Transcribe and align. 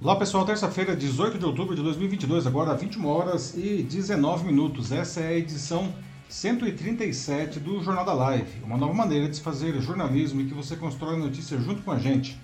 Olá 0.00 0.16
pessoal, 0.16 0.44
terça-feira, 0.44 0.94
18 0.94 1.38
de 1.38 1.44
outubro 1.46 1.74
de 1.74 1.82
2022, 1.82 2.46
agora 2.46 2.74
21 2.74 3.06
horas 3.06 3.54
e 3.56 3.82
19 3.82 4.44
minutos. 4.44 4.92
Essa 4.92 5.20
é 5.20 5.28
a 5.28 5.34
edição 5.38 5.94
137 6.28 7.58
do 7.58 7.82
Jornal 7.82 8.04
da 8.04 8.12
Live, 8.12 8.62
uma 8.64 8.76
nova 8.76 8.92
maneira 8.92 9.28
de 9.28 9.36
se 9.36 9.42
fazer 9.42 9.80
jornalismo 9.80 10.42
e 10.42 10.44
que 10.44 10.52
você 10.52 10.76
constrói 10.76 11.16
notícias 11.16 11.64
junto 11.64 11.82
com 11.82 11.90
a 11.90 11.98
gente. 11.98 12.38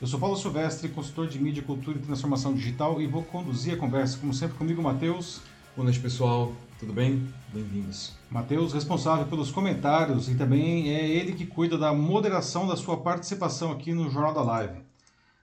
Eu 0.00 0.06
sou 0.06 0.20
Paulo 0.20 0.36
Silvestre, 0.36 0.88
consultor 0.88 1.26
de 1.26 1.38
mídia, 1.38 1.62
cultura 1.62 1.98
e 1.98 2.00
transformação 2.00 2.54
digital 2.54 3.02
e 3.02 3.06
vou 3.06 3.24
conduzir 3.24 3.74
a 3.74 3.76
conversa, 3.76 4.18
como 4.18 4.32
sempre, 4.32 4.56
comigo, 4.56 4.80
Matheus. 4.80 5.40
Boa 5.76 5.84
noite, 5.84 6.00
pessoal. 6.00 6.52
Tudo 6.80 6.92
bem? 6.92 7.28
Bem-vindos. 7.54 8.12
Matheus, 8.28 8.72
responsável 8.72 9.24
pelos 9.26 9.52
comentários 9.52 10.28
e 10.28 10.34
também 10.34 10.90
é 10.92 11.08
ele 11.08 11.32
que 11.32 11.46
cuida 11.46 11.78
da 11.78 11.94
moderação 11.94 12.66
da 12.66 12.74
sua 12.74 12.96
participação 12.96 13.70
aqui 13.70 13.94
no 13.94 14.10
Jornal 14.10 14.34
da 14.34 14.42
Live. 14.42 14.80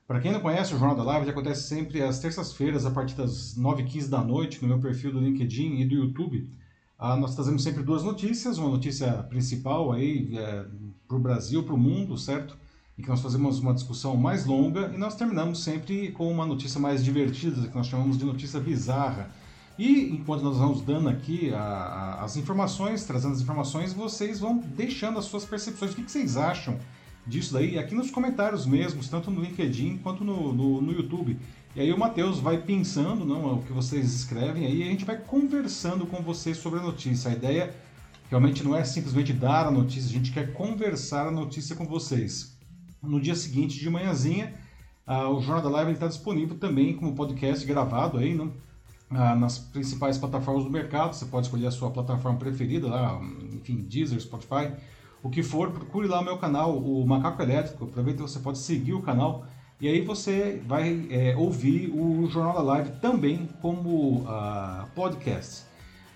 Para 0.05 0.19
quem 0.19 0.33
não 0.33 0.41
conhece, 0.41 0.75
o 0.75 0.77
Jornal 0.77 0.97
da 0.97 1.03
Live 1.03 1.29
acontece 1.29 1.63
sempre 1.69 2.01
às 2.01 2.19
terças-feiras, 2.19 2.85
a 2.85 2.91
partir 2.91 3.15
das 3.15 3.57
9h15 3.57 4.09
da 4.09 4.21
noite, 4.21 4.61
no 4.61 4.67
meu 4.67 4.79
perfil 4.79 5.13
do 5.13 5.19
LinkedIn 5.21 5.79
e 5.79 5.85
do 5.85 5.95
YouTube. 5.95 6.49
Ah, 6.99 7.15
nós 7.15 7.33
trazemos 7.33 7.63
sempre 7.63 7.81
duas 7.81 8.03
notícias, 8.03 8.57
uma 8.57 8.69
notícia 8.69 9.23
principal 9.29 9.93
aí 9.93 10.37
é, 10.37 10.65
para 11.07 11.15
o 11.15 11.21
Brasil, 11.21 11.63
para 11.63 11.73
o 11.73 11.77
mundo, 11.77 12.17
certo? 12.17 12.57
E 12.97 13.01
que 13.01 13.07
nós 13.07 13.21
fazemos 13.21 13.59
uma 13.59 13.73
discussão 13.73 14.17
mais 14.17 14.45
longa 14.45 14.91
e 14.93 14.97
nós 14.97 15.15
terminamos 15.15 15.63
sempre 15.63 16.11
com 16.11 16.29
uma 16.29 16.45
notícia 16.45 16.81
mais 16.81 17.01
divertida, 17.01 17.69
que 17.69 17.75
nós 17.75 17.87
chamamos 17.87 18.17
de 18.17 18.25
notícia 18.25 18.59
bizarra. 18.59 19.31
E 19.77 20.09
enquanto 20.09 20.43
nós 20.43 20.57
vamos 20.57 20.81
dando 20.81 21.07
aqui 21.07 21.53
a, 21.53 21.59
a, 21.59 22.23
as 22.23 22.35
informações, 22.35 23.03
trazendo 23.03 23.33
as 23.33 23.41
informações, 23.41 23.93
vocês 23.93 24.39
vão 24.39 24.57
deixando 24.57 25.19
as 25.19 25.25
suas 25.25 25.45
percepções. 25.45 25.91
O 25.91 25.95
que, 25.95 26.03
que 26.03 26.11
vocês 26.11 26.35
acham 26.35 26.79
disso 27.27 27.53
daí 27.53 27.77
aqui 27.77 27.93
nos 27.93 28.09
comentários 28.09 28.65
mesmos, 28.65 29.09
tanto 29.09 29.29
no 29.29 29.41
LinkedIn 29.41 29.97
quanto 29.97 30.23
no, 30.23 30.53
no, 30.53 30.81
no 30.81 30.91
YouTube. 30.91 31.37
E 31.75 31.81
aí 31.81 31.91
o 31.91 31.99
Matheus 31.99 32.39
vai 32.39 32.57
pensando 32.57 33.23
não, 33.25 33.55
o 33.55 33.63
que 33.63 33.73
vocês 33.73 34.13
escrevem 34.13 34.65
aí 34.65 34.79
e 34.79 34.83
a 34.83 34.87
gente 34.87 35.05
vai 35.05 35.17
conversando 35.17 36.07
com 36.07 36.23
vocês 36.23 36.57
sobre 36.57 36.79
a 36.79 36.81
notícia. 36.83 37.29
A 37.29 37.33
ideia 37.33 37.75
realmente 38.29 38.63
não 38.63 38.75
é 38.75 38.83
simplesmente 38.83 39.33
dar 39.33 39.67
a 39.67 39.71
notícia, 39.71 40.09
a 40.09 40.13
gente 40.13 40.31
quer 40.31 40.53
conversar 40.53 41.27
a 41.27 41.31
notícia 41.31 41.75
com 41.75 41.85
vocês. 41.85 42.57
No 43.03 43.21
dia 43.21 43.35
seguinte, 43.35 43.79
de 43.79 43.89
manhãzinha, 43.89 44.53
uh, 45.07 45.29
o 45.29 45.41
Jornal 45.41 45.61
da 45.61 45.69
Live 45.69 45.91
está 45.91 46.07
disponível 46.07 46.57
também 46.57 46.95
como 46.95 47.13
podcast 47.13 47.65
gravado 47.65 48.17
aí, 48.17 48.33
não? 48.33 48.51
Uh, 49.09 49.39
nas 49.39 49.57
principais 49.57 50.17
plataformas 50.17 50.65
do 50.65 50.69
mercado. 50.69 51.13
Você 51.13 51.25
pode 51.25 51.45
escolher 51.45 51.67
a 51.67 51.71
sua 51.71 51.89
plataforma 51.89 52.37
preferida, 52.37 52.87
lá, 52.87 53.17
enfim, 53.53 53.77
Deezer, 53.77 54.19
Spotify, 54.19 54.73
o 55.23 55.29
que 55.29 55.41
for, 55.41 55.71
procure 55.71 56.07
lá 56.07 56.19
o 56.19 56.23
meu 56.25 56.37
canal, 56.37 56.77
o 56.77 57.07
Macaco 57.07 57.41
Elétrico. 57.41 57.85
Aproveita 57.85 58.21
que 58.21 58.29
você 58.29 58.39
pode 58.39 58.57
seguir 58.57 58.93
o 58.93 59.01
canal 59.01 59.45
e 59.79 59.87
aí 59.87 60.01
você 60.01 60.59
vai 60.65 61.07
é, 61.11 61.35
ouvir 61.37 61.91
o 61.93 62.27
Jornal 62.27 62.55
da 62.55 62.61
Live 62.61 62.93
também 62.99 63.47
como 63.61 64.21
uh, 64.21 64.87
podcast. 64.95 65.65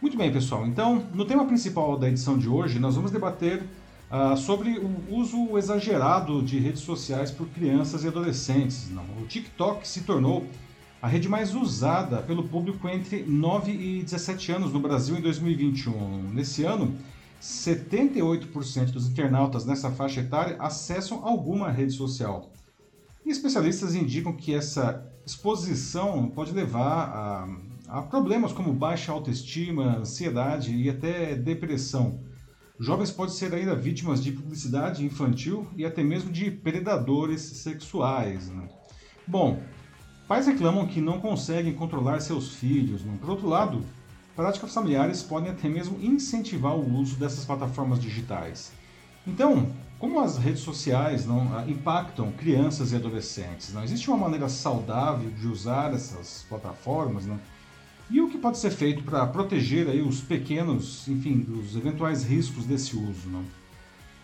Muito 0.02 0.18
bem, 0.18 0.32
pessoal. 0.32 0.66
Então, 0.66 1.06
no 1.14 1.26
tema 1.26 1.46
principal 1.46 1.96
da 1.96 2.10
edição 2.10 2.40
de 2.40 2.50
hoje, 2.50 2.80
nós 2.80 2.96
vamos 2.96 3.12
debater 3.12 3.62
uh, 4.10 4.36
sobre 4.36 4.80
o 4.80 5.16
uso 5.16 5.60
exagerado 5.60 6.42
de 6.42 6.58
redes 6.58 6.82
sociais 6.82 7.30
por 7.30 7.48
crianças 7.50 8.04
e 8.04 8.08
adolescentes. 8.08 8.90
Não, 8.90 9.04
o 9.22 9.28
TikTok 9.28 9.88
se 9.88 10.02
tornou 10.02 10.48
a 11.02 11.08
rede 11.08 11.28
mais 11.28 11.56
usada 11.56 12.22
pelo 12.22 12.48
público 12.48 12.88
entre 12.88 13.24
9 13.24 13.72
e 13.72 14.04
17 14.04 14.52
anos 14.52 14.72
no 14.72 14.80
Brasil 14.80 15.18
em 15.18 15.22
2021. 15.22 16.32
Nesse 16.32 16.64
ano, 16.64 16.96
78% 17.42 18.92
dos 18.92 19.10
internautas 19.10 19.66
nessa 19.66 19.90
faixa 19.90 20.20
etária 20.20 20.58
acessam 20.60 21.26
alguma 21.26 21.72
rede 21.72 21.94
social. 21.94 22.52
E 23.26 23.32
especialistas 23.32 23.96
indicam 23.96 24.34
que 24.34 24.54
essa 24.54 25.12
exposição 25.26 26.30
pode 26.30 26.52
levar 26.52 27.50
a, 27.90 28.00
a 28.00 28.02
problemas 28.04 28.52
como 28.52 28.72
baixa 28.72 29.12
autoestima, 29.12 29.98
ansiedade 29.98 30.76
e 30.76 30.88
até 30.88 31.34
depressão. 31.34 32.20
Jovens 32.80 33.10
podem 33.10 33.34
ser 33.34 33.54
ainda 33.56 33.76
vítimas 33.76 34.24
de 34.24 34.32
publicidade 34.32 35.04
infantil 35.04 35.68
e 35.76 35.84
até 35.84 36.04
mesmo 36.04 36.32
de 36.32 36.52
predadores 36.52 37.42
sexuais. 37.42 38.50
Né? 38.50 38.68
Bom, 39.28 39.62
pais 40.32 40.48
reclamam 40.48 40.88
que 40.88 41.02
não 41.02 41.20
conseguem 41.20 41.74
controlar 41.74 42.22
seus 42.22 42.56
filhos. 42.56 43.04
Né? 43.04 43.18
Por 43.20 43.32
outro 43.32 43.50
lado, 43.50 43.84
práticas 44.34 44.74
familiares 44.74 45.22
podem 45.22 45.52
até 45.52 45.68
mesmo 45.68 46.00
incentivar 46.02 46.74
o 46.74 47.00
uso 47.00 47.18
dessas 47.18 47.44
plataformas 47.44 48.00
digitais. 48.00 48.72
Então, 49.28 49.68
como 50.00 50.22
as 50.22 50.38
redes 50.38 50.62
sociais 50.62 51.26
não 51.26 51.54
ah, 51.54 51.66
impactam 51.68 52.32
crianças 52.32 52.94
e 52.94 52.96
adolescentes? 52.96 53.74
Não 53.74 53.84
existe 53.84 54.10
uma 54.10 54.18
maneira 54.18 54.48
saudável 54.48 55.30
de 55.32 55.46
usar 55.50 55.94
essas 55.94 56.46
plataformas? 56.48 57.26
Não? 57.26 57.38
E 58.10 58.22
o 58.22 58.30
que 58.30 58.38
pode 58.38 58.58
ser 58.58 58.72
feito 58.72 59.04
para 59.04 59.28
proteger 59.28 59.90
aí 59.90 60.02
os 60.02 60.22
pequenos, 60.22 61.10
enfim, 61.10 61.40
dos 61.40 61.76
eventuais 61.76 62.24
riscos 62.24 62.64
desse 62.64 62.96
uso? 62.96 63.28
Não? 63.30 63.44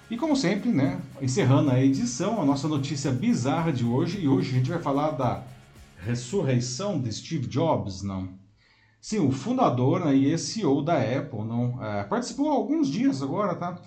E 0.09 0.15
como 0.15 0.37
sempre, 0.37 0.69
né, 0.69 1.01
encerrando 1.21 1.69
a 1.69 1.83
edição, 1.83 2.41
a 2.41 2.45
nossa 2.45 2.65
notícia 2.65 3.11
bizarra 3.11 3.73
de 3.73 3.83
hoje, 3.83 4.21
e 4.21 4.27
hoje 4.29 4.51
a 4.51 4.53
gente 4.53 4.69
vai 4.69 4.79
falar 4.79 5.11
da 5.11 5.43
ressurreição 6.07 6.99
de 6.99 7.11
Steve 7.11 7.47
Jobs, 7.47 8.01
não? 8.01 8.29
Sim, 8.99 9.19
o 9.19 9.31
fundador 9.31 10.05
né, 10.05 10.15
e 10.15 10.37
CEO 10.37 10.81
da 10.81 10.97
Apple 10.97 11.43
não 11.43 11.83
é, 11.83 12.03
participou 12.03 12.49
há 12.49 12.53
alguns 12.53 12.87
dias 12.87 13.21
agora, 13.21 13.55
tá? 13.55 13.79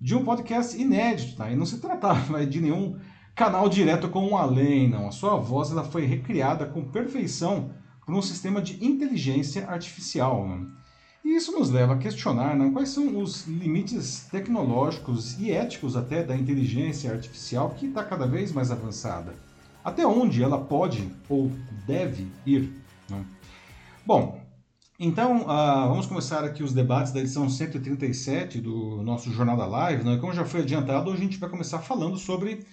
De 0.00 0.14
um 0.14 0.24
podcast 0.24 0.80
inédito, 0.80 1.36
tá? 1.36 1.50
E 1.50 1.56
não 1.56 1.64
se 1.64 1.78
tratava 1.80 2.44
de 2.46 2.60
nenhum 2.60 2.98
canal 3.34 3.68
direto 3.68 4.08
com 4.08 4.28
um 4.28 4.36
além, 4.36 4.88
não. 4.88 5.08
A 5.08 5.12
sua 5.12 5.36
voz 5.36 5.70
ela 5.70 5.84
foi 5.84 6.04
recriada 6.04 6.66
com 6.66 6.84
perfeição 6.84 7.70
por 8.04 8.14
um 8.14 8.22
sistema 8.22 8.60
de 8.60 8.84
inteligência 8.84 9.68
artificial. 9.68 10.46
Não? 10.46 10.70
E 11.24 11.36
isso 11.36 11.52
nos 11.52 11.70
leva 11.70 11.94
a 11.94 11.98
questionar 11.98 12.56
quais 12.72 12.88
são 12.90 13.20
os 13.20 13.46
limites 13.46 14.28
tecnológicos 14.30 15.38
e 15.38 15.50
éticos 15.50 15.96
até 15.96 16.22
da 16.22 16.36
inteligência 16.36 17.12
artificial 17.12 17.70
que 17.70 17.86
está 17.86 18.04
cada 18.04 18.26
vez 18.26 18.52
mais 18.52 18.70
avançada. 18.70 19.34
Até 19.88 20.06
onde 20.06 20.42
ela 20.42 20.58
pode 20.58 21.10
ou 21.30 21.50
deve 21.86 22.26
ir? 22.44 22.70
Não? 23.08 23.24
Bom, 24.04 24.38
então, 25.00 25.44
uh, 25.44 25.88
vamos 25.88 26.04
começar 26.04 26.44
aqui 26.44 26.62
os 26.62 26.74
debates 26.74 27.10
da 27.10 27.20
edição 27.20 27.48
137 27.48 28.60
do 28.60 29.02
nosso 29.02 29.32
Jornal 29.32 29.56
da 29.56 29.64
Live. 29.64 30.04
Né? 30.04 30.18
Como 30.18 30.34
já 30.34 30.44
foi 30.44 30.60
adiantado, 30.60 31.08
hoje 31.08 31.22
a 31.22 31.24
gente 31.24 31.38
vai 31.38 31.48
começar 31.48 31.78
falando 31.78 32.18
sobre 32.18 32.66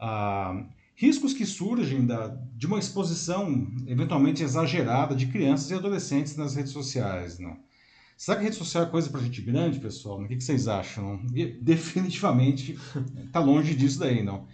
uh, 0.00 0.64
riscos 0.94 1.34
que 1.34 1.44
surgem 1.44 2.06
da, 2.06 2.28
de 2.54 2.68
uma 2.68 2.78
exposição 2.78 3.66
eventualmente 3.88 4.44
exagerada 4.44 5.16
de 5.16 5.26
crianças 5.26 5.72
e 5.72 5.74
adolescentes 5.74 6.36
nas 6.36 6.54
redes 6.54 6.70
sociais. 6.70 7.40
Não? 7.40 7.56
Será 8.16 8.36
que 8.36 8.44
rede 8.44 8.54
social 8.54 8.84
é 8.84 8.86
coisa 8.86 9.10
para 9.10 9.22
gente 9.22 9.42
grande, 9.42 9.80
pessoal? 9.80 10.20
O 10.20 10.28
que, 10.28 10.36
que 10.36 10.44
vocês 10.44 10.68
acham? 10.68 11.20
Definitivamente 11.60 12.78
está 13.26 13.40
longe 13.40 13.74
disso 13.74 13.98
daí, 13.98 14.22
não. 14.22 14.46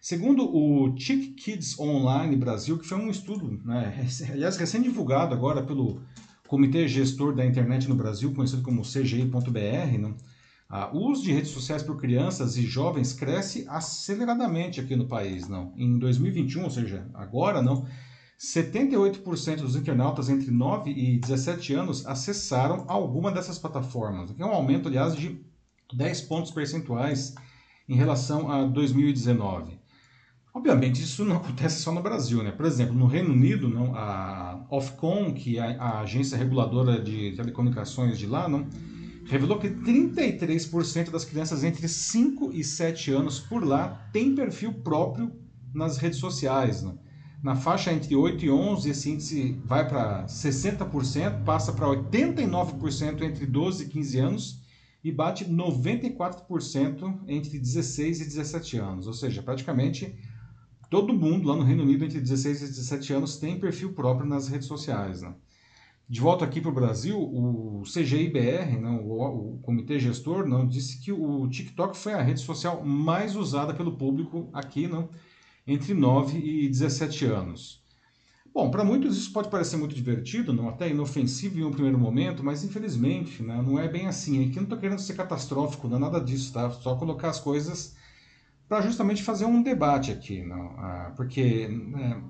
Segundo 0.00 0.44
o 0.44 0.96
Chick 0.96 1.34
Kids 1.34 1.78
Online 1.78 2.36
Brasil, 2.36 2.78
que 2.78 2.86
foi 2.86 2.98
um 2.98 3.10
estudo, 3.10 3.60
né, 3.64 4.06
aliás, 4.30 4.56
recém-divulgado 4.56 5.34
agora 5.34 5.62
pelo 5.62 6.00
Comitê 6.46 6.86
Gestor 6.88 7.34
da 7.34 7.44
Internet 7.44 7.88
no 7.88 7.94
Brasil, 7.94 8.32
conhecido 8.32 8.62
como 8.62 8.82
CGI.br, 8.82 9.98
né? 9.98 10.14
O 10.92 11.10
uso 11.10 11.22
de 11.22 11.32
redes 11.32 11.50
sociais 11.50 11.82
por 11.82 11.98
crianças 11.98 12.56
e 12.58 12.62
jovens 12.62 13.14
cresce 13.14 13.64
aceleradamente 13.68 14.80
aqui 14.80 14.94
no 14.94 15.08
país. 15.08 15.48
Não? 15.48 15.72
Em 15.76 15.98
2021, 15.98 16.64
ou 16.64 16.70
seja, 16.70 17.08
agora 17.14 17.62
não, 17.62 17.86
78% 18.38 19.56
dos 19.56 19.76
internautas 19.76 20.28
entre 20.28 20.50
9 20.50 20.90
e 20.90 21.18
17 21.18 21.72
anos 21.72 22.06
acessaram 22.06 22.84
alguma 22.86 23.32
dessas 23.32 23.58
plataformas, 23.58 24.30
que 24.30 24.42
é 24.42 24.46
um 24.46 24.52
aumento, 24.52 24.88
aliás, 24.88 25.16
de 25.16 25.42
10 25.92 26.22
pontos 26.22 26.50
percentuais 26.50 27.34
em 27.88 27.94
relação 27.96 28.50
a 28.50 28.64
2019. 28.66 29.77
Obviamente, 30.52 31.02
isso 31.02 31.24
não 31.24 31.36
acontece 31.38 31.80
só 31.80 31.92
no 31.92 32.02
Brasil, 32.02 32.42
né? 32.42 32.50
Por 32.50 32.66
exemplo, 32.66 32.94
no 32.94 33.06
Reino 33.06 33.32
Unido, 33.32 33.68
não, 33.68 33.94
a 33.94 34.66
Ofcom, 34.70 35.32
que 35.32 35.58
é 35.58 35.76
a 35.78 36.00
agência 36.00 36.36
reguladora 36.36 37.00
de 37.00 37.32
telecomunicações 37.32 38.18
de 38.18 38.26
lá, 38.26 38.48
não, 38.48 38.66
revelou 39.26 39.58
que 39.58 39.68
33% 39.68 41.10
das 41.10 41.24
crianças 41.24 41.62
entre 41.62 41.86
5 41.86 42.52
e 42.52 42.64
7 42.64 43.12
anos 43.12 43.38
por 43.38 43.64
lá 43.64 44.08
têm 44.12 44.34
perfil 44.34 44.72
próprio 44.72 45.32
nas 45.74 45.98
redes 45.98 46.18
sociais. 46.18 46.84
Na 47.42 47.54
faixa 47.54 47.92
entre 47.92 48.16
8 48.16 48.44
e 48.46 48.50
11, 48.50 48.90
esse 48.90 49.10
índice 49.10 49.60
vai 49.64 49.86
para 49.86 50.24
60%, 50.26 51.44
passa 51.44 51.72
para 51.72 51.86
89% 51.86 53.22
entre 53.22 53.46
12 53.46 53.84
e 53.84 53.88
15 53.88 54.18
anos 54.18 54.62
e 55.04 55.12
bate 55.12 55.44
94% 55.44 57.20
entre 57.28 57.58
16 57.58 58.20
e 58.20 58.24
17 58.24 58.78
anos. 58.78 59.06
Ou 59.06 59.12
seja, 59.12 59.40
praticamente 59.40 60.16
Todo 60.90 61.12
mundo 61.12 61.48
lá 61.48 61.54
no 61.54 61.62
Reino 61.62 61.82
Unido 61.82 62.04
entre 62.04 62.20
16 62.20 62.62
e 62.62 62.66
17 62.66 63.12
anos 63.12 63.36
tem 63.36 63.60
perfil 63.60 63.92
próprio 63.92 64.26
nas 64.26 64.48
redes 64.48 64.66
sociais. 64.66 65.20
Né? 65.20 65.34
De 66.08 66.20
volta 66.20 66.44
aqui 66.44 66.60
para 66.60 66.70
o 66.70 66.74
Brasil, 66.74 67.20
o 67.20 67.82
CGIBR, 67.82 68.80
né, 68.80 68.98
o, 69.02 69.54
o, 69.54 69.58
Comitê 69.58 69.98
Gestor, 69.98 70.48
não, 70.48 70.66
disse 70.66 70.98
que 70.98 71.12
o 71.12 71.46
TikTok 71.48 71.94
foi 71.96 72.14
a 72.14 72.22
rede 72.22 72.40
social 72.40 72.82
mais 72.82 73.36
usada 73.36 73.74
pelo 73.74 73.98
público 73.98 74.48
aqui, 74.54 74.88
não, 74.88 75.10
entre 75.66 75.92
9 75.92 76.38
e 76.38 76.66
17 76.66 77.26
anos. 77.26 77.82
Bom, 78.54 78.70
para 78.70 78.82
muitos 78.82 79.18
isso 79.18 79.30
pode 79.34 79.50
parecer 79.50 79.76
muito 79.76 79.94
divertido, 79.94 80.54
não 80.54 80.70
até 80.70 80.88
inofensivo 80.88 81.58
em 81.58 81.64
um 81.64 81.70
primeiro 81.70 81.98
momento, 81.98 82.42
mas 82.42 82.64
infelizmente 82.64 83.42
né, 83.42 83.62
não 83.62 83.78
é 83.78 83.86
bem 83.86 84.06
assim. 84.06 84.42
Aqui 84.46 84.56
não 84.56 84.62
estou 84.62 84.78
querendo 84.78 85.00
ser 85.00 85.14
catastrófico, 85.14 85.86
não 85.86 85.98
é 85.98 86.00
nada 86.00 86.18
disso, 86.18 86.54
tá? 86.54 86.70
Só 86.70 86.96
colocar 86.96 87.28
as 87.28 87.38
coisas 87.38 87.94
para 88.68 88.82
justamente 88.82 89.22
fazer 89.22 89.46
um 89.46 89.62
debate 89.62 90.12
aqui, 90.12 90.42
não? 90.44 90.74
Ah, 90.78 91.12
porque 91.16 91.68
né, 91.68 92.22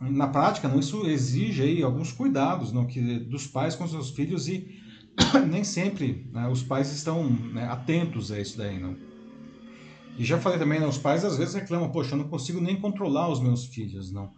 na 0.00 0.26
prática 0.28 0.68
não, 0.68 0.78
isso 0.78 1.06
exige 1.06 1.62
aí 1.62 1.82
alguns 1.82 2.12
cuidados 2.12 2.72
não, 2.72 2.86
que, 2.86 3.18
dos 3.20 3.46
pais 3.46 3.74
com 3.74 3.86
seus 3.86 4.10
filhos 4.10 4.48
e 4.48 4.80
nem 5.48 5.64
sempre 5.64 6.26
né, 6.32 6.48
os 6.48 6.62
pais 6.62 6.90
estão 6.92 7.28
né, 7.28 7.64
atentos 7.68 8.32
a 8.32 8.40
isso 8.40 8.56
daí. 8.56 8.78
Não? 8.78 8.96
E 10.18 10.24
já 10.24 10.38
falei 10.38 10.58
também, 10.58 10.80
né, 10.80 10.86
os 10.86 10.98
pais 10.98 11.24
às 11.24 11.36
vezes 11.36 11.54
reclamam, 11.54 11.90
poxa, 11.90 12.14
eu 12.14 12.18
não 12.18 12.28
consigo 12.28 12.60
nem 12.60 12.80
controlar 12.80 13.28
os 13.28 13.40
meus 13.40 13.66
filhos, 13.66 14.10
não. 14.10 14.32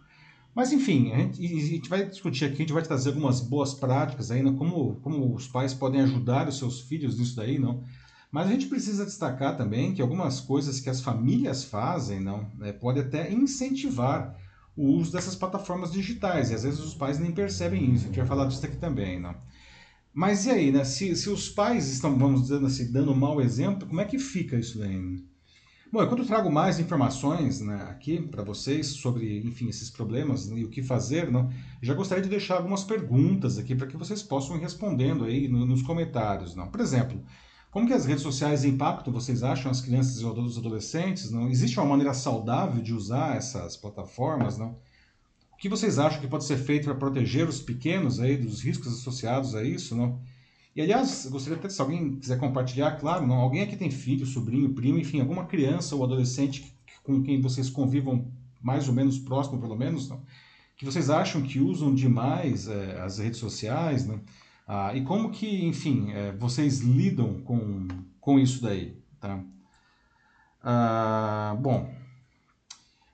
Mas 0.53 0.73
enfim, 0.73 1.13
a 1.13 1.17
gente, 1.19 1.45
a 1.45 1.47
gente, 1.47 1.89
vai 1.89 2.05
discutir 2.05 2.43
aqui, 2.43 2.55
a 2.55 2.59
gente 2.59 2.73
vai 2.73 2.83
trazer 2.83 3.09
algumas 3.09 3.39
boas 3.39 3.73
práticas 3.73 4.29
aí, 4.29 4.43
né? 4.43 4.53
como, 4.57 4.95
como 4.95 5.33
os 5.33 5.47
pais 5.47 5.73
podem 5.73 6.01
ajudar 6.01 6.49
os 6.49 6.57
seus 6.57 6.81
filhos 6.81 7.17
nisso 7.17 7.35
daí, 7.35 7.57
não? 7.57 7.83
Mas 8.31 8.47
a 8.47 8.51
gente 8.51 8.67
precisa 8.67 9.05
destacar 9.05 9.57
também 9.57 9.93
que 9.93 10.01
algumas 10.01 10.39
coisas 10.39 10.79
que 10.79 10.89
as 10.89 11.01
famílias 11.01 11.63
fazem, 11.63 12.19
não, 12.19 12.47
é, 12.61 12.71
pode 12.71 12.99
até 12.99 13.31
incentivar 13.31 14.35
o 14.77 14.85
uso 14.93 15.11
dessas 15.11 15.35
plataformas 15.35 15.91
digitais, 15.91 16.51
e 16.51 16.55
às 16.55 16.63
vezes 16.63 16.79
os 16.79 16.93
pais 16.93 17.19
nem 17.19 17.31
percebem 17.31 17.93
isso, 17.93 18.05
a 18.05 18.07
gente 18.07 18.19
vai 18.19 18.27
falar 18.27 18.45
disso 18.45 18.65
aqui 18.65 18.77
também, 18.77 19.19
não? 19.19 19.35
Mas 20.13 20.45
e 20.45 20.51
aí, 20.51 20.71
né? 20.71 20.83
Se, 20.83 21.15
se 21.15 21.29
os 21.29 21.49
pais 21.49 21.89
estão, 21.89 22.17
vamos 22.17 22.43
dizer 22.43 22.63
assim, 22.63 22.91
dando 22.91 23.11
um 23.11 23.15
mau 23.15 23.41
exemplo, 23.41 23.87
como 23.87 24.01
é 24.01 24.05
que 24.05 24.17
fica 24.17 24.57
isso 24.57 24.79
daí? 24.79 25.23
Bom, 25.91 26.03
enquanto 26.03 26.19
eu 26.19 26.27
trago 26.27 26.51
mais 26.51 26.79
informações 26.79 27.61
né, 27.61 27.87
aqui 27.89 28.21
para 28.21 28.43
vocês 28.43 28.87
sobre, 28.87 29.39
enfim, 29.39 29.69
esses 29.69 29.89
problemas 29.89 30.47
e 30.47 30.63
o 30.63 30.69
que 30.69 30.83
fazer, 30.83 31.31
não, 31.31 31.49
já 31.81 31.95
gostaria 31.95 32.23
de 32.23 32.29
deixar 32.29 32.57
algumas 32.57 32.83
perguntas 32.83 33.57
aqui 33.57 33.75
para 33.75 33.87
que 33.87 33.97
vocês 33.97 34.21
possam 34.21 34.55
ir 34.55 34.59
respondendo 34.59 35.23
aí 35.23 35.47
no, 35.47 35.65
nos 35.65 35.81
comentários. 35.81 36.55
Não? 36.55 36.67
Por 36.67 36.79
exemplo, 36.79 37.19
como 37.71 37.87
que 37.87 37.93
as 37.93 38.05
redes 38.05 38.23
sociais 38.23 38.65
impactam, 38.65 39.13
vocês 39.13 39.43
acham, 39.43 39.69
as 39.69 39.81
crianças 39.81 40.19
e 40.19 40.25
os 40.25 40.57
adolescentes? 40.57 41.31
Não? 41.31 41.49
Existe 41.49 41.79
uma 41.79 41.85
maneira 41.85 42.13
saudável 42.13 42.81
de 42.81 42.93
usar 42.93 43.35
essas 43.35 43.77
plataformas? 43.77 44.57
Não? 44.57 44.75
O 45.53 45.57
que 45.57 45.69
vocês 45.69 45.99
acham 45.99 46.19
que 46.19 46.27
pode 46.27 46.45
ser 46.45 46.57
feito 46.57 46.85
para 46.85 46.95
proteger 46.95 47.47
os 47.47 47.59
pequenos 47.59 48.19
aí 48.19 48.37
dos 48.37 48.63
riscos 48.63 48.87
associados 48.93 49.55
a 49.55 49.63
isso? 49.63 49.95
Não? 49.95 50.19
E 50.75 50.81
aliás, 50.81 51.27
gostaria 51.29 51.59
até 51.59 51.69
se 51.69 51.81
alguém 51.81 52.15
quiser 52.15 52.39
compartilhar, 52.39 52.91
claro, 52.97 53.27
não, 53.27 53.35
alguém 53.35 53.61
aqui 53.61 53.75
tem 53.75 53.91
filho, 53.91 54.25
sobrinho, 54.25 54.73
primo, 54.73 54.97
enfim, 54.97 55.19
alguma 55.19 55.45
criança 55.45 55.95
ou 55.95 56.03
adolescente 56.03 56.73
com 57.03 57.21
quem 57.21 57.41
vocês 57.41 57.69
convivam 57.69 58.31
mais 58.61 58.87
ou 58.87 58.93
menos 58.93 59.19
próximo, 59.19 59.59
pelo 59.59 59.75
menos, 59.75 60.09
não? 60.09 60.21
que 60.79 60.85
vocês 60.85 61.09
acham 61.09 61.41
que 61.41 61.59
usam 61.59 61.93
demais 61.93 62.69
é, 62.69 63.01
as 63.01 63.19
redes 63.19 63.37
sociais, 63.37 64.07
né? 64.07 64.17
Ah, 64.71 64.95
e 64.95 65.01
como 65.03 65.31
que, 65.31 65.65
enfim, 65.65 66.11
é, 66.11 66.31
vocês 66.33 66.81
lidam 66.81 67.41
com, 67.41 67.87
com 68.21 68.37
isso 68.37 68.61
daí, 68.61 68.95
tá? 69.19 69.43
Ah, 70.61 71.57
bom, 71.59 71.91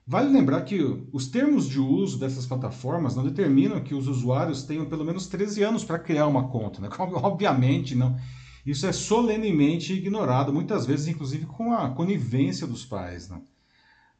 Vale 0.08 0.30
lembrar 0.30 0.60
que 0.62 0.80
os 1.12 1.26
termos 1.26 1.68
de 1.68 1.80
uso 1.80 2.16
dessas 2.16 2.46
plataformas 2.46 3.16
não 3.16 3.24
determinam 3.24 3.80
que 3.80 3.92
os 3.92 4.06
usuários 4.06 4.62
tenham 4.62 4.86
pelo 4.86 5.04
menos 5.04 5.26
13 5.26 5.64
anos 5.64 5.82
para 5.82 5.98
criar 5.98 6.28
uma 6.28 6.46
conta. 6.46 6.80
Né? 6.80 6.88
Obviamente, 6.96 7.96
não. 7.96 8.16
Isso 8.64 8.86
é 8.86 8.92
solenemente 8.92 9.92
ignorado, 9.92 10.52
muitas 10.52 10.86
vezes, 10.86 11.08
inclusive, 11.08 11.46
com 11.46 11.72
a 11.72 11.90
conivência 11.90 12.68
dos 12.68 12.84
pais. 12.84 13.28
Não? 13.28 13.42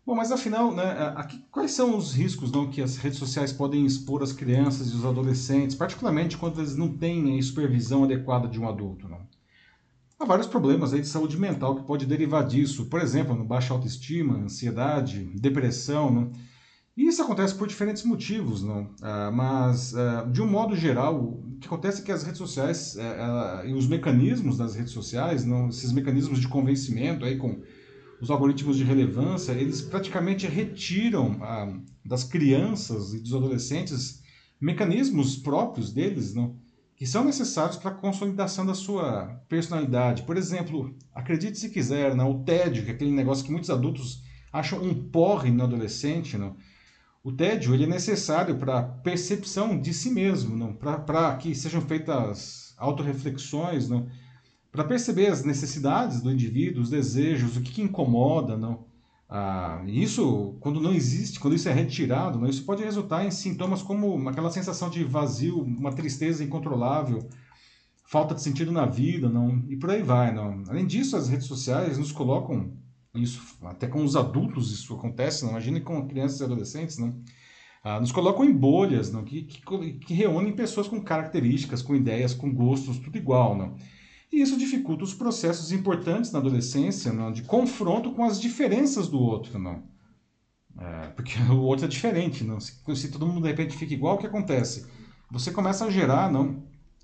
Bom, 0.07 0.15
mas 0.15 0.31
afinal, 0.31 0.73
né, 0.73 1.13
aqui, 1.17 1.45
quais 1.51 1.73
são 1.73 1.97
os 1.97 2.15
riscos 2.15 2.53
não, 2.53 2.71
que 2.71 2.81
as 2.81 2.97
redes 2.97 3.19
sociais 3.19 3.53
podem 3.53 3.85
expor 3.85 4.23
às 4.23 4.33
crianças 4.33 4.93
e 4.93 4.95
os 4.95 5.05
adolescentes, 5.05 5.75
particularmente 5.75 6.39
quando 6.39 6.61
eles 6.61 6.77
não 6.77 6.97
têm 6.97 7.43
supervisão 7.43 8.05
adequada 8.05 8.47
de 8.47 8.61
um 8.61 8.69
adulto? 8.69 9.09
Não? 9.09 9.27
Há 10.17 10.25
vários 10.25 10.47
problemas 10.47 10.95
aí 10.95 11.01
de 11.01 11.09
saúde 11.09 11.37
mental 11.37 11.75
que 11.75 11.83
pode 11.83 12.07
derivar 12.07 12.47
disso, 12.47 12.87
por 12.87 13.01
exemplo, 13.01 13.35
baixa 13.45 13.75
autoestima, 13.75 14.39
ansiedade, 14.39 15.25
depressão, 15.35 16.15
né? 16.15 16.31
E 16.97 17.09
isso 17.09 17.21
acontece 17.21 17.55
por 17.55 17.67
diferentes 17.67 18.05
motivos, 18.05 18.63
não? 18.63 18.89
Ah, 19.03 19.31
mas, 19.31 19.95
ah, 19.95 20.23
de 20.23 20.41
um 20.41 20.47
modo 20.49 20.75
geral, 20.77 21.21
o 21.21 21.59
que 21.61 21.67
acontece 21.67 22.01
é 22.01 22.05
que 22.05 22.13
as 22.13 22.23
redes 22.23 22.39
sociais 22.39 22.97
eh, 22.97 23.65
e 23.67 23.75
os 23.75 23.87
mecanismos 23.87 24.57
das 24.57 24.75
redes 24.75 24.93
sociais, 24.93 25.45
não, 25.45 25.69
esses 25.69 25.93
mecanismos 25.93 26.39
de 26.39 26.49
convencimento 26.49 27.25
aí 27.25 27.37
com 27.37 27.61
os 28.21 28.31
algoritmos 28.31 28.77
de 28.77 28.85
relevância, 28.85 29.53
eles 29.53 29.83
praticamente 29.83 30.47
retiram 30.47 31.39
ah, 31.43 31.79
das 32.05 32.25
crianças 32.25 33.13
e 33.15 33.21
dos 33.21 33.35
adolescentes 33.35 34.23
mecanismos 34.61 35.37
próprios 35.37 35.93
deles, 35.93 36.35
não? 36.35 36.57
que 36.97 37.07
são 37.07 37.25
necessários 37.25 37.77
para 37.77 37.91
a 37.91 37.95
consolidação 37.95 38.65
da 38.65 38.75
sua 38.75 39.27
personalidade. 39.49 40.23
Por 40.23 40.37
exemplo, 40.37 40.97
acredite 41.15 41.59
se 41.59 41.69
quiser, 41.69 42.17
né, 42.17 42.25
o 42.25 42.43
tédio, 42.43 42.85
que 42.85 42.91
é 42.91 42.95
aquele 42.95 43.13
negócio 43.13 43.45
que 43.45 43.53
muitos 43.53 43.69
adultos 43.69 44.23
acham 44.51 44.83
um 44.83 44.95
porre 44.95 45.51
no 45.51 45.63
adolescente. 45.63 46.39
Né? 46.39 46.51
O 47.23 47.31
tédio 47.31 47.75
ele 47.75 47.85
é 47.85 47.89
necessário 47.89 48.57
para 48.57 48.79
a 48.79 48.83
percepção 48.83 49.79
de 49.79 49.93
si 49.93 50.11
mesmo, 50.11 50.57
né? 50.57 50.75
para 50.79 51.37
que 51.37 51.55
sejam 51.55 51.83
feitas 51.83 52.75
autorreflexões, 52.79 53.89
né? 53.89 54.07
Para 54.77 54.85
perceber 54.85 55.29
as 55.29 55.43
necessidades 55.43 56.21
do 56.21 56.31
indivíduo, 56.31 56.83
os 56.83 56.91
desejos, 56.91 57.57
o 57.57 57.63
que, 57.63 57.73
que 57.73 57.83
incomoda. 57.83 58.57
Não? 58.57 58.85
Ah, 59.29 59.83
isso, 59.87 60.57
quando 60.61 60.81
não 60.81 60.93
existe, 60.93 61.41
quando 61.41 61.57
isso 61.57 61.69
é 61.69 61.73
retirado, 61.73 62.39
né, 62.39 62.49
isso 62.49 62.65
pode 62.65 62.85
resultar 62.85 63.25
em 63.25 63.31
sintomas 63.31 63.83
como 63.83 64.29
aquela 64.29 64.51
sensação 64.51 64.89
de 64.89 65.03
vazio, 65.03 65.61
uma 65.61 65.93
tristeza 65.93 66.45
incontrolável, 66.45 67.27
falta 68.05 68.35
de 68.35 68.43
sentido 68.43 68.71
na 68.71 68.87
vida, 68.87 69.29
não, 69.29 69.65
e 69.69 69.77
por 69.77 69.91
aí 69.91 70.03
vai. 70.03 70.33
Não. 70.33 70.63
Além 70.69 70.87
disso, 70.87 71.17
as 71.17 71.29
redes 71.29 71.47
sociais 71.47 71.99
nos 71.99 72.13
colocam, 72.13 72.73
isso 73.15 73.41
até 73.65 73.89
com 73.89 74.05
os 74.05 74.15
adultos 74.15 74.71
isso 74.71 74.95
acontece, 74.95 75.43
não 75.43 75.53
imagine 75.53 75.81
com 75.81 76.07
crianças 76.07 76.39
e 76.39 76.45
adolescentes, 76.45 76.99
não, 76.99 77.21
ah, 77.83 77.99
nos 77.99 78.13
colocam 78.13 78.45
em 78.45 78.53
bolhas, 78.53 79.11
não, 79.11 79.25
que, 79.25 79.43
que, 79.43 79.93
que 79.95 80.15
reúnem 80.15 80.53
pessoas 80.53 80.87
com 80.87 81.01
características, 81.01 81.83
com 81.83 81.97
ideias, 81.97 82.35
com 82.35 82.53
gostos, 82.53 82.99
tudo 82.99 83.17
igual. 83.17 83.57
Não. 83.57 83.75
E 84.33 84.41
isso 84.41 84.59
dificulta 84.59 85.05
os 85.05 85.15
processos 85.15 85.73
importantes 85.73 86.33
na 86.33 86.39
adolescência, 86.39 87.13
não, 87.13 87.33
de 87.33 87.43
confronto 87.43 88.13
com 88.13 88.25
as 88.25 88.41
diferenças 88.41 89.09
do 89.09 89.21
outro. 89.21 89.59
Não. 89.59 89.83
É, 90.79 91.09
porque 91.09 91.39
o 91.51 91.61
outro 91.61 91.87
é 91.87 91.89
diferente. 91.89 92.45
Não. 92.45 92.61
Se, 92.61 92.75
se, 92.97 93.11
todo 93.11 93.27
mundo 93.27 93.43
de 93.43 93.49
repente 93.49 93.77
fica 93.77 93.95
igual, 93.95 94.17
o 94.17 94.19
que 94.19 94.27
acontece? 94.27 94.87
Você 95.31 95.51
começa 95.51 95.85
a 95.85 95.91
gerar 95.91 96.31
não, 96.31 96.63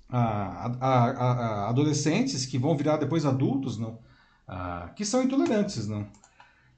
a, 0.09 0.71
a, 0.79 1.09
a, 1.11 1.69
adolescentes 1.69 2.45
que 2.45 2.57
vão 2.57 2.77
virar 2.77 2.97
depois 2.97 3.25
adultos, 3.25 3.77
não, 3.77 3.99
que 4.95 5.03
são 5.03 5.23
intolerantes. 5.23 5.87
Não. 5.87 6.07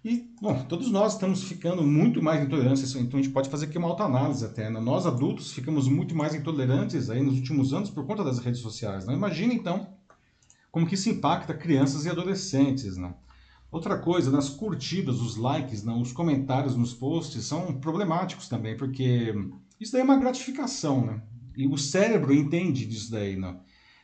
E, 0.04 0.30
bom, 0.40 0.64
todos 0.70 0.92
nós 0.92 1.14
estamos 1.14 1.44
ficando 1.44 1.82
muito 1.82 2.22
mais 2.22 2.44
intolerantes, 2.44 2.96
então 2.96 3.20
a 3.20 3.24
gente 3.24 3.34
pode 3.34 3.50
fazer 3.50 3.66
aqui 3.66 3.78
uma 3.78 3.88
autoanálise 3.88 4.46
até. 4.46 4.70
Né? 4.70 4.80
Nós 4.80 5.08
adultos 5.08 5.52
ficamos 5.52 5.88
muito 5.88 6.16
mais 6.16 6.36
intolerantes 6.36 7.10
aí 7.10 7.24
nos 7.24 7.36
últimos 7.38 7.74
anos 7.74 7.90
por 7.90 8.06
conta 8.06 8.24
das 8.24 8.38
redes 8.38 8.62
sociais. 8.62 9.06
Não? 9.06 9.16
Imagina 9.16 9.52
então 9.52 9.96
como 10.76 10.86
que 10.86 10.96
isso 10.96 11.10
impacta 11.10 11.54
crianças 11.54 12.04
e 12.04 12.10
adolescentes, 12.10 12.98
né? 12.98 13.14
Outra 13.72 13.98
coisa, 13.98 14.30
nas 14.30 14.50
curtidas, 14.50 15.22
os 15.22 15.38
likes, 15.38 15.86
né, 15.86 15.94
os 15.94 16.12
comentários 16.12 16.76
nos 16.76 16.94
posts 16.94 17.46
são 17.46 17.80
problemáticos 17.80 18.50
também, 18.50 18.76
porque 18.76 19.34
isso 19.80 19.94
daí 19.94 20.02
é 20.02 20.04
uma 20.04 20.20
gratificação, 20.20 21.06
né? 21.06 21.24
E 21.56 21.66
o 21.66 21.78
cérebro 21.78 22.34
entende 22.34 22.86
disso 22.86 23.10
daí, 23.10 23.38
né? 23.38 23.58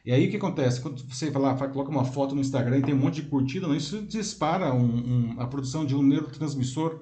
E 0.05 0.13
aí 0.13 0.25
o 0.25 0.31
que 0.31 0.37
acontece? 0.37 0.79
Quando 0.79 1.03
você 1.03 1.29
vai 1.29 1.41
lá, 1.41 1.55
coloca 1.55 1.91
uma 1.91 2.05
foto 2.05 2.33
no 2.33 2.39
Instagram 2.39 2.77
e 2.77 2.83
tem 2.83 2.93
um 2.93 2.99
monte 2.99 3.15
de 3.15 3.27
curtida, 3.27 3.67
né? 3.67 3.75
isso 3.75 4.01
dispara 4.03 4.73
um, 4.73 5.33
um, 5.33 5.41
a 5.41 5.47
produção 5.47 5.85
de 5.85 5.93
um 5.93 6.01
neurotransmissor 6.01 7.01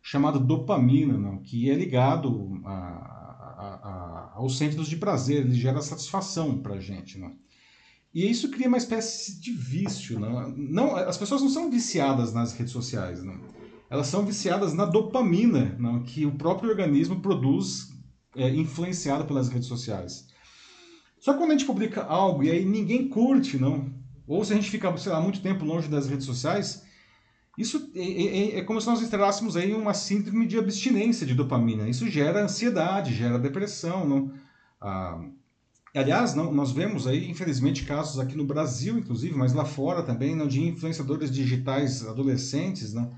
chamado 0.00 0.38
dopamina, 0.38 1.18
né? 1.18 1.40
que 1.42 1.68
é 1.68 1.74
ligado 1.74 2.62
a, 2.64 2.70
a, 2.70 3.80
a, 3.82 4.32
aos 4.36 4.56
centros 4.56 4.86
de 4.86 4.96
prazer, 4.96 5.38
ele 5.38 5.54
gera 5.54 5.82
satisfação 5.82 6.56
para 6.56 6.74
a 6.74 6.80
gente. 6.80 7.18
Né? 7.18 7.32
E 8.14 8.28
isso 8.28 8.50
cria 8.50 8.68
uma 8.68 8.78
espécie 8.78 9.40
de 9.40 9.52
vício. 9.52 10.18
Não? 10.18 10.50
Não, 10.50 10.96
as 10.96 11.16
pessoas 11.16 11.42
não 11.42 11.50
são 11.50 11.70
viciadas 11.70 12.32
nas 12.32 12.52
redes 12.52 12.72
sociais. 12.72 13.22
Não? 13.22 13.38
Elas 13.90 14.06
são 14.06 14.24
viciadas 14.24 14.74
na 14.74 14.84
dopamina 14.84 15.76
não? 15.78 16.02
que 16.02 16.26
o 16.26 16.36
próprio 16.36 16.70
organismo 16.70 17.20
produz, 17.20 17.88
é, 18.36 18.48
influenciado 18.50 19.24
pelas 19.24 19.48
redes 19.48 19.68
sociais. 19.68 20.28
Só 21.20 21.32
que 21.32 21.38
quando 21.38 21.50
a 21.50 21.54
gente 21.54 21.66
publica 21.66 22.04
algo 22.04 22.44
e 22.44 22.50
aí 22.50 22.64
ninguém 22.64 23.08
curte, 23.08 23.58
não? 23.58 23.92
ou 24.26 24.44
se 24.44 24.52
a 24.52 24.56
gente 24.56 24.70
fica, 24.70 24.94
sei 24.98 25.10
lá, 25.10 25.20
muito 25.20 25.40
tempo 25.40 25.64
longe 25.64 25.88
das 25.88 26.06
redes 26.06 26.26
sociais, 26.26 26.84
isso 27.56 27.90
é, 27.94 28.00
é, 28.00 28.36
é, 28.36 28.58
é 28.58 28.62
como 28.62 28.80
se 28.80 28.86
nós 28.86 29.02
entrássemos 29.02 29.56
aí 29.56 29.74
uma 29.74 29.94
síndrome 29.94 30.46
de 30.46 30.58
abstinência 30.58 31.26
de 31.26 31.34
dopamina. 31.34 31.88
Isso 31.88 32.06
gera 32.08 32.44
ansiedade, 32.44 33.14
gera 33.14 33.38
depressão. 33.38 34.06
Não? 34.06 34.32
Ah, 34.80 35.18
Aliás, 35.94 36.34
não, 36.34 36.52
nós 36.52 36.72
vemos 36.72 37.06
aí, 37.06 37.30
infelizmente, 37.30 37.84
casos 37.84 38.18
aqui 38.18 38.36
no 38.36 38.44
Brasil, 38.44 38.98
inclusive, 38.98 39.34
mas 39.34 39.52
lá 39.52 39.64
fora 39.64 40.02
também, 40.02 40.36
não, 40.36 40.46
de 40.46 40.62
influenciadores 40.62 41.30
digitais 41.30 42.06
adolescentes, 42.06 42.92
não, 42.92 43.10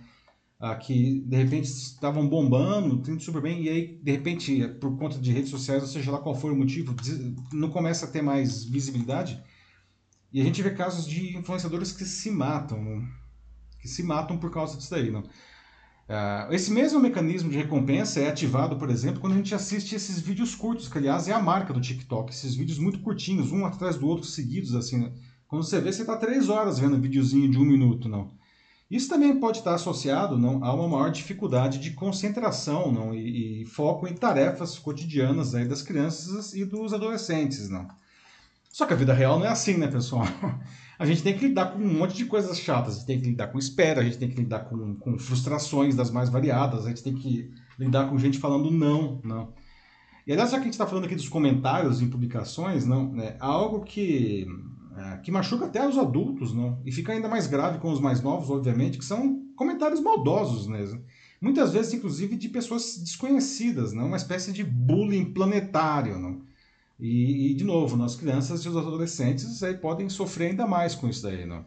ah, 0.58 0.76
que 0.76 1.20
de 1.20 1.36
repente 1.36 1.64
estavam 1.64 2.28
bombando, 2.28 3.02
tudo 3.02 3.20
super 3.20 3.42
bem, 3.42 3.64
e 3.64 3.68
aí 3.68 4.00
de 4.02 4.12
repente, 4.12 4.68
por 4.80 4.96
conta 4.96 5.18
de 5.18 5.32
redes 5.32 5.50
sociais, 5.50 5.82
ou 5.82 5.88
seja 5.88 6.10
lá 6.10 6.18
qual 6.18 6.34
for 6.34 6.52
o 6.52 6.56
motivo, 6.56 6.94
não 7.52 7.70
começa 7.70 8.06
a 8.06 8.08
ter 8.08 8.22
mais 8.22 8.64
visibilidade. 8.64 9.42
E 10.32 10.40
a 10.40 10.44
gente 10.44 10.62
vê 10.62 10.70
casos 10.70 11.06
de 11.06 11.36
influenciadores 11.36 11.92
que 11.92 12.04
se 12.04 12.30
matam, 12.30 13.02
que 13.80 13.88
se 13.88 14.02
matam 14.02 14.38
por 14.38 14.52
causa 14.52 14.76
disso 14.76 14.90
daí. 14.90 15.10
Não? 15.10 15.24
Ah, 16.12 16.48
esse 16.50 16.72
mesmo 16.72 16.98
mecanismo 16.98 17.48
de 17.48 17.56
recompensa 17.56 18.18
é 18.18 18.28
ativado, 18.28 18.76
por 18.76 18.90
exemplo, 18.90 19.20
quando 19.20 19.34
a 19.34 19.36
gente 19.36 19.54
assiste 19.54 19.94
esses 19.94 20.18
vídeos 20.18 20.56
curtos, 20.56 20.88
que 20.88 20.98
aliás 20.98 21.28
é 21.28 21.32
a 21.32 21.40
marca 21.40 21.72
do 21.72 21.80
TikTok, 21.80 22.32
esses 22.32 22.56
vídeos 22.56 22.80
muito 22.80 22.98
curtinhos, 22.98 23.52
um 23.52 23.64
atrás 23.64 23.96
do 23.96 24.08
outro, 24.08 24.26
seguidos, 24.26 24.74
assim. 24.74 24.98
Né? 24.98 25.12
Quando 25.46 25.62
você 25.62 25.80
vê, 25.80 25.92
você 25.92 26.02
está 26.02 26.16
três 26.16 26.48
horas 26.48 26.80
vendo 26.80 26.96
um 26.96 27.00
videozinho 27.00 27.48
de 27.48 27.56
um 27.56 27.64
minuto, 27.64 28.08
não. 28.08 28.32
Isso 28.90 29.08
também 29.08 29.38
pode 29.38 29.58
estar 29.58 29.72
associado 29.74 30.36
não, 30.36 30.64
a 30.64 30.74
uma 30.74 30.88
maior 30.88 31.12
dificuldade 31.12 31.78
de 31.78 31.92
concentração 31.92 32.90
não, 32.90 33.14
e, 33.14 33.62
e 33.62 33.64
foco 33.66 34.08
em 34.08 34.14
tarefas 34.14 34.80
cotidianas 34.80 35.54
aí 35.54 35.68
das 35.68 35.80
crianças 35.80 36.54
e 36.54 36.64
dos 36.64 36.92
adolescentes. 36.92 37.68
Não. 37.68 37.86
Só 38.68 38.84
que 38.84 38.92
a 38.92 38.96
vida 38.96 39.14
real 39.14 39.38
não 39.38 39.46
é 39.46 39.50
assim, 39.50 39.76
né, 39.76 39.86
pessoal? 39.86 40.26
A 41.00 41.06
gente 41.06 41.22
tem 41.22 41.34
que 41.34 41.48
lidar 41.48 41.72
com 41.72 41.78
um 41.78 41.94
monte 41.94 42.14
de 42.14 42.26
coisas 42.26 42.60
chatas, 42.60 42.92
a 42.92 42.96
gente 42.98 43.06
tem 43.06 43.18
que 43.18 43.30
lidar 43.30 43.46
com 43.46 43.58
espera, 43.58 44.02
a 44.02 44.04
gente 44.04 44.18
tem 44.18 44.28
que 44.28 44.36
lidar 44.36 44.66
com, 44.66 44.94
com 44.96 45.18
frustrações 45.18 45.96
das 45.96 46.10
mais 46.10 46.28
variadas, 46.28 46.84
a 46.84 46.90
gente 46.90 47.02
tem 47.02 47.14
que 47.14 47.50
lidar 47.78 48.10
com 48.10 48.18
gente 48.18 48.38
falando 48.38 48.70
não, 48.70 49.18
não. 49.24 49.54
E 50.26 50.32
aliás, 50.32 50.50
já 50.50 50.58
que 50.58 50.64
a 50.64 50.64
gente 50.64 50.74
está 50.74 50.86
falando 50.86 51.06
aqui 51.06 51.14
dos 51.14 51.26
comentários 51.26 52.02
em 52.02 52.10
publicações, 52.10 52.84
não, 52.84 53.10
né, 53.10 53.34
algo 53.40 53.80
que 53.80 54.46
é, 54.94 55.16
que 55.22 55.30
machuca 55.30 55.64
até 55.64 55.88
os 55.88 55.96
adultos, 55.96 56.52
não? 56.52 56.78
E 56.84 56.92
fica 56.92 57.14
ainda 57.14 57.28
mais 57.28 57.46
grave 57.46 57.78
com 57.78 57.90
os 57.90 57.98
mais 57.98 58.20
novos, 58.20 58.50
obviamente, 58.50 58.98
que 58.98 59.04
são 59.04 59.42
comentários 59.56 60.00
maldosos 60.00 60.66
mesmo. 60.66 61.02
Muitas 61.40 61.72
vezes, 61.72 61.94
inclusive, 61.94 62.36
de 62.36 62.50
pessoas 62.50 62.98
desconhecidas, 62.98 63.94
não? 63.94 64.08
Uma 64.08 64.18
espécie 64.18 64.52
de 64.52 64.62
bullying 64.62 65.32
planetário, 65.32 66.18
não? 66.18 66.42
E, 67.00 67.50
e 67.50 67.54
de 67.54 67.64
novo, 67.64 67.96
nós 67.96 68.14
crianças 68.14 68.60
e 68.64 68.68
os 68.68 68.76
adolescentes 68.76 69.62
aí 69.62 69.74
podem 69.74 70.08
sofrer 70.08 70.50
ainda 70.50 70.66
mais 70.66 70.94
com 70.94 71.08
isso 71.08 71.22
daí, 71.22 71.46
não? 71.46 71.64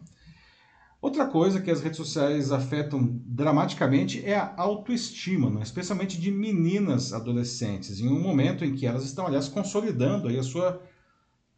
Outra 1.00 1.26
coisa 1.26 1.60
que 1.60 1.70
as 1.70 1.82
redes 1.82 1.98
sociais 1.98 2.50
afetam 2.50 3.20
dramaticamente 3.26 4.24
é 4.24 4.36
a 4.36 4.54
autoestima, 4.56 5.50
não? 5.50 5.60
especialmente 5.60 6.18
de 6.18 6.30
meninas 6.30 7.12
adolescentes, 7.12 8.00
em 8.00 8.08
um 8.08 8.18
momento 8.18 8.64
em 8.64 8.74
que 8.74 8.86
elas 8.86 9.04
estão, 9.04 9.26
aliás, 9.26 9.46
consolidando 9.46 10.28
aí 10.28 10.38
a 10.38 10.42
sua 10.42 10.80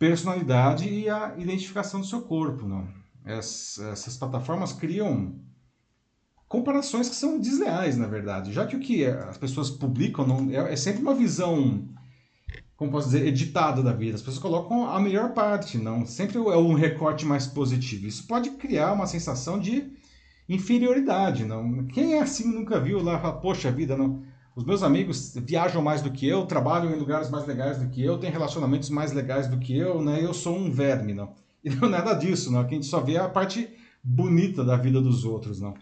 personalidade 0.01 0.89
e 0.89 1.09
a 1.09 1.37
identificação 1.39 2.01
do 2.01 2.07
seu 2.07 2.23
corpo. 2.23 2.67
Não? 2.67 2.89
essas 3.27 4.17
plataformas 4.17 4.73
criam 4.73 5.35
comparações 6.49 7.09
que 7.09 7.17
são 7.17 7.41
desleais, 7.41 7.97
na 7.97 8.07
verdade, 8.07 8.53
já 8.53 8.65
que 8.67 8.77
o 8.77 8.81
que 8.81 9.05
as 9.05 9.37
pessoas 9.37 9.69
publicam 9.69 10.27
não, 10.27 10.51
é, 10.51 10.73
é 10.73 10.77
sempre 10.77 11.03
uma 11.03 11.15
visão, 11.15 11.89
como 12.77 12.91
posso 12.91 13.09
dizer, 13.09 13.27
editada 13.27 13.83
da 13.83 13.93
vida. 13.93 14.17
As 14.17 14.23
pessoas 14.23 14.43
colocam 14.43 14.89
a 14.89 15.01
melhor 15.01 15.33
parte, 15.33 15.79
não 15.79 16.05
sempre 16.07 16.37
é 16.37 16.57
um 16.57 16.75
recorte 16.75 17.25
mais 17.25 17.47
positivo. 17.47 18.07
Isso 18.07 18.27
pode 18.27 18.51
criar 18.51 18.93
uma 18.93 19.07
sensação 19.07 19.59
de 19.59 19.91
inferioridade, 20.49 21.45
não? 21.45 21.87
Quem 21.87 22.15
é 22.15 22.21
assim 22.21 22.53
nunca 22.53 22.79
viu 22.79 23.03
lá, 23.03 23.19
fala, 23.19 23.41
poxa 23.41 23.71
vida, 23.71 23.97
não 23.97 24.23
os 24.57 24.65
meus 24.65 24.83
amigos 24.83 25.35
viajam 25.37 25.83
mais 25.83 26.01
do 26.01 26.11
que 26.11 26.27
eu, 26.27 26.47
trabalham 26.47 26.91
em 26.91 26.99
lugares 26.99 27.29
mais 27.29 27.47
legais 27.47 27.79
do 27.79 27.91
que 27.91 28.03
eu, 28.03 28.17
têm 28.17 28.31
relacionamentos 28.31 28.89
mais 28.89 29.13
legais 29.13 29.47
do 29.49 29.59
que 29.59 29.77
eu, 29.77 30.01
né? 30.01 30.25
Eu 30.25 30.33
sou 30.33 30.57
um 30.57 30.71
verme, 30.71 31.13
não. 31.13 31.35
E 31.63 31.69
não 31.69 31.89
é 31.89 31.91
nada 31.91 32.15
disso, 32.15 32.51
não. 32.51 32.61
A 32.61 32.67
gente 32.67 32.87
só 32.87 33.01
vê 33.01 33.19
a 33.19 33.29
parte 33.29 33.69
bonita 34.03 34.65
da 34.65 34.77
vida 34.77 35.01
dos 35.01 35.25
outros, 35.25 35.61
não. 35.61 35.75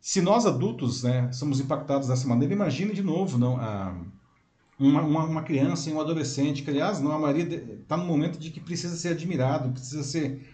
Se 0.00 0.22
nós 0.22 0.46
adultos, 0.46 1.02
né, 1.02 1.30
somos 1.30 1.60
impactados 1.60 2.08
dessa 2.08 2.26
maneira, 2.26 2.54
imagine 2.54 2.94
de 2.94 3.02
novo, 3.02 3.36
não, 3.36 3.58
a, 3.58 3.94
uma, 4.80 5.02
uma, 5.02 5.24
uma 5.24 5.42
criança 5.42 5.90
e 5.90 5.92
um 5.92 6.00
adolescente, 6.00 6.62
que 6.62 6.70
aliás, 6.70 7.00
não, 7.00 7.12
a 7.12 7.18
Maria 7.18 7.44
está 7.82 7.96
no 7.96 8.06
momento 8.06 8.38
de 8.38 8.50
que 8.50 8.60
precisa 8.60 8.96
ser 8.96 9.10
admirado, 9.10 9.70
precisa 9.70 10.02
ser 10.02 10.48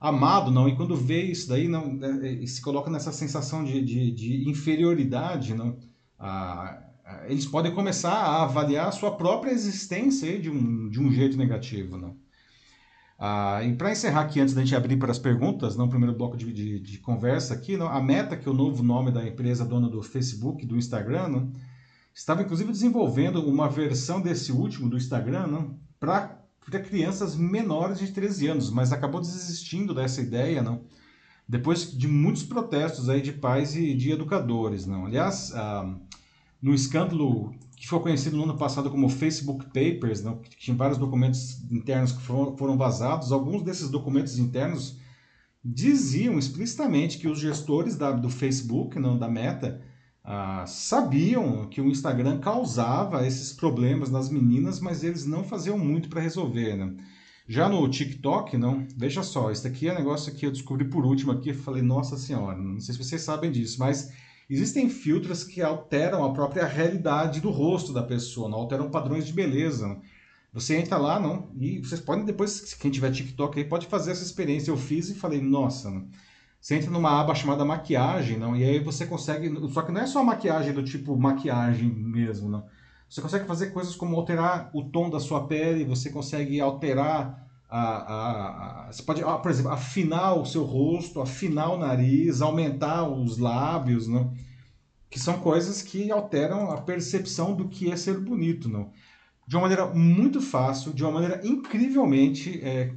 amado, 0.00 0.50
não. 0.50 0.68
E 0.68 0.76
quando 0.76 0.96
vê 0.96 1.22
isso 1.22 1.48
daí, 1.48 1.66
não, 1.66 1.98
é, 2.02 2.46
se 2.46 2.62
coloca 2.62 2.88
nessa 2.88 3.10
sensação 3.10 3.64
de, 3.64 3.84
de, 3.84 4.12
de 4.12 4.48
inferioridade, 4.48 5.54
não. 5.54 5.76
A, 6.18 6.80
eles 7.26 7.46
podem 7.46 7.74
começar 7.74 8.12
a 8.12 8.44
avaliar 8.44 8.88
a 8.88 8.92
sua 8.92 9.10
própria 9.16 9.50
existência 9.50 10.38
de 10.38 10.48
um, 10.48 10.88
de 10.88 11.00
um 11.00 11.12
jeito 11.12 11.36
negativo. 11.36 11.98
Né? 11.98 12.12
Ah, 13.18 13.62
e 13.62 13.74
para 13.74 13.92
encerrar 13.92 14.22
aqui, 14.22 14.40
antes 14.40 14.54
da 14.54 14.62
gente 14.62 14.74
abrir 14.74 14.96
para 14.96 15.10
as 15.10 15.18
perguntas, 15.18 15.76
no 15.76 15.88
primeiro 15.88 16.16
bloco 16.16 16.36
de, 16.36 16.52
de, 16.52 16.80
de 16.80 16.98
conversa 16.98 17.54
aqui, 17.54 17.76
não, 17.76 17.88
a 17.88 18.00
Meta, 18.00 18.36
que 18.36 18.48
é 18.48 18.50
o 18.50 18.54
novo 18.54 18.82
nome 18.82 19.10
da 19.10 19.26
empresa 19.26 19.64
dona 19.64 19.88
do 19.88 20.02
Facebook, 20.02 20.64
do 20.64 20.76
Instagram, 20.76 21.28
não, 21.28 21.52
estava 22.14 22.42
inclusive 22.42 22.70
desenvolvendo 22.70 23.44
uma 23.44 23.68
versão 23.68 24.20
desse 24.20 24.52
último, 24.52 24.88
do 24.88 24.96
Instagram, 24.96 25.74
para 25.98 26.40
crianças 26.88 27.34
menores 27.34 27.98
de 27.98 28.12
13 28.12 28.48
anos, 28.48 28.70
mas 28.70 28.92
acabou 28.92 29.20
desistindo 29.20 29.92
dessa 29.92 30.20
ideia, 30.20 30.62
não, 30.62 30.84
depois 31.46 31.90
de 31.90 32.08
muitos 32.08 32.42
protestos 32.42 33.08
aí 33.08 33.20
de 33.20 33.32
pais 33.32 33.76
e 33.76 33.94
de 33.94 34.12
educadores. 34.12 34.86
Não. 34.86 35.06
Aliás, 35.06 35.52
ah, 35.54 35.94
no 36.62 36.74
escândalo 36.74 37.54
que 37.76 37.86
foi 37.86 38.00
conhecido 38.00 38.36
no 38.36 38.44
ano 38.44 38.56
passado 38.56 38.90
como 38.90 39.08
Facebook 39.10 39.66
Papers, 39.66 40.22
né, 40.22 40.34
que 40.42 40.56
tinha 40.56 40.76
vários 40.76 40.96
documentos 40.96 41.60
internos 41.70 42.12
que 42.12 42.22
foram 42.22 42.78
vazados, 42.78 43.30
alguns 43.30 43.62
desses 43.62 43.90
documentos 43.90 44.38
internos 44.38 44.96
diziam 45.62 46.38
explicitamente 46.38 47.18
que 47.18 47.28
os 47.28 47.38
gestores 47.38 47.96
da, 47.96 48.10
do 48.12 48.30
Facebook, 48.30 48.98
não 48.98 49.18
da 49.18 49.28
Meta, 49.28 49.82
ah, 50.24 50.64
sabiam 50.66 51.66
que 51.68 51.80
o 51.80 51.88
Instagram 51.88 52.38
causava 52.40 53.26
esses 53.26 53.52
problemas 53.52 54.10
nas 54.10 54.30
meninas, 54.30 54.80
mas 54.80 55.04
eles 55.04 55.26
não 55.26 55.44
faziam 55.44 55.78
muito 55.78 56.08
para 56.08 56.20
resolver. 56.20 56.76
Né? 56.76 56.94
Já 57.46 57.68
no 57.68 57.86
TikTok, 57.88 58.56
não, 58.56 58.86
veja 58.96 59.22
só, 59.22 59.50
isso 59.50 59.66
aqui 59.66 59.88
é 59.88 59.92
um 59.92 59.98
negócio 59.98 60.34
que 60.34 60.46
eu 60.46 60.50
descobri 60.50 60.86
por 60.88 61.04
último 61.04 61.32
aqui, 61.32 61.52
falei, 61.52 61.82
nossa 61.82 62.16
senhora, 62.16 62.56
não 62.56 62.80
sei 62.80 62.94
se 62.94 63.04
vocês 63.04 63.22
sabem 63.22 63.52
disso, 63.52 63.78
mas 63.78 64.10
Existem 64.48 64.90
filtros 64.90 65.42
que 65.42 65.62
alteram 65.62 66.22
a 66.22 66.32
própria 66.32 66.66
realidade 66.66 67.40
do 67.40 67.50
rosto 67.50 67.92
da 67.92 68.02
pessoa, 68.02 68.48
não 68.48 68.58
alteram 68.58 68.90
padrões 68.90 69.26
de 69.26 69.32
beleza. 69.32 69.88
Não? 69.88 70.02
Você 70.52 70.76
entra 70.76 70.98
lá, 70.98 71.18
não, 71.18 71.50
e 71.58 71.80
vocês 71.80 72.00
podem 72.00 72.24
depois, 72.24 72.74
quem 72.74 72.90
tiver 72.90 73.10
TikTok 73.10 73.58
aí, 73.58 73.64
pode 73.64 73.86
fazer 73.86 74.12
essa 74.12 74.22
experiência. 74.22 74.70
Eu 74.70 74.76
fiz 74.76 75.08
e 75.08 75.14
falei, 75.14 75.40
nossa, 75.40 75.90
não? 75.90 76.08
Você 76.64 76.76
entra 76.76 76.90
numa 76.90 77.20
aba 77.20 77.34
chamada 77.34 77.62
maquiagem, 77.62 78.38
não, 78.38 78.56
e 78.56 78.64
aí 78.64 78.78
você 78.78 79.04
consegue, 79.04 79.52
só 79.68 79.82
que 79.82 79.92
não 79.92 80.00
é 80.00 80.06
só 80.06 80.24
maquiagem 80.24 80.72
do 80.72 80.82
tipo 80.82 81.14
maquiagem 81.14 81.90
mesmo, 81.90 82.48
não. 82.48 82.64
Você 83.06 83.20
consegue 83.20 83.44
fazer 83.44 83.66
coisas 83.66 83.94
como 83.94 84.16
alterar 84.16 84.70
o 84.72 84.82
tom 84.82 85.10
da 85.10 85.20
sua 85.20 85.46
pele, 85.46 85.84
você 85.84 86.08
consegue 86.08 86.58
alterar 86.62 87.46
a, 87.68 87.80
a, 87.80 88.86
a, 88.86 88.90
você 88.90 89.02
pode, 89.02 89.22
por 89.22 89.50
exemplo, 89.50 89.72
afinar 89.72 90.32
o 90.32 90.46
seu 90.46 90.64
rosto, 90.64 91.20
afinar 91.20 91.68
o 91.68 91.76
nariz, 91.76 92.40
aumentar 92.40 93.10
os 93.10 93.36
lábios, 93.36 94.08
não? 94.08 94.32
que 95.10 95.20
são 95.20 95.40
coisas 95.40 95.82
que 95.82 96.10
alteram 96.10 96.70
a 96.70 96.80
percepção 96.80 97.54
do 97.54 97.68
que 97.68 97.92
é 97.92 97.96
ser 97.96 98.18
bonito, 98.18 98.70
não? 98.70 98.90
de 99.46 99.54
uma 99.54 99.68
maneira 99.68 99.86
muito 99.88 100.40
fácil, 100.40 100.94
de 100.94 101.02
uma 101.04 101.12
maneira 101.12 101.42
incrivelmente 101.44 102.58
é, 102.62 102.94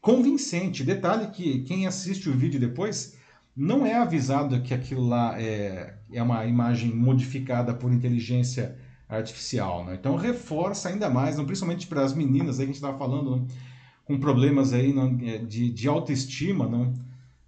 convincente. 0.00 0.84
Detalhe 0.84 1.28
que 1.28 1.60
quem 1.60 1.86
assiste 1.86 2.28
o 2.28 2.36
vídeo 2.36 2.60
depois 2.60 3.16
não 3.56 3.84
é 3.84 3.94
avisado 3.94 4.62
que 4.62 4.72
aquilo 4.72 5.06
lá 5.06 5.40
é, 5.40 5.98
é 6.12 6.22
uma 6.22 6.46
imagem 6.46 6.94
modificada 6.94 7.74
por 7.74 7.92
inteligência 7.92 8.76
artificial. 9.08 9.84
Né? 9.84 9.96
Então 9.98 10.16
reforça 10.16 10.88
ainda 10.88 11.08
mais, 11.10 11.36
não, 11.36 11.44
principalmente 11.44 11.86
para 11.86 12.02
as 12.02 12.14
meninas 12.14 12.58
aí 12.58 12.66
que 12.66 12.70
a 12.70 12.74
gente 12.74 12.76
estava 12.76 12.98
falando, 12.98 13.30
não? 13.30 13.46
com 14.04 14.18
problemas 14.18 14.72
aí 14.72 14.92
não, 14.92 15.18
é, 15.22 15.38
de, 15.38 15.70
de 15.70 15.88
autoestima, 15.88 16.68
não, 16.68 16.94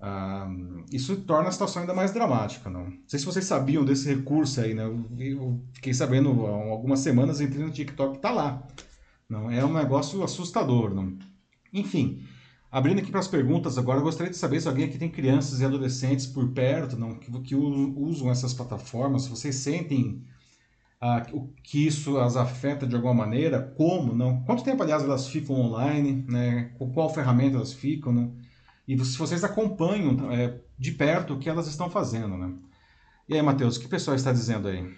ah, 0.01 0.49
isso 0.91 1.15
torna 1.23 1.49
a 1.49 1.53
situação 1.53 1.83
ainda 1.83 1.95
mais 1.95 2.13
dramática. 2.13 2.71
Não? 2.71 2.87
não 2.87 2.99
sei 3.07 3.19
se 3.19 3.27
vocês 3.27 3.45
sabiam 3.45 3.85
desse 3.85 4.13
recurso 4.13 4.61
aí, 4.61 4.75
né? 4.75 4.85
eu, 4.85 5.07
eu 5.19 5.61
fiquei 5.75 5.93
sabendo 5.93 6.47
há 6.47 6.51
algumas 6.51 7.01
semanas, 7.01 7.41
entrei 7.41 7.65
no 7.65 7.71
TikTok, 7.71 8.17
está 8.17 8.31
lá. 8.31 8.67
Não, 9.29 9.51
é 9.51 9.65
um 9.65 9.73
negócio 9.73 10.23
assustador. 10.23 10.93
Não? 10.95 11.17
Enfim, 11.73 12.23
abrindo 12.71 13.01
aqui 13.01 13.11
para 13.11 13.21
as 13.21 13.29
perguntas 13.29 13.79
agora, 13.79 14.01
gostaria 14.01 14.31
de 14.31 14.37
saber 14.37 14.61
se 14.61 14.69
alguém 14.69 14.85
aqui 14.87 14.99
tem 14.99 15.11
crianças 15.11 15.61
e 15.61 15.65
adolescentes 15.65 16.27
por 16.27 16.49
perto 16.51 16.97
não, 16.97 17.15
que, 17.15 17.31
que 17.41 17.55
usam 17.55 18.31
essas 18.31 18.55
plataformas, 18.55 19.23
se 19.23 19.31
vocês 19.31 19.57
sentem 19.57 20.23
ah, 21.01 21.25
que 21.63 21.87
isso 21.87 22.19
as 22.19 22.37
afeta 22.37 22.87
de 22.87 22.95
alguma 22.95 23.15
maneira, 23.15 23.73
como, 23.77 24.15
não? 24.15 24.43
Quanto 24.43 24.63
tempo, 24.63 24.83
aliás, 24.83 25.03
elas 25.03 25.27
ficam 25.29 25.57
online, 25.57 26.25
né? 26.29 26.73
Com 26.79 26.93
qual 26.93 27.13
ferramenta 27.13 27.57
elas 27.57 27.73
ficam, 27.73 28.13
né? 28.13 28.31
E 28.87 29.03
se 29.05 29.17
vocês 29.17 29.43
acompanham 29.43 30.31
é, 30.31 30.61
de 30.79 30.93
perto 30.93 31.35
o 31.35 31.39
que 31.39 31.49
elas 31.49 31.67
estão 31.67 31.89
fazendo, 31.89 32.37
né? 32.37 32.53
E 33.29 33.35
aí, 33.35 33.43
Matheus, 33.43 33.77
o 33.77 33.81
que 33.81 33.87
o 33.87 33.89
pessoal 33.89 34.15
está 34.15 34.31
dizendo 34.31 34.69
aí? 34.69 34.93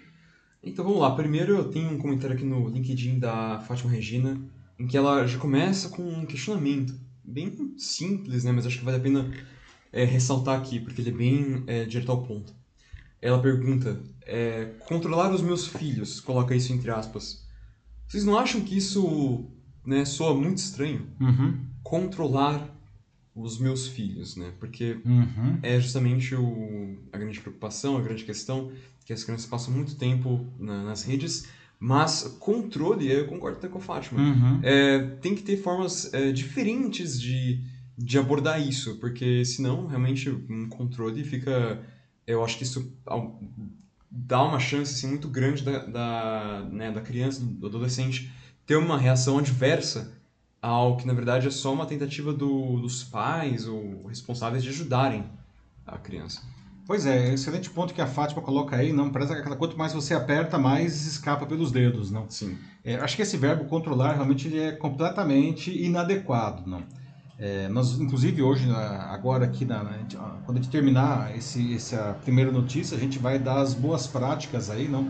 Então 0.61 0.83
vamos 0.83 0.99
lá. 0.99 1.15
Primeiro 1.15 1.55
eu 1.55 1.69
tenho 1.69 1.89
um 1.89 1.97
comentário 1.97 2.35
aqui 2.35 2.45
no 2.45 2.67
LinkedIn 2.67 3.19
da 3.19 3.59
Fátima 3.61 3.91
Regina, 3.91 4.41
em 4.77 4.87
que 4.87 4.97
ela 4.97 5.25
já 5.25 5.37
começa 5.37 5.89
com 5.89 6.03
um 6.03 6.25
questionamento 6.25 6.93
bem 7.23 7.73
simples, 7.77 8.43
né? 8.43 8.51
Mas 8.51 8.65
acho 8.65 8.79
que 8.79 8.85
vale 8.85 8.97
a 8.97 9.01
pena 9.01 9.31
é, 9.91 10.03
ressaltar 10.05 10.59
aqui, 10.59 10.79
porque 10.79 11.01
ele 11.01 11.09
é 11.09 11.13
bem 11.13 11.63
é, 11.67 11.85
direto 11.85 12.11
ao 12.11 12.23
ponto. 12.23 12.53
ela 13.21 13.41
pergunta: 13.41 14.01
é, 14.25 14.65
controlar 14.87 15.33
os 15.33 15.41
meus 15.41 15.67
filhos, 15.67 16.19
coloca 16.19 16.55
isso 16.55 16.73
entre 16.73 16.91
aspas. 16.91 17.43
Vocês 18.07 18.25
não 18.25 18.37
acham 18.37 18.61
que 18.61 18.77
isso 18.77 19.49
né, 19.85 20.05
soa 20.05 20.35
muito 20.35 20.57
estranho? 20.59 21.07
Uhum. 21.19 21.59
Controlar 21.83 22.69
os 23.35 23.57
meus 23.57 23.87
filhos, 23.87 24.35
né? 24.35 24.53
Porque 24.59 24.99
Uhum. 25.05 25.59
é 25.63 25.79
justamente 25.79 26.35
o, 26.35 26.97
a 27.11 27.17
grande 27.17 27.39
preocupação, 27.41 27.97
a 27.97 28.01
grande 28.01 28.23
questão, 28.23 28.71
que 29.05 29.13
as 29.13 29.23
crianças 29.23 29.47
passam 29.47 29.73
muito 29.73 29.95
tempo 29.95 30.45
na- 30.59 30.83
nas 30.83 31.03
redes, 31.03 31.45
mas 31.85 32.37
controle, 32.39 33.11
eu 33.11 33.27
concordo 33.27 33.57
até 33.57 33.67
com 33.67 33.77
a 33.77 33.81
Fátima, 33.81 34.21
Uhum. 34.21 34.61
é, 34.63 34.99
tem 35.21 35.35
que 35.35 35.43
ter 35.43 35.57
formas 35.57 36.13
é, 36.13 36.31
diferentes 36.31 37.19
de, 37.19 37.59
de 37.97 38.17
abordar 38.17 38.65
isso, 38.65 38.95
porque 39.01 39.43
senão 39.43 39.85
realmente 39.85 40.29
um 40.29 40.69
controle 40.69 41.25
fica. 41.25 41.85
Eu 42.25 42.41
acho 42.41 42.57
que 42.57 42.63
isso 42.63 42.89
dá 44.09 44.41
uma 44.41 44.59
chance 44.59 44.93
assim, 44.93 45.07
muito 45.09 45.27
grande 45.27 45.61
da, 45.61 45.79
da, 45.85 46.69
né, 46.71 46.89
da 46.89 47.01
criança, 47.01 47.43
do 47.43 47.67
adolescente, 47.67 48.31
ter 48.65 48.77
uma 48.77 48.97
reação 48.97 49.37
adversa 49.37 50.13
ao 50.61 50.95
que 50.95 51.05
na 51.05 51.11
verdade 51.13 51.47
é 51.47 51.51
só 51.51 51.73
uma 51.73 51.85
tentativa 51.85 52.31
do, 52.31 52.79
dos 52.79 53.03
pais 53.03 53.67
ou 53.67 54.05
responsáveis 54.07 54.63
de 54.63 54.69
ajudarem 54.69 55.25
a 55.85 55.97
criança. 55.97 56.41
Pois 56.85 57.05
é, 57.05 57.33
excelente 57.33 57.69
ponto 57.69 57.93
que 57.93 58.01
a 58.01 58.07
Fátima 58.07 58.41
coloca 58.41 58.75
aí, 58.75 58.91
não 58.91 59.09
parece 59.09 59.31
aquela 59.31 59.55
quanto 59.55 59.77
mais 59.77 59.93
você 59.93 60.13
aperta, 60.13 60.57
mais 60.59 61.05
escapa 61.05 61.45
pelos 61.45 61.71
dedos, 61.71 62.11
não. 62.11 62.29
Sim. 62.29 62.57
É, 62.83 62.95
acho 62.95 63.15
que 63.15 63.21
esse 63.21 63.37
verbo 63.37 63.65
controlar 63.65 64.13
realmente 64.15 64.47
ele 64.49 64.59
é 64.59 64.71
completamente 64.73 65.71
inadequado, 65.71 66.67
não. 66.69 66.85
É, 67.37 67.69
nós, 67.69 67.99
inclusive 67.99 68.41
hoje, 68.41 68.69
agora 68.71 69.45
aqui, 69.45 69.65
na, 69.65 69.83
na- 69.83 70.41
quando 70.45 70.57
a 70.57 70.61
gente 70.61 70.71
terminar 70.71 71.35
esse, 71.35 71.75
essa 71.75 72.13
primeira 72.15 72.51
notícia, 72.51 72.97
a 72.97 72.99
gente 72.99 73.17
vai 73.19 73.39
dar 73.39 73.61
as 73.61 73.73
boas 73.73 74.07
práticas 74.07 74.69
aí, 74.69 74.87
não. 74.89 75.09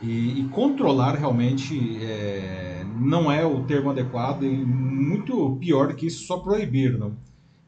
E, 0.00 0.40
e 0.40 0.48
controlar 0.50 1.14
realmente 1.16 2.02
é, 2.04 2.84
não 2.86 3.30
é 3.30 3.44
o 3.46 3.64
termo 3.66 3.90
adequado 3.90 4.44
e 4.44 4.64
muito 4.66 5.58
pior 5.58 5.88
do 5.88 5.96
que 5.96 6.06
isso 6.06 6.26
só 6.26 6.38
proibir, 6.38 6.98
não. 6.98 7.18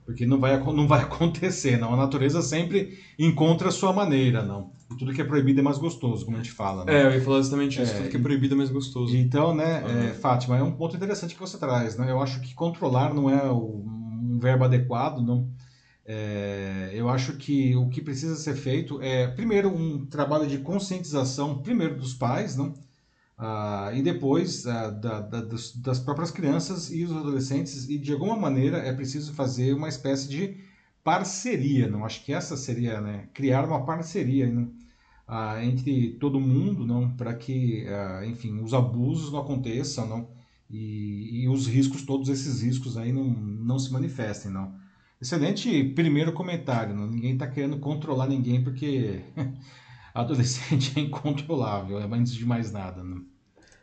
Porque 0.05 0.27
não 0.27 0.39
vai, 0.39 0.59
não 0.59 0.87
vai 0.87 1.01
acontecer, 1.05 1.79
não. 1.79 1.93
A 1.95 1.97
natureza 1.97 2.43
sempre 2.43 2.99
encontra 3.19 3.69
a 3.69 3.73
sua 3.73 3.93
maneira, 3.93 4.43
não. 4.43 4.71
E 4.93 4.97
tudo 4.97 5.13
que 5.15 5.21
é 5.21 5.25
proibido 5.25 5.61
é 5.61 5.63
mais 5.63 5.79
gostoso, 5.79 6.25
como 6.25 6.37
a 6.37 6.43
gente 6.43 6.53
fala, 6.53 6.85
né? 6.85 7.03
É, 7.03 7.07
eu 7.07 7.13
ia 7.15 7.21
falar 7.23 7.39
exatamente 7.39 7.81
isso, 7.81 7.93
É, 7.93 7.97
tudo 7.97 8.09
que 8.11 8.17
é 8.17 8.21
proibido 8.21 8.55
é 8.55 8.57
mais 8.57 8.71
gostoso. 8.71 9.17
Então, 9.17 9.55
né, 9.55 9.83
Uhum. 9.83 9.89
é, 10.11 10.15
Fátima, 10.15 10.59
é 10.59 10.63
um 10.63 10.73
ponto 10.73 10.95
interessante 10.95 11.35
que 11.35 11.41
você 11.41 11.59
traz, 11.59 11.97
né? 11.97 12.11
Eu 12.11 12.21
acho 12.21 12.41
que 12.41 12.55
controlar 12.55 13.15
não 13.15 13.31
é 13.31 13.51
o- 13.51 13.83
um 13.87 14.39
verbo 14.39 14.65
adequado, 14.65 15.21
não. 15.23 15.49
É, 16.07 16.91
eu 16.93 17.09
acho 17.09 17.37
que 17.39 17.75
o 17.77 17.89
que 17.89 18.03
precisa 18.03 18.37
ser 18.37 18.55
feito 18.55 19.01
é, 19.01 19.27
primeiro, 19.29 19.71
um 19.75 20.05
trabalho 20.05 20.47
de 20.47 20.59
conscientização, 20.59 21.63
primeiro 21.63 21.97
dos 21.97 22.13
pais, 22.13 22.55
não? 22.57 22.75
Ah, 23.37 23.91
e 23.95 24.03
depois 24.03 24.67
ah, 24.67 24.91
da- 24.91 25.21
da- 25.21 25.43
das, 25.43 25.99
próprias 26.01 26.31
crianças 26.31 26.91
e 26.93 27.05
os 27.05 27.13
adolescentes, 27.13 27.89
e 27.89 27.99
de 27.99 28.13
alguma 28.13 28.37
maneira 28.37 28.79
é 28.79 28.93
preciso 28.93 29.35
fazer 29.35 29.73
uma 29.75 29.89
espécie 29.89 30.29
de 30.29 30.57
parceria, 31.03 31.89
não? 31.89 32.05
Acho 32.05 32.25
que 32.25 32.33
essa 32.33 32.57
seria, 32.57 33.01
né, 33.01 33.29
criar 33.35 33.65
uma 33.67 33.85
parceria, 33.85 34.49
ah, 35.27 35.65
entre 35.65 36.13
todo 36.19 36.41
mundo, 36.41 36.87
não, 36.87 37.11
para 37.17 37.35
que, 37.35 37.85
enfim, 38.27 38.61
os 38.63 38.75
abusos 38.75 39.33
não 39.33 39.41
aconteçam, 39.41 40.07
não, 40.07 40.29
e, 40.71 41.43
e 41.45 41.49
os 41.49 41.67
riscos, 41.67 42.03
todos 42.03 42.29
esses 42.29 42.63
riscos 42.63 42.97
aí 42.97 43.13
não, 43.13 43.25
não 43.25 43.79
se 43.79 43.93
manifestem, 43.93 44.51
não. 44.53 44.75
Excelente 45.21 45.85
primeiro 45.95 46.33
comentário, 46.33 46.95
não? 46.95 47.07
Ninguém 47.07 47.35
está 47.35 47.47
querendo 47.47 47.79
controlar 47.79 48.27
ninguém 48.29 48.63
porque 48.63 49.23
adolescente 50.15 50.93
é 50.97 51.01
incontrolável, 51.03 51.99
é 51.99 52.05
antes 52.05 52.35
de 52.35 52.47
mais 52.47 52.73
nada, 52.73 53.03
não. 53.03 53.25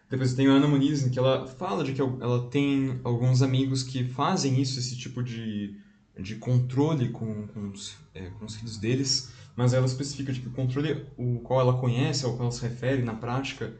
Depois 0.09 0.33
tem 0.33 0.47
a 0.47 0.51
Ana 0.51 0.67
Muniz, 0.67 1.07
que 1.07 1.17
ela 1.17 1.47
fala 1.47 1.83
de 1.83 1.93
que 1.93 2.01
ela 2.01 2.49
tem 2.49 2.99
alguns 3.03 3.41
amigos 3.41 3.82
que 3.82 4.03
fazem 4.03 4.60
isso, 4.62 4.77
esse 4.77 4.97
tipo 4.97 5.23
de, 5.23 5.77
de 6.19 6.36
controle 6.36 7.10
com, 7.10 7.47
com, 7.47 7.69
os, 7.69 7.97
é, 8.13 8.29
com 8.32 8.45
os 8.45 8.56
filhos 8.56 8.77
deles, 8.77 9.32
mas 9.56 9.73
ela 9.73 9.86
especifica 9.86 10.34
de 10.34 10.41
que 10.41 10.47
o 10.47 10.51
controle 10.51 11.06
o 11.17 11.39
qual 11.39 11.62
ela 11.62 11.79
conhece, 11.79 12.25
ao 12.25 12.32
qual 12.32 12.43
ela 12.43 12.51
se 12.51 12.62
refere 12.62 13.01
na 13.03 13.13
prática, 13.13 13.73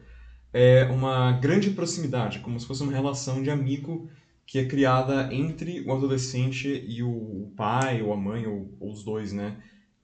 é 0.52 0.84
uma 0.84 1.32
grande 1.32 1.70
proximidade, 1.70 2.40
como 2.40 2.58
se 2.58 2.66
fosse 2.66 2.82
uma 2.82 2.92
relação 2.92 3.42
de 3.42 3.50
amigo 3.50 4.08
que 4.46 4.58
é 4.58 4.66
criada 4.66 5.32
entre 5.34 5.82
o 5.82 5.92
adolescente 5.92 6.84
e 6.86 7.02
o 7.02 7.52
pai, 7.56 8.02
ou 8.02 8.12
a 8.12 8.16
mãe, 8.16 8.46
ou, 8.46 8.74
ou 8.80 8.90
os 8.90 9.04
dois, 9.04 9.32
né? 9.32 9.56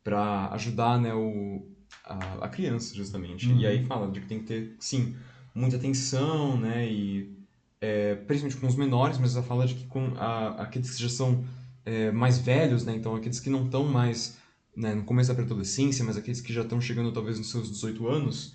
Pra 0.03 0.51
ajudar 0.53 0.99
né, 0.99 1.13
o, 1.15 1.67
a, 2.05 2.45
a 2.45 2.49
criança, 2.49 2.95
justamente. 2.95 3.49
Uhum. 3.49 3.59
E 3.59 3.67
aí 3.67 3.85
fala 3.85 4.11
de 4.11 4.21
que 4.21 4.27
tem 4.27 4.41
que 4.41 4.47
ter, 4.47 4.77
sim, 4.79 5.17
muita 5.55 5.77
atenção, 5.77 6.59
né? 6.59 6.87
E 6.91 7.37
é, 7.81 8.15
principalmente 8.15 8.61
com 8.61 8.67
os 8.67 8.77
menores, 8.77 9.19
mas 9.19 9.37
ela 9.37 9.45
fala 9.45 9.67
de 9.67 9.75
que 9.75 9.87
com 9.87 10.13
a, 10.17 10.63
aqueles 10.63 10.95
que 10.95 11.03
já 11.03 11.09
são 11.09 11.45
é, 11.85 12.11
mais 12.11 12.39
velhos, 12.39 12.85
né? 12.85 12.95
Então 12.95 13.15
aqueles 13.15 13.41
que 13.41 13.51
não 13.51 13.65
estão 13.65 13.85
mais 13.85 14.39
né, 14.77 14.95
no 14.95 15.05
começo 15.05 15.29
da 15.29 15.35
pré-adolescência, 15.35 16.05
mas 16.05 16.17
aqueles 16.17 16.41
que 16.41 16.53
já 16.53 16.63
estão 16.63 16.81
chegando 16.81 17.13
talvez 17.13 17.39
nos 17.39 17.51
seus 17.51 17.71
18 17.71 18.07
anos, 18.07 18.55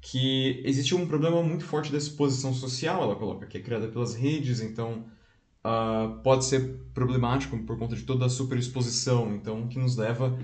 que 0.00 0.60
existe 0.64 0.94
um 0.94 1.06
problema 1.06 1.42
muito 1.42 1.64
forte 1.64 1.92
da 1.92 1.98
exposição 1.98 2.52
social, 2.52 3.02
ela 3.02 3.14
coloca, 3.14 3.46
que 3.46 3.58
é 3.58 3.60
criada 3.60 3.86
pelas 3.86 4.14
redes, 4.14 4.60
então 4.60 5.04
ah, 5.62 6.18
pode 6.24 6.44
ser 6.44 6.80
problemático 6.94 7.56
por 7.58 7.78
conta 7.78 7.94
de 7.94 8.02
toda 8.02 8.26
a 8.26 8.28
superexposição, 8.28 9.34
então 9.34 9.68
que 9.68 9.78
nos 9.78 9.96
leva 9.96 10.36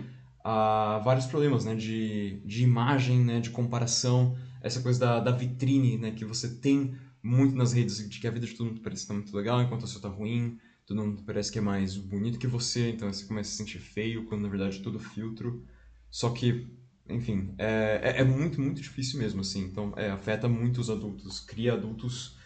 a 0.48 1.00
vários 1.00 1.26
problemas, 1.26 1.64
né, 1.64 1.74
de, 1.74 2.40
de 2.44 2.62
imagem, 2.62 3.18
né, 3.18 3.40
de 3.40 3.50
comparação, 3.50 4.38
essa 4.62 4.80
coisa 4.80 5.00
da, 5.00 5.18
da 5.18 5.32
vitrine, 5.32 5.98
né, 5.98 6.12
que 6.12 6.24
você 6.24 6.48
tem 6.48 6.94
muito 7.20 7.56
nas 7.56 7.72
redes, 7.72 8.08
de 8.08 8.20
que 8.20 8.28
a 8.28 8.30
vida 8.30 8.46
de 8.46 8.54
todo 8.54 8.68
mundo 8.68 8.80
parece 8.80 9.02
estar 9.02 9.12
muito 9.12 9.36
legal, 9.36 9.60
enquanto 9.60 9.84
a 9.84 9.88
sua 9.88 9.98
está 9.98 10.08
ruim, 10.08 10.56
todo 10.86 11.02
mundo 11.02 11.24
parece 11.26 11.50
que 11.50 11.58
é 11.58 11.60
mais 11.60 11.96
bonito 11.96 12.38
que 12.38 12.46
você, 12.46 12.90
então 12.90 13.12
você 13.12 13.24
começa 13.24 13.48
a 13.48 13.50
se 13.50 13.56
sentir 13.56 13.80
feio, 13.80 14.26
quando 14.26 14.42
na 14.42 14.48
verdade 14.48 14.78
tudo 14.78 15.00
filtro. 15.00 15.64
Só 16.08 16.30
que, 16.30 16.68
enfim, 17.10 17.52
é, 17.58 18.00
é, 18.04 18.20
é 18.20 18.24
muito, 18.24 18.60
muito 18.60 18.80
difícil 18.80 19.18
mesmo, 19.18 19.40
assim. 19.40 19.64
Então, 19.64 19.94
é, 19.96 20.10
afeta 20.10 20.48
muito 20.48 20.80
os 20.80 20.88
adultos, 20.88 21.40
cria 21.40 21.72
adultos 21.72 22.36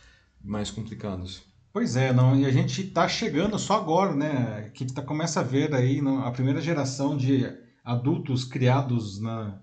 mais 0.43 0.71
complicados. 0.71 1.43
Pois 1.71 1.97
é, 1.97 2.15
não, 2.15 2.35
e 2.35 2.47
a 2.47 2.51
gente 2.51 2.81
está 2.81 3.07
chegando 3.07 3.59
só 3.59 3.77
agora, 3.77 4.15
né? 4.15 4.71
Que 4.73 4.87
tá, 4.87 5.03
começa 5.03 5.41
a 5.41 5.43
ver 5.43 5.75
aí 5.75 6.01
não, 6.01 6.25
a 6.25 6.31
primeira 6.31 6.63
geração 6.63 7.15
de 7.15 7.45
adultos 7.85 8.45
criados 8.45 9.21
na, 9.21 9.61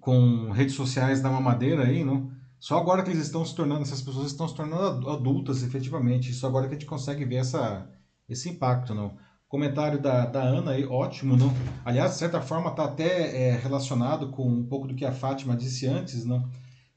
com 0.00 0.50
redes 0.50 0.74
sociais 0.74 1.20
da 1.20 1.30
mamadeira 1.30 1.84
aí, 1.84 2.04
não? 2.04 2.30
Só 2.58 2.76
agora 2.78 3.02
que 3.02 3.10
eles 3.10 3.26
estão 3.26 3.44
se 3.44 3.54
tornando, 3.54 3.82
essas 3.82 4.02
pessoas 4.02 4.26
estão 4.32 4.48
se 4.48 4.54
tornando 4.54 4.82
adu- 4.82 5.10
adultas 5.10 5.62
efetivamente. 5.62 6.32
Só 6.32 6.48
agora 6.48 6.66
que 6.66 6.74
a 6.74 6.78
gente 6.78 6.88
consegue 6.88 7.24
ver 7.24 7.36
essa, 7.36 7.88
esse 8.28 8.48
impacto, 8.48 8.94
não? 8.94 9.16
Comentário 9.48 10.00
da, 10.00 10.26
da 10.26 10.42
Ana 10.42 10.72
aí, 10.72 10.84
ótimo, 10.84 11.36
não? 11.36 11.52
Aliás, 11.84 12.12
de 12.12 12.18
certa 12.18 12.40
forma, 12.40 12.70
está 12.70 12.84
até 12.84 13.48
é, 13.50 13.56
relacionado 13.56 14.30
com 14.30 14.46
um 14.46 14.66
pouco 14.66 14.86
do 14.88 14.94
que 14.94 15.04
a 15.04 15.12
Fátima 15.12 15.56
disse 15.56 15.86
antes, 15.86 16.24
não? 16.24 16.48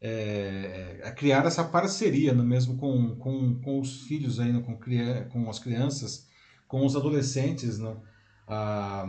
É, 0.02 1.00
é, 1.04 1.12
criar 1.12 1.46
essa 1.46 1.64
parceria 1.64 2.34
no 2.34 2.44
mesmo 2.44 2.76
com, 2.76 3.16
com, 3.18 3.54
com 3.62 3.80
os 3.80 4.02
filhos 4.02 4.40
aí, 4.40 4.52
né, 4.52 4.62
com, 4.62 4.76
com 5.30 5.50
as 5.50 5.60
crianças, 5.60 6.28
com 6.68 6.84
os 6.86 6.96
adolescentes, 6.96 7.78
né? 7.78 7.96
Ah, 8.48 9.06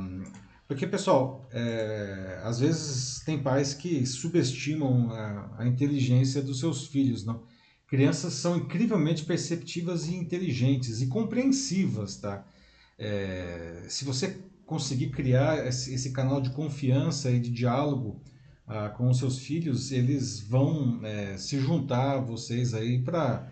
porque, 0.73 0.87
pessoal, 0.87 1.47
é, 1.53 2.41
às 2.43 2.61
vezes 2.61 3.21
tem 3.25 3.43
pais 3.43 3.75
que 3.75 4.05
subestimam 4.07 5.11
a, 5.11 5.57
a 5.59 5.67
inteligência 5.67 6.43
dos 6.43 6.61
seus 6.61 6.87
filhos, 6.87 7.25
não? 7.25 7.43
Crianças 7.87 8.35
são 8.35 8.57
incrivelmente 8.57 9.25
perceptivas 9.25 10.09
e 10.09 10.15
inteligentes 10.15 11.03
e 11.03 11.09
compreensivas, 11.09 12.17
tá? 12.17 12.45
É, 12.99 13.85
se 13.89 14.05
você 14.05 14.39
conseguir 14.65 15.11
criar 15.11 15.67
esse, 15.67 15.93
esse 15.93 16.13
canal 16.13 16.41
de 16.41 16.51
confiança 16.51 17.31
e 17.31 17.39
de 17.39 17.51
diálogo 17.51 18.23
ah, 18.67 18.89
com 18.89 19.11
os 19.11 19.19
seus 19.19 19.39
filhos, 19.39 19.93
eles 19.93 20.41
vão 20.41 21.01
é, 21.05 21.37
se 21.37 21.59
juntar 21.59 22.17
a 22.17 22.21
vocês 22.21 22.73
aí 22.73 22.99
para 22.99 23.47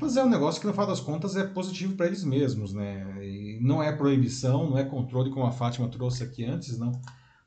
fazer 0.00 0.22
um 0.22 0.28
negócio 0.28 0.60
que 0.60 0.66
no 0.66 0.72
final 0.72 0.88
das 0.88 1.00
contas 1.00 1.36
é 1.36 1.44
positivo 1.44 1.94
para 1.94 2.06
eles 2.06 2.24
mesmos, 2.24 2.72
né? 2.72 3.24
E 3.24 3.45
não 3.60 3.82
é 3.82 3.92
proibição, 3.92 4.70
não 4.70 4.78
é 4.78 4.84
controle 4.84 5.30
como 5.30 5.46
a 5.46 5.52
Fátima 5.52 5.88
trouxe 5.88 6.22
aqui 6.24 6.44
antes, 6.44 6.78
não. 6.78 6.92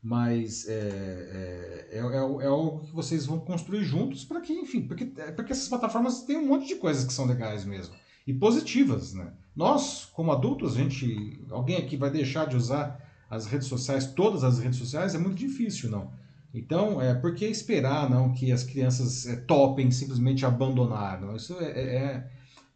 Mas 0.02 0.68
é, 0.68 1.88
é, 1.92 1.98
é, 1.98 2.00
é, 2.00 2.08
é 2.08 2.48
algo 2.48 2.86
que 2.86 2.94
vocês 2.94 3.26
vão 3.26 3.40
construir 3.40 3.84
juntos 3.84 4.24
para 4.24 4.40
que, 4.40 4.54
enfim, 4.54 4.82
porque, 4.82 5.06
porque 5.36 5.52
essas 5.52 5.68
plataformas 5.68 6.24
têm 6.24 6.38
um 6.38 6.48
monte 6.48 6.68
de 6.68 6.76
coisas 6.76 7.04
que 7.04 7.12
são 7.12 7.26
legais 7.26 7.66
mesmo 7.66 7.94
e 8.30 8.34
positivas, 8.34 9.14
né? 9.16 9.34
Nós, 9.56 10.06
como 10.14 10.32
adultos, 10.32 10.76
a 10.76 10.84
gente, 10.84 11.44
alguém 11.50 11.78
aqui 11.78 11.98
vai 11.98 12.12
deixar 12.12 12.46
de 12.46 12.56
usar 12.56 13.04
as 13.28 13.48
redes 13.48 13.68
sociais, 13.68 14.06
todas 14.14 14.44
as 14.44 14.60
redes 14.60 14.78
sociais, 14.78 15.16
é 15.16 15.18
muito 15.18 15.36
difícil, 15.36 15.90
não. 15.90 16.12
Então, 16.54 17.02
é, 17.02 17.16
por 17.16 17.34
que 17.34 17.46
esperar 17.46 18.08
não 18.08 18.32
que 18.32 18.52
as 18.52 18.64
crianças 18.64 19.26
é, 19.26 19.36
topem 19.36 19.90
simplesmente 19.90 20.46
abandonar? 20.46 21.20
Não? 21.20 21.36
Isso 21.36 21.58
é, 21.60 21.72
é- 21.72 21.96
é- 21.96 22.32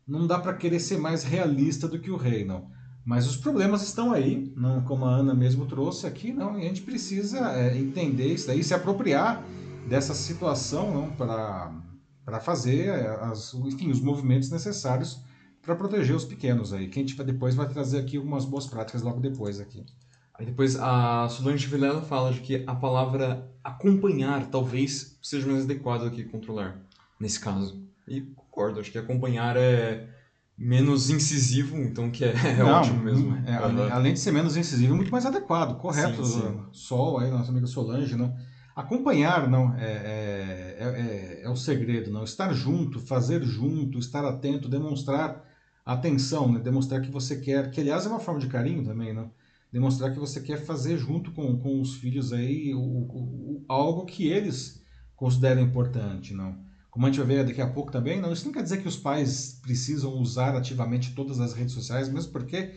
não 0.07 0.25
dá 0.25 0.39
para 0.39 0.53
querer 0.55 0.79
ser 0.79 0.97
mais 0.97 1.23
realista 1.23 1.87
do 1.87 1.99
que 1.99 2.09
o 2.09 2.17
rei, 2.17 2.43
não. 2.43 2.71
Mas 3.05 3.27
os 3.27 3.35
problemas 3.35 3.81
estão 3.83 4.13
aí, 4.13 4.51
não, 4.55 4.81
como 4.81 5.05
a 5.05 5.15
Ana 5.15 5.33
mesmo 5.33 5.65
trouxe 5.65 6.07
aqui, 6.07 6.31
não. 6.31 6.57
E 6.57 6.63
a 6.63 6.67
gente 6.67 6.81
precisa 6.81 7.51
é, 7.51 7.77
entender 7.77 8.33
isso 8.33 8.47
daí, 8.47 8.63
se 8.63 8.73
apropriar 8.73 9.43
dessa 9.87 10.13
situação 10.13 11.13
para 11.17 12.39
fazer 12.39 12.89
as, 13.21 13.53
enfim, 13.53 13.91
os 13.91 13.99
movimentos 13.99 14.49
necessários 14.49 15.19
para 15.61 15.75
proteger 15.75 16.15
os 16.15 16.23
pequenos 16.23 16.71
aí. 16.71 16.87
Quem 16.87 17.05
tiver 17.05 17.25
depois 17.25 17.55
vai 17.55 17.67
trazer 17.67 17.99
aqui 17.99 18.17
algumas 18.17 18.45
boas 18.45 18.67
práticas 18.67 19.01
logo 19.01 19.19
depois 19.19 19.59
aqui. 19.59 19.85
Aí 20.33 20.45
depois 20.45 20.77
a 20.77 21.27
Solange 21.29 21.67
Vilela 21.67 22.01
fala 22.01 22.31
de 22.33 22.39
que 22.39 22.63
a 22.65 22.73
palavra 22.73 23.49
acompanhar 23.63 24.47
talvez 24.47 25.17
seja 25.21 25.45
mais 25.47 25.63
adequada 25.63 26.09
do 26.09 26.15
que 26.15 26.23
controlar, 26.23 26.81
nesse 27.19 27.39
caso. 27.39 27.81
E 28.07 28.21
concordo, 28.21 28.79
acho 28.79 28.91
que 28.91 28.97
acompanhar 28.97 29.55
é 29.55 30.09
menos 30.57 31.09
incisivo, 31.09 31.77
então 31.77 32.09
que 32.09 32.23
é, 32.23 32.33
é 32.47 32.55
Não, 32.57 32.79
ótimo 32.79 33.03
mesmo. 33.03 33.35
É, 33.45 33.55
além 33.91 34.13
de 34.13 34.19
ser 34.19 34.31
menos 34.31 34.55
incisivo, 34.55 34.93
é 34.93 34.95
muito 34.95 35.11
mais 35.11 35.25
adequado, 35.25 35.77
correto. 35.77 36.25
Sim, 36.25 36.41
sim. 36.41 36.59
Sol, 36.71 37.19
aí, 37.19 37.29
nossa 37.29 37.51
amiga 37.51 37.67
Solange, 37.67 38.15
não. 38.15 38.35
Acompanhar 38.75 39.47
não 39.49 39.75
é, 39.75 39.85
é, 39.85 40.77
é, 40.79 41.41
é, 41.43 41.49
o 41.49 41.55
segredo, 41.55 42.11
não. 42.11 42.23
Estar 42.23 42.51
junto, 42.53 42.99
fazer 42.99 43.43
junto, 43.43 43.99
estar 43.99 44.25
atento, 44.25 44.67
demonstrar 44.67 45.43
atenção, 45.85 46.51
né? 46.51 46.59
demonstrar 46.59 47.01
que 47.01 47.11
você 47.11 47.39
quer, 47.39 47.69
que 47.69 47.81
aliás 47.81 48.05
é 48.05 48.09
uma 48.09 48.19
forma 48.19 48.39
de 48.39 48.47
carinho 48.47 48.83
também, 48.83 49.13
não 49.13 49.29
demonstrar 49.73 50.13
que 50.13 50.19
você 50.19 50.39
quer 50.39 50.63
fazer 50.63 50.97
junto 50.97 51.31
com, 51.31 51.57
com 51.57 51.81
os 51.81 51.95
filhos 51.95 52.31
aí 52.31 52.75
o, 52.75 52.79
o, 52.79 53.57
o, 53.57 53.65
algo 53.67 54.05
que 54.05 54.27
eles 54.27 54.85
consideram 55.15 55.63
importante, 55.63 56.31
não? 56.31 56.63
Como 56.93 57.05
a 57.05 57.09
gente 57.09 57.17
vai 57.17 57.37
ver 57.37 57.45
daqui 57.45 57.61
a 57.61 57.67
pouco 57.67 57.91
também, 57.91 58.21
não, 58.21 58.31
isso 58.31 58.45
não 58.45 58.53
quer 58.53 58.61
dizer 58.61 58.81
que 58.81 58.87
os 58.87 58.95
pais 58.95 59.59
precisam 59.63 60.13
usar 60.13 60.55
ativamente 60.55 61.15
todas 61.15 61.39
as 61.39 61.53
redes 61.53 61.73
sociais, 61.73 62.07
mesmo 62.07 62.31
porque 62.31 62.75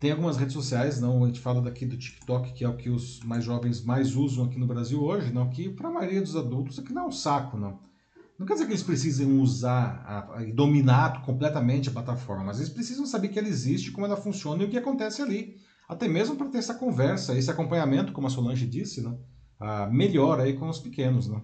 tem 0.00 0.10
algumas 0.10 0.36
redes 0.36 0.54
sociais, 0.54 1.00
não, 1.00 1.22
a 1.22 1.26
gente 1.28 1.40
fala 1.40 1.62
daqui 1.62 1.86
do 1.86 1.96
TikTok, 1.96 2.52
que 2.52 2.64
é 2.64 2.68
o 2.68 2.76
que 2.76 2.90
os 2.90 3.20
mais 3.20 3.44
jovens 3.44 3.84
mais 3.84 4.16
usam 4.16 4.46
aqui 4.46 4.58
no 4.58 4.66
Brasil 4.66 5.00
hoje, 5.00 5.32
não, 5.32 5.48
que 5.48 5.68
para 5.68 5.88
a 5.88 5.92
maioria 5.92 6.20
dos 6.20 6.34
adultos 6.34 6.78
aqui 6.78 6.92
não 6.92 7.04
é 7.04 7.06
um 7.06 7.12
saco, 7.12 7.56
não. 7.56 7.80
Não 8.36 8.46
quer 8.46 8.54
dizer 8.54 8.66
que 8.66 8.72
eles 8.72 8.82
precisem 8.82 9.38
usar 9.38 10.28
e 10.46 10.52
dominar 10.52 11.22
completamente 11.22 11.88
a 11.88 11.92
plataforma, 11.92 12.44
mas 12.44 12.58
eles 12.58 12.70
precisam 12.70 13.06
saber 13.06 13.28
que 13.28 13.38
ela 13.38 13.48
existe, 13.48 13.92
como 13.92 14.04
ela 14.04 14.16
funciona 14.16 14.62
e 14.62 14.66
o 14.66 14.70
que 14.70 14.76
acontece 14.76 15.22
ali 15.22 15.56
até 15.88 16.06
mesmo 16.06 16.36
para 16.36 16.48
ter 16.48 16.58
essa 16.58 16.74
conversa, 16.74 17.36
esse 17.36 17.50
acompanhamento, 17.50 18.12
como 18.12 18.26
a 18.26 18.30
Solange 18.30 18.66
disse, 18.66 19.00
né? 19.00 19.16
Ah, 19.58 19.86
melhor 19.86 20.38
aí 20.38 20.52
com 20.52 20.68
os 20.68 20.78
pequenos, 20.78 21.26
né? 21.26 21.40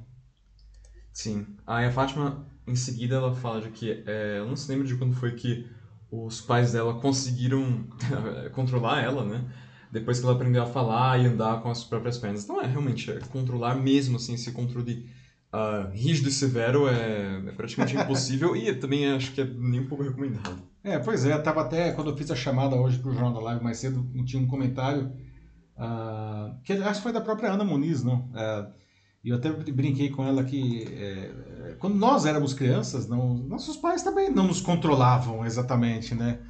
Sim. 1.15 1.47
Aí 1.65 1.87
a 1.87 1.93
Fátima, 1.93 2.45
em 2.67 2.75
seguida, 2.75 3.15
ela 3.15 3.33
fala 3.35 3.61
de 3.63 3.71
que, 3.71 4.03
é, 4.05 4.39
eu 4.41 4.47
não 4.47 4.57
se 4.57 4.71
lembro 4.71 4.87
de 4.87 4.97
quando 4.97 5.15
foi 5.15 5.33
que 5.33 5.67
os 6.11 6.41
pais 6.41 6.73
dela 6.73 7.01
conseguiram 7.01 7.87
controlar 8.53 9.01
ela, 9.01 9.25
né? 9.25 9.45
Depois 9.91 10.19
que 10.19 10.27
ela 10.27 10.35
aprendeu 10.35 10.63
a 10.65 10.67
falar 10.67 11.21
e 11.21 11.27
andar 11.27 11.63
com 11.63 11.71
as 11.71 11.85
próprias 11.85 12.19
pernas. 12.19 12.43
Então 12.43 12.61
é 12.61 12.67
realmente 12.67 13.11
é, 13.11 13.21
controlar 13.31 13.77
mesmo, 13.77 14.17
assim, 14.17 14.35
esse 14.35 14.51
controle 14.51 15.09
uh, 15.55 15.89
rígido 15.93 16.29
e 16.29 16.33
severo 16.33 16.89
é, 16.89 17.45
é 17.47 17.53
praticamente 17.53 17.97
impossível 17.97 18.57
e 18.57 18.75
também 18.75 19.07
acho 19.13 19.33
que 19.33 19.41
é 19.41 19.45
nem 19.45 19.81
um 19.81 19.87
pouco 19.87 20.03
recomendado. 20.03 20.63
É, 20.83 20.99
pois 20.99 21.25
é, 21.25 21.39
tava 21.39 21.61
até, 21.63 21.93
quando 21.93 22.11
eu 22.11 22.17
fiz 22.17 22.29
a 22.31 22.37
chamada 22.37 22.75
hoje 22.75 22.99
pro 22.99 23.13
Jornal 23.13 23.33
da 23.33 23.41
Live 23.41 23.63
mais 23.63 23.79
cedo, 23.79 24.05
tinha 24.25 24.43
um 24.43 24.49
comentário, 24.49 25.13
uh, 25.77 26.61
que 26.65 26.77
que 26.77 26.95
foi 26.95 27.13
da 27.13 27.21
própria 27.21 27.53
Ana 27.53 27.65
Muniz, 27.65 28.03
não? 28.03 28.31
Uh, 28.31 28.84
e 29.25 29.31
eu 29.31 29.37
até 29.37 29.51
brinquei 29.51 30.11
com 30.11 30.23
ela 30.23 30.45
que 30.45 30.85
é, 30.93 31.77
quando 31.79 31.97
nós 31.97 32.27
éramos 32.27 32.53
crianças, 32.53 33.09
não, 33.09 33.35
nossos 33.35 33.75
pais 33.77 34.03
também 34.03 34.31
não 34.31 34.47
nos 34.47 34.61
controlavam 34.61 35.47
exatamente, 35.47 36.15
né? 36.15 36.41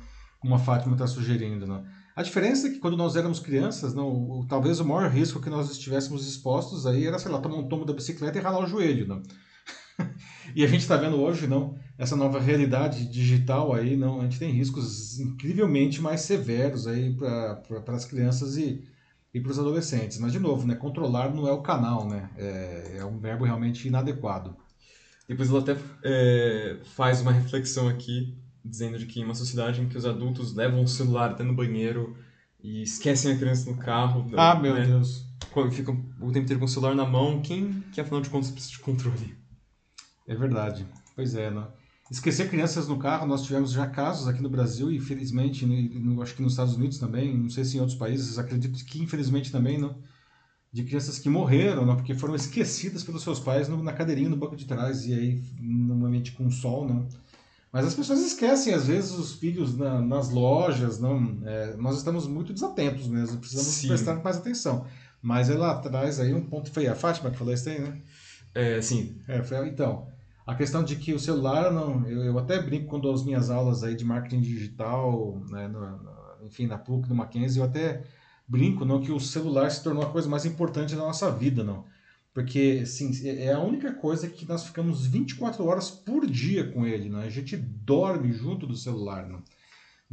Como 0.40 0.56
a 0.56 0.58
Fátima 0.58 0.94
está 0.94 1.06
sugerindo, 1.06 1.66
não? 1.68 1.84
A 2.16 2.22
diferença 2.22 2.66
é 2.66 2.70
que 2.70 2.80
quando 2.80 2.96
nós 2.96 3.14
éramos 3.14 3.38
crianças, 3.38 3.94
não, 3.94 4.44
talvez 4.48 4.80
o 4.80 4.84
maior 4.84 5.08
risco 5.08 5.40
que 5.40 5.48
nós 5.48 5.70
estivéssemos 5.70 6.26
expostos 6.26 6.84
aí 6.84 7.06
era, 7.06 7.18
sei 7.18 7.30
lá, 7.30 7.40
tomar 7.40 7.56
um 7.56 7.68
tomo 7.68 7.84
da 7.84 7.92
bicicleta 7.92 8.38
e 8.38 8.42
ralar 8.42 8.64
o 8.64 8.66
joelho, 8.66 9.06
não? 9.06 9.22
e 10.54 10.64
a 10.64 10.66
gente 10.66 10.80
está 10.80 10.96
vendo 10.96 11.16
hoje, 11.20 11.46
não, 11.46 11.76
essa 11.96 12.16
nova 12.16 12.40
realidade 12.40 13.06
digital 13.06 13.72
aí, 13.72 13.96
não, 13.96 14.20
a 14.20 14.24
gente 14.24 14.40
tem 14.40 14.50
riscos 14.50 15.20
incrivelmente 15.20 16.00
mais 16.00 16.22
severos 16.22 16.88
aí 16.88 17.14
para 17.14 17.94
as 17.94 18.04
crianças 18.04 18.56
e, 18.56 18.82
e 19.34 19.40
para 19.40 19.50
os 19.50 19.58
adolescentes. 19.58 20.18
Mas, 20.18 20.32
de 20.32 20.38
novo, 20.38 20.64
né, 20.64 20.76
controlar 20.76 21.34
não 21.34 21.48
é 21.48 21.52
o 21.52 21.60
canal, 21.60 22.08
né? 22.08 22.30
É, 22.38 22.98
é 23.00 23.04
um 23.04 23.18
verbo 23.18 23.44
realmente 23.44 23.88
inadequado. 23.88 24.56
Depois 25.28 25.50
ela 25.50 25.58
até 25.58 25.76
é, 26.04 26.78
faz 26.94 27.20
uma 27.20 27.32
reflexão 27.32 27.88
aqui 27.88 28.38
dizendo 28.64 28.98
de 28.98 29.06
que 29.06 29.20
em 29.20 29.24
uma 29.24 29.34
sociedade 29.34 29.80
em 29.80 29.88
que 29.88 29.98
os 29.98 30.06
adultos 30.06 30.54
levam 30.54 30.82
o 30.82 30.88
celular 30.88 31.32
até 31.32 31.42
no 31.42 31.54
banheiro 31.54 32.16
e 32.62 32.82
esquecem 32.82 33.32
a 33.32 33.36
criança 33.36 33.68
no 33.70 33.76
carro. 33.76 34.30
Ah, 34.36 34.54
meu 34.54 34.74
né? 34.74 34.86
Deus. 34.86 35.26
Ficam 35.72 36.02
o 36.20 36.32
tempo 36.32 36.44
inteiro 36.44 36.60
com 36.60 36.64
o 36.64 36.68
celular 36.68 36.94
na 36.94 37.04
mão. 37.04 37.42
Quem 37.42 37.82
que, 37.92 38.00
afinal 38.00 38.20
de 38.20 38.30
contas, 38.30 38.50
precisa 38.50 38.72
de 38.72 38.78
controle? 38.78 39.36
É 40.26 40.34
verdade. 40.34 40.86
Pois 41.14 41.34
é, 41.34 41.50
né? 41.50 41.66
Esquecer 42.14 42.48
crianças 42.48 42.86
no 42.86 42.96
carro, 42.96 43.26
nós 43.26 43.42
tivemos 43.42 43.72
já 43.72 43.88
casos 43.88 44.28
aqui 44.28 44.40
no 44.40 44.48
Brasil 44.48 44.88
e 44.88 44.96
infelizmente, 44.96 45.66
no, 45.66 46.22
acho 46.22 46.36
que 46.36 46.42
nos 46.42 46.52
Estados 46.52 46.76
Unidos 46.76 46.96
também, 46.96 47.36
não 47.36 47.50
sei 47.50 47.64
se 47.64 47.76
em 47.76 47.80
outros 47.80 47.98
países, 47.98 48.38
acredito 48.38 48.84
que 48.84 49.02
infelizmente 49.02 49.50
também, 49.50 49.78
não, 49.78 49.98
de 50.72 50.84
crianças 50.84 51.18
que 51.18 51.28
morreram, 51.28 51.84
não, 51.84 51.96
porque 51.96 52.14
foram 52.14 52.36
esquecidas 52.36 53.02
pelos 53.02 53.22
seus 53.24 53.40
pais 53.40 53.68
no, 53.68 53.82
na 53.82 53.92
cadeirinha 53.92 54.28
no 54.28 54.36
banco 54.36 54.54
de 54.54 54.64
trás 54.64 55.04
e 55.06 55.12
aí, 55.12 55.42
normalmente 55.58 56.30
com 56.30 56.48
sol, 56.52 56.86
não, 56.86 57.08
mas 57.72 57.86
as 57.86 57.94
pessoas 57.96 58.20
esquecem, 58.20 58.72
às 58.72 58.86
vezes, 58.86 59.10
os 59.10 59.32
filhos 59.32 59.76
na, 59.76 60.00
nas 60.00 60.30
lojas. 60.30 61.00
Não, 61.00 61.40
é, 61.44 61.74
nós 61.76 61.96
estamos 61.96 62.24
muito 62.28 62.52
desatentos 62.52 63.08
mesmo, 63.08 63.38
precisamos 63.38 63.72
Sim. 63.72 63.88
prestar 63.88 64.22
mais 64.22 64.36
atenção. 64.36 64.86
Mas 65.20 65.48
lá 65.48 65.72
atrás, 65.72 66.20
aí 66.20 66.32
um 66.32 66.46
ponto 66.46 66.70
foi 66.70 66.86
a 66.86 66.94
Fátima 66.94 67.32
que 67.32 67.36
falou 67.36 67.52
isso 67.52 67.68
aí, 67.68 67.80
né? 67.80 68.00
É, 68.54 68.80
sim. 68.80 69.20
É, 69.26 69.42
foi, 69.42 69.68
então, 69.68 70.06
a 70.46 70.54
questão 70.54 70.84
de 70.84 70.96
que 70.96 71.12
o 71.12 71.18
celular, 71.18 71.72
não, 71.72 72.06
eu, 72.06 72.24
eu 72.24 72.38
até 72.38 72.60
brinco 72.60 72.86
quando 72.86 73.10
as 73.10 73.24
minhas 73.24 73.50
aulas 73.50 73.82
aí 73.82 73.94
de 73.94 74.04
marketing 74.04 74.40
digital, 74.40 75.40
né, 75.50 75.68
no, 75.68 75.80
no, 75.80 76.46
enfim, 76.46 76.66
na 76.66 76.76
PUC, 76.76 77.08
no 77.08 77.14
Mackenzie, 77.14 77.60
eu 77.60 77.66
até 77.66 78.04
brinco 78.46 78.84
não 78.84 79.00
que 79.00 79.10
o 79.10 79.18
celular 79.18 79.70
se 79.70 79.82
tornou 79.82 80.02
a 80.02 80.10
coisa 80.10 80.28
mais 80.28 80.44
importante 80.44 80.94
da 80.94 81.00
nossa 81.00 81.30
vida, 81.30 81.64
não. 81.64 81.86
Porque, 82.34 82.80
assim, 82.82 83.12
é 83.28 83.52
a 83.52 83.60
única 83.60 83.92
coisa 83.94 84.28
que 84.28 84.44
nós 84.46 84.64
ficamos 84.64 85.06
24 85.06 85.64
horas 85.64 85.90
por 85.90 86.26
dia 86.26 86.68
com 86.72 86.84
ele, 86.84 87.08
né? 87.08 87.24
A 87.24 87.30
gente 87.30 87.56
dorme 87.56 88.32
junto 88.32 88.66
do 88.66 88.76
celular, 88.76 89.26
né? 89.26 89.38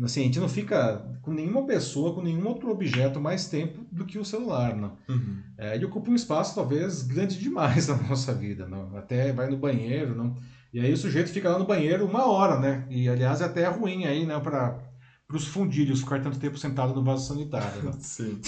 Assim, 0.04 0.22
a 0.22 0.24
gente 0.24 0.40
não 0.40 0.50
fica 0.50 0.98
com 1.22 1.32
nenhuma 1.32 1.66
pessoa, 1.66 2.14
com 2.14 2.22
nenhum 2.22 2.48
outro 2.48 2.70
objeto 2.72 3.20
mais 3.20 3.48
tempo 3.48 3.86
do 3.92 4.06
que 4.06 4.18
o 4.18 4.26
celular, 4.26 4.76
né? 4.76 4.92
Uhum. 5.08 5.44
É, 5.58 5.76
ele 5.76 5.86
ocupa 5.86 6.10
um 6.10 6.16
espaço, 6.16 6.56
talvez, 6.56 7.04
grande 7.04 7.38
demais 7.38 7.88
na 7.90 7.96
nossa 7.98 8.34
vida, 8.34 8.68
né? 8.68 8.88
Até 8.96 9.32
vai 9.32 9.50
no 9.50 9.58
banheiro, 9.58 10.16
não? 10.16 10.36
E 10.74 10.80
aí 10.80 10.92
o 10.92 10.98
sujeito 10.98 11.30
fica 11.30 11.50
lá 11.50 11.60
no 11.60 11.66
banheiro 11.66 12.06
uma 12.06 12.26
hora, 12.26 12.60
né? 12.60 12.86
E, 12.90 13.08
aliás, 13.08 13.42
é 13.42 13.46
até 13.46 13.68
ruim 13.68 14.06
aí, 14.06 14.26
né? 14.26 14.40
Para 14.40 14.80
os 15.32 15.46
fundilhos 15.46 16.02
ficar 16.02 16.22
tanto 16.22 16.40
tempo 16.40 16.58
sentado 16.58 16.94
no 16.94 17.04
vaso 17.04 17.28
sanitário, 17.28 17.84
né? 17.84 17.92
Sim. 18.00 18.42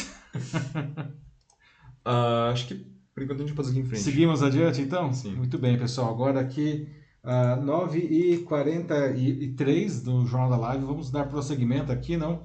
uh, 2.05 2.51
acho 2.51 2.67
que 2.67 2.93
por 3.13 3.21
enquanto 3.21 3.41
a 3.41 3.45
gente 3.45 3.55
pode 3.55 3.67
seguir 3.67 3.81
em 3.81 3.85
frente. 3.85 4.01
Seguimos 4.01 4.41
adiante 4.41 4.81
então? 4.81 5.13
Sim. 5.13 5.35
Muito 5.35 5.57
bem, 5.59 5.77
pessoal. 5.77 6.09
Agora 6.09 6.39
aqui, 6.39 6.87
uh, 7.23 7.61
9h43 7.61 10.03
do 10.03 10.25
Jornal 10.25 10.49
da 10.49 10.57
Live, 10.57 10.83
vamos 10.85 11.09
dar 11.09 11.27
prosseguimento 11.27 11.89
aqui, 11.91 12.17
não? 12.17 12.41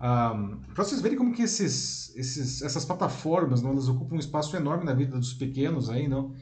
Uh, 0.00 0.56
para 0.74 0.84
vocês 0.84 1.00
verem 1.00 1.16
como 1.16 1.32
que 1.32 1.42
esses, 1.42 2.12
esses, 2.16 2.60
essas 2.62 2.84
plataformas, 2.84 3.62
não, 3.62 3.70
elas 3.70 3.88
ocupam 3.88 4.16
um 4.16 4.18
espaço 4.18 4.56
enorme 4.56 4.84
na 4.84 4.94
vida 4.94 5.16
dos 5.18 5.32
pequenos 5.32 5.88
aí, 5.88 6.08
não? 6.08 6.34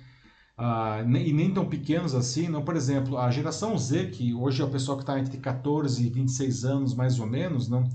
Uh, 0.58 1.16
e 1.16 1.32
nem 1.32 1.52
tão 1.52 1.66
pequenos 1.66 2.14
assim, 2.14 2.48
não? 2.48 2.62
Por 2.62 2.76
exemplo, 2.76 3.18
a 3.18 3.30
geração 3.30 3.76
Z, 3.78 4.10
que 4.10 4.34
hoje 4.34 4.62
é 4.62 4.64
o 4.64 4.70
pessoal 4.70 4.96
que 4.96 5.02
está 5.02 5.18
entre 5.18 5.38
14 5.38 6.06
e 6.06 6.10
26 6.10 6.64
anos, 6.64 6.94
mais 6.94 7.18
ou 7.18 7.26
menos, 7.26 7.68
não? 7.68 7.88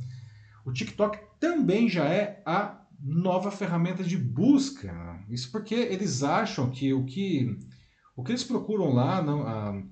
O 0.66 0.72
TikTok 0.72 1.20
também 1.40 1.88
já 1.88 2.06
é 2.06 2.42
a 2.46 2.82
nova 3.00 3.52
ferramenta 3.52 4.04
de 4.04 4.18
busca. 4.18 5.20
Isso 5.30 5.52
porque 5.52 5.76
eles 5.76 6.24
acham 6.24 6.72
que 6.72 6.92
o 6.92 7.04
que, 7.04 7.60
o 8.16 8.24
que 8.24 8.32
eles 8.32 8.44
procuram 8.44 8.94
lá, 8.94 9.22
não, 9.22 9.42
a, 9.44 9.84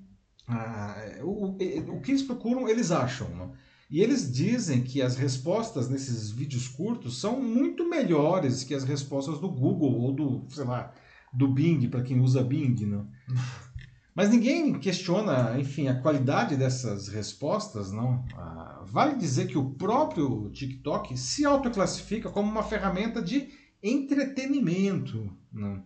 a, 0.48 1.20
o, 1.22 1.56
o, 1.56 2.00
que 2.00 2.10
eles 2.10 2.22
procuram, 2.22 2.68
eles 2.68 2.90
acham. 2.90 3.28
Não? 3.30 3.52
E 3.90 4.00
eles 4.00 4.32
dizem 4.32 4.82
que 4.82 5.02
as 5.02 5.16
respostas 5.16 5.88
nesses 5.88 6.30
vídeos 6.30 6.66
curtos 6.66 7.20
são 7.20 7.40
muito 7.40 7.88
melhores 7.88 8.64
que 8.64 8.74
as 8.74 8.84
respostas 8.84 9.38
do 9.38 9.48
Google 9.48 10.00
ou 10.00 10.12
do, 10.12 10.46
sei 10.48 10.64
lá, 10.64 10.92
do 11.32 11.48
Bing, 11.48 11.88
para 11.88 12.02
quem 12.02 12.20
usa 12.20 12.42
Bing. 12.42 12.86
Não? 12.86 13.08
Mas 14.14 14.30
ninguém 14.30 14.78
questiona, 14.78 15.58
enfim, 15.58 15.88
a 15.88 16.00
qualidade 16.00 16.56
dessas 16.56 17.08
respostas, 17.08 17.90
não? 17.90 18.24
Ah, 18.36 18.84
vale 18.86 19.16
dizer 19.16 19.48
que 19.48 19.58
o 19.58 19.70
próprio 19.70 20.50
TikTok 20.50 21.18
se 21.18 21.44
autoclassifica 21.44 22.30
como 22.30 22.48
uma 22.48 22.62
ferramenta 22.62 23.20
de 23.20 23.48
entretenimento, 23.82 25.36
não? 25.52 25.84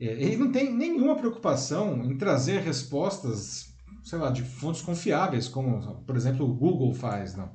É, 0.00 0.04
ele 0.04 0.36
não 0.36 0.52
tem 0.52 0.72
nenhuma 0.72 1.16
preocupação 1.16 2.04
em 2.04 2.16
trazer 2.16 2.60
respostas, 2.60 3.74
sei 4.04 4.18
lá, 4.18 4.30
de 4.30 4.42
fontes 4.42 4.82
confiáveis, 4.82 5.48
como, 5.48 6.02
por 6.06 6.16
exemplo, 6.16 6.48
o 6.48 6.54
Google 6.54 6.94
faz, 6.94 7.34
não? 7.34 7.50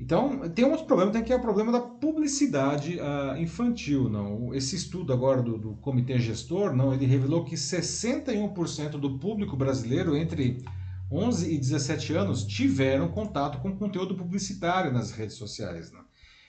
Então, 0.00 0.48
tem 0.50 0.64
um 0.64 0.70
outro 0.70 0.86
problema, 0.86 1.10
tem 1.10 1.24
que 1.24 1.32
é 1.32 1.36
o 1.36 1.40
problema 1.40 1.72
da 1.72 1.80
publicidade 1.80 3.00
uh, 3.00 3.36
infantil. 3.36 4.08
Não? 4.08 4.54
Esse 4.54 4.76
estudo 4.76 5.12
agora 5.12 5.42
do, 5.42 5.58
do, 5.58 5.74
comitê 5.76 6.18
gestor, 6.20 6.72
não, 6.74 6.94
ele 6.94 7.04
revelou 7.04 7.44
que 7.44 7.56
61% 7.56 8.90
do 8.90 9.18
público 9.18 9.56
brasileiro 9.56 10.16
entre 10.16 10.62
11 11.10 11.52
e 11.52 11.58
17 11.58 12.14
anos 12.14 12.44
tiveram 12.44 13.08
contato 13.08 13.60
com 13.60 13.76
conteúdo 13.76 14.14
publicitário 14.14 14.92
nas 14.92 15.10
redes 15.10 15.34
sociais. 15.34 15.90
Não? 15.90 16.04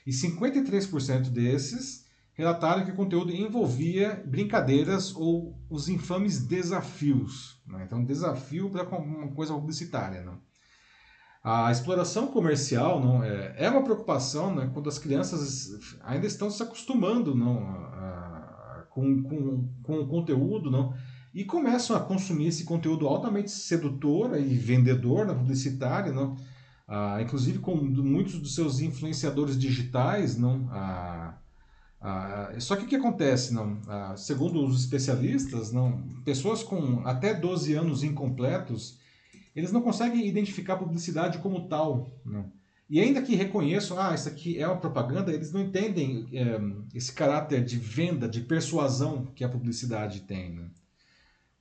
E 0.05 0.11
53% 0.11 1.29
desses 1.29 2.05
relataram 2.39 2.85
que 2.85 2.91
o 2.91 2.95
conteúdo 2.95 3.33
envolvia 3.33 4.23
brincadeiras 4.25 5.13
ou 5.13 5.59
os 5.69 5.89
infames 5.89 6.39
desafios. 6.39 7.61
Né? 7.67 7.83
Então, 7.85 8.01
desafio 8.05 8.69
para 8.69 8.87
uma 8.97 9.27
coisa 9.31 9.53
publicitária. 9.53 10.23
Não? 10.23 10.39
A 11.43 11.69
exploração 11.69 12.27
comercial 12.27 13.03
não 13.03 13.21
é, 13.21 13.55
é 13.57 13.69
uma 13.69 13.83
preocupação 13.83 14.55
né, 14.55 14.71
quando 14.73 14.87
as 14.87 14.97
crianças 14.97 15.69
ainda 16.01 16.25
estão 16.25 16.49
se 16.49 16.63
acostumando 16.63 17.35
não, 17.35 17.59
a, 17.67 17.73
a, 17.73 18.85
com, 18.89 19.21
com, 19.21 19.69
com 19.83 19.99
o 19.99 20.07
conteúdo 20.07 20.71
não, 20.71 20.93
e 21.33 21.43
começam 21.43 21.93
a 21.93 21.99
consumir 21.99 22.47
esse 22.47 22.63
conteúdo 22.63 23.05
altamente 23.05 23.51
sedutor 23.51 24.39
e 24.39 24.55
vendedor 24.55 25.27
na 25.27 25.35
publicitária, 25.35 26.13
não, 26.13 26.37
inclusive 27.21 27.59
com 27.59 27.75
muitos 27.75 28.39
dos 28.39 28.55
seus 28.55 28.79
influenciadores 28.79 29.59
digitais. 29.59 30.37
Não, 30.37 30.69
ah, 32.01 32.53
só 32.59 32.75
que 32.75 32.85
o 32.85 32.87
que 32.87 32.95
acontece? 32.95 33.53
Não, 33.53 33.79
ah, 33.87 34.15
segundo 34.15 34.65
os 34.65 34.79
especialistas, 34.79 35.71
não, 35.71 36.01
pessoas 36.23 36.63
com 36.63 37.01
até 37.05 37.33
12 37.33 37.73
anos 37.73 38.03
incompletos 38.03 38.99
eles 39.55 39.71
não 39.71 39.81
conseguem 39.81 40.27
identificar 40.27 40.73
a 40.73 40.77
publicidade 40.77 41.39
como 41.39 41.67
tal. 41.67 42.11
Né? 42.25 42.45
E 42.89 42.99
ainda 42.99 43.21
que 43.21 43.35
reconheçam, 43.35 43.99
ah, 43.99 44.13
isso 44.15 44.27
aqui 44.27 44.57
é 44.57 44.67
uma 44.67 44.77
propaganda, 44.77 45.33
eles 45.33 45.51
não 45.51 45.61
entendem 45.61 46.27
é, 46.33 46.59
esse 46.95 47.11
caráter 47.11 47.63
de 47.63 47.77
venda, 47.77 48.27
de 48.27 48.41
persuasão 48.41 49.25
que 49.35 49.43
a 49.43 49.49
publicidade 49.49 50.21
tem. 50.21 50.51
Né? 50.51 50.65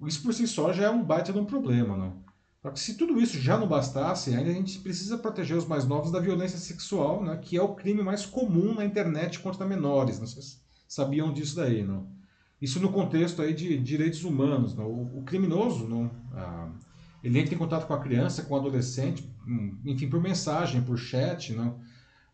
Isso 0.06 0.22
por 0.22 0.32
si 0.32 0.46
só 0.46 0.72
já 0.72 0.84
é 0.84 0.90
um 0.90 1.02
baita 1.02 1.32
de 1.32 1.38
um 1.38 1.44
problema. 1.44 1.96
Né? 1.96 2.12
Só 2.60 2.70
que 2.70 2.80
se 2.80 2.94
tudo 2.94 3.20
isso 3.20 3.38
já 3.38 3.56
não 3.56 3.68
bastasse, 3.68 4.34
ainda 4.34 4.50
a 4.50 4.54
gente 4.54 4.80
precisa 4.80 5.16
proteger 5.16 5.56
os 5.56 5.66
mais 5.66 5.86
novos 5.86 6.10
da 6.10 6.18
violência 6.18 6.58
sexual, 6.58 7.22
né? 7.22 7.36
que 7.36 7.56
é 7.56 7.62
o 7.62 7.74
crime 7.74 8.02
mais 8.02 8.26
comum 8.26 8.74
na 8.74 8.84
internet 8.84 9.38
contra 9.38 9.64
menores. 9.64 10.18
Né? 10.18 10.26
Vocês 10.26 10.60
sabiam 10.88 11.32
disso 11.32 11.54
daí, 11.56 11.84
não? 11.84 12.08
Isso 12.60 12.80
no 12.80 12.90
contexto 12.90 13.40
aí 13.40 13.54
de 13.54 13.78
direitos 13.78 14.24
humanos. 14.24 14.74
Não? 14.74 14.86
O, 14.86 15.20
o 15.20 15.22
criminoso, 15.22 15.86
não? 15.86 16.10
Ah, 16.32 16.68
ele 17.22 17.38
entra 17.38 17.54
em 17.54 17.58
contato 17.58 17.86
com 17.86 17.94
a 17.94 18.00
criança, 18.00 18.42
com 18.42 18.54
o 18.54 18.56
adolescente, 18.56 19.32
hum, 19.46 19.76
enfim, 19.84 20.08
por 20.08 20.20
mensagem, 20.20 20.82
por 20.82 20.98
chat, 20.98 21.52
não? 21.52 21.78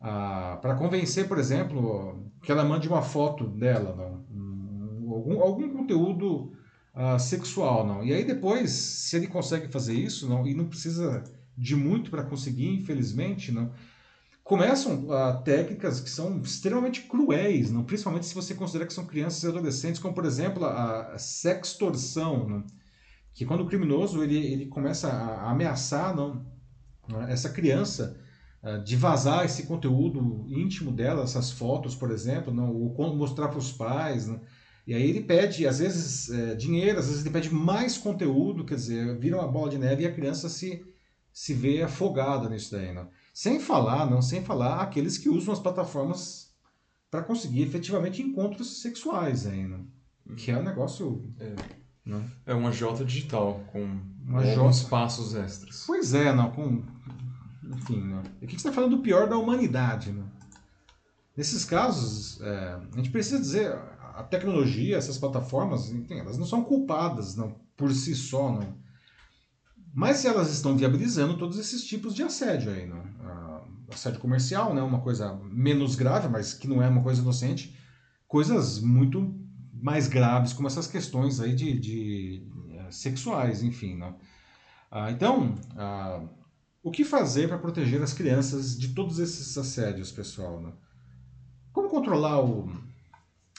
Ah, 0.01 0.59
para 0.63 0.75
convencer, 0.75 1.29
por 1.29 1.39
exemplo, 1.39 2.31
que 2.43 2.51
ela 2.51 2.65
mande 2.65 2.89
uma 2.89 3.03
foto 3.03 3.47
dela, 3.47 3.95
não? 3.95 4.25
Hum, 4.35 5.11
algum, 5.11 5.43
algum 5.43 5.69
conteúdo 5.69 6.53
ah, 6.95 7.19
sexual, 7.19 7.87
não? 7.87 8.05
E 8.05 8.13
aí 8.13 8.25
depois, 8.25 8.71
se 8.71 9.17
ele 9.17 9.27
consegue 9.27 9.69
fazer 9.69 9.95
isso, 9.95 10.29
não? 10.29 10.47
E 10.47 10.55
não 10.55 10.67
precisa 10.67 11.25
de 11.57 11.75
muito 11.77 12.11
para 12.11 12.25
conseguir, 12.25 12.69
infelizmente, 12.69 13.53
não? 13.53 13.73
Começam 14.43 15.11
ah, 15.11 15.35
técnicas 15.45 16.01
que 16.01 16.11
são 16.11 16.41
extremamente 16.41 17.03
cruéis, 17.03 17.71
não? 17.71 17.85
Principalmente 17.85 18.27
se 18.27 18.35
você 18.35 18.55
considera 18.55 18.87
que 18.87 18.95
são 18.95 19.07
crianças 19.07 19.43
e 19.43 19.49
adolescentes, 19.49 20.01
como 20.01 20.15
por 20.15 20.25
exemplo 20.25 20.65
a, 20.65 21.15
a 21.15 21.19
sextorção, 21.19 22.49
não? 22.49 22.65
que 23.35 23.45
quando 23.45 23.63
o 23.63 23.67
criminoso 23.67 24.23
ele, 24.23 24.37
ele 24.37 24.67
começa 24.67 25.09
a 25.09 25.51
ameaçar 25.51 26.15
não, 26.15 26.47
né, 27.09 27.33
essa 27.33 27.51
criança 27.51 28.17
uh, 28.63 28.79
de 28.83 28.97
vazar 28.97 29.45
esse 29.45 29.65
conteúdo 29.65 30.47
íntimo 30.49 30.93
dela, 30.93 31.25
essas 31.25 31.51
fotos, 31.51 31.97
por 31.97 32.13
exemplo, 32.13 32.55
não, 32.55 32.73
ou 32.73 33.17
mostrar 33.17 33.49
para 33.49 33.59
os 33.59 33.73
pais, 33.73 34.29
não, 34.29 34.41
e 34.87 34.95
aí 34.95 35.09
ele 35.09 35.23
pede, 35.23 35.67
às 35.67 35.79
vezes, 35.79 36.31
é, 36.31 36.55
dinheiro, 36.55 36.99
às 36.99 37.07
vezes 37.07 37.23
ele 37.23 37.33
pede 37.33 37.53
mais 37.53 37.97
conteúdo, 37.97 38.65
quer 38.65 38.75
dizer, 38.75 39.19
vira 39.19 39.39
uma 39.39 39.49
bola 39.49 39.71
de 39.71 39.79
neve 39.79 40.03
e 40.03 40.07
a 40.07 40.13
criança 40.13 40.49
se, 40.49 40.85
se 41.33 41.55
vê 41.55 41.83
afogada 41.83 42.49
nisso 42.49 42.73
daí. 42.73 42.93
Não? 42.93 43.09
Sem 43.33 43.59
falar, 43.61 44.11
não, 44.11 44.21
sem 44.21 44.45
falar 44.45 44.81
aqueles 44.81 45.17
que 45.17 45.29
usam 45.29 45.53
as 45.55 45.61
plataformas 45.61 46.53
para 47.11 47.23
conseguir 47.23 47.63
efetivamente 47.63 48.23
encontros 48.23 48.83
sexuais 48.83 49.47
aí, 49.47 49.67
não? 49.67 49.87
que 50.37 50.51
é 50.51 50.59
um 50.59 50.63
negócio... 50.63 51.33
É 51.39 51.55
não? 52.05 52.23
É 52.45 52.53
uma 52.53 52.71
J 52.71 53.03
digital, 53.05 53.65
com 53.73 53.83
uma 54.27 54.45
alguns 54.45 54.81
J... 54.81 54.91
passos 54.91 55.35
extras. 55.35 55.85
Pois 55.87 56.13
é, 56.13 56.35
não, 56.35 56.51
com... 56.51 56.83
Enfim, 57.63 58.01
não. 58.03 58.23
E 58.43 58.45
aqui 58.45 58.53
você 58.53 58.69
está 58.69 58.73
falando 58.73 58.97
do 58.97 59.03
pior 59.03 59.27
da 59.27 59.39
humanidade, 59.39 60.13
né? 60.13 60.23
Nesses 61.35 61.65
casos, 61.65 62.41
é, 62.43 62.79
a 62.93 62.97
gente 62.97 63.11
precisa 63.11 63.41
dizer, 63.41 63.77
a 64.15 64.23
tecnologia, 64.23 64.97
essas 64.97 65.19
plataformas, 65.19 65.93
elas 66.09 66.39
não 66.39 66.47
são 66.47 66.63
culpadas 66.63 67.35
não, 67.35 67.57
por 67.77 67.93
si 67.93 68.15
só, 68.15 68.53
não. 68.53 68.77
Mas 69.93 70.25
elas 70.25 70.51
estão 70.51 70.77
viabilizando 70.77 71.37
todos 71.37 71.59
esses 71.59 71.85
tipos 71.85 72.15
de 72.15 72.23
assédio 72.23 72.73
aí, 72.73 72.87
não? 72.87 73.03
assédio 73.89 74.21
comercial, 74.21 74.75
né, 74.75 74.83
uma 74.83 75.01
coisa 75.01 75.35
menos 75.45 75.95
grave, 75.95 76.29
mas 76.29 76.55
que 76.55 76.67
não 76.67 76.83
é 76.83 76.89
uma 76.89 77.03
coisa 77.03 77.21
inocente, 77.21 77.77
coisas 78.27 78.81
muito 78.81 79.35
mais 79.73 80.09
graves, 80.09 80.53
como 80.53 80.67
essas 80.67 80.87
questões 80.87 81.41
aí 81.41 81.55
de, 81.55 81.79
de 81.79 82.49
uh, 82.71 82.93
sexuais, 82.93 83.63
enfim. 83.63 83.97
Né? 83.97 84.15
Uh, 84.91 85.11
então, 85.11 85.55
uh, 85.75 86.29
o 86.83 86.91
que 86.91 87.05
fazer 87.05 87.49
para 87.49 87.59
proteger 87.59 88.03
as 88.03 88.13
crianças 88.13 88.79
de 88.79 88.89
todos 88.89 89.19
esses 89.19 89.57
assédios, 89.57 90.11
pessoal? 90.11 90.61
Né? 90.61 90.73
Como 91.73 91.89
controlar 91.89 92.43
o, 92.43 92.73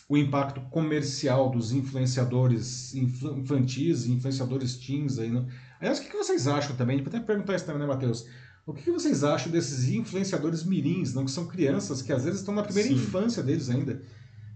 o 0.07 0.17
impacto 0.17 0.61
comercial 0.69 1.49
dos 1.49 1.71
influenciadores 1.71 2.93
infantis, 2.93 4.05
influenciadores 4.05 4.75
teens 4.75 5.17
aí, 5.17 5.31
né? 5.31 5.45
Aliás, 5.79 5.99
o 5.99 6.03
que 6.03 6.15
vocês 6.15 6.47
acham 6.47 6.75
também? 6.75 6.97
Vou 6.97 7.07
até 7.07 7.19
perguntar 7.19 7.55
isso 7.55 7.65
também, 7.65 7.81
né, 7.81 7.87
Matheus? 7.87 8.25
O 8.65 8.73
que 8.73 8.91
vocês 8.91 9.23
acham 9.23 9.51
desses 9.51 9.89
influenciadores 9.89 10.63
mirins, 10.63 11.13
não? 11.13 11.25
que 11.25 11.31
são 11.31 11.45
crianças 11.45 12.01
que 12.01 12.11
às 12.11 12.23
vezes 12.23 12.39
estão 12.39 12.53
na 12.53 12.63
primeira 12.63 12.89
Sim. 12.89 12.95
infância 12.95 13.43
deles 13.43 13.69
ainda? 13.69 14.01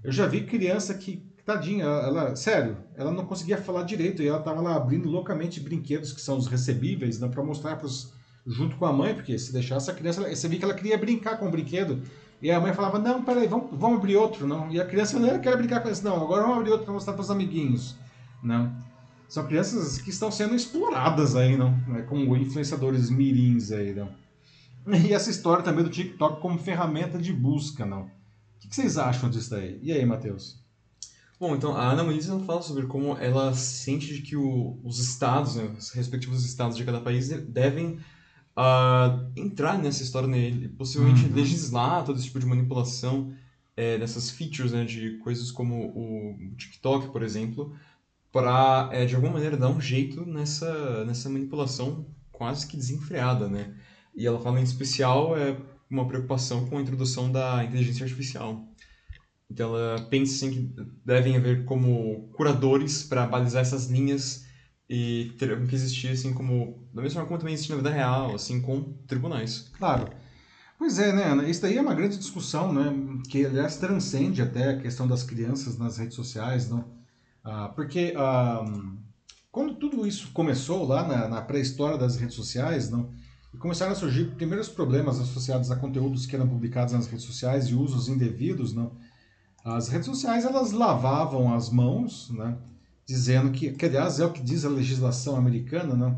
Eu 0.04 0.12
já 0.12 0.26
vi 0.26 0.46
criança 0.46 0.94
que 0.94 1.24
Tadinha, 1.46 1.84
ela, 1.84 2.36
sério, 2.36 2.78
ela 2.96 3.12
não 3.12 3.26
conseguia 3.26 3.58
falar 3.58 3.84
direito 3.84 4.22
e 4.22 4.28
ela 4.28 4.40
tava 4.40 4.62
lá 4.62 4.76
abrindo 4.76 5.10
loucamente 5.10 5.60
brinquedos 5.60 6.14
que 6.14 6.22
são 6.22 6.38
os 6.38 6.46
recebíveis, 6.46 7.20
né, 7.20 7.28
para 7.28 7.44
mostrar 7.44 7.76
pros, 7.76 8.12
junto 8.46 8.76
com 8.76 8.86
a 8.86 8.94
mãe, 8.94 9.16
porque 9.16 9.38
se 9.38 9.52
deixasse 9.52 9.90
a 9.90 9.94
criança, 9.94 10.28
você 10.30 10.48
via 10.48 10.60
que 10.60 10.66
ela 10.66 10.76
queria 10.76 10.98
brincar 10.98 11.38
com 11.38 11.48
o 11.48 11.52
brinquedo. 11.52 12.04
E 12.42 12.52
a 12.52 12.60
mãe 12.60 12.74
falava: 12.74 13.00
Não, 13.00 13.24
peraí, 13.24 13.48
vamos, 13.48 13.70
vamos 13.72 13.98
abrir 14.00 14.16
outro, 14.16 14.48
não. 14.48 14.72
E 14.72 14.80
a 14.80 14.86
criança 14.86 15.20
não 15.20 15.28
eu 15.28 15.40
quero 15.40 15.58
brincar 15.58 15.82
com 15.82 15.90
isso, 15.90 16.04
não. 16.04 16.22
Agora 16.22 16.44
vamos 16.44 16.58
abrir 16.58 16.72
outro 16.72 16.86
para 16.86 16.94
mostrar 16.94 17.14
para 17.14 17.22
os 17.22 17.32
amiguinhos, 17.32 17.96
não. 18.42 18.74
São 19.28 19.46
crianças 19.46 20.00
que 20.00 20.10
estão 20.10 20.32
sendo 20.32 20.56
exploradas 20.56 21.36
aí, 21.36 21.56
não, 21.56 21.72
né, 21.88 22.02
como 22.02 22.36
influenciadores 22.36 23.12
mirins 23.12 23.72
aí, 23.72 23.94
não. 23.94 24.10
E 25.08 25.14
essa 25.14 25.30
história 25.30 25.64
também 25.64 25.84
do 25.84 25.90
TikTok 25.90 26.42
como 26.42 26.58
ferramenta 26.58 27.18
de 27.20 27.32
busca, 27.32 27.86
não. 27.86 28.04
O 28.04 28.68
que 28.68 28.74
vocês 28.74 28.98
acham 28.98 29.30
disso 29.30 29.52
daí? 29.52 29.80
E 29.84 29.92
aí, 29.92 30.04
Matheus? 30.06 30.58
Bom, 31.40 31.56
então 31.56 31.76
a 31.76 31.92
Ana 31.92 32.04
Muniz 32.04 32.28
fala 32.46 32.62
sobre 32.62 32.86
como 32.88 33.18
ela 33.18 33.54
sente 33.54 34.22
que 34.22 34.36
o, 34.36 34.78
os 34.84 35.00
estados, 35.00 35.56
né, 35.56 35.74
os 35.78 35.92
respectivos 35.92 36.44
estados 36.44 36.76
de 36.76 36.84
cada 36.84 37.00
país 37.00 37.30
devem 37.30 38.00
uh, 38.58 39.32
entrar 39.36 39.78
nessa 39.78 40.04
história, 40.04 40.28
né, 40.28 40.70
possivelmente 40.78 41.26
uhum. 41.26 41.36
legislar 41.36 42.04
todo 42.04 42.18
esse 42.18 42.26
tipo 42.26 42.40
de 42.40 42.46
manipulação 42.46 43.34
é, 43.76 43.98
dessas 43.98 44.30
features, 44.30 44.72
né, 44.72 44.84
de 44.84 45.18
coisas 45.20 45.52
como 45.52 45.88
o 45.88 46.56
TikTok, 46.58 47.12
por 47.12 47.24
exemplo, 47.24 47.74
para 48.32 48.90
é, 48.92 49.06
de 49.06 49.16
alguma 49.16 49.34
maneira 49.34 49.58
dar 49.58 49.70
um 49.70 49.82
jeito 49.82 50.26
nessa 50.26 51.04
nessa 51.06 51.30
manipulação 51.30 52.06
quase 52.32 52.68
que 52.68 52.78
desenfreada, 52.78 53.48
né? 53.48 53.74
E 54.16 54.26
ela 54.26 54.40
fala 54.40 54.60
em 54.60 54.64
especial 54.64 55.38
é 55.38 55.58
uma 55.90 56.08
preocupação 56.08 56.68
com 56.68 56.78
a 56.78 56.82
introdução 56.82 57.32
da 57.32 57.64
inteligência 57.64 58.04
artificial. 58.04 58.64
Então 59.50 59.76
ela 59.76 60.02
pensa 60.04 60.46
assim, 60.46 60.52
que 60.52 60.82
devem 61.04 61.36
haver 61.36 61.66
como 61.66 62.30
curadores 62.34 63.04
para 63.04 63.26
balizar 63.26 63.62
essas 63.62 63.88
linhas 63.88 64.46
e 64.90 65.32
ter 65.38 65.68
que 65.68 65.76
existir 65.76 66.10
assim 66.10 66.34
como 66.34 66.84
da 66.92 67.02
mesma 67.02 67.22
forma 67.22 67.28
como 67.28 67.40
também 67.40 67.54
existe 67.54 67.70
na 67.70 67.78
vida 67.78 67.92
real, 67.92 68.34
assim 68.34 68.60
com 68.60 68.94
tribunais. 69.06 69.70
Claro. 69.78 70.10
Pois 70.80 70.98
é, 70.98 71.14
né, 71.14 71.26
Ana? 71.26 71.48
Isso 71.48 71.62
daí 71.62 71.78
é 71.78 71.82
uma 71.82 71.94
grande 71.94 72.18
discussão, 72.18 72.74
né? 72.74 72.92
Que 73.30 73.46
aliás 73.46 73.78
transcende 73.78 74.42
até 74.42 74.70
a 74.70 74.78
questão 74.78 75.08
das 75.08 75.24
crianças 75.24 75.78
nas 75.78 75.98
redes 75.98 76.16
sociais, 76.16 76.70
não? 76.70 76.86
Ah, 77.44 77.70
porque 77.70 78.14
ah, 78.18 78.64
quando 79.52 79.76
tudo 79.76 80.08
isso 80.08 80.32
começou 80.32 80.88
lá 80.88 81.06
na, 81.06 81.28
na 81.28 81.42
pré-história 81.42 81.98
das 81.98 82.16
redes 82.16 82.36
sociais, 82.36 82.90
não? 82.90 83.12
E 83.54 83.58
começaram 83.58 83.92
a 83.92 83.96
surgir 83.96 84.36
primeiros 84.36 84.70
problemas 84.70 85.20
associados 85.20 85.70
a 85.70 85.76
conteúdos 85.76 86.26
que 86.26 86.36
eram 86.36 86.48
publicados 86.48 86.94
nas 86.94 87.08
redes 87.08 87.26
sociais 87.26 87.66
e 87.68 87.76
usos 87.76 88.08
indevidos, 88.08 88.74
não? 88.74 88.96
As 89.64 89.90
redes 89.90 90.06
sociais 90.06 90.46
elas 90.46 90.72
lavavam 90.72 91.54
as 91.54 91.70
mãos, 91.70 92.30
né? 92.32 92.58
Dizendo 93.10 93.52
que, 93.52 93.72
que 93.72 93.86
aliás 93.86 94.20
é 94.20 94.26
o 94.26 94.32
que 94.32 94.42
diz 94.42 94.64
a 94.64 94.70
legislação 94.70 95.36
americana, 95.36 95.96
né? 95.96 96.16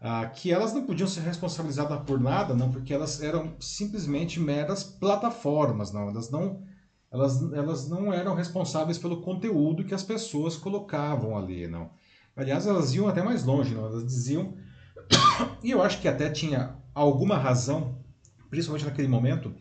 ah, 0.00 0.26
que 0.26 0.52
elas 0.52 0.74
não 0.74 0.84
podiam 0.84 1.08
ser 1.08 1.20
responsabilizadas 1.20 2.00
por 2.04 2.20
nada, 2.20 2.52
não, 2.52 2.72
porque 2.72 2.92
elas 2.92 3.22
eram 3.22 3.54
simplesmente 3.60 4.40
meras 4.40 4.82
plataformas, 4.82 5.92
não, 5.92 6.08
elas 6.08 6.28
não, 6.28 6.60
elas, 7.12 7.40
elas 7.52 7.88
não 7.88 8.12
eram 8.12 8.34
responsáveis 8.34 8.98
pelo 8.98 9.22
conteúdo 9.22 9.84
que 9.84 9.94
as 9.94 10.02
pessoas 10.02 10.56
colocavam 10.56 11.38
ali, 11.38 11.68
não. 11.68 11.90
Aliás, 12.34 12.66
elas 12.66 12.92
iam 12.92 13.06
até 13.06 13.22
mais 13.22 13.44
longe, 13.44 13.72
não, 13.72 13.86
elas 13.86 14.04
diziam, 14.04 14.56
e 15.62 15.70
eu 15.70 15.80
acho 15.80 16.00
que 16.00 16.08
até 16.08 16.28
tinha 16.28 16.74
alguma 16.92 17.38
razão, 17.38 18.00
principalmente 18.50 18.86
naquele 18.86 19.06
momento, 19.06 19.54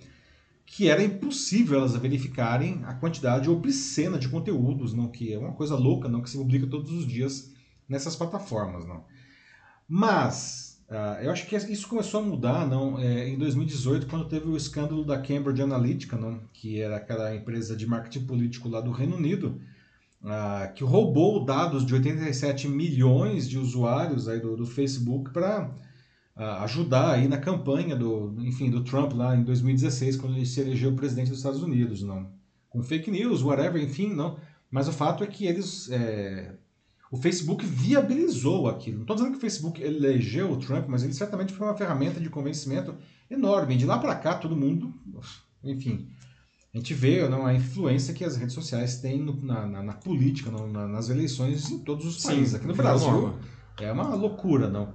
que 0.66 0.88
era 0.88 1.04
impossível 1.04 1.80
elas 1.80 1.96
verificarem 1.96 2.82
a 2.86 2.94
quantidade 2.94 3.50
obscena 3.50 4.18
de 4.18 4.30
conteúdos, 4.30 4.94
não, 4.94 5.08
que 5.08 5.34
é 5.34 5.38
uma 5.38 5.54
coisa 5.54 5.76
louca, 5.76 6.08
não, 6.08 6.22
que 6.22 6.30
se 6.30 6.38
publica 6.38 6.68
todos 6.68 6.92
os 6.92 7.06
dias 7.06 7.52
nessas 7.88 8.16
plataformas, 8.16 8.86
não. 8.86 9.04
Mas 9.88 10.82
uh, 10.90 11.22
eu 11.22 11.32
acho 11.32 11.46
que 11.46 11.56
isso 11.56 11.88
começou 11.88 12.22
a 12.22 12.24
mudar 12.24 12.66
não, 12.66 12.98
é, 12.98 13.28
em 13.28 13.38
2018, 13.38 14.08
quando 14.08 14.30
teve 14.30 14.48
o 14.48 14.56
escândalo 14.56 15.04
da 15.04 15.20
Cambridge 15.20 15.62
Analytica, 15.62 16.16
não, 16.16 16.40
que 16.54 16.80
era 16.80 16.96
aquela 16.96 17.36
empresa 17.36 17.76
de 17.76 17.86
marketing 17.86 18.26
político 18.26 18.70
lá 18.70 18.80
do 18.80 18.92
Reino 18.92 19.18
Unido, 19.18 19.60
uh, 20.24 20.74
que 20.74 20.84
roubou 20.84 21.44
dados 21.44 21.86
de 21.86 21.94
87 21.94 22.70
milhões 22.70 23.50
de 23.50 23.58
usuários 23.58 24.30
aí 24.30 24.40
do, 24.40 24.56
do 24.56 24.66
Facebook 24.66 25.32
para 25.32 25.70
ajudar 26.36 27.14
aí 27.14 27.28
na 27.28 27.38
campanha 27.38 27.96
do, 27.96 28.36
enfim, 28.40 28.70
do 28.70 28.84
Trump 28.84 29.14
lá 29.14 29.36
em 29.36 29.44
2016, 29.44 30.18
quando 30.18 30.36
ele 30.36 30.46
se 30.46 30.62
elegeu 30.62 30.94
presidente 30.94 31.30
dos 31.30 31.38
Estados 31.38 31.62
Unidos, 31.62 32.02
não, 32.02 32.32
com 32.70 32.82
fake 32.82 33.12
news, 33.12 33.44
whatever, 33.44 33.82
enfim, 33.82 34.14
não. 34.14 34.38
Mas 34.70 34.88
o 34.88 34.94
fato 34.94 35.24
é 35.24 35.28
que 35.28 35.46
eles 35.46 35.90
é, 35.92 36.56
o 37.12 37.18
Facebook 37.18 37.66
viabilizou 37.66 38.70
aquilo. 38.70 38.96
Não 38.96 39.04
estou 39.04 39.18
dizendo 39.18 39.34
que 39.34 39.38
o 39.38 39.42
Facebook 39.42 39.84
elegeu 39.84 40.50
o 40.50 40.58
Trump, 40.58 40.88
mas 40.88 41.04
ele 41.04 41.14
certamente 41.14 41.52
foi 41.52 41.68
uma 41.68 41.76
ferramenta 41.76 42.22
de 42.22 42.30
convencimento 42.30 42.96
enorme. 43.30 43.76
De 43.76 43.86
lá 43.86 44.00
para 44.00 44.16
cá, 44.16 44.36
todo 44.36 44.56
mundo, 44.56 44.94
enfim, 45.62 46.08
a 46.74 46.78
gente 46.78 46.94
vê 46.94 47.28
não, 47.28 47.46
a 47.46 47.54
influência 47.54 48.14
que 48.14 48.24
as 48.24 48.38
redes 48.38 48.56
sociais 48.56 49.02
têm 49.02 49.20
no, 49.20 49.36
na, 49.44 49.68
na, 49.68 49.84
na, 49.84 49.94
política, 49.94 50.50
na, 50.50 50.88
nas 50.88 51.10
eleições 51.10 51.70
em 51.70 51.80
todos 51.80 52.06
os 52.06 52.24
países. 52.24 52.56
Aqui 52.56 52.66
no 52.66 52.74
Brasil 52.74 53.34
é 53.82 53.92
uma 53.92 54.16
loucura, 54.16 54.70
não. 54.70 54.94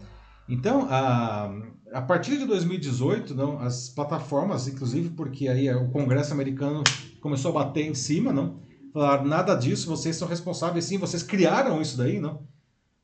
Então, 0.49 0.87
a, 0.89 1.53
a 1.93 2.03
partir 2.03 2.39
de 2.39 2.47
2018, 2.47 3.35
não, 3.35 3.59
as 3.59 3.89
plataformas, 3.89 4.69
inclusive 4.69 5.11
porque 5.11 5.49
aí 5.49 5.73
o 5.75 5.91
Congresso 5.91 6.33
americano 6.33 6.83
começou 7.21 7.51
a 7.51 7.65
bater 7.65 7.87
em 7.87 7.95
cima, 7.95 8.33
não, 8.33 8.61
Falaram, 8.97 9.27
nada 9.27 9.55
disso, 9.55 9.91
vocês 9.91 10.17
são 10.17 10.27
responsáveis 10.27 10.87
sim, 10.87 10.97
vocês 10.97 11.23
criaram 11.23 11.83
isso 11.83 11.99
daí, 11.99 12.19
não? 12.19 12.49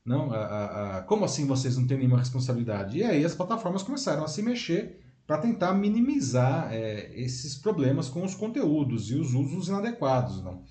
Não, 0.03 0.33
a, 0.33 0.37
a, 0.37 0.97
a, 0.97 1.01
como 1.03 1.23
assim 1.23 1.45
vocês 1.45 1.77
não 1.77 1.85
têm 1.85 1.99
nenhuma 1.99 2.17
responsabilidade? 2.17 2.97
E 2.97 3.03
aí 3.03 3.23
as 3.23 3.35
plataformas 3.35 3.83
começaram 3.83 4.23
a 4.23 4.27
se 4.27 4.41
mexer 4.41 4.99
para 5.27 5.37
tentar 5.37 5.71
minimizar 5.75 6.73
é, 6.73 7.11
esses 7.13 7.53
problemas 7.53 8.09
com 8.09 8.25
os 8.25 8.33
conteúdos 8.33 9.11
e 9.11 9.13
os 9.13 9.35
usos 9.35 9.67
inadequados, 9.67 10.43
não? 10.43 10.63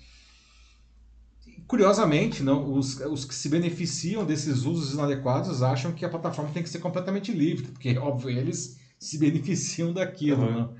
Curiosamente, 1.67 2.43
não, 2.43 2.73
os, 2.73 2.99
os 2.99 3.25
que 3.25 3.33
se 3.33 3.49
beneficiam 3.49 4.25
desses 4.25 4.65
usos 4.65 4.93
inadequados 4.93 5.63
acham 5.63 5.91
que 5.91 6.05
a 6.05 6.09
plataforma 6.09 6.51
tem 6.53 6.61
que 6.61 6.69
ser 6.69 6.79
completamente 6.79 7.31
livre, 7.31 7.67
porque, 7.67 7.97
óbvio, 7.97 8.29
eles 8.29 8.77
se 8.99 9.17
beneficiam 9.19 9.93
daquilo, 9.93 10.43
uhum. 10.43 10.51
não? 10.51 10.75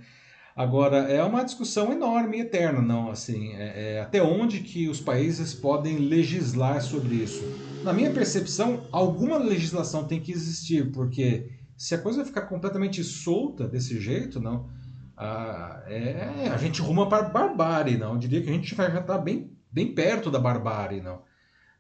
Agora, 0.56 0.98
é 0.98 1.24
uma 1.24 1.44
discussão 1.44 1.92
enorme 1.92 2.38
e 2.38 2.42
eterna, 2.42 2.80
não, 2.80 3.10
assim, 3.10 3.54
é, 3.54 3.96
é, 3.96 4.02
até 4.02 4.22
onde 4.22 4.60
que 4.60 4.88
os 4.88 5.02
países 5.02 5.52
podem 5.52 5.98
legislar 5.98 6.80
sobre 6.80 7.16
isso. 7.16 7.44
Na 7.84 7.92
minha 7.92 8.12
percepção, 8.12 8.84
alguma 8.92 9.38
legislação 9.38 10.04
tem 10.04 10.20
que 10.20 10.32
existir, 10.32 10.92
porque 10.92 11.50
se 11.76 11.96
a 11.96 11.98
coisa 11.98 12.24
ficar 12.24 12.44
completamente 12.44 13.04
solta 13.04 13.68
desse 13.68 14.00
jeito, 14.00 14.40
não, 14.40 14.70
a, 15.18 15.84
é, 15.88 16.50
a 16.54 16.58
gente 16.58 16.82
ruma 16.82 17.10
para 17.10 17.26
a 17.26 17.30
barbárie, 17.30 17.98
não, 17.98 18.14
eu 18.14 18.20
diria 18.20 18.42
que 18.42 18.50
a 18.50 18.54
gente 18.54 18.76
vai 18.76 18.92
já 18.92 19.00
estar 19.00 19.18
tá 19.18 19.20
bem, 19.20 19.52
bem 19.74 19.94
perto 19.94 20.30
da 20.30 20.40
barbárie, 20.40 21.02
não. 21.02 21.22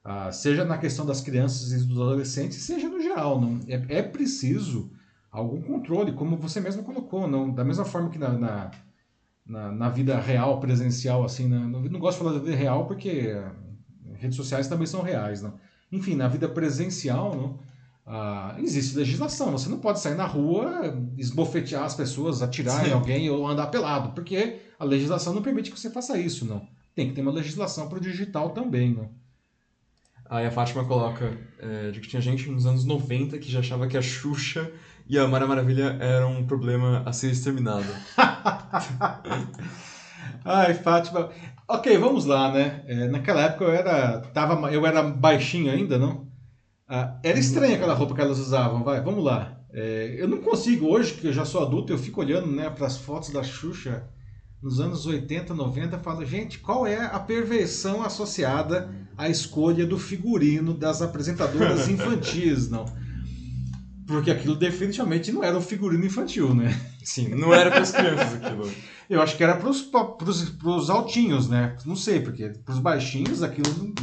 Ah, 0.04 0.32
seja 0.32 0.66
na 0.66 0.78
questão 0.78 1.06
das 1.06 1.22
crianças 1.22 1.72
e 1.72 1.86
dos 1.86 1.98
adolescentes, 1.98 2.58
seja 2.58 2.90
no 2.90 3.00
geral, 3.00 3.40
não. 3.40 3.60
É, 3.68 4.00
é 4.00 4.02
preciso 4.02 4.92
algum 5.32 5.62
controle, 5.62 6.12
como 6.12 6.36
você 6.36 6.60
mesmo 6.60 6.84
colocou, 6.84 7.28
não 7.28 7.52
da 7.54 7.64
mesma 7.64 7.86
forma 7.86 8.10
que 8.10 8.20
na, 8.20 8.30
na, 8.30 8.72
na, 9.46 9.72
na 9.72 9.90
vida 9.90 10.20
real, 10.20 10.60
presencial, 10.60 11.24
assim, 11.24 11.48
né? 11.48 11.58
não, 11.58 11.82
não 11.82 12.00
gosto 12.00 12.18
de 12.18 12.24
falar 12.24 12.38
da 12.38 12.44
vida 12.44 12.56
real 12.56 12.86
porque 12.86 13.34
redes 14.16 14.36
sociais 14.36 14.68
também 14.68 14.88
são 14.88 15.02
reais, 15.02 15.42
não? 15.42 15.54
Enfim, 15.92 16.16
na 16.16 16.28
vida 16.28 16.50
presencial, 16.50 17.36
não? 17.36 17.60
Ah, 18.06 18.56
existe 18.60 18.98
legislação, 18.98 19.52
você 19.52 19.70
não 19.70 19.80
pode 19.80 20.00
sair 20.00 20.16
na 20.16 20.26
rua, 20.26 20.94
esbofetear 21.18 21.84
as 21.86 21.96
pessoas, 21.96 22.42
atirar 22.42 22.84
Sim. 22.84 22.90
em 22.90 22.94
alguém 22.94 23.30
ou 23.30 23.48
andar 23.48 23.68
pelado, 23.68 24.10
porque 24.10 24.60
a 24.78 24.84
legislação 24.84 25.34
não 25.34 25.42
permite 25.42 25.72
que 25.72 25.80
você 25.80 25.90
faça 25.90 26.18
isso, 26.18 26.46
não. 26.46 26.68
Tem 26.96 27.08
que 27.08 27.16
ter 27.16 27.22
uma 27.22 27.32
legislação 27.32 27.90
para 27.90 27.98
o 27.98 28.02
digital 28.02 28.52
também, 28.52 28.94
não. 28.94 29.10
Aí 30.30 30.46
a 30.46 30.52
Fátima 30.52 30.86
coloca 30.86 31.38
é, 31.60 31.92
de 31.92 32.00
que 32.00 32.08
tinha 32.08 32.22
gente 32.22 32.50
nos 32.50 32.66
anos 32.66 32.86
90 32.86 33.38
que 33.38 33.52
já 33.52 33.60
achava 33.60 33.88
que 33.88 33.98
a 33.98 34.02
Xuxa 34.02 34.72
e 35.08 35.18
a 35.18 35.28
Mara 35.28 35.46
Maravilha 35.46 35.98
era 36.00 36.26
um 36.26 36.46
problema 36.46 37.04
a 37.06 37.14
ser 37.14 37.32
exterminado. 37.32 37.86
Ai, 40.46 40.74
Fátima. 40.74 41.30
Ok, 41.68 41.98
vamos 41.98 42.26
lá, 42.26 42.52
né? 42.52 42.84
É, 42.88 43.08
naquela 43.08 43.44
época 43.44 43.66
eu 43.66 43.72
era, 43.72 44.22
tava, 44.34 44.72
eu 44.72 44.86
era 44.86 45.04
baixinho 45.04 45.72
ainda, 45.72 45.98
não? 45.98 46.28
Ah, 46.88 47.18
era 47.24 47.40
estranha 47.40 47.76
aquela 47.76 47.94
roupa 47.94 48.16
que 48.16 48.22
elas 48.22 48.40
usavam, 48.40 48.84
vai, 48.84 49.02
vamos 49.02 49.24
lá. 49.24 49.60
É, 49.74 50.16
eu 50.18 50.28
não 50.28 50.40
consigo, 50.40 50.88
hoje 50.88 51.14
que 51.14 51.28
eu 51.28 51.34
já 51.34 51.46
sou 51.46 51.66
adulto, 51.66 51.92
eu 51.92 51.98
fico 51.98 52.22
olhando 52.22 52.48
né, 52.48 52.70
para 52.70 52.86
as 52.86 52.98
fotos 52.98 53.32
da 53.32 53.42
Xuxa 53.42 54.04
nos 54.64 54.80
anos 54.80 55.06
80, 55.06 55.54
90, 55.54 55.98
e 55.98 56.00
falo, 56.00 56.26
gente, 56.26 56.60
qual 56.60 56.88
é 56.88 57.06
a 57.06 57.20
perversão 57.20 58.02
associada 58.02 58.90
à 59.18 59.28
escolha 59.28 59.86
do 59.86 60.00
figurino 60.00 60.74
das 60.74 61.02
apresentadoras 61.02 61.88
infantis, 61.90 62.70
não? 62.70 62.86
Porque 64.08 64.32
aquilo 64.32 64.56
definitivamente 64.56 65.32
não 65.34 65.44
era 65.44 65.58
um 65.58 65.62
figurino 65.62 66.06
infantil, 66.06 66.56
né? 66.56 66.80
Sim, 67.04 67.30
não 67.30 67.54
era 67.54 67.70
para 67.70 67.82
as 67.82 67.92
crianças 67.92 68.34
aquilo. 68.36 68.72
Eu 69.10 69.22
acho 69.22 69.36
que 69.36 69.44
era 69.44 69.56
para 69.56 69.70
os 69.70 70.90
altinhos, 70.90 71.50
né? 71.50 71.76
Não 71.86 71.96
sei, 71.96 72.22
porque 72.22 72.50
para 72.50 72.74
os 72.74 72.80
baixinhos 72.80 73.44
aquilo. 73.44 73.94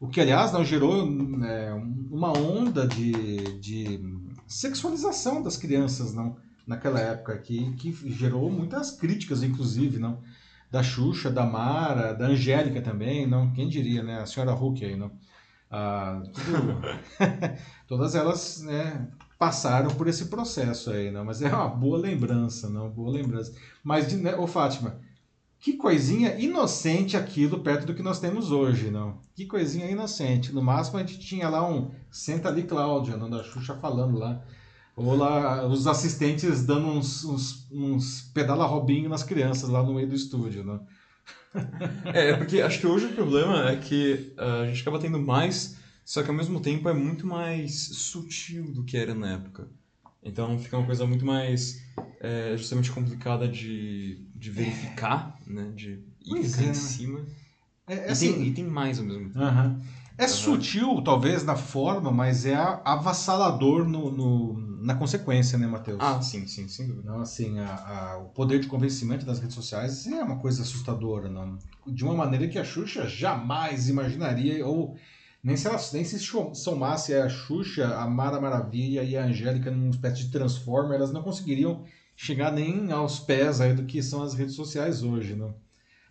O 0.00 0.08
que, 0.08 0.20
aliás, 0.20 0.52
não 0.52 0.64
gerou 0.64 1.06
é, 1.44 1.74
uma 2.10 2.30
onda 2.38 2.86
de, 2.86 3.58
de 3.58 4.00
sexualização 4.46 5.42
das 5.42 5.56
crianças, 5.56 6.14
não? 6.14 6.36
Naquela 6.68 7.00
época, 7.00 7.38
que, 7.38 7.72
que 7.76 7.90
gerou 8.12 8.50
muitas 8.50 8.90
críticas, 8.90 9.42
inclusive, 9.42 9.98
não? 9.98 10.22
Da 10.70 10.82
Xuxa, 10.82 11.30
da 11.30 11.46
Mara, 11.46 12.12
da 12.12 12.26
Angélica 12.26 12.82
também, 12.82 13.26
não? 13.26 13.50
Quem 13.54 13.70
diria, 13.70 14.02
né? 14.02 14.20
A 14.20 14.26
senhora 14.26 14.52
Hulk 14.52 14.84
aí, 14.84 14.94
não? 14.94 15.10
Ah, 15.70 16.22
tudo... 16.34 16.78
todas 17.88 18.14
elas 18.14 18.62
né, 18.62 19.08
passaram 19.38 19.94
por 19.94 20.08
esse 20.08 20.26
processo 20.26 20.90
aí, 20.90 21.10
não? 21.10 21.24
Mas 21.24 21.40
é 21.40 21.48
uma 21.48 21.68
boa 21.68 21.96
lembrança, 21.96 22.68
não? 22.68 22.90
Boa 22.90 23.12
lembrança. 23.12 23.54
Mas, 23.82 24.12
né, 24.12 24.36
ô 24.36 24.46
Fátima, 24.46 25.00
que 25.58 25.72
coisinha 25.72 26.38
inocente 26.38 27.16
aquilo 27.16 27.60
perto 27.60 27.86
do 27.86 27.94
que 27.94 28.02
nós 28.02 28.20
temos 28.20 28.52
hoje, 28.52 28.90
não? 28.90 29.22
Que 29.34 29.46
coisinha 29.46 29.90
inocente. 29.90 30.52
No 30.52 30.60
máximo 30.60 30.98
a 30.98 31.00
gente 31.00 31.18
tinha 31.18 31.48
lá 31.48 31.66
um 31.66 31.90
Senta 32.10 32.50
ali, 32.50 32.64
Cláudia, 32.64 33.16
não 33.16 33.30
da 33.30 33.42
Xuxa 33.42 33.74
falando 33.74 34.18
lá. 34.18 34.44
Ou 34.98 35.16
lá 35.16 35.66
os 35.66 35.86
assistentes 35.86 36.66
dando 36.66 36.88
uns, 36.88 37.24
uns, 37.24 37.68
uns 37.70 38.22
pedala 38.34 38.66
robinho 38.66 39.08
nas 39.08 39.22
crianças 39.22 39.68
lá 39.68 39.82
no 39.82 39.94
meio 39.94 40.08
do 40.08 40.14
estúdio, 40.14 40.64
não? 40.64 40.86
É, 42.12 42.34
porque 42.36 42.60
acho 42.60 42.78
que 42.78 42.86
hoje 42.86 43.06
o 43.06 43.14
problema 43.14 43.70
é 43.70 43.76
que 43.76 44.34
uh, 44.36 44.62
a 44.62 44.66
gente 44.66 44.82
acaba 44.82 44.98
tendo 44.98 45.18
mais 45.18 45.78
só 46.08 46.22
que 46.22 46.30
ao 46.30 46.34
mesmo 46.34 46.58
tempo 46.58 46.88
é 46.88 46.94
muito 46.94 47.26
mais 47.26 47.74
sutil 47.74 48.72
do 48.72 48.82
que 48.82 48.96
era 48.96 49.14
na 49.14 49.34
época. 49.34 49.68
Então 50.22 50.58
fica 50.58 50.78
uma 50.78 50.86
coisa 50.86 51.06
muito 51.06 51.22
mais 51.22 51.82
é, 52.18 52.54
justamente 52.56 52.90
complicada 52.90 53.46
de, 53.46 54.26
de 54.34 54.50
verificar, 54.50 55.38
né? 55.46 55.70
De 55.76 56.02
ir 56.24 56.44
ficar 56.44 56.62
é. 56.62 56.68
em 56.70 56.74
cima. 56.74 57.26
É, 57.86 57.94
é 57.94 58.08
e, 58.08 58.10
assim, 58.10 58.32
tem, 58.32 58.46
e 58.46 58.52
tem 58.54 58.64
mais 58.64 58.98
ao 58.98 59.04
mesmo 59.04 59.24
tempo. 59.24 59.38
Uh 59.38 59.42
-huh. 59.42 59.80
É 60.16 60.22
uhum. 60.22 60.28
sutil, 60.30 61.02
talvez, 61.04 61.44
na 61.44 61.56
forma, 61.56 62.10
mas 62.10 62.46
é 62.46 62.54
avassalador 62.54 63.86
no, 63.86 64.10
no, 64.10 64.54
na 64.80 64.94
consequência, 64.94 65.58
né, 65.58 65.66
Matheus? 65.66 65.98
Ah, 66.00 66.20
sim, 66.22 66.46
sim, 66.46 66.68
sem 66.68 66.86
dúvida. 66.86 67.08
Então, 67.08 67.20
assim, 67.20 67.58
a, 67.58 67.74
a, 67.74 68.18
o 68.18 68.28
poder 68.30 68.60
de 68.60 68.68
convencimento 68.68 69.26
das 69.26 69.38
redes 69.38 69.54
sociais 69.54 70.06
é 70.06 70.22
uma 70.22 70.38
coisa 70.38 70.62
assustadora, 70.62 71.28
não? 71.28 71.58
De 71.86 72.04
uma 72.04 72.14
maneira 72.14 72.48
que 72.48 72.58
a 72.58 72.64
Xuxa 72.64 73.06
jamais 73.08 73.88
imaginaria 73.88 74.64
ou 74.66 74.96
nem 75.42 75.56
se, 75.56 75.66
ela, 75.66 75.78
nem 75.92 76.04
se 76.04 76.18
somasse 76.18 77.14
a 77.14 77.28
Xuxa, 77.28 77.96
a 77.96 78.06
Mara 78.08 78.40
Maravilha 78.40 79.02
e 79.02 79.16
a 79.16 79.24
Angélica 79.24 79.70
numa 79.70 79.90
espécie 79.90 80.24
de 80.24 80.30
transformer, 80.30 80.96
elas 80.96 81.12
não 81.12 81.22
conseguiriam 81.22 81.84
chegar 82.16 82.52
nem 82.52 82.90
aos 82.90 83.20
pés 83.20 83.60
aí 83.60 83.72
do 83.72 83.84
que 83.84 84.02
são 84.02 84.22
as 84.22 84.34
redes 84.34 84.54
sociais 84.54 85.02
hoje, 85.02 85.34
né? 85.34 85.52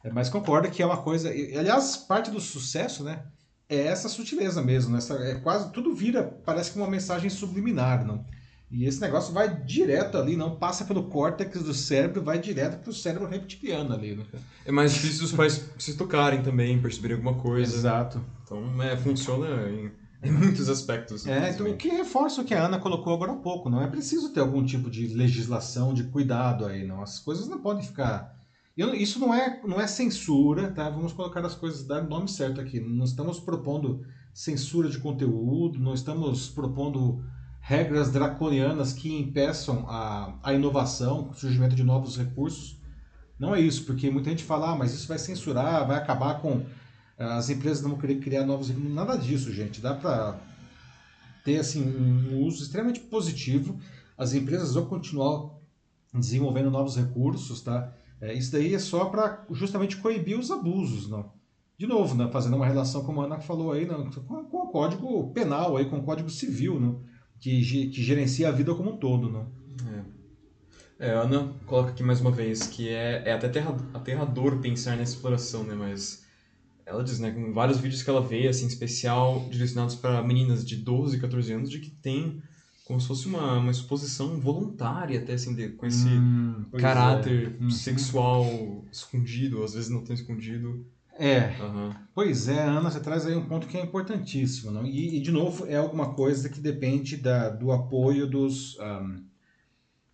É, 0.04 0.12
mas 0.12 0.30
concorda 0.30 0.70
que 0.70 0.82
é 0.82 0.86
uma 0.86 0.98
coisa. 0.98 1.30
Aliás, 1.30 1.98
parte 1.98 2.32
do 2.32 2.40
sucesso, 2.40 3.04
né? 3.04 3.26
É 3.70 3.88
essa 3.88 4.08
sutileza 4.08 4.62
mesmo. 4.62 4.92
Né? 4.92 5.00
Essa, 5.00 5.16
é 5.16 5.36
quase 5.36 5.72
tudo 5.72 5.94
vira, 5.94 6.24
parece 6.24 6.72
que 6.72 6.78
uma 6.78 6.90
mensagem 6.90 7.30
subliminar, 7.30 8.06
não? 8.06 8.26
E 8.70 8.84
esse 8.86 9.00
negócio 9.00 9.34
vai 9.34 9.64
direto 9.64 10.18
ali, 10.18 10.36
não 10.36 10.58
passa 10.58 10.84
pelo 10.84 11.04
córtex 11.04 11.64
do 11.64 11.74
cérebro, 11.74 12.22
vai 12.22 12.38
direto 12.38 12.84
pro 12.84 12.92
cérebro 12.92 13.26
reptiliano 13.26 13.94
ali. 13.94 14.16
Né? 14.16 14.26
É 14.66 14.72
mais 14.74 14.94
difícil 14.94 15.24
os 15.24 15.32
pais 15.32 15.70
se 15.80 15.96
tocarem 15.96 16.44
também, 16.44 16.82
perceberem 16.82 17.16
alguma 17.16 17.36
coisa. 17.42 17.74
Exato. 17.74 18.22
Então, 18.44 18.84
é, 18.84 18.98
funciona 18.98 19.70
em, 19.70 19.90
em 20.22 20.32
muitos 20.32 20.68
aspectos. 20.68 21.26
É, 21.26 21.50
então, 21.50 21.66
o 21.66 21.78
que 21.78 21.88
reforça 21.88 22.42
o 22.42 22.44
que 22.44 22.54
a 22.54 22.66
Ana 22.66 22.78
colocou 22.78 23.14
agora 23.14 23.32
há 23.32 23.38
pouco, 23.38 23.70
não 23.70 23.82
é 23.82 23.88
preciso 23.88 24.34
ter 24.34 24.42
algum 24.42 24.66
tipo 24.66 24.90
de 24.90 25.08
legislação, 25.08 25.94
de 25.94 26.04
cuidado 26.04 26.66
aí, 26.66 26.86
não. 26.86 27.02
As 27.02 27.20
coisas 27.20 27.48
não 27.48 27.62
podem 27.62 27.84
ficar... 27.86 28.36
Eu, 28.76 28.94
isso 28.94 29.18
não 29.18 29.34
é, 29.34 29.62
não 29.66 29.80
é 29.80 29.88
censura, 29.88 30.70
tá? 30.72 30.90
Vamos 30.90 31.14
colocar 31.14 31.44
as 31.44 31.56
coisas, 31.56 31.84
dar 31.84 32.04
o 32.04 32.10
nome 32.10 32.28
certo 32.28 32.60
aqui. 32.60 32.82
Não 32.82 33.06
estamos 33.06 33.40
propondo 33.40 34.06
censura 34.34 34.90
de 34.90 35.00
conteúdo, 35.00 35.80
não 35.80 35.94
estamos 35.94 36.50
propondo 36.50 37.24
regras 37.68 38.10
draconianas 38.10 38.94
que 38.94 39.14
impeçam 39.14 39.86
a, 39.90 40.34
a 40.42 40.54
inovação, 40.54 41.32
o 41.32 41.34
surgimento 41.34 41.76
de 41.76 41.84
novos 41.84 42.18
recursos. 42.18 42.80
Não 43.38 43.54
é 43.54 43.60
isso, 43.60 43.84
porque 43.84 44.10
muita 44.10 44.30
gente 44.30 44.46
fala, 44.46 44.72
ah, 44.72 44.76
mas 44.76 44.94
isso 44.94 45.06
vai 45.06 45.20
censurar, 45.20 45.86
vai 45.86 45.98
acabar 45.98 46.36
com. 46.36 46.66
Eh, 47.18 47.26
as 47.26 47.50
empresas 47.50 47.84
não 47.84 47.90
vão 47.92 48.00
querer 48.00 48.22
criar 48.22 48.46
novos. 48.46 48.70
Nada 48.70 49.18
disso, 49.18 49.52
gente. 49.52 49.82
Dá 49.82 49.94
para 49.94 50.40
ter 51.44 51.60
assim, 51.60 51.84
um 51.84 52.42
uso 52.46 52.64
extremamente 52.64 53.02
positivo. 53.02 53.78
As 54.18 54.34
empresas 54.34 54.74
vão 54.74 54.86
continuar 54.86 55.50
desenvolvendo 56.14 56.72
novos 56.72 56.96
recursos, 56.96 57.62
tá? 57.62 57.94
É, 58.22 58.34
isso 58.34 58.54
daí 58.54 58.74
é 58.74 58.80
só 58.80 59.06
para 59.06 59.46
justamente 59.52 59.98
coibir 59.98 60.40
os 60.40 60.50
abusos, 60.50 61.10
não? 61.10 61.34
De 61.78 61.86
novo, 61.86 62.16
né, 62.16 62.30
fazendo 62.32 62.56
uma 62.56 62.66
relação, 62.66 63.04
como 63.04 63.22
a 63.22 63.26
Ana 63.26 63.40
falou 63.40 63.74
aí, 63.74 63.86
não, 63.86 64.10
com, 64.10 64.46
com 64.46 64.58
o 64.58 64.68
código 64.68 65.32
penal, 65.34 65.76
aí, 65.76 65.86
com 65.90 65.98
o 65.98 66.04
código 66.04 66.30
civil, 66.30 66.80
não? 66.80 67.02
Que, 67.40 67.88
que 67.90 68.04
gerencia 68.04 68.50
a 68.50 68.52
vida 68.52 68.74
como 68.74 68.94
um 68.94 68.98
todo, 68.98 69.30
né? 69.32 69.46
É. 71.00 71.08
é 71.08 71.14
a 71.14 71.22
Ana 71.22 71.54
coloca 71.66 71.92
aqui 71.92 72.04
mais 72.04 72.22
uma 72.22 72.32
vez 72.32 72.68
que 72.68 72.90
é, 72.90 73.24
é 73.26 73.34
até 73.34 73.64
aterrador 73.94 74.60
pensar 74.60 74.98
nessa 74.98 75.14
exploração, 75.14 75.64
né? 75.64 75.76
Mas 75.76 76.26
ela 76.86 77.04
diz, 77.04 77.20
né, 77.20 77.32
com 77.32 77.54
vários 77.54 77.80
vídeos 77.80 78.02
que 78.02 78.10
ela 78.10 78.22
vê, 78.22 78.48
assim, 78.48 78.66
especial, 78.66 79.46
direcionados 79.50 79.96
para 79.96 80.24
meninas 80.24 80.66
de 80.66 80.78
12, 80.78 81.20
14 81.20 81.54
anos, 81.54 81.70
de 81.70 81.80
que 81.80 81.90
tem 81.90 82.42
como 82.86 83.02
se 83.02 83.08
fosse 83.08 83.28
uma, 83.28 83.60
uma 83.60 83.72
exposição 83.72 84.40
voluntária 84.40 85.20
até, 85.20 85.34
assim, 85.34 85.54
de, 85.54 85.68
com 85.72 85.86
esse 85.86 86.08
hum, 86.08 86.66
caráter 86.80 87.58
é. 87.62 87.70
sexual 87.70 88.86
escondido, 88.90 89.62
às 89.62 89.74
vezes 89.74 89.90
não 89.90 90.02
tão 90.02 90.16
escondido. 90.16 90.88
É. 91.20 91.56
Uhum. 91.62 91.94
Pois 92.14 92.48
é, 92.48 92.64
Ana, 92.64 92.90
você 92.90 93.00
traz 93.00 93.26
aí 93.26 93.36
um 93.36 93.46
ponto 93.46 93.68
que 93.68 93.78
é 93.78 93.82
importantíssimo. 93.82 94.72
Não? 94.72 94.86
E, 94.86 95.18
e 95.18 95.20
de 95.20 95.32
novo, 95.32 95.66
é 95.66 95.76
alguma 95.76 96.14
coisa 96.14 96.50
que 96.50 96.60
depende 96.60 97.18
da, 97.18 97.50
do 97.50 97.72
apoio 97.72 98.28
dos, 98.28 98.78
um, 98.80 99.26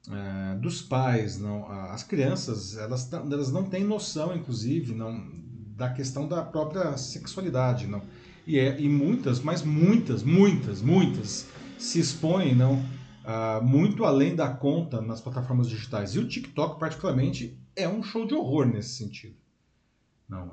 uh, 0.10 0.16
é, 0.16 0.56
dos 0.56 0.82
pais. 0.82 1.40
Não? 1.40 1.70
As 1.72 2.04
crianças, 2.04 2.78
elas, 2.78 3.12
elas 3.12 3.52
não 3.52 3.64
têm 3.66 3.84
noção, 3.84 4.36
inclusive, 4.36 4.94
não, 4.94 5.22
da 5.76 5.90
questão 5.90 6.28
da 6.28 6.42
própria 6.42 6.96
sexualidade. 6.98 7.88
Não? 7.88 8.02
E, 8.46 8.58
é, 8.60 8.80
e 8.80 8.90
muitas, 8.90 9.40
mas 9.40 9.62
muitas, 9.62 10.24
muitas, 10.24 10.82
muitas 10.82 11.48
se 11.78 12.00
expõem 12.00 12.56
não, 12.56 12.76
uh, 12.76 13.64
muito 13.64 14.06
além 14.06 14.36
da 14.36 14.50
conta 14.50 15.02
nas 15.02 15.22
plataformas 15.22 15.68
digitais. 15.68 16.16
E 16.16 16.20
o 16.20 16.28
TikTok, 16.28 16.80
particularmente, 16.80 17.58
é 17.76 17.88
um 17.88 18.04
show 18.04 18.26
de 18.26 18.34
horror 18.34 18.66
nesse 18.66 18.96
sentido. 18.96 19.43
Não, 20.34 20.52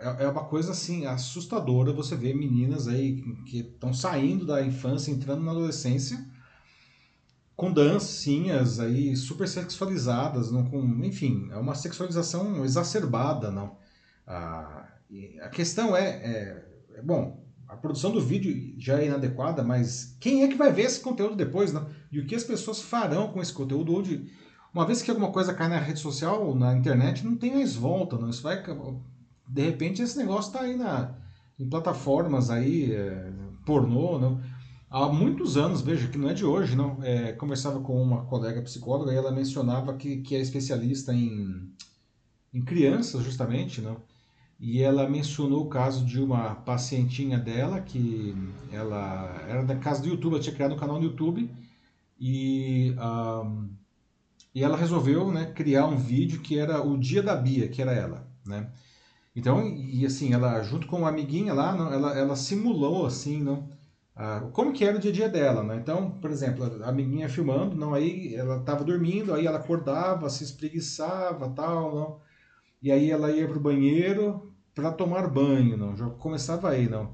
é, 0.00 0.24
é 0.24 0.28
uma 0.28 0.44
coisa 0.44 0.72
assim 0.72 1.06
assustadora 1.06 1.92
você 1.92 2.16
ver 2.16 2.34
meninas 2.34 2.88
aí 2.88 3.22
que 3.46 3.58
estão 3.58 3.94
saindo 3.94 4.44
da 4.44 4.64
infância, 4.64 5.12
entrando 5.12 5.44
na 5.44 5.52
adolescência, 5.52 6.26
com 7.54 7.72
dancinhas 7.72 8.80
aí 8.80 9.14
super 9.14 9.46
sexualizadas, 9.46 10.50
não, 10.50 10.64
com, 10.64 10.82
enfim, 11.04 11.48
é 11.52 11.56
uma 11.56 11.74
sexualização 11.74 12.64
exacerbada, 12.64 13.50
não. 13.50 13.76
A, 14.26 14.88
a 15.42 15.48
questão 15.50 15.94
é, 15.94 16.08
é, 16.08 16.64
é, 16.94 17.02
bom, 17.02 17.44
a 17.68 17.76
produção 17.76 18.10
do 18.10 18.20
vídeo 18.20 18.74
já 18.78 18.98
é 19.00 19.06
inadequada, 19.06 19.62
mas 19.62 20.16
quem 20.18 20.42
é 20.42 20.48
que 20.48 20.56
vai 20.56 20.72
ver 20.72 20.82
esse 20.82 21.00
conteúdo 21.00 21.36
depois, 21.36 21.72
não? 21.72 21.88
E 22.10 22.18
o 22.18 22.26
que 22.26 22.34
as 22.34 22.44
pessoas 22.44 22.80
farão 22.80 23.28
com 23.28 23.40
esse 23.40 23.52
conteúdo? 23.52 23.94
Onde 23.94 24.32
uma 24.72 24.86
vez 24.86 25.02
que 25.02 25.10
alguma 25.10 25.32
coisa 25.32 25.52
cai 25.52 25.68
na 25.68 25.78
rede 25.78 26.00
social, 26.00 26.54
na 26.54 26.74
internet, 26.76 27.24
não 27.24 27.36
tem 27.36 27.54
mais 27.54 27.74
volta, 27.74 28.16
não. 28.16 28.30
Isso 28.30 28.42
vai. 28.42 28.62
De 29.48 29.62
repente 29.62 30.00
esse 30.02 30.16
negócio 30.16 30.48
está 30.48 30.60
aí 30.60 30.76
na, 30.76 31.14
em 31.58 31.68
plataformas 31.68 32.50
aí, 32.50 32.92
é, 32.92 33.32
pornô, 33.66 34.18
não. 34.18 34.40
Há 34.88 35.08
muitos 35.08 35.56
anos, 35.56 35.82
veja, 35.82 36.08
que 36.08 36.18
não 36.18 36.28
é 36.28 36.34
de 36.34 36.44
hoje, 36.44 36.74
não. 36.74 36.98
É, 37.02 37.32
conversava 37.32 37.80
com 37.80 38.00
uma 38.00 38.24
colega 38.24 38.62
psicóloga 38.62 39.12
e 39.12 39.16
ela 39.16 39.30
mencionava 39.30 39.94
que, 39.94 40.18
que 40.18 40.34
é 40.34 40.40
especialista 40.40 41.12
em, 41.12 41.72
em 42.52 42.62
crianças, 42.62 43.22
justamente, 43.22 43.80
não. 43.80 43.96
E 44.58 44.82
ela 44.82 45.08
mencionou 45.08 45.64
o 45.64 45.68
caso 45.68 46.04
de 46.04 46.20
uma 46.20 46.54
pacientinha 46.54 47.38
dela 47.38 47.80
que 47.80 48.34
ela 48.70 49.44
era 49.48 49.64
da 49.64 49.76
casa 49.76 50.02
do 50.02 50.08
YouTube, 50.08 50.34
ela 50.34 50.42
tinha 50.42 50.54
criado 50.54 50.74
um 50.74 50.78
canal 50.78 50.98
no 50.98 51.04
YouTube 51.04 51.50
e 52.20 52.94
um, 52.98 53.68
e 54.54 54.64
ela 54.64 54.76
resolveu 54.76 55.30
né, 55.30 55.52
criar 55.54 55.86
um 55.86 55.96
vídeo 55.96 56.40
que 56.40 56.58
era 56.58 56.82
o 56.82 56.98
dia 56.98 57.22
da 57.22 57.36
Bia, 57.36 57.68
que 57.68 57.80
era 57.82 57.92
ela, 57.92 58.26
né? 58.44 58.70
Então, 59.34 59.66
e 59.68 60.04
assim, 60.04 60.32
ela 60.32 60.62
junto 60.62 60.86
com 60.86 60.98
uma 60.98 61.08
amiguinha 61.08 61.54
lá, 61.54 61.74
não, 61.74 61.92
ela, 61.92 62.18
ela 62.18 62.36
simulou 62.36 63.06
assim, 63.06 63.42
não, 63.42 63.68
ah, 64.14 64.48
como 64.52 64.72
que 64.72 64.84
era 64.84 64.96
o 64.96 65.00
dia 65.00 65.10
a 65.10 65.14
dia 65.14 65.28
dela, 65.28 65.62
né? 65.62 65.76
Então, 65.76 66.10
por 66.20 66.30
exemplo, 66.30 66.64
a 66.84 66.88
amiguinha 66.88 67.28
filmando, 67.28 67.76
não, 67.76 67.94
aí 67.94 68.34
ela 68.34 68.56
estava 68.58 68.84
dormindo, 68.84 69.32
aí 69.32 69.46
ela 69.46 69.58
acordava, 69.58 70.28
se 70.28 70.44
espreguiçava, 70.44 71.48
tal, 71.50 71.94
não, 71.94 72.20
e 72.82 72.90
aí 72.92 73.10
ela 73.10 73.30
ia 73.30 73.46
para 73.48 73.56
o 73.58 73.60
banheiro 73.60 74.52
para 74.74 74.90
tomar 74.92 75.28
banho, 75.28 75.76
não, 75.76 75.96
já 75.96 76.08
começava 76.10 76.70
aí, 76.70 76.88
não. 76.88 77.10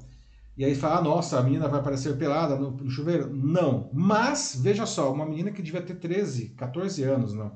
E 0.57 0.65
aí 0.65 0.73
fala, 0.73 0.97
ah, 0.97 1.01
nossa, 1.01 1.39
a 1.39 1.43
menina 1.43 1.67
vai 1.67 1.79
aparecer 1.79 2.17
pelada 2.17 2.55
no, 2.55 2.71
no, 2.71 2.89
chuveiro? 2.89 3.31
Não. 3.31 3.91
Mas, 3.93 4.57
veja 4.59 4.87
só, 4.87 5.13
uma 5.13 5.25
menina 5.25 5.51
que 5.51 5.61
devia 5.61 5.83
ter 5.83 5.95
13, 5.95 6.49
14 6.57 7.03
anos, 7.03 7.33
não. 7.33 7.55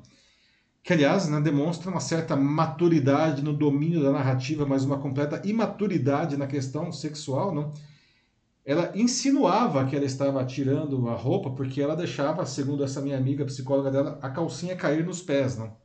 Que, 0.84 0.92
aliás, 0.92 1.28
né, 1.28 1.40
demonstra 1.40 1.90
uma 1.90 1.98
certa 1.98 2.36
maturidade 2.36 3.42
no 3.42 3.52
domínio 3.52 4.00
da 4.02 4.12
narrativa, 4.12 4.64
mas 4.64 4.84
uma 4.84 4.98
completa 4.98 5.42
imaturidade 5.44 6.36
na 6.36 6.46
questão 6.46 6.92
sexual, 6.92 7.52
não. 7.52 7.72
Ela 8.64 8.92
insinuava 8.94 9.84
que 9.84 9.96
ela 9.96 10.04
estava 10.04 10.44
tirando 10.44 11.08
a 11.08 11.14
roupa 11.14 11.50
porque 11.50 11.82
ela 11.82 11.96
deixava, 11.96 12.46
segundo 12.46 12.84
essa 12.84 13.00
minha 13.00 13.18
amiga 13.18 13.44
psicóloga 13.44 13.90
dela, 13.90 14.18
a 14.22 14.30
calcinha 14.30 14.76
cair 14.76 15.04
nos 15.04 15.20
pés, 15.20 15.58
não. 15.58 15.76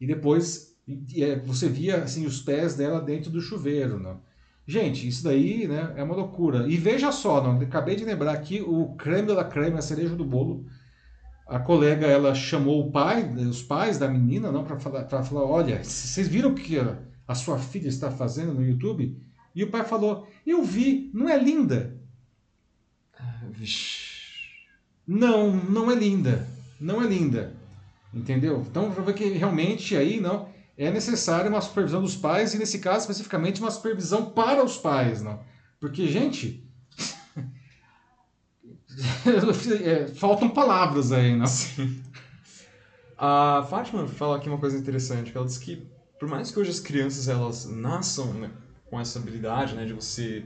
E 0.00 0.06
depois 0.06 0.74
é, 1.16 1.36
você 1.40 1.68
via 1.68 2.02
assim 2.02 2.24
os 2.24 2.40
pés 2.40 2.74
dela 2.74 2.98
dentro 3.00 3.30
do 3.30 3.42
chuveiro, 3.42 4.00
não. 4.00 4.20
Gente, 4.66 5.06
isso 5.06 5.22
daí 5.22 5.68
né, 5.68 5.92
é 5.96 6.02
uma 6.02 6.14
loucura. 6.14 6.66
E 6.66 6.76
veja 6.76 7.12
só, 7.12 7.42
não, 7.42 7.60
acabei 7.60 7.96
de 7.96 8.04
lembrar 8.04 8.32
aqui 8.32 8.62
o 8.62 8.94
creme 8.96 9.34
da 9.34 9.44
creme, 9.44 9.76
a 9.76 9.82
cereja 9.82 10.16
do 10.16 10.24
bolo. 10.24 10.64
A 11.46 11.58
colega 11.58 12.06
ela 12.06 12.34
chamou 12.34 12.80
o 12.80 12.90
pai, 12.90 13.30
os 13.34 13.62
pais 13.62 13.98
da 13.98 14.08
menina, 14.08 14.50
não, 14.50 14.64
para 14.64 14.78
falar, 14.78 15.06
falar, 15.06 15.44
olha, 15.44 15.84
vocês 15.84 16.26
viram 16.26 16.50
o 16.50 16.54
que 16.54 16.78
a 17.28 17.34
sua 17.34 17.58
filha 17.58 17.88
está 17.88 18.10
fazendo 18.10 18.54
no 18.54 18.64
YouTube? 18.64 19.20
E 19.54 19.62
o 19.62 19.70
pai 19.70 19.84
falou, 19.84 20.26
eu 20.46 20.62
vi, 20.62 21.10
não 21.12 21.28
é 21.28 21.38
linda? 21.38 22.00
Ah, 23.18 23.42
não, 25.06 25.54
não 25.54 25.90
é 25.90 25.94
linda, 25.94 26.48
não 26.80 27.02
é 27.02 27.06
linda, 27.06 27.54
entendeu? 28.12 28.64
Então, 28.66 28.90
para 28.90 29.02
ver 29.02 29.14
que 29.14 29.28
realmente 29.28 29.94
aí 29.94 30.18
não 30.18 30.53
é 30.76 30.90
necessária 30.90 31.50
uma 31.50 31.60
supervisão 31.60 32.02
dos 32.02 32.16
pais 32.16 32.54
e, 32.54 32.58
nesse 32.58 32.78
caso, 32.78 33.00
especificamente, 33.00 33.60
uma 33.60 33.70
supervisão 33.70 34.30
para 34.30 34.64
os 34.64 34.76
pais. 34.76 35.22
Não? 35.22 35.40
Porque, 35.80 36.08
gente, 36.08 36.64
é, 39.82 40.06
faltam 40.08 40.48
palavras 40.48 41.12
aí. 41.12 41.36
Não? 41.36 41.46
Sim. 41.46 42.02
A 43.16 43.64
Fátima 43.70 44.06
fala 44.08 44.36
aqui 44.36 44.48
uma 44.48 44.58
coisa 44.58 44.76
interessante, 44.76 45.30
que 45.30 45.36
ela 45.36 45.46
diz 45.46 45.58
que, 45.58 45.86
por 46.18 46.28
mais 46.28 46.50
que 46.50 46.58
hoje 46.58 46.70
as 46.70 46.80
crianças 46.80 47.28
elas 47.28 47.66
nasçam 47.66 48.32
né, 48.34 48.50
com 48.86 49.00
essa 49.00 49.18
habilidade 49.18 49.74
né, 49.74 49.84
de 49.84 49.92
você 49.92 50.44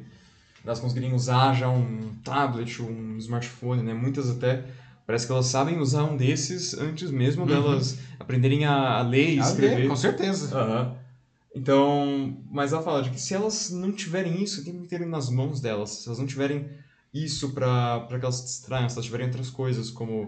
elas 0.64 0.80
conseguirem 0.80 1.14
usar 1.14 1.54
já 1.54 1.68
um 1.68 2.14
tablet, 2.22 2.82
um 2.82 3.16
smartphone, 3.16 3.82
né, 3.82 3.94
muitas 3.94 4.28
até 4.28 4.64
Parece 5.08 5.26
que 5.26 5.32
elas 5.32 5.46
sabem 5.46 5.78
usar 5.78 6.04
um 6.04 6.18
desses 6.18 6.74
antes 6.74 7.10
mesmo 7.10 7.44
uhum. 7.44 7.48
delas 7.48 7.98
aprenderem 8.20 8.66
a, 8.66 8.98
a 8.98 9.00
ler 9.00 9.36
e 9.36 9.40
a 9.40 9.42
escrever. 9.42 9.76
Ler, 9.76 9.88
com 9.88 9.96
certeza. 9.96 10.54
Uhum. 10.54 10.94
Então, 11.56 12.36
mas 12.50 12.74
ela 12.74 12.82
fala 12.82 13.02
de 13.02 13.08
que 13.08 13.18
se 13.18 13.32
elas 13.32 13.70
não 13.70 13.90
tiverem 13.90 14.42
isso, 14.42 14.62
tem 14.62 14.82
que 14.82 14.86
ter 14.86 15.06
nas 15.06 15.30
mãos 15.30 15.62
delas. 15.62 15.88
Se 15.92 16.08
elas 16.08 16.18
não 16.18 16.26
tiverem 16.26 16.68
isso 17.14 17.54
para 17.54 18.06
que 18.06 18.16
elas 18.16 18.34
se 18.34 18.44
distraiam, 18.44 18.86
se 18.86 18.96
elas 18.96 19.06
tiverem 19.06 19.28
outras 19.28 19.48
coisas 19.48 19.88
como 19.88 20.24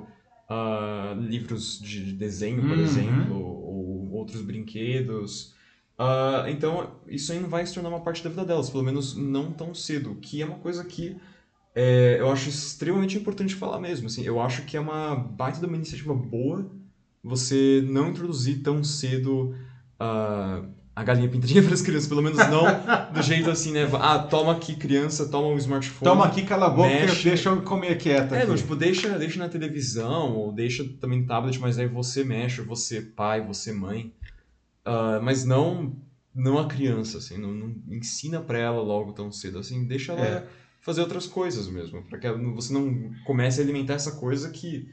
uh, 0.48 1.20
livros 1.20 1.78
de 1.78 2.14
desenho, 2.14 2.62
por 2.62 2.78
uhum. 2.78 2.82
exemplo, 2.82 3.36
ou 3.38 4.12
outros 4.12 4.40
brinquedos. 4.40 5.52
Uh, 5.98 6.48
então, 6.48 6.92
isso 7.06 7.30
aí 7.32 7.38
não 7.38 7.50
vai 7.50 7.66
se 7.66 7.74
tornar 7.74 7.90
uma 7.90 8.00
parte 8.00 8.24
da 8.24 8.30
vida 8.30 8.46
delas, 8.46 8.70
pelo 8.70 8.82
menos 8.82 9.14
não 9.14 9.52
tão 9.52 9.74
cedo, 9.74 10.14
que 10.22 10.40
é 10.40 10.46
uma 10.46 10.58
coisa 10.58 10.82
que 10.84 11.18
é, 11.74 12.16
eu 12.20 12.30
acho 12.30 12.48
extremamente 12.48 13.16
importante 13.16 13.54
falar 13.54 13.80
mesmo. 13.80 14.06
Assim, 14.06 14.24
eu 14.24 14.40
acho 14.40 14.62
que 14.62 14.76
é 14.76 14.80
uma 14.80 15.14
baita 15.14 15.60
de 15.60 15.66
uma 15.66 15.76
iniciativa 15.76 16.14
boa 16.14 16.70
você 17.22 17.84
não 17.86 18.10
introduzir 18.10 18.62
tão 18.62 18.82
cedo 18.82 19.54
uh, 20.00 20.66
a 20.96 21.04
galinha 21.04 21.28
pintadinha 21.28 21.62
para 21.62 21.74
as 21.74 21.82
crianças, 21.82 22.08
pelo 22.08 22.22
menos 22.22 22.38
não 22.38 22.64
do 23.12 23.22
jeito 23.22 23.50
assim, 23.50 23.72
né? 23.72 23.88
Ah, 24.00 24.18
toma 24.18 24.52
aqui 24.52 24.74
criança, 24.74 25.28
toma 25.28 25.48
o 25.48 25.54
um 25.54 25.58
smartphone. 25.58 26.10
Toma 26.10 26.24
aqui, 26.24 26.42
cala 26.42 26.66
a 26.66 26.70
boca, 26.70 26.88
mexe. 26.88 27.24
deixa 27.24 27.50
eu 27.50 27.62
comer 27.62 27.98
quieta. 27.98 28.36
É, 28.36 28.46
não, 28.46 28.56
tipo, 28.56 28.74
deixa, 28.74 29.18
deixa 29.18 29.38
na 29.38 29.48
televisão, 29.48 30.34
ou 30.34 30.52
deixa 30.52 30.84
também 31.00 31.20
no 31.20 31.26
tablet, 31.26 31.58
mas 31.58 31.78
aí 31.78 31.86
você 31.86 32.24
mexe, 32.24 32.62
você 32.62 33.00
pai, 33.00 33.40
você 33.40 33.72
mãe. 33.72 34.12
Uh, 34.86 35.22
mas 35.22 35.44
não 35.44 35.94
não 36.32 36.58
a 36.58 36.66
criança, 36.66 37.18
assim, 37.18 37.36
não, 37.36 37.52
não 37.52 37.74
ensina 37.90 38.40
para 38.40 38.56
ela 38.56 38.80
logo 38.80 39.12
tão 39.12 39.32
cedo, 39.32 39.58
assim, 39.58 39.84
deixa 39.84 40.12
ela 40.12 40.24
é. 40.24 40.46
Fazer 40.80 41.00
outras 41.00 41.26
coisas 41.26 41.68
mesmo, 41.68 42.02
para 42.02 42.18
que 42.18 42.30
você 42.30 42.72
não 42.72 43.12
comece 43.24 43.60
a 43.60 43.64
alimentar 43.64 43.94
essa 43.94 44.12
coisa 44.12 44.50
que 44.50 44.88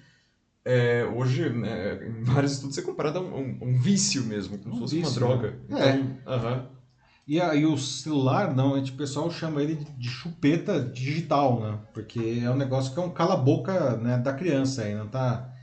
é, 0.65 1.05
hoje, 1.05 1.49
né, 1.49 2.05
em 2.05 2.23
vários 2.23 2.53
estudos, 2.53 2.77
é 2.77 2.81
comparado 2.81 3.19
a 3.19 3.21
um, 3.21 3.57
um, 3.61 3.79
vício 3.79 4.23
mesmo, 4.23 4.57
como 4.57 4.71
um 4.71 4.75
se 4.75 4.81
fosse 4.81 4.95
vício, 4.97 5.11
uma 5.11 5.19
droga. 5.19 5.59
Né? 5.69 6.19
Então, 6.21 6.33
é. 6.33 6.37
uh 6.37 6.41
-huh. 6.41 6.77
E, 7.25 7.41
a, 7.41 7.55
e 7.55 7.65
o 7.65 7.77
celular, 7.77 8.55
não, 8.55 8.73
a 8.73 8.77
gente, 8.77 8.91
o 8.91 8.97
pessoal 8.97 9.29
chama 9.29 9.61
ele 9.61 9.75
de 9.97 10.09
chupeta 10.09 10.79
digital, 10.79 11.59
né? 11.59 11.79
Porque 11.93 12.41
é 12.41 12.49
um 12.49 12.55
negócio 12.55 12.93
que 12.93 12.99
é 12.99 13.03
um 13.03 13.09
cala-boca 13.09 13.97
né, 13.97 14.17
da 14.17 14.33
criança 14.33 14.83
aí, 14.83 14.95
não 14.95 15.07
tá... 15.07 15.53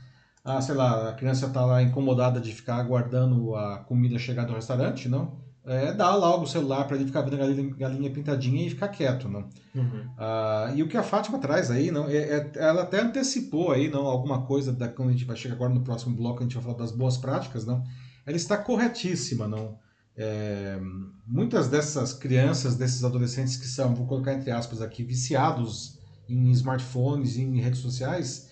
Ah, 0.43 0.61
sei 0.61 0.75
lá, 0.75 1.09
a 1.09 1.13
criança 1.13 1.49
tá 1.49 1.65
lá 1.65 1.81
incomodada 1.81 2.39
de 2.39 2.53
ficar 2.53 2.75
aguardando 2.75 3.55
a 3.55 3.79
comida 3.79 4.19
chegar 4.19 4.45
do 4.45 4.53
restaurante, 4.53 5.09
não? 5.09 5.39
É, 5.65 5.91
dá 5.93 6.15
logo 6.15 6.43
o 6.43 6.47
celular 6.47 6.85
para 6.85 6.95
ele 6.95 7.05
ficar 7.05 7.21
vendo 7.21 7.35
a 7.35 7.37
galinha, 7.37 7.75
galinha, 7.75 8.11
pintadinha 8.11 8.67
e 8.67 8.69
ficar 8.69 8.87
quieto, 8.89 9.27
não? 9.27 9.49
Uhum. 9.73 10.09
Ah, 10.17 10.71
e 10.75 10.83
o 10.83 10.87
que 10.87 10.95
a 10.95 11.01
Fátima 11.01 11.39
traz 11.39 11.71
aí, 11.71 11.89
não, 11.89 12.07
é, 12.07 12.17
é, 12.17 12.51
ela 12.55 12.83
até 12.83 13.01
antecipou 13.01 13.71
aí, 13.71 13.89
não, 13.89 14.05
alguma 14.05 14.45
coisa 14.45 14.71
da 14.71 14.87
quando 14.87 15.09
a 15.09 15.11
gente 15.11 15.25
vai 15.25 15.35
chegar 15.35 15.55
agora 15.55 15.73
no 15.73 15.81
próximo 15.81 16.15
bloco 16.15 16.39
a 16.39 16.43
gente 16.43 16.53
vai 16.53 16.63
falar 16.63 16.77
das 16.77 16.91
boas 16.91 17.17
práticas, 17.17 17.65
não? 17.65 17.83
Ela 18.25 18.37
está 18.37 18.57
corretíssima, 18.57 19.47
não? 19.47 19.79
É, 20.15 20.79
muitas 21.25 21.67
dessas 21.67 22.13
crianças, 22.13 22.75
desses 22.75 23.03
adolescentes 23.03 23.57
que 23.57 23.67
são, 23.67 23.95
vou 23.95 24.05
colocar 24.05 24.33
entre 24.33 24.51
aspas 24.51 24.81
aqui, 24.81 25.03
viciados 25.03 25.99
em 26.29 26.51
smartphones, 26.51 27.37
em 27.37 27.59
redes 27.59 27.79
sociais, 27.79 28.51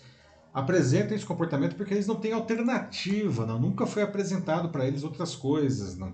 apresentam 0.51 1.15
esse 1.15 1.25
comportamento 1.25 1.75
porque 1.75 1.93
eles 1.93 2.07
não 2.07 2.15
têm 2.15 2.33
alternativa, 2.33 3.45
não? 3.45 3.59
Nunca 3.59 3.85
foi 3.85 4.01
apresentado 4.01 4.69
para 4.69 4.87
eles 4.87 5.03
outras 5.03 5.35
coisas, 5.35 5.95
não? 5.95 6.11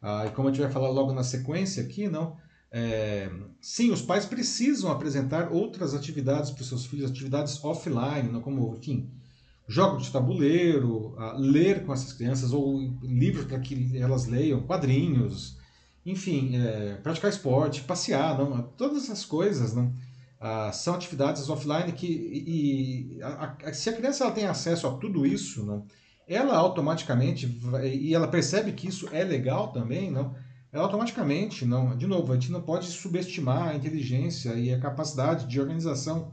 Ah, 0.00 0.26
e 0.26 0.30
como 0.30 0.48
a 0.48 0.50
gente 0.52 0.60
vai 0.60 0.70
falar 0.70 0.90
logo 0.90 1.12
na 1.12 1.24
sequência 1.24 1.82
aqui, 1.82 2.08
não? 2.08 2.36
É, 2.70 3.30
sim, 3.60 3.90
os 3.90 4.02
pais 4.02 4.26
precisam 4.26 4.90
apresentar 4.90 5.52
outras 5.52 5.94
atividades 5.94 6.50
para 6.50 6.62
os 6.62 6.68
seus 6.68 6.84
filhos, 6.84 7.10
atividades 7.10 7.62
offline, 7.64 8.30
não? 8.30 8.40
como, 8.40 8.76
enfim, 8.76 9.08
jogos 9.68 10.04
de 10.04 10.12
tabuleiro, 10.12 11.14
ah, 11.18 11.34
ler 11.38 11.84
com 11.84 11.92
essas 11.92 12.12
crianças, 12.12 12.52
ou 12.52 12.80
livros 13.02 13.46
para 13.46 13.58
que 13.58 13.96
elas 13.96 14.26
leiam, 14.26 14.62
quadrinhos, 14.62 15.56
enfim, 16.04 16.56
é, 16.56 16.94
praticar 17.02 17.30
esporte, 17.30 17.82
passear, 17.82 18.38
não? 18.38 18.62
Todas 18.76 19.04
essas 19.04 19.24
coisas, 19.24 19.74
não? 19.74 19.92
Ah, 20.38 20.70
são 20.70 20.94
atividades 20.94 21.48
offline 21.48 21.92
que, 21.92 22.06
e, 22.06 23.16
e 23.18 23.22
a, 23.22 23.56
a, 23.64 23.72
se 23.72 23.88
a 23.90 23.92
criança 23.92 24.24
ela 24.24 24.32
tem 24.32 24.46
acesso 24.46 24.86
a 24.86 24.92
tudo 24.92 25.26
isso, 25.26 25.64
não? 25.64 25.84
Ela 26.26 26.56
automaticamente, 26.56 27.46
e 27.84 28.14
ela 28.14 28.26
percebe 28.26 28.72
que 28.72 28.88
isso 28.88 29.08
é 29.12 29.22
legal 29.22 29.72
também, 29.72 30.10
não? 30.10 30.34
Ela 30.72 30.84
automaticamente, 30.84 31.64
não, 31.64 31.96
de 31.96 32.06
novo, 32.06 32.32
a 32.32 32.34
gente 32.34 32.50
não 32.50 32.60
pode 32.60 32.86
subestimar 32.86 33.68
a 33.68 33.74
inteligência 33.74 34.54
e 34.54 34.74
a 34.74 34.80
capacidade 34.80 35.46
de 35.46 35.60
organização 35.60 36.30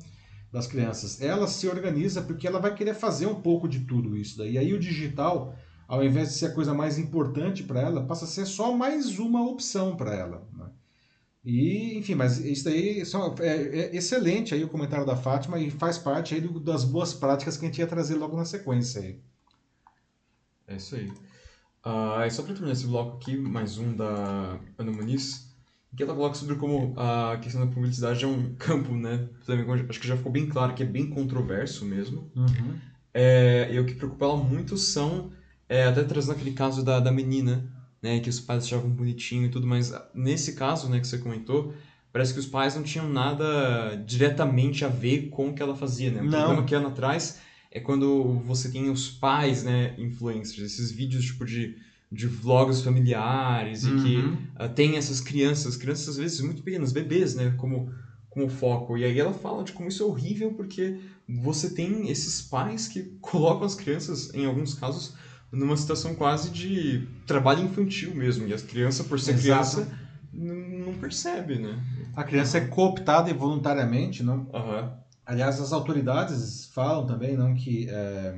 das 0.52 0.68
crianças. 0.68 1.22
Ela 1.22 1.48
se 1.48 1.68
organiza 1.68 2.22
porque 2.22 2.48
ela 2.48 2.60
vai 2.60 2.74
querer 2.76 2.94
fazer 2.94 3.26
um 3.26 3.42
pouco 3.42 3.68
de 3.68 3.82
tudo 3.82 4.18
isso 4.18 4.38
daí. 4.38 4.54
E 4.54 4.58
aí 4.58 4.74
o 4.74 4.80
digital, 4.80 5.56
ao 5.88 6.04
invés 6.04 6.30
de 6.30 6.36
ser 6.36 6.48
a 6.48 6.54
coisa 6.54 6.74
mais 6.74 6.98
importante 6.98 7.64
para 7.64 7.82
ela, 7.82 8.06
passa 8.06 8.26
a 8.26 8.28
ser 8.28 8.46
só 8.46 8.72
mais 8.76 9.18
uma 9.18 9.48
opção 9.48 9.96
para 9.96 10.14
ela. 10.14 10.48
Né? 10.54 10.66
E, 11.46 11.98
enfim, 11.98 12.16
mas 12.16 12.38
isso 12.40 12.66
daí 12.66 13.02
é, 13.40 13.48
é, 13.48 13.96
excelente 13.96 14.54
aí 14.54 14.64
o 14.64 14.70
comentário 14.70 15.06
da 15.06 15.16
Fátima 15.16 15.60
e 15.60 15.72
faz 15.72 15.98
parte 15.98 16.36
aí 16.36 16.42
das 16.60 16.84
boas 16.84 17.14
práticas 17.14 17.58
que 17.58 17.66
a 17.66 17.68
gente 17.68 17.80
ia 17.80 17.88
trazer 17.88 18.16
logo 18.16 18.36
na 18.36 18.46
sequência 18.46 19.02
aí. 19.02 19.20
É 20.68 20.76
isso 20.76 20.96
aí. 20.96 21.12
Uh, 21.86 22.32
só 22.32 22.44
para 22.44 22.54
terminar 22.54 22.74
esse 22.74 22.88
bloco 22.88 23.18
aqui, 23.18 23.36
mais 23.36 23.78
um 23.78 23.94
da 23.94 24.58
Ana 24.78 24.92
Muniz, 24.92 25.54
que 25.96 26.02
ela 26.02 26.16
coloca 26.16 26.36
sobre 26.36 26.56
como 26.56 26.94
a 26.98 27.38
questão 27.38 27.66
da 27.66 27.72
publicidade 27.72 28.24
é 28.24 28.28
um 28.28 28.56
campo, 28.58 28.94
né? 28.94 29.28
Também, 29.46 29.66
acho 29.90 30.00
que 30.00 30.08
já 30.08 30.16
ficou 30.16 30.32
bem 30.32 30.48
claro 30.48 30.74
que 30.74 30.84
é 30.84 30.86
bem 30.86 31.10
controverso 31.10 31.86
mesmo. 31.86 32.32
Uhum. 32.36 32.76
É, 33.14 33.70
e 33.72 33.80
o 33.80 33.86
que 33.86 33.96
preocupa 33.96 34.26
ela 34.26 34.38
muito 34.38 34.78
são, 34.78 35.32
é, 35.68 35.84
até 35.84 36.04
trazendo 36.04 36.34
aquele 36.34 36.54
caso 36.54 36.84
da, 36.84 37.00
da 37.00 37.12
menina, 37.12 37.70
né? 38.02 38.20
Que 38.22 38.30
os 38.30 38.40
pais 38.40 38.64
achavam 38.64 38.90
bonitinho 38.90 39.46
e 39.46 39.50
tudo, 39.50 39.68
mas 39.68 39.94
nesse 40.16 40.54
caso, 40.54 40.90
né, 40.90 41.00
que 41.00 41.08
você 41.08 41.18
comentou, 41.18 41.74
parece 42.14 42.34
que 42.34 42.40
os 42.40 42.46
pais 42.46 42.76
não 42.76 42.84
tinham 42.84 43.10
nada 43.10 43.96
diretamente 44.06 44.86
a 44.86 44.88
ver 44.88 45.30
com 45.30 45.50
o 45.50 45.54
que 45.54 45.62
ela 45.62 45.76
fazia, 45.76 46.12
né? 46.12 46.22
O 46.22 46.26
não. 46.26 46.32
problema 46.32 46.64
que 46.64 46.74
ela 46.74 46.92
traz 46.92 47.40
é 47.74 47.80
quando 47.80 48.40
você 48.46 48.70
tem 48.70 48.92
os 48.92 49.10
pais, 49.10 49.64
né, 49.64 49.96
influencers, 49.98 50.60
esses 50.60 50.92
vídeos 50.92 51.26
tipo 51.26 51.44
de, 51.44 51.76
de 52.12 52.28
vlogs 52.28 52.82
familiares 52.82 53.84
uhum. 53.84 53.98
e 53.98 54.02
que 54.04 54.18
uh, 54.64 54.70
tem 54.76 54.96
essas 54.96 55.20
crianças, 55.20 55.76
crianças 55.76 56.10
às 56.10 56.18
vezes 56.18 56.40
muito 56.42 56.62
pequenas, 56.62 56.92
bebês, 56.92 57.34
né, 57.34 57.52
como, 57.58 57.92
como 58.30 58.48
foco. 58.48 58.96
E 58.96 59.04
aí 59.04 59.20
ela 59.20 59.34
fala 59.34 59.64
de 59.64 59.72
como 59.72 59.90
isso 59.90 60.04
é 60.04 60.06
horrível 60.06 60.54
porque 60.54 61.00
você 61.28 61.68
tem 61.72 62.10
esses 62.12 62.44
pais 62.44 62.88
que 62.88 63.02
colocam 63.20 63.66
as 63.66 63.74
crianças, 63.74 64.32
em 64.36 64.46
alguns 64.46 64.76
casos, 64.76 65.16
numa 65.52 65.76
situação 65.76 66.14
quase 66.14 66.52
de 66.52 67.08
trabalho 67.26 67.66
infantil 67.66 68.14
mesmo. 68.14 68.48
E 68.48 68.54
as 68.54 68.62
crianças, 68.62 69.08
por 69.08 69.20
ser 69.20 69.32
Exato. 69.32 69.42
criança, 69.42 70.00
não 70.32 70.94
percebe, 70.94 71.58
né? 71.58 71.84
A 72.16 72.24
criança 72.24 72.60
é 72.60 72.68
cooptada 72.68 73.32
involuntariamente, 73.32 74.22
não? 74.22 74.48
Uhum. 74.54 75.03
Aliás, 75.26 75.60
as 75.60 75.72
autoridades 75.72 76.66
falam 76.74 77.06
também 77.06 77.38
não 77.38 77.54
que 77.54 77.88
é, 77.90 78.36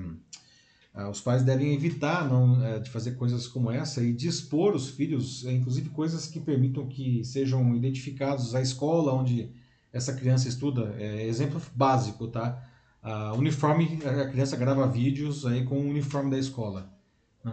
os 1.09 1.19
pais 1.19 1.43
devem 1.43 1.73
evitar 1.73 2.29
não 2.29 2.63
é, 2.63 2.79
de 2.79 2.89
fazer 2.89 3.11
coisas 3.11 3.47
como 3.47 3.71
essa 3.71 4.03
e 4.03 4.13
dispor 4.13 4.75
os 4.75 4.89
filhos, 4.89 5.43
inclusive 5.45 5.89
coisas 5.89 6.27
que 6.27 6.39
permitam 6.39 6.87
que 6.87 7.23
sejam 7.23 7.75
identificados 7.75 8.55
a 8.55 8.61
escola 8.61 9.13
onde 9.13 9.51
essa 9.91 10.13
criança 10.13 10.47
estuda. 10.47 10.95
É, 10.97 11.25
exemplo 11.25 11.61
básico, 11.73 12.27
tá? 12.27 12.61
A 13.01 13.33
uniforme, 13.33 13.99
a 14.03 14.29
criança 14.29 14.57
grava 14.57 14.87
vídeos 14.87 15.45
aí 15.45 15.63
com 15.63 15.75
o 15.75 15.89
uniforme 15.89 16.31
da 16.31 16.39
escola. 16.39 16.94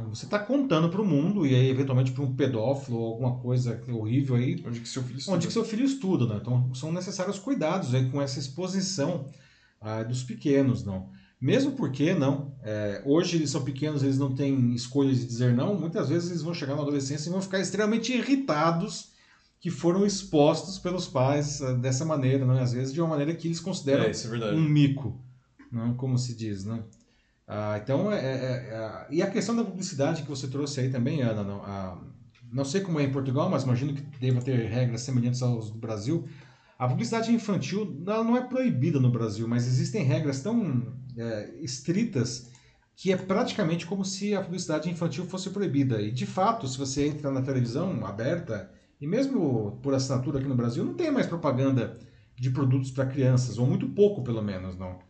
Você 0.09 0.25
está 0.25 0.39
contando 0.39 0.89
para 0.89 1.03
o 1.03 1.05
mundo 1.05 1.47
e 1.47 1.55
aí 1.55 1.69
eventualmente 1.69 2.13
para 2.13 2.23
um 2.23 2.35
pedófilo 2.35 2.99
ou 2.99 3.13
alguma 3.13 3.39
coisa 3.41 3.79
horrível 3.89 4.37
aí. 4.37 4.63
Onde 4.67 4.81
que 4.81 4.89
seu 4.89 5.03
filho 5.03 5.19
estuda. 5.19 5.37
Onde 5.37 5.47
que 5.47 5.53
seu 5.53 5.65
filho 5.65 5.85
estuda, 5.85 6.27
né? 6.27 6.39
Então 6.41 6.75
são 6.75 6.91
necessários 6.91 7.39
cuidados 7.39 7.95
aí 7.95 8.09
com 8.11 8.21
essa 8.21 8.39
exposição 8.39 9.27
ah, 9.79 10.03
dos 10.03 10.23
pequenos, 10.23 10.83
não. 10.83 11.11
Mesmo 11.39 11.73
porque 11.73 12.15
não, 12.15 12.55
é, 12.63 13.03
hoje 13.05 13.37
eles 13.37 13.51
são 13.51 13.65
pequenos, 13.65 14.03
eles 14.03 14.17
não 14.17 14.35
têm 14.35 14.73
escolha 14.75 15.13
de 15.13 15.27
dizer 15.27 15.53
não. 15.53 15.79
Muitas 15.79 16.09
vezes 16.09 16.31
eles 16.31 16.43
vão 16.43 16.55
chegar 16.55 16.75
na 16.75 16.83
adolescência 16.83 17.29
e 17.29 17.33
vão 17.33 17.43
ficar 17.43 17.61
extremamente 17.61 18.15
irritados 18.15 19.11
que 19.61 19.69
foram 19.69 20.07
expostos 20.07 20.79
pelos 20.79 21.07
pais 21.07 21.61
ah, 21.61 21.75
dessa 21.75 22.05
maneira, 22.07 22.47
não? 22.47 22.57
às 22.57 22.73
vezes 22.73 22.95
de 22.95 23.01
uma 23.01 23.11
maneira 23.11 23.35
que 23.35 23.47
eles 23.47 23.61
consideram 23.61 24.05
é, 24.05 24.11
é 24.11 24.55
um 24.55 24.63
mico, 24.63 25.21
não? 25.71 25.95
Como 25.95 26.17
se 26.17 26.35
diz, 26.35 26.65
né? 26.65 26.83
Ah, 27.55 27.79
então, 27.83 28.11
é, 28.11 28.17
é, 28.17 28.31
é, 28.31 29.07
e 29.11 29.21
a 29.21 29.31
questão 29.31 29.55
da 29.55 29.63
publicidade 29.63 30.23
que 30.23 30.29
você 30.29 30.49
trouxe 30.49 30.81
aí 30.81 30.89
também, 30.89 31.21
Ana, 31.21 31.45
não, 31.45 31.63
a, 31.63 32.03
não 32.51 32.65
sei 32.65 32.81
como 32.81 32.99
é 32.99 33.03
em 33.03 33.13
Portugal, 33.13 33.51
mas 33.51 33.65
imagino 33.65 33.93
que 33.93 34.01
deva 34.19 34.41
ter 34.41 34.71
regras 34.71 35.03
semelhantes 35.03 35.43
aos 35.43 35.71
do 35.71 35.77
Brasil. 35.77 36.27
A 36.79 36.89
publicidade 36.89 37.31
infantil 37.31 38.03
ela 38.07 38.25
não 38.25 38.39
é 38.39 38.41
proibida 38.41 38.99
no 38.99 39.11
Brasil, 39.11 39.47
mas 39.47 39.67
existem 39.67 40.03
regras 40.03 40.41
tão 40.41 40.95
é, 41.15 41.55
estritas 41.61 42.51
que 42.97 43.13
é 43.13 43.17
praticamente 43.19 43.85
como 43.85 44.03
se 44.03 44.35
a 44.35 44.41
publicidade 44.41 44.89
infantil 44.89 45.27
fosse 45.27 45.51
proibida. 45.51 46.01
E 46.01 46.11
de 46.11 46.25
fato, 46.25 46.67
se 46.67 46.79
você 46.79 47.07
entra 47.09 47.31
na 47.31 47.43
televisão 47.43 48.07
aberta, 48.07 48.73
e 48.99 49.07
mesmo 49.07 49.79
por 49.83 49.93
assinatura 49.93 50.39
aqui 50.39 50.49
no 50.49 50.57
Brasil, 50.57 50.83
não 50.87 50.95
tem 50.95 51.11
mais 51.11 51.27
propaganda 51.27 51.99
de 52.35 52.49
produtos 52.49 52.91
para 52.91 53.05
crianças, 53.05 53.59
ou 53.59 53.67
muito 53.67 53.91
pouco 53.91 54.25
pelo 54.25 54.41
menos, 54.41 54.75
não. 54.79 55.01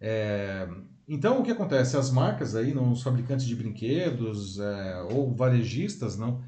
É, 0.00 0.66
então, 1.08 1.40
o 1.40 1.42
que 1.42 1.50
acontece? 1.50 1.96
As 1.96 2.10
marcas 2.10 2.54
aí, 2.54 2.72
não, 2.72 2.92
os 2.92 3.02
fabricantes 3.02 3.46
de 3.46 3.54
brinquedos 3.54 4.58
é, 4.58 5.02
ou 5.12 5.34
varejistas, 5.34 6.16
não, 6.16 6.42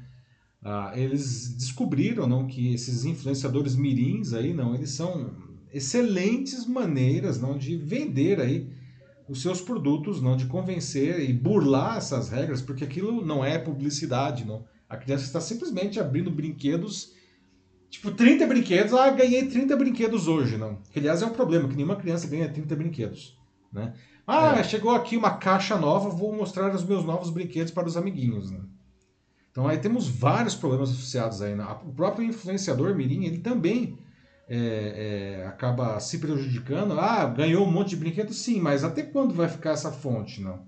ah, 0.63 0.93
eles 0.95 1.53
descobriram 1.55 2.27
não, 2.27 2.47
que 2.47 2.73
esses 2.73 3.05
influenciadores 3.05 3.75
mirins 3.75 4.33
aí, 4.33 4.53
não, 4.53 4.73
eles 4.73 4.91
são 4.91 5.33
excelentes 5.73 6.65
maneiras 6.65 7.39
não, 7.39 7.57
de 7.57 7.77
vender 7.77 8.39
aí 8.39 8.69
os 9.27 9.41
seus 9.41 9.61
produtos, 9.61 10.21
não, 10.21 10.37
de 10.37 10.45
convencer 10.45 11.29
e 11.29 11.33
burlar 11.33 11.97
essas 11.97 12.29
regras, 12.29 12.61
porque 12.61 12.83
aquilo 12.83 13.25
não 13.25 13.43
é 13.43 13.57
publicidade, 13.57 14.45
não. 14.45 14.65
A 14.87 14.95
criança 14.97 15.25
está 15.25 15.41
simplesmente 15.41 15.99
abrindo 15.99 16.29
brinquedos 16.29 17.13
Tipo, 17.95 18.11
30 18.11 18.45
brinquedos, 18.47 18.93
ah, 18.93 19.09
ganhei 19.09 19.47
30 19.47 19.73
brinquedos 19.77 20.27
hoje, 20.27 20.57
não. 20.57 20.81
Que, 20.91 20.99
aliás, 20.99 21.21
é 21.21 21.25
um 21.25 21.31
problema, 21.31 21.69
que 21.69 21.75
nenhuma 21.75 21.95
criança 21.95 22.27
ganha 22.27 22.49
30 22.49 22.75
brinquedos, 22.75 23.37
né? 23.71 23.93
Ah, 24.27 24.57
é. 24.57 24.63
chegou 24.63 24.93
aqui 24.95 25.15
uma 25.15 25.37
caixa 25.37 25.77
nova, 25.77 26.09
vou 26.09 26.33
mostrar 26.33 26.73
os 26.73 26.83
meus 26.83 27.03
novos 27.03 27.29
brinquedos 27.29 27.71
para 27.71 27.87
os 27.87 27.95
amiguinhos, 27.95 28.49
né? 28.49 28.59
Então 29.51 29.67
aí 29.67 29.77
temos 29.77 30.07
vários 30.09 30.55
problemas 30.55 30.89
associados 30.89 31.41
aí. 31.41 31.55
Né? 31.55 31.65
O 31.85 31.93
próprio 31.93 32.27
influenciador 32.27 32.93
Mirim, 32.93 33.23
ele 33.23 33.37
também 33.37 33.97
é, 34.49 35.37
é, 35.39 35.47
acaba 35.47 35.99
se 35.99 36.17
prejudicando. 36.17 36.99
Ah, 36.99 37.25
ganhou 37.25 37.65
um 37.65 37.71
monte 37.71 37.89
de 37.89 37.95
brinquedos? 37.95 38.37
Sim, 38.37 38.59
mas 38.59 38.83
até 38.83 39.01
quando 39.01 39.33
vai 39.33 39.47
ficar 39.47 39.71
essa 39.71 39.91
fonte, 39.91 40.41
não? 40.41 40.59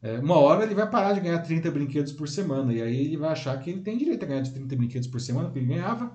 É, 0.00 0.18
uma 0.18 0.36
hora 0.36 0.64
ele 0.64 0.74
vai 0.74 0.88
parar 0.88 1.12
de 1.12 1.20
ganhar 1.20 1.38
30 1.38 1.70
brinquedos 1.70 2.12
por 2.12 2.28
semana, 2.28 2.72
e 2.72 2.82
aí 2.82 3.06
ele 3.06 3.16
vai 3.16 3.30
achar 3.30 3.58
que 3.58 3.70
ele 3.70 3.80
tem 3.80 3.96
direito 3.96 4.22
a 4.22 4.28
ganhar 4.28 4.42
de 4.42 4.52
30 4.52 4.76
brinquedos 4.76 5.08
por 5.08 5.20
semana, 5.20 5.46
porque 5.46 5.60
ele 5.60 5.66
ganhava, 5.74 6.12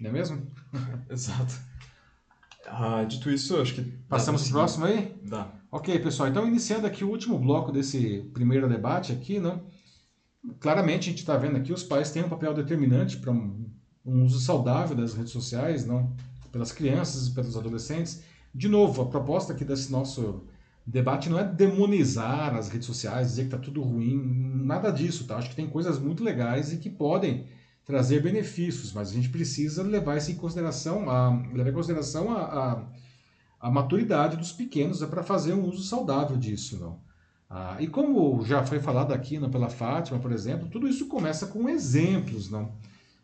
não 0.00 0.10
é 0.10 0.12
mesmo? 0.12 0.46
Exato. 1.10 1.54
Ah, 2.66 3.02
dito 3.02 3.28
isso, 3.30 3.60
acho 3.60 3.74
que. 3.74 3.82
Passamos 4.08 4.42
pro 4.44 4.52
próximo 4.52 4.84
aí? 4.86 5.16
Dá. 5.24 5.59
Ok, 5.72 5.96
pessoal, 6.00 6.28
então 6.28 6.48
iniciando 6.48 6.84
aqui 6.84 7.04
o 7.04 7.08
último 7.08 7.38
bloco 7.38 7.70
desse 7.70 8.28
primeiro 8.34 8.68
debate 8.68 9.12
aqui, 9.12 9.38
não? 9.38 9.62
Claramente 10.58 11.08
a 11.08 11.12
gente 11.12 11.20
está 11.20 11.36
vendo 11.36 11.56
aqui 11.56 11.72
os 11.72 11.84
pais 11.84 12.10
têm 12.10 12.24
um 12.24 12.28
papel 12.28 12.52
determinante 12.52 13.18
para 13.18 13.30
um, 13.30 13.70
um 14.04 14.24
uso 14.24 14.40
saudável 14.40 14.96
das 14.96 15.14
redes 15.14 15.30
sociais, 15.30 15.86
não? 15.86 16.12
Pelas 16.50 16.72
crianças 16.72 17.28
e 17.28 17.34
pelos 17.34 17.56
adolescentes. 17.56 18.24
De 18.52 18.66
novo, 18.66 19.02
a 19.02 19.06
proposta 19.06 19.52
aqui 19.52 19.64
desse 19.64 19.92
nosso 19.92 20.42
debate 20.84 21.28
não 21.30 21.38
é 21.38 21.44
demonizar 21.44 22.56
as 22.56 22.68
redes 22.68 22.86
sociais, 22.86 23.28
dizer 23.28 23.42
que 23.42 23.54
está 23.54 23.58
tudo 23.58 23.80
ruim, 23.80 24.20
nada 24.64 24.90
disso, 24.90 25.24
tá? 25.24 25.36
Acho 25.36 25.50
que 25.50 25.56
tem 25.56 25.68
coisas 25.70 26.00
muito 26.00 26.24
legais 26.24 26.72
e 26.72 26.78
que 26.78 26.90
podem 26.90 27.46
trazer 27.84 28.20
benefícios, 28.20 28.92
mas 28.92 29.10
a 29.10 29.12
gente 29.12 29.28
precisa 29.28 29.84
levar 29.84 30.16
isso 30.16 30.32
em 30.32 30.34
consideração, 30.34 31.08
a, 31.08 31.30
levar 31.52 31.70
em 31.70 31.74
consideração 31.74 32.32
a, 32.32 32.42
a, 32.42 32.84
a 33.60 33.70
maturidade 33.70 34.36
dos 34.36 34.52
pequenos 34.52 35.02
é 35.02 35.06
para 35.06 35.22
fazer 35.22 35.52
um 35.52 35.68
uso 35.68 35.82
saudável 35.82 36.36
disso, 36.36 36.78
não? 36.78 36.98
Ah, 37.48 37.76
e 37.80 37.86
como 37.86 38.44
já 38.44 38.62
foi 38.62 38.78
falado 38.78 39.12
aqui 39.12 39.38
não, 39.38 39.50
pela 39.50 39.68
Fátima, 39.68 40.18
por 40.18 40.32
exemplo, 40.32 40.68
tudo 40.68 40.88
isso 40.88 41.06
começa 41.08 41.46
com 41.46 41.68
exemplos, 41.68 42.50
não? 42.50 42.72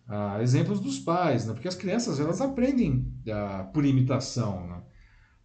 Ah, 0.08 0.38
exemplos 0.42 0.78
dos 0.78 0.98
pais, 0.98 1.46
não? 1.46 1.54
porque 1.54 1.68
as 1.68 1.74
crianças 1.74 2.20
elas 2.20 2.40
aprendem 2.40 3.12
ah, 3.32 3.66
por 3.72 3.84
imitação, 3.84 4.66
não? 4.66 4.82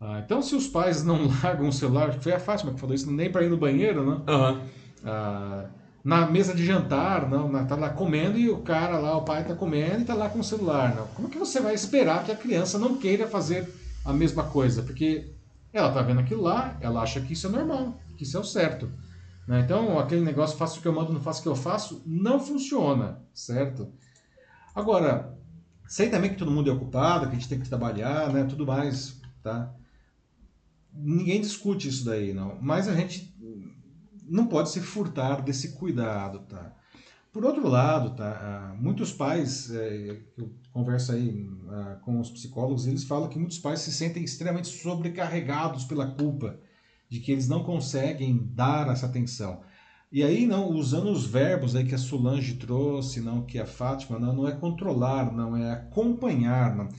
Ah, 0.02 0.22
então, 0.26 0.42
se 0.42 0.56
os 0.56 0.68
pais 0.68 1.04
não 1.04 1.28
largam 1.42 1.70
o 1.70 1.74
celular, 1.74 2.12
foi 2.14 2.34
a 2.34 2.40
Fátima 2.40 2.74
que 2.74 2.80
falou 2.80 2.96
isso, 2.96 3.10
nem 3.10 3.32
para 3.32 3.44
ir 3.44 3.50
no 3.50 3.58
banheiro, 3.58 4.04
né? 4.04 4.22
Uhum. 4.28 4.62
Ah, 5.06 5.66
na 6.04 6.26
mesa 6.26 6.56
de 6.56 6.66
jantar, 6.66 7.30
não, 7.30 7.66
tá 7.68 7.76
lá 7.76 7.92
comendo 7.92 8.38
e 8.38 8.50
o 8.50 8.58
cara 8.58 8.98
lá, 8.98 9.16
o 9.16 9.22
pai 9.22 9.46
tá 9.46 9.54
comendo 9.54 10.02
e 10.02 10.06
tá 10.06 10.16
lá 10.16 10.28
com 10.30 10.40
o 10.40 10.44
celular, 10.44 10.96
não. 10.96 11.06
Como 11.08 11.30
que 11.30 11.38
você 11.38 11.60
vai 11.60 11.76
esperar 11.76 12.24
que 12.26 12.32
a 12.32 12.36
criança 12.36 12.80
não 12.80 12.98
queira 12.98 13.28
fazer 13.28 13.72
a 14.04 14.14
mesma 14.14 14.44
coisa? 14.44 14.84
Porque 14.84 15.34
ela 15.72 15.92
tá 15.92 16.02
vendo 16.02 16.20
aquilo 16.20 16.44
lá, 16.44 16.78
ela 16.82 17.02
acha 17.02 17.22
que 17.22 17.34
isso 17.34 17.48
é 17.48 17.50
normal, 17.50 18.00
que 18.18 18.24
isso 18.24 18.38
é 18.38 18.40
o 18.40 18.44
certo. 18.44 18.92
Né? 19.48 19.62
Então, 19.62 20.00
aquele 20.00 20.22
negócio, 20.22 20.58
faço 20.58 20.80
o 20.80 20.82
que 20.82 20.88
eu 20.88 20.94
mando, 20.94 21.14
não 21.14 21.22
faço 21.22 21.40
o 21.40 21.44
que 21.44 21.50
eu 21.50 21.56
faço, 21.56 22.02
não 22.06 22.40
funciona, 22.40 23.22
certo? 23.34 23.92
Agora, 24.76 25.38
sei 25.88 26.10
também 26.10 26.30
que 26.30 26.38
todo 26.38 26.52
mundo 26.52 26.70
é 26.70 26.74
ocupado, 26.74 27.28
que 27.28 27.36
a 27.36 27.40
gente 27.40 27.50
tem 27.50 27.60
que 27.60 27.68
trabalhar, 27.68 28.32
né, 28.32 28.44
tudo 28.44 28.66
mais, 28.66 29.20
tá? 29.44 29.74
ninguém 30.94 31.42
discute 31.42 31.88
isso 31.88 32.06
daí, 32.06 32.34
não. 32.34 32.58
Mas 32.62 32.88
a 32.88 32.94
gente 32.94 33.34
não 34.28 34.48
pode 34.48 34.70
se 34.70 34.80
furtar 34.80 35.42
desse 35.42 35.74
cuidado, 35.74 36.40
tá? 36.40 36.74
Por 37.32 37.46
outro 37.46 37.66
lado, 37.70 38.14
tá, 38.14 38.30
ah, 38.30 38.76
muitos 38.78 39.14
pais, 39.14 39.72
é, 39.72 40.22
eu 40.38 40.52
converso 40.74 41.14
aí 41.14 41.50
ah, 41.70 41.98
com 42.04 42.20
os 42.20 42.30
psicólogos, 42.30 42.86
eles 42.86 43.06
falam 43.06 43.30
que 43.30 43.40
muitos 43.40 43.58
pais 43.58 43.80
se 43.80 43.92
sentem 43.94 44.22
extremamente 44.22 44.68
sobrecarregados 44.68 45.86
pela 45.86 46.12
culpa 46.12 46.60
de 47.08 47.22
que 47.22 47.32
eles 47.32 47.48
não 47.48 47.64
conseguem 47.64 48.50
dar 48.54 48.90
essa 48.90 49.06
atenção. 49.06 49.62
E 50.12 50.24
aí, 50.24 50.46
não, 50.46 50.72
usando 50.72 51.10
os 51.10 51.26
verbos 51.26 51.74
aí 51.74 51.86
que 51.86 51.96
a 51.96 51.98
Solange 51.98 52.56
trouxe, 52.56 53.22
não, 53.22 53.46
que 53.46 53.58
a 53.58 53.66
Fátima, 53.66 54.20
não, 54.20 54.36
não 54.36 54.48
é 54.48 54.52
controlar, 54.52 55.32
não 55.34 55.56
é 55.56 55.72
acompanhar, 55.72 56.76
não. 56.76 56.90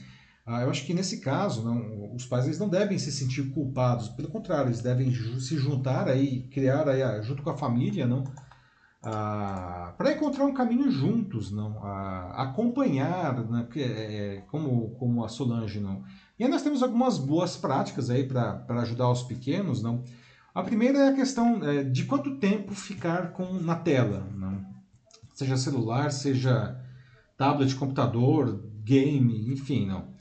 Ah, 0.47 0.63
eu 0.63 0.71
acho 0.71 0.87
que 0.87 0.95
nesse 0.95 1.21
caso, 1.21 1.63
não, 1.63 2.15
os 2.15 2.25
pais 2.25 2.47
eles 2.47 2.59
não 2.59 2.71
devem 2.71 2.99
se 2.99 3.13
sentir 3.13 3.51
culpados, 3.51 4.09
pelo 4.09 4.29
contrário, 4.29 4.69
eles 4.69 4.81
devem 4.81 5.13
se 5.39 5.59
juntar 5.59 6.09
aí, 6.09 6.45
criar 6.49 6.89
aí, 6.89 7.23
junto 7.23 7.43
com 7.43 7.51
a 7.51 7.57
família, 7.57 8.07
não, 8.07 8.25
para 9.03 10.13
encontrar 10.13 10.45
um 10.45 10.55
caminho 10.55 10.91
juntos, 10.91 11.51
não, 11.51 11.85
ah, 11.85 12.35
acompanhar, 12.37 13.45
né, 13.49 13.67
é, 13.75 13.81
é, 13.81 14.41
como, 14.43 14.91
como 14.91 15.25
a 15.25 15.29
Solange, 15.29 15.81
não. 15.81 16.05
E 16.39 16.45
aí 16.45 16.51
nós 16.51 16.63
temos 16.63 16.83
algumas 16.83 17.19
boas 17.19 17.57
práticas 17.57 18.11
aí 18.11 18.25
para 18.25 18.65
ajudar 18.83 19.11
os 19.11 19.25
pequenos, 19.25 19.83
não. 19.83 20.05
A 20.55 20.63
primeira 20.63 20.99
é 20.99 21.09
a 21.09 21.15
questão 21.15 21.65
é, 21.65 21.83
de 21.83 22.05
quanto 22.05 22.37
tempo 22.39 22.75
ficar 22.75 23.33
com 23.33 23.55
na 23.55 23.75
tela, 23.75 24.29
não. 24.35 24.65
Seja 25.35 25.57
celular, 25.57 26.13
seja 26.13 26.79
tablet, 27.37 27.75
computador, 27.75 28.63
game, 28.85 29.53
enfim, 29.53 29.87
não. 29.87 30.12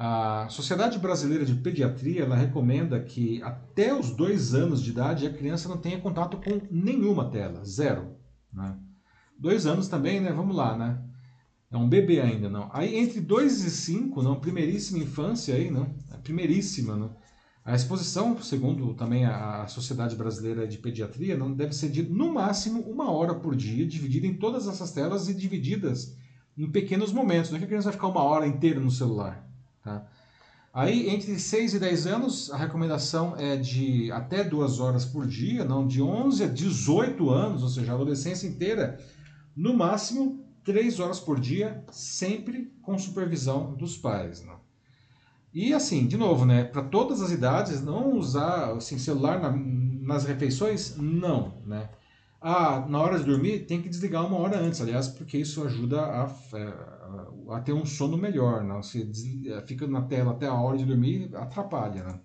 A 0.00 0.46
Sociedade 0.48 0.96
Brasileira 0.96 1.44
de 1.44 1.56
Pediatria 1.56 2.22
ela 2.22 2.36
recomenda 2.36 3.02
que 3.02 3.42
até 3.42 3.92
os 3.92 4.10
dois 4.10 4.54
anos 4.54 4.80
de 4.80 4.90
idade 4.90 5.26
a 5.26 5.32
criança 5.32 5.68
não 5.68 5.76
tenha 5.76 5.98
contato 5.98 6.36
com 6.36 6.60
nenhuma 6.70 7.28
tela, 7.28 7.64
zero. 7.64 8.14
Né? 8.52 8.78
Dois 9.36 9.66
anos 9.66 9.88
também, 9.88 10.20
né? 10.20 10.30
Vamos 10.30 10.54
lá, 10.54 10.78
né? 10.78 11.02
É 11.68 11.76
um 11.76 11.88
bebê 11.88 12.20
ainda, 12.20 12.48
não. 12.48 12.70
Aí 12.72 12.96
entre 12.96 13.20
dois 13.20 13.64
e 13.64 13.70
cinco, 13.72 14.22
não, 14.22 14.38
primeiríssima 14.38 15.00
infância 15.00 15.56
aí, 15.56 15.68
não, 15.68 15.92
a 16.12 16.18
primeiríssima, 16.18 16.94
não. 16.94 17.16
A 17.64 17.74
exposição, 17.74 18.40
segundo 18.40 18.94
também 18.94 19.24
a 19.24 19.66
Sociedade 19.66 20.14
Brasileira 20.14 20.64
de 20.64 20.78
Pediatria, 20.78 21.36
não 21.36 21.52
deve 21.52 21.74
ser 21.74 21.90
de 21.90 22.04
no 22.04 22.32
máximo 22.32 22.82
uma 22.82 23.10
hora 23.10 23.34
por 23.34 23.56
dia, 23.56 23.84
dividida 23.84 24.28
em 24.28 24.34
todas 24.34 24.68
essas 24.68 24.92
telas 24.92 25.28
e 25.28 25.34
divididas 25.34 26.16
em 26.56 26.70
pequenos 26.70 27.12
momentos. 27.12 27.50
Não 27.50 27.56
é 27.56 27.58
que 27.58 27.64
a 27.64 27.68
criança 27.68 27.86
vai 27.86 27.94
ficar 27.94 28.06
uma 28.06 28.22
hora 28.22 28.46
inteira 28.46 28.78
no 28.78 28.92
celular. 28.92 29.47
Tá? 29.88 30.06
Aí, 30.72 31.08
entre 31.08 31.38
6 31.38 31.74
e 31.74 31.78
10 31.78 32.06
anos, 32.06 32.52
a 32.52 32.56
recomendação 32.56 33.34
é 33.36 33.56
de 33.56 34.12
até 34.12 34.44
2 34.44 34.80
horas 34.80 35.04
por 35.04 35.26
dia, 35.26 35.64
não 35.64 35.86
de 35.86 36.02
11 36.02 36.44
a 36.44 36.46
18 36.46 37.30
anos, 37.30 37.62
ou 37.62 37.68
seja, 37.68 37.92
a 37.92 37.94
adolescência 37.94 38.46
inteira, 38.46 39.00
no 39.56 39.74
máximo 39.74 40.44
3 40.64 41.00
horas 41.00 41.18
por 41.18 41.40
dia, 41.40 41.82
sempre 41.90 42.70
com 42.82 42.98
supervisão 42.98 43.74
dos 43.74 43.96
pais. 43.96 44.44
Não? 44.44 44.58
E 45.54 45.72
assim, 45.72 46.06
de 46.06 46.18
novo, 46.18 46.44
né, 46.44 46.64
para 46.64 46.82
todas 46.82 47.22
as 47.22 47.30
idades, 47.30 47.82
não 47.82 48.12
usar 48.12 48.72
assim, 48.76 48.98
celular 48.98 49.40
na, 49.40 49.50
nas 49.50 50.24
refeições, 50.24 50.96
não. 50.98 51.54
Né? 51.66 51.88
Ah, 52.40 52.86
na 52.88 53.00
hora 53.00 53.18
de 53.18 53.24
dormir, 53.24 53.60
tem 53.60 53.80
que 53.80 53.88
desligar 53.88 54.24
uma 54.24 54.36
hora 54.36 54.58
antes, 54.58 54.80
aliás, 54.80 55.08
porque 55.08 55.38
isso 55.38 55.64
ajuda 55.64 56.02
a, 56.02 56.30
é, 56.52 56.97
a 57.50 57.60
ter 57.60 57.72
um 57.72 57.84
sono 57.84 58.16
melhor. 58.16 58.64
Não? 58.64 58.82
Se 58.82 59.10
fica 59.66 59.86
na 59.86 60.02
tela 60.02 60.32
até 60.32 60.46
a 60.46 60.54
hora 60.54 60.76
de 60.76 60.84
dormir, 60.84 61.34
atrapalha. 61.34 62.04
Né? 62.04 62.20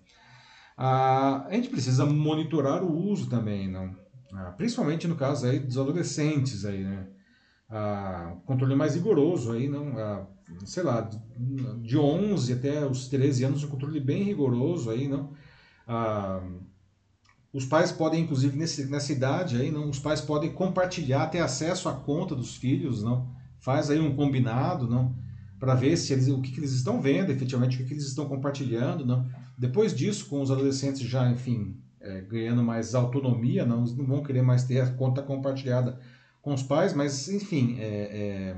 Ah, 0.76 1.46
a 1.46 1.54
gente 1.54 1.68
precisa 1.68 2.04
monitorar 2.04 2.82
o 2.82 2.92
uso 2.92 3.28
também, 3.28 3.68
não? 3.68 3.94
Ah, 4.32 4.52
principalmente 4.56 5.06
no 5.06 5.16
caso 5.16 5.46
aí 5.46 5.58
dos 5.58 5.78
adolescentes. 5.78 6.64
Aí, 6.64 6.84
né? 6.84 7.08
Ah, 7.68 8.36
controle 8.44 8.74
mais 8.74 8.94
rigoroso, 8.94 9.52
aí, 9.52 9.68
não? 9.68 9.98
Ah, 9.98 10.26
sei 10.64 10.82
lá, 10.82 11.08
de 11.80 11.96
11 11.96 12.52
até 12.52 12.84
os 12.84 13.08
13 13.08 13.44
anos, 13.44 13.64
um 13.64 13.68
controle 13.68 14.00
bem 14.00 14.22
rigoroso. 14.24 14.90
Aí, 14.90 15.08
não? 15.08 15.32
Ah, 15.86 16.42
os 17.52 17.64
pais 17.64 17.92
podem, 17.92 18.22
inclusive, 18.22 18.56
nesse, 18.56 18.86
nessa 18.86 19.12
idade 19.12 19.56
aí, 19.56 19.70
não, 19.70 19.88
os 19.88 20.00
pais 20.00 20.20
podem 20.20 20.52
compartilhar, 20.52 21.28
ter 21.28 21.38
acesso 21.38 21.88
à 21.88 21.94
conta 21.94 22.34
dos 22.34 22.56
filhos, 22.56 23.02
não? 23.02 23.32
Faz 23.64 23.88
aí 23.90 23.98
um 23.98 24.14
combinado, 24.14 24.86
não? 24.86 25.16
Para 25.58 25.74
ver 25.74 25.96
se 25.96 26.12
eles, 26.12 26.28
o 26.28 26.42
que, 26.42 26.52
que, 26.52 26.60
eles 26.60 26.72
estão 26.72 27.00
vendo, 27.00 27.32
efetivamente, 27.32 27.76
o 27.76 27.78
que, 27.78 27.84
que, 27.86 27.94
eles 27.94 28.04
estão 28.04 28.28
compartilhando, 28.28 29.06
não? 29.06 29.26
Depois 29.56 29.94
disso, 29.94 30.26
com 30.26 30.42
os 30.42 30.50
adolescentes 30.50 31.00
já, 31.00 31.30
enfim, 31.30 31.74
é, 31.98 32.20
ganhando 32.20 32.62
mais 32.62 32.94
autonomia, 32.94 33.64
não, 33.64 33.78
eles 33.78 33.96
não 33.96 34.04
vão 34.04 34.22
querer 34.22 34.42
mais 34.42 34.64
ter 34.64 34.80
a 34.80 34.90
conta 34.90 35.22
compartilhada 35.22 35.98
com 36.42 36.52
os 36.52 36.62
pais, 36.62 36.92
mas, 36.92 37.26
enfim, 37.30 37.76
é, 37.78 37.86
é, 37.86 38.56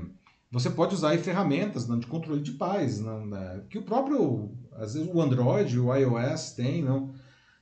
você 0.51 0.69
pode 0.69 0.93
usar 0.93 1.11
aí 1.11 1.19
ferramentas 1.19 1.87
não, 1.87 1.97
de 1.97 2.05
controle 2.05 2.41
de 2.41 2.51
pais, 2.51 2.99
não, 2.99 3.25
né? 3.25 3.61
que 3.69 3.77
o 3.77 3.83
próprio, 3.83 4.51
às 4.73 4.93
vezes 4.93 5.09
o 5.09 5.21
Android, 5.21 5.79
o 5.79 5.95
iOS 5.95 6.51
tem, 6.51 6.83
não? 6.83 7.13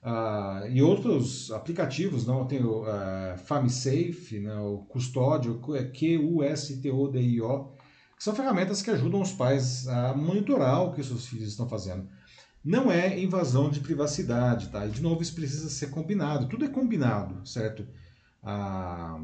Uh, 0.05 0.69
e 0.69 0.83
outros 0.83 1.51
aplicativos, 1.51 2.27
não 2.27 2.45
tem 2.45 2.63
o 2.63 2.83
uh, 2.83 3.35
FamiSafe, 3.39 4.39
né, 4.39 4.55
o 4.59 4.85
Custódio, 4.87 5.59
Q-U-S-T-O-D-I-O, 5.59 7.63
que 8.15 8.23
são 8.23 8.35
ferramentas 8.35 8.83
que 8.83 8.91
ajudam 8.91 9.19
os 9.19 9.31
pais 9.31 9.87
a 9.87 10.13
monitorar 10.13 10.83
o 10.83 10.93
que 10.93 11.03
seus 11.03 11.25
filhos 11.25 11.49
estão 11.49 11.67
fazendo. 11.67 12.07
Não 12.63 12.91
é 12.91 13.19
invasão 13.19 13.67
de 13.67 13.79
privacidade, 13.79 14.69
tá? 14.69 14.85
E 14.85 14.91
de 14.91 15.01
novo 15.01 15.23
isso 15.23 15.33
precisa 15.33 15.69
ser 15.69 15.89
combinado. 15.89 16.47
Tudo 16.47 16.65
é 16.65 16.67
combinado, 16.67 17.43
certo? 17.47 17.87
Ah, 18.43 19.19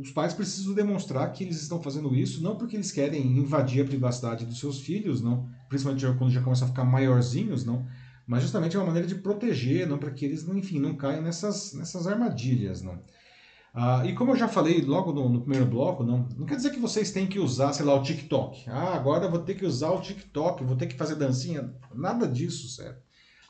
os 0.00 0.12
pais 0.12 0.32
precisam 0.32 0.72
demonstrar 0.72 1.32
que 1.32 1.42
eles 1.42 1.60
estão 1.60 1.82
fazendo 1.82 2.14
isso 2.14 2.40
não 2.40 2.54
porque 2.54 2.76
eles 2.76 2.92
querem 2.92 3.38
invadir 3.38 3.82
a 3.82 3.88
privacidade 3.88 4.46
dos 4.46 4.60
seus 4.60 4.80
filhos, 4.80 5.20
não, 5.20 5.48
principalmente 5.68 6.06
quando 6.16 6.30
já 6.30 6.40
começam 6.40 6.68
a 6.68 6.70
ficar 6.70 6.84
maiorzinhos, 6.84 7.64
não, 7.64 7.84
mas 8.26 8.42
justamente 8.42 8.76
é 8.76 8.78
uma 8.78 8.86
maneira 8.86 9.06
de 9.06 9.16
proteger, 9.16 9.86
não 9.86 9.98
para 9.98 10.10
que 10.10 10.24
eles, 10.24 10.46
enfim, 10.48 10.78
não 10.78 10.96
caiam 10.96 11.22
nessas, 11.22 11.72
nessas 11.74 12.06
armadilhas, 12.06 12.82
não. 12.82 12.98
Ah, 13.76 14.02
e 14.06 14.14
como 14.14 14.30
eu 14.30 14.36
já 14.36 14.46
falei 14.46 14.80
logo 14.82 15.12
no, 15.12 15.28
no, 15.28 15.40
primeiro 15.40 15.66
bloco, 15.66 16.04
não, 16.04 16.28
não 16.36 16.46
quer 16.46 16.54
dizer 16.54 16.70
que 16.70 16.78
vocês 16.78 17.10
têm 17.10 17.26
que 17.26 17.40
usar, 17.40 17.72
sei 17.72 17.84
lá, 17.84 17.94
o 17.94 18.02
TikTok. 18.02 18.70
Ah, 18.70 18.94
agora 18.94 19.24
eu 19.24 19.30
vou 19.30 19.40
ter 19.40 19.54
que 19.54 19.66
usar 19.66 19.90
o 19.90 20.00
TikTok, 20.00 20.62
vou 20.62 20.76
ter 20.76 20.86
que 20.86 20.96
fazer 20.96 21.16
dancinha. 21.16 21.74
Nada 21.92 22.28
disso, 22.28 22.68
certo? 22.68 23.02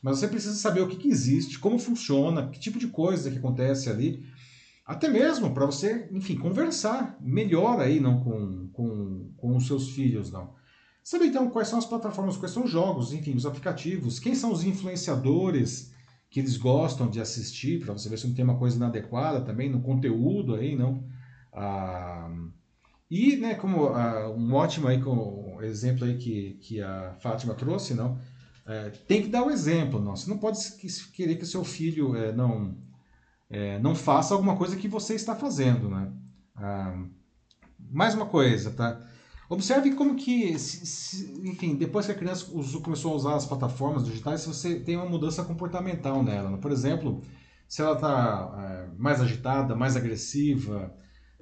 Mas 0.02 0.18
você 0.18 0.28
precisa 0.28 0.54
saber 0.54 0.80
o 0.80 0.88
que, 0.88 0.96
que 0.96 1.08
existe, 1.08 1.58
como 1.58 1.78
funciona, 1.78 2.48
que 2.48 2.58
tipo 2.58 2.78
de 2.78 2.88
coisa 2.88 3.30
que 3.30 3.38
acontece 3.38 3.90
ali, 3.90 4.24
até 4.86 5.08
mesmo 5.08 5.52
para 5.52 5.66
você, 5.66 6.08
enfim, 6.10 6.36
conversar 6.36 7.16
melhor 7.20 7.80
aí 7.80 8.00
não 8.00 8.20
com, 8.20 8.68
com, 8.72 9.30
com 9.36 9.56
os 9.56 9.66
seus 9.66 9.90
filhos, 9.90 10.30
não. 10.30 10.54
Saber 11.04 11.26
então 11.26 11.50
quais 11.50 11.68
são 11.68 11.78
as 11.78 11.84
plataformas, 11.84 12.38
quais 12.38 12.52
são 12.52 12.64
os 12.64 12.70
jogos, 12.70 13.12
enfim, 13.12 13.36
os 13.36 13.44
aplicativos, 13.44 14.18
quem 14.18 14.34
são 14.34 14.50
os 14.50 14.64
influenciadores 14.64 15.92
que 16.30 16.40
eles 16.40 16.56
gostam 16.56 17.10
de 17.10 17.20
assistir, 17.20 17.78
para 17.84 17.92
você 17.92 18.08
ver 18.08 18.18
se 18.18 18.26
não 18.26 18.34
tem 18.34 18.42
uma 18.42 18.58
coisa 18.58 18.76
inadequada 18.76 19.42
também 19.42 19.70
no 19.70 19.82
conteúdo 19.82 20.54
aí, 20.54 20.74
não. 20.74 21.04
Ah, 21.52 22.34
e, 23.10 23.36
né, 23.36 23.54
como 23.54 23.88
ah, 23.88 24.30
um 24.30 24.54
ótimo 24.54 24.88
aí, 24.88 24.98
exemplo 25.66 26.06
aí 26.06 26.16
que, 26.16 26.54
que 26.54 26.80
a 26.80 27.14
Fátima 27.20 27.54
trouxe, 27.54 27.92
não, 27.92 28.18
é, 28.66 28.88
tem 29.06 29.20
que 29.20 29.28
dar 29.28 29.44
o 29.44 29.50
exemplo, 29.50 30.00
não. 30.00 30.16
Você 30.16 30.30
não 30.30 30.38
pode 30.38 30.58
querer 31.12 31.36
que 31.36 31.44
o 31.44 31.46
seu 31.46 31.64
filho 31.64 32.16
é, 32.16 32.32
não, 32.32 32.78
é, 33.50 33.78
não 33.78 33.94
faça 33.94 34.32
alguma 34.32 34.56
coisa 34.56 34.74
que 34.74 34.88
você 34.88 35.14
está 35.14 35.36
fazendo, 35.36 35.90
né. 35.90 36.10
Ah, 36.56 36.98
mais 37.78 38.14
uma 38.14 38.24
coisa, 38.24 38.70
tá? 38.70 39.06
Observe 39.54 39.92
como 39.92 40.16
que, 40.16 40.58
se, 40.58 40.84
se, 40.84 41.32
enfim, 41.44 41.76
depois 41.76 42.06
que 42.06 42.10
a 42.10 42.14
criança 42.16 42.46
usou, 42.52 42.80
começou 42.82 43.12
a 43.12 43.14
usar 43.14 43.34
as 43.36 43.46
plataformas 43.46 44.04
digitais, 44.04 44.44
você 44.44 44.80
tem 44.80 44.96
uma 44.96 45.08
mudança 45.08 45.44
comportamental 45.44 46.24
nela. 46.24 46.50
Né? 46.50 46.56
Por 46.56 46.72
exemplo, 46.72 47.22
se 47.68 47.80
ela 47.80 47.94
está 47.94 48.52
é, 48.58 48.88
mais 48.98 49.20
agitada, 49.20 49.76
mais 49.76 49.96
agressiva, 49.96 50.92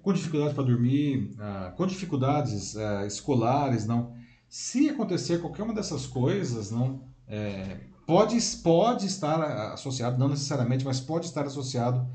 com 0.03 0.13
dificuldade 0.13 0.55
para 0.55 0.63
dormir, 0.63 1.35
é, 1.41 1.71
com 1.71 1.87
dificuldades 1.87 2.77
é, 2.77 3.07
escolares, 3.07 3.87
não. 3.87 4.13
Se 4.47 4.91
acontecer 4.91 5.41
qualquer 5.41 5.63
uma 5.63 5.73
dessas 5.73 6.07
coisas, 6.07 6.71
não, 6.71 7.09
é, 7.27 7.81
pode, 8.07 8.39
pode 8.63 9.07
estar 9.07 9.73
associado, 9.73 10.19
não 10.19 10.29
necessariamente, 10.29 10.85
mas 10.85 11.01
pode 11.01 11.25
estar 11.25 11.47
associado 11.47 12.07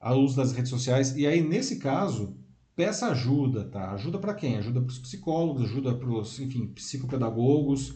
ao 0.00 0.18
uso 0.18 0.34
das 0.34 0.50
redes 0.50 0.70
sociais. 0.70 1.16
E 1.16 1.28
aí, 1.28 1.40
nesse 1.40 1.76
caso, 1.78 2.36
peça 2.78 3.08
ajuda, 3.08 3.64
tá? 3.64 3.90
Ajuda 3.90 4.20
para 4.20 4.32
quem? 4.34 4.56
Ajuda 4.56 4.80
para 4.80 4.88
os 4.88 5.00
psicólogos, 5.00 5.64
ajuda 5.64 5.96
para 5.96 6.08
os, 6.08 6.38
enfim, 6.38 6.68
psicopedagogos. 6.68 7.94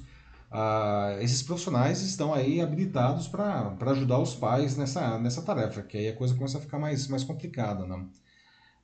Ah, 0.51 1.18
esses 1.20 1.41
profissionais 1.41 2.03
estão 2.03 2.35
aí 2.35 2.61
habilitados 2.61 3.28
para 3.28 3.76
ajudar 3.93 4.18
os 4.18 4.35
pais 4.35 4.76
nessa, 4.76 5.20
nessa 5.20 5.41
tarefa, 5.43 5.83
que 5.83 5.97
aí 5.97 6.09
a 6.09 6.16
coisa 6.16 6.35
começa 6.35 6.59
a 6.59 6.61
ficar 6.61 6.80
mais, 6.80 7.07
mais 7.07 7.22
complicada, 7.22 7.87
né? 7.87 8.05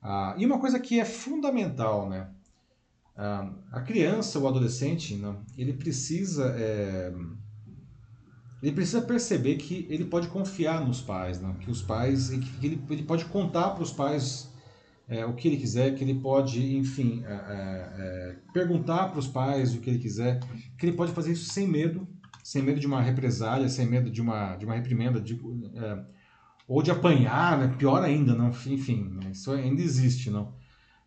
Ah, 0.01 0.33
e 0.37 0.45
uma 0.45 0.57
coisa 0.57 0.79
que 0.79 1.01
é 1.01 1.03
fundamental, 1.03 2.07
né? 2.07 2.29
Ah, 3.17 3.51
a 3.69 3.81
criança, 3.81 4.39
o 4.39 4.47
adolescente, 4.47 5.15
né? 5.15 5.35
ele 5.57 5.73
precisa 5.73 6.55
é, 6.57 7.13
ele 8.63 8.71
precisa 8.71 9.01
perceber 9.01 9.57
que 9.57 9.85
ele 9.89 10.05
pode 10.05 10.29
confiar 10.29 10.79
nos 10.79 11.01
pais, 11.01 11.41
né? 11.41 11.53
que 11.59 11.69
os 11.69 11.81
pais, 11.81 12.29
que 12.29 12.65
ele, 12.65 12.81
ele 12.89 13.03
pode 13.03 13.25
contar 13.25 13.71
para 13.71 13.83
os 13.83 13.91
pais 13.91 14.49
é, 15.09 15.25
o 15.25 15.33
que 15.33 15.47
ele 15.47 15.57
quiser, 15.57 15.95
que 15.95 16.03
ele 16.03 16.13
pode, 16.13 16.77
enfim, 16.77 17.23
é, 17.25 17.31
é, 17.31 17.35
é 17.97 18.35
perguntar 18.53 19.09
para 19.09 19.19
os 19.19 19.27
pais 19.27 19.73
o 19.73 19.79
que 19.79 19.89
ele 19.89 19.97
quiser, 19.97 20.39
que 20.77 20.85
ele 20.85 20.95
pode 20.95 21.11
fazer 21.13 21.31
isso 21.31 21.51
sem 21.51 21.67
medo, 21.67 22.07
sem 22.43 22.61
medo 22.61 22.79
de 22.79 22.85
uma 22.85 23.01
represália, 23.01 23.67
sem 23.67 23.87
medo 23.87 24.11
de 24.11 24.21
uma, 24.21 24.55
de 24.55 24.65
uma 24.65 24.75
reprimenda, 24.75 25.19
de, 25.19 25.33
é, 25.33 26.05
ou 26.67 26.83
de 26.83 26.91
apanhar, 26.91 27.57
né? 27.57 27.75
pior 27.75 28.03
ainda, 28.03 28.35
não, 28.35 28.49
enfim, 28.49 29.09
né? 29.15 29.31
isso 29.31 29.51
ainda 29.51 29.81
existe, 29.81 30.29
não. 30.29 30.53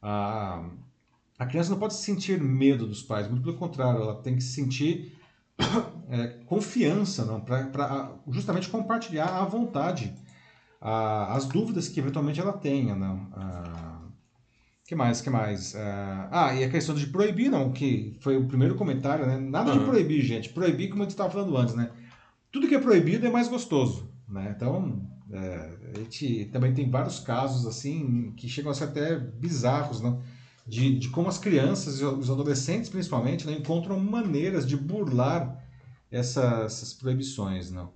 A, 0.03 0.68
a 1.38 1.46
criança 1.46 1.70
não 1.70 1.78
pode 1.78 1.94
sentir 1.94 2.42
medo 2.42 2.88
dos 2.88 3.05
pais, 3.05 3.28
muito 3.28 3.44
pelo 3.44 3.57
contrário, 3.57 4.03
ela 4.03 4.20
tem 4.20 4.34
que 4.34 4.42
sentir 4.42 5.16
é, 6.11 6.26
confiança, 6.46 7.24
não, 7.24 7.40
para 7.40 8.12
justamente 8.28 8.68
compartilhar 8.68 9.28
à 9.28 9.44
vontade 9.44 10.12
as 10.84 11.46
dúvidas 11.46 11.88
que 11.88 12.00
eventualmente 12.00 12.40
ela 12.40 12.53
tenha, 12.53 12.96
não. 12.96 13.28
Que 14.86 14.94
mais, 14.94 15.20
que 15.20 15.30
mais? 15.30 15.74
Uh, 15.74 16.28
ah, 16.30 16.54
e 16.54 16.64
a 16.64 16.70
questão 16.70 16.94
de 16.94 17.06
proibir, 17.06 17.50
não, 17.50 17.72
que 17.72 18.16
foi 18.20 18.36
o 18.36 18.46
primeiro 18.46 18.74
comentário, 18.74 19.26
né? 19.26 19.38
Nada 19.38 19.72
uhum. 19.72 19.78
de 19.78 19.84
proibir, 19.84 20.22
gente. 20.22 20.48
Proibir, 20.48 20.90
como 20.90 21.02
a 21.02 21.04
gente 21.04 21.12
estava 21.12 21.30
falando 21.30 21.56
antes, 21.56 21.74
né? 21.74 21.90
Tudo 22.50 22.68
que 22.68 22.74
é 22.74 22.80
proibido 22.80 23.26
é 23.26 23.30
mais 23.30 23.48
gostoso, 23.48 24.10
né? 24.28 24.52
Então, 24.56 25.08
é, 25.32 25.70
a 25.94 25.98
gente 26.00 26.50
também 26.52 26.74
tem 26.74 26.90
vários 26.90 27.20
casos, 27.20 27.66
assim, 27.66 28.32
que 28.36 28.48
chegam 28.48 28.70
a 28.70 28.74
ser 28.74 28.84
até 28.84 29.16
bizarros, 29.16 30.00
né? 30.00 30.18
De, 30.66 30.98
de 30.98 31.08
como 31.08 31.28
as 31.28 31.38
crianças 31.38 32.00
e 32.00 32.04
os 32.04 32.30
adolescentes, 32.30 32.88
principalmente, 32.88 33.46
né, 33.46 33.52
encontram 33.52 33.98
maneiras 33.98 34.66
de 34.66 34.76
burlar 34.76 35.60
essas, 36.10 36.64
essas 36.64 36.94
proibições, 36.94 37.70
não? 37.70 37.92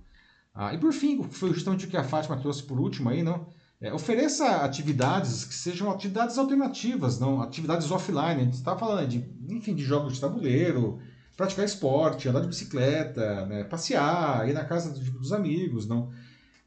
Ah, 0.53 0.73
e 0.73 0.77
por 0.77 0.91
fim, 0.91 1.21
foi 1.23 1.53
justamente 1.53 1.85
o 1.85 1.89
que 1.89 1.95
a 1.95 2.03
Fátima 2.03 2.35
trouxe 2.37 2.63
por 2.63 2.79
último 2.79 3.09
aí, 3.09 3.21
não? 3.23 3.47
É, 3.79 3.93
ofereça 3.93 4.63
atividades 4.63 5.45
que 5.45 5.53
sejam 5.53 5.91
atividades 5.91 6.37
alternativas, 6.37 7.19
não 7.19 7.41
atividades 7.41 7.91
offline. 7.91 8.41
A 8.41 8.43
gente 8.45 8.53
está 8.53 8.75
falando 8.75 9.07
de, 9.07 9.23
enfim, 9.49 9.75
de 9.75 9.83
jogos 9.83 10.13
de 10.13 10.21
tabuleiro, 10.21 10.99
praticar 11.35 11.63
esporte, 11.63 12.27
andar 12.27 12.41
de 12.41 12.47
bicicleta, 12.47 13.45
né, 13.45 13.63
passear, 13.63 14.49
ir 14.49 14.53
na 14.53 14.65
casa 14.65 14.89
dos, 14.91 15.31
amigos, 15.31 15.87
não, 15.87 16.11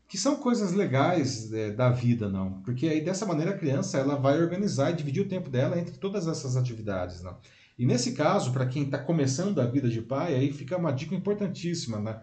que 0.06 0.16
são 0.16 0.36
coisas 0.36 0.72
legais 0.72 1.52
é, 1.52 1.72
da 1.72 1.90
vida, 1.90 2.28
não, 2.28 2.62
porque 2.62 2.86
aí 2.86 3.00
dessa 3.00 3.26
maneira 3.26 3.50
a 3.50 3.58
criança 3.58 3.98
ela 3.98 4.14
vai 4.14 4.40
organizar 4.40 4.92
e 4.92 4.94
dividir 4.94 5.22
o 5.22 5.28
tempo 5.28 5.50
dela 5.50 5.78
entre 5.78 5.98
todas 5.98 6.28
essas 6.28 6.56
atividades, 6.56 7.20
não. 7.22 7.36
E 7.76 7.84
nesse 7.84 8.12
caso, 8.12 8.52
para 8.52 8.66
quem 8.66 8.84
está 8.84 8.98
começando 8.98 9.58
a 9.61 9.66
vida 9.66 9.88
de 9.88 10.02
pai, 10.02 10.34
aí 10.34 10.52
fica 10.52 10.76
uma 10.76 10.92
dica 10.92 11.14
importantíssima, 11.14 11.98
né? 11.98 12.20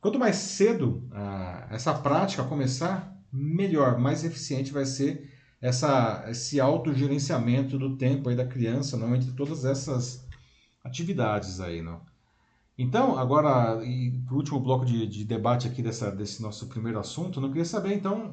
Quanto 0.00 0.18
mais 0.18 0.36
cedo 0.36 1.08
ah, 1.12 1.66
essa 1.70 1.94
prática 1.94 2.44
começar, 2.44 3.16
melhor, 3.32 3.98
mais 3.98 4.24
eficiente 4.24 4.72
vai 4.72 4.84
ser 4.84 5.30
essa, 5.60 6.24
esse 6.28 6.60
autogerenciamento 6.60 7.78
do 7.78 7.96
tempo 7.96 8.28
aí 8.28 8.36
da 8.36 8.46
criança, 8.46 8.96
não 8.96 9.14
entre 9.14 9.30
todas 9.32 9.64
essas 9.64 10.26
atividades 10.84 11.60
aí, 11.60 11.80
não. 11.80 12.00
Então, 12.76 13.16
agora, 13.18 13.76
para 14.26 14.34
o 14.34 14.36
último 14.36 14.58
bloco 14.58 14.84
de, 14.84 15.06
de, 15.06 15.24
debate 15.24 15.68
aqui 15.68 15.82
dessa, 15.82 16.10
desse 16.10 16.42
nosso 16.42 16.66
primeiro 16.66 16.98
assunto, 16.98 17.40
eu 17.40 17.48
queria 17.48 17.64
saber, 17.64 17.94
então, 17.94 18.32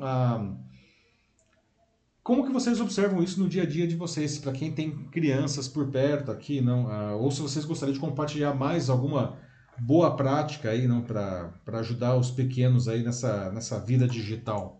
como 2.24 2.46
que 2.46 2.52
vocês 2.52 2.82
observam 2.82 3.22
isso 3.22 3.40
no 3.40 3.50
dia 3.50 3.64
a 3.64 3.66
dia 3.66 3.88
de 3.88 3.96
vocês, 3.96 4.40
para 4.40 4.52
quem 4.52 4.72
tem 4.72 4.92
crianças 5.08 5.68
por 5.68 5.88
perto 5.90 6.32
aqui, 6.32 6.62
não? 6.62 7.20
Ou 7.20 7.30
se 7.30 7.42
vocês 7.42 7.66
gostariam 7.66 7.94
de 7.94 8.00
compartilhar 8.00 8.54
mais 8.54 8.90
alguma 8.90 9.38
boa 9.78 10.16
prática 10.16 10.72
aí, 10.72 10.88
não, 10.88 11.02
para 11.02 11.52
ajudar 11.80 12.16
os 12.16 12.32
pequenos 12.32 12.88
aí 12.88 13.04
nessa, 13.04 13.52
nessa 13.52 13.80
vida 13.80 14.08
digital. 14.08 14.79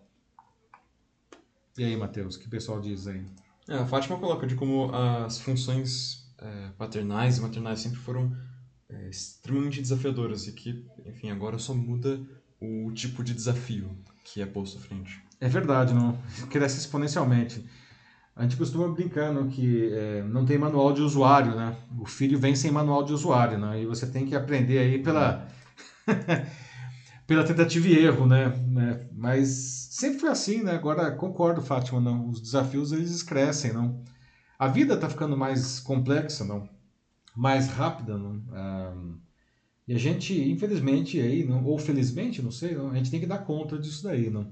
E 1.80 1.84
aí, 1.86 1.96
Matheus, 1.96 2.36
o 2.36 2.40
que 2.42 2.48
o 2.48 2.50
pessoal 2.50 2.82
diz 2.82 3.08
aí? 3.08 3.26
É, 3.70 3.76
a 3.76 3.86
Fátima 3.86 4.20
coloca 4.20 4.46
de 4.46 4.54
como 4.54 4.94
as 4.94 5.40
funções 5.40 6.30
é, 6.38 6.72
paternais 6.78 7.38
e 7.38 7.42
maternais 7.42 7.80
sempre 7.80 7.98
foram 8.00 8.36
é, 8.90 9.08
extremamente 9.10 9.80
desafiadoras 9.80 10.46
e 10.46 10.52
que, 10.52 10.86
enfim, 11.06 11.32
agora 11.32 11.58
só 11.58 11.74
muda 11.74 12.20
o 12.60 12.92
tipo 12.92 13.24
de 13.24 13.34
desafio 13.34 13.98
que 14.26 14.42
é 14.42 14.46
posto 14.46 14.78
à 14.78 14.82
frente. 14.82 15.24
É 15.40 15.48
verdade, 15.48 15.94
não 15.94 16.20
cresce 16.50 16.80
exponencialmente. 16.80 17.66
A 18.36 18.44
gente 18.44 18.58
costuma 18.58 18.90
brincando 18.90 19.48
que 19.48 19.90
é, 19.94 20.22
não 20.24 20.46
tem 20.46 20.58
manual 20.58 20.92
de 20.92 21.02
usuário, 21.02 21.56
né? 21.56 21.78
O 21.98 22.06
filho 22.06 22.38
vem 22.38 22.56
sem 22.56 22.72
manual 22.72 23.06
de 23.06 23.14
usuário, 23.14 23.58
né? 23.58 23.82
E 23.82 23.86
você 23.86 24.06
tem 24.06 24.26
que 24.26 24.36
aprender 24.36 24.80
aí 24.80 25.02
pela 25.02 25.48
pela 27.30 27.44
tentativa 27.44 27.88
e 27.88 27.96
erro, 27.96 28.26
né? 28.26 28.48
né? 28.72 29.08
Mas 29.12 29.50
sempre 29.92 30.18
foi 30.18 30.30
assim, 30.30 30.64
né? 30.64 30.72
Agora 30.72 31.12
concordo, 31.12 31.62
Fátima, 31.62 32.02
não. 32.02 32.28
Os 32.28 32.42
desafios 32.42 32.92
eles 32.92 33.22
crescem, 33.22 33.72
não. 33.72 34.04
A 34.58 34.68
vida 34.68 34.96
está 34.96 35.08
ficando 35.08 35.38
mais 35.38 35.80
complexa, 35.80 36.44
não. 36.44 36.68
Mais 37.36 37.68
rápida, 37.68 38.18
não. 38.18 38.42
Ah, 38.52 38.96
e 39.88 39.94
a 39.94 39.98
gente, 40.00 40.34
infelizmente, 40.50 41.22
aí, 41.22 41.46
não, 41.46 41.64
ou 41.64 41.78
felizmente, 41.78 42.42
não 42.42 42.52
sei, 42.52 42.74
não, 42.74 42.90
a 42.90 42.96
gente 42.96 43.12
tem 43.12 43.20
que 43.20 43.28
dar 43.28 43.46
conta 43.46 43.78
disso 43.78 44.06
daí, 44.06 44.32
não. 44.32 44.52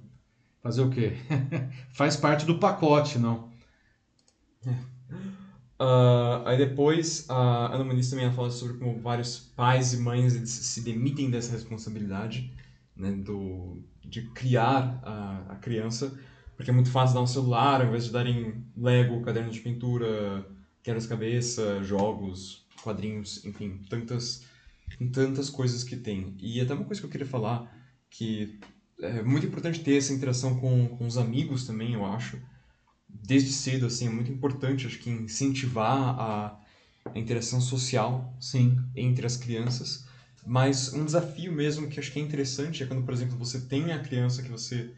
Fazer 0.62 0.84
o 0.84 0.92
quê? 0.92 1.14
Faz 1.90 2.16
parte 2.16 2.46
do 2.46 2.60
pacote, 2.60 3.18
não. 3.18 3.50
Uh, 5.80 6.46
aí 6.46 6.58
depois 6.60 7.28
a 7.28 7.74
Ana 7.74 7.84
Muniz 7.84 8.08
também 8.08 8.32
fala 8.34 8.52
sobre 8.52 8.78
como 8.78 9.00
vários 9.00 9.40
pais 9.40 9.94
e 9.94 9.98
mães 9.98 10.34
se 10.48 10.82
demitem 10.82 11.32
dessa 11.32 11.52
responsabilidade 11.52 12.52
né, 12.98 13.12
do, 13.12 13.82
de 14.04 14.24
criar 14.32 15.00
a, 15.04 15.54
a 15.54 15.56
criança 15.56 16.18
Porque 16.58 16.72
é 16.72 16.74
muito 16.74 16.90
fácil 16.90 17.16
dar 17.16 17.22
um 17.22 17.28
celular 17.28 17.82
ao 17.82 17.88
invés 17.88 18.06
de 18.06 18.12
darem 18.12 18.66
Lego, 18.76 19.22
caderno 19.22 19.52
de 19.52 19.60
pintura, 19.60 20.46
quebra-cabeça, 20.82 21.84
jogos, 21.84 22.66
quadrinhos, 22.82 23.46
enfim, 23.46 23.80
tantas, 23.90 24.44
tantas 25.14 25.50
coisas 25.52 25.84
que 25.84 25.96
tem. 25.96 26.36
E 26.40 26.60
até 26.60 26.74
uma 26.74 26.86
coisa 26.86 27.00
que 27.00 27.06
eu 27.06 27.12
queria 27.12 27.28
falar, 27.28 27.72
que 28.10 28.60
é 29.00 29.22
muito 29.22 29.46
importante 29.46 29.82
ter 29.82 29.98
essa 29.98 30.14
interação 30.14 30.60
com, 30.60 30.88
com 30.98 31.06
os 31.06 31.18
amigos 31.18 31.68
também, 31.68 31.94
eu 31.94 32.06
acho. 32.06 32.42
Desde 33.08 33.52
cedo, 33.52 33.86
assim, 33.86 34.08
é 34.08 34.10
muito 34.10 34.32
importante, 34.32 34.88
acho 34.88 34.98
que 34.98 35.12
incentivar 35.12 36.20
a, 36.20 36.60
a 37.14 37.20
interação 37.20 37.62
social 37.62 38.36
Sim. 38.40 38.80
entre 38.96 39.28
as 39.28 39.38
crianças. 39.38 40.07
Mas 40.48 40.92
um 40.94 41.04
desafio 41.04 41.52
mesmo 41.52 41.90
que 41.90 42.00
acho 42.00 42.10
que 42.10 42.20
é 42.20 42.22
interessante 42.22 42.82
é 42.82 42.86
quando, 42.86 43.04
por 43.04 43.14
exemplo, 43.14 43.38
você 43.38 43.60
tem 43.60 43.92
a 43.92 44.00
criança 44.00 44.42
que 44.42 44.50
você. 44.50 44.90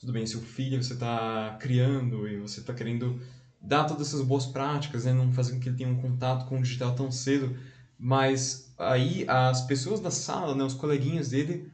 Tudo 0.00 0.12
bem, 0.12 0.26
seu 0.26 0.40
filho 0.40 0.82
você 0.82 0.94
está 0.94 1.56
criando 1.60 2.26
e 2.26 2.38
você 2.38 2.58
está 2.60 2.74
querendo 2.74 3.20
dar 3.60 3.84
todas 3.84 4.08
essas 4.08 4.22
boas 4.22 4.46
práticas, 4.46 5.04
né? 5.04 5.12
não 5.12 5.30
fazer 5.30 5.52
com 5.52 5.60
que 5.60 5.68
ele 5.68 5.76
tenha 5.76 5.88
um 5.88 5.94
contato 5.96 6.44
com 6.46 6.58
o 6.58 6.62
digital 6.62 6.92
tão 6.92 7.10
cedo. 7.10 7.56
Mas 7.96 8.68
aí 8.76 9.24
as 9.28 9.60
pessoas 9.62 10.00
da 10.00 10.10
sala, 10.10 10.54
né, 10.54 10.64
os 10.64 10.74
coleguinhas 10.74 11.28
dele, 11.28 11.70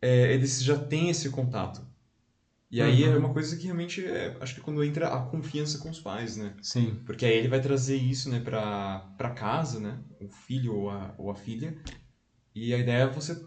é, 0.00 0.32
eles 0.32 0.62
já 0.62 0.76
têm 0.76 1.10
esse 1.10 1.28
contato. 1.28 1.84
E 2.70 2.80
aí 2.82 3.04
Uhum. 3.04 3.14
é 3.14 3.16
uma 3.16 3.32
coisa 3.32 3.56
que 3.56 3.64
realmente 3.64 4.04
é, 4.04 4.34
acho 4.40 4.54
que 4.54 4.60
quando 4.60 4.82
entra 4.82 5.08
a 5.08 5.20
confiança 5.20 5.78
com 5.78 5.88
os 5.90 6.00
pais, 6.00 6.36
né? 6.36 6.54
Sim. 6.62 6.96
Porque 7.04 7.24
aí 7.26 7.34
ele 7.34 7.48
vai 7.48 7.60
trazer 7.60 7.96
isso, 7.96 8.28
né, 8.28 8.40
pra, 8.40 9.00
pra 9.16 9.30
casa, 9.30 9.78
né? 9.78 9.98
O 10.20 10.28
filho 10.28 10.74
ou 10.74 10.90
a, 10.90 11.14
ou 11.18 11.30
a 11.30 11.34
filha. 11.34 11.74
E 12.56 12.72
a 12.72 12.78
ideia 12.78 13.02
é 13.02 13.06
você 13.06 13.38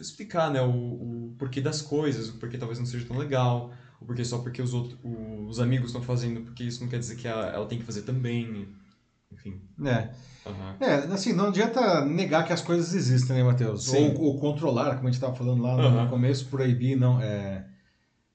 explicar, 0.00 0.50
né, 0.50 0.62
o, 0.62 0.70
o 0.70 1.34
porquê 1.38 1.60
das 1.60 1.82
coisas, 1.82 2.30
o 2.30 2.38
porquê 2.38 2.56
talvez 2.56 2.78
não 2.78 2.86
seja 2.86 3.06
tão 3.06 3.18
legal, 3.18 3.70
o 4.00 4.06
porquê 4.06 4.24
só 4.24 4.38
porque 4.38 4.62
os, 4.62 4.72
outros, 4.72 4.98
os 5.04 5.60
amigos 5.60 5.88
estão 5.88 6.00
fazendo, 6.00 6.40
porque 6.40 6.64
isso 6.64 6.82
não 6.82 6.88
quer 6.88 6.98
dizer 6.98 7.16
que 7.16 7.28
ela, 7.28 7.48
ela 7.48 7.66
tem 7.66 7.78
que 7.78 7.84
fazer 7.84 8.02
também. 8.02 8.68
Enfim. 9.30 9.60
É. 9.84 10.08
aham. 10.46 10.76
É, 10.80 10.94
assim, 11.12 11.34
não 11.34 11.48
adianta 11.48 12.06
negar 12.06 12.46
que 12.46 12.54
as 12.54 12.62
coisas 12.62 12.94
existem, 12.94 13.36
né, 13.36 13.44
Matheus? 13.44 13.86
Ou, 13.88 14.22
ou 14.22 14.40
controlar, 14.40 14.96
como 14.96 15.08
a 15.08 15.10
gente 15.10 15.20
estava 15.20 15.34
falando 15.34 15.62
lá 15.62 15.76
no 15.76 15.82
Aham. 15.82 16.08
começo, 16.08 16.46
proibir, 16.46 16.96
não. 16.96 17.20
É, 17.20 17.66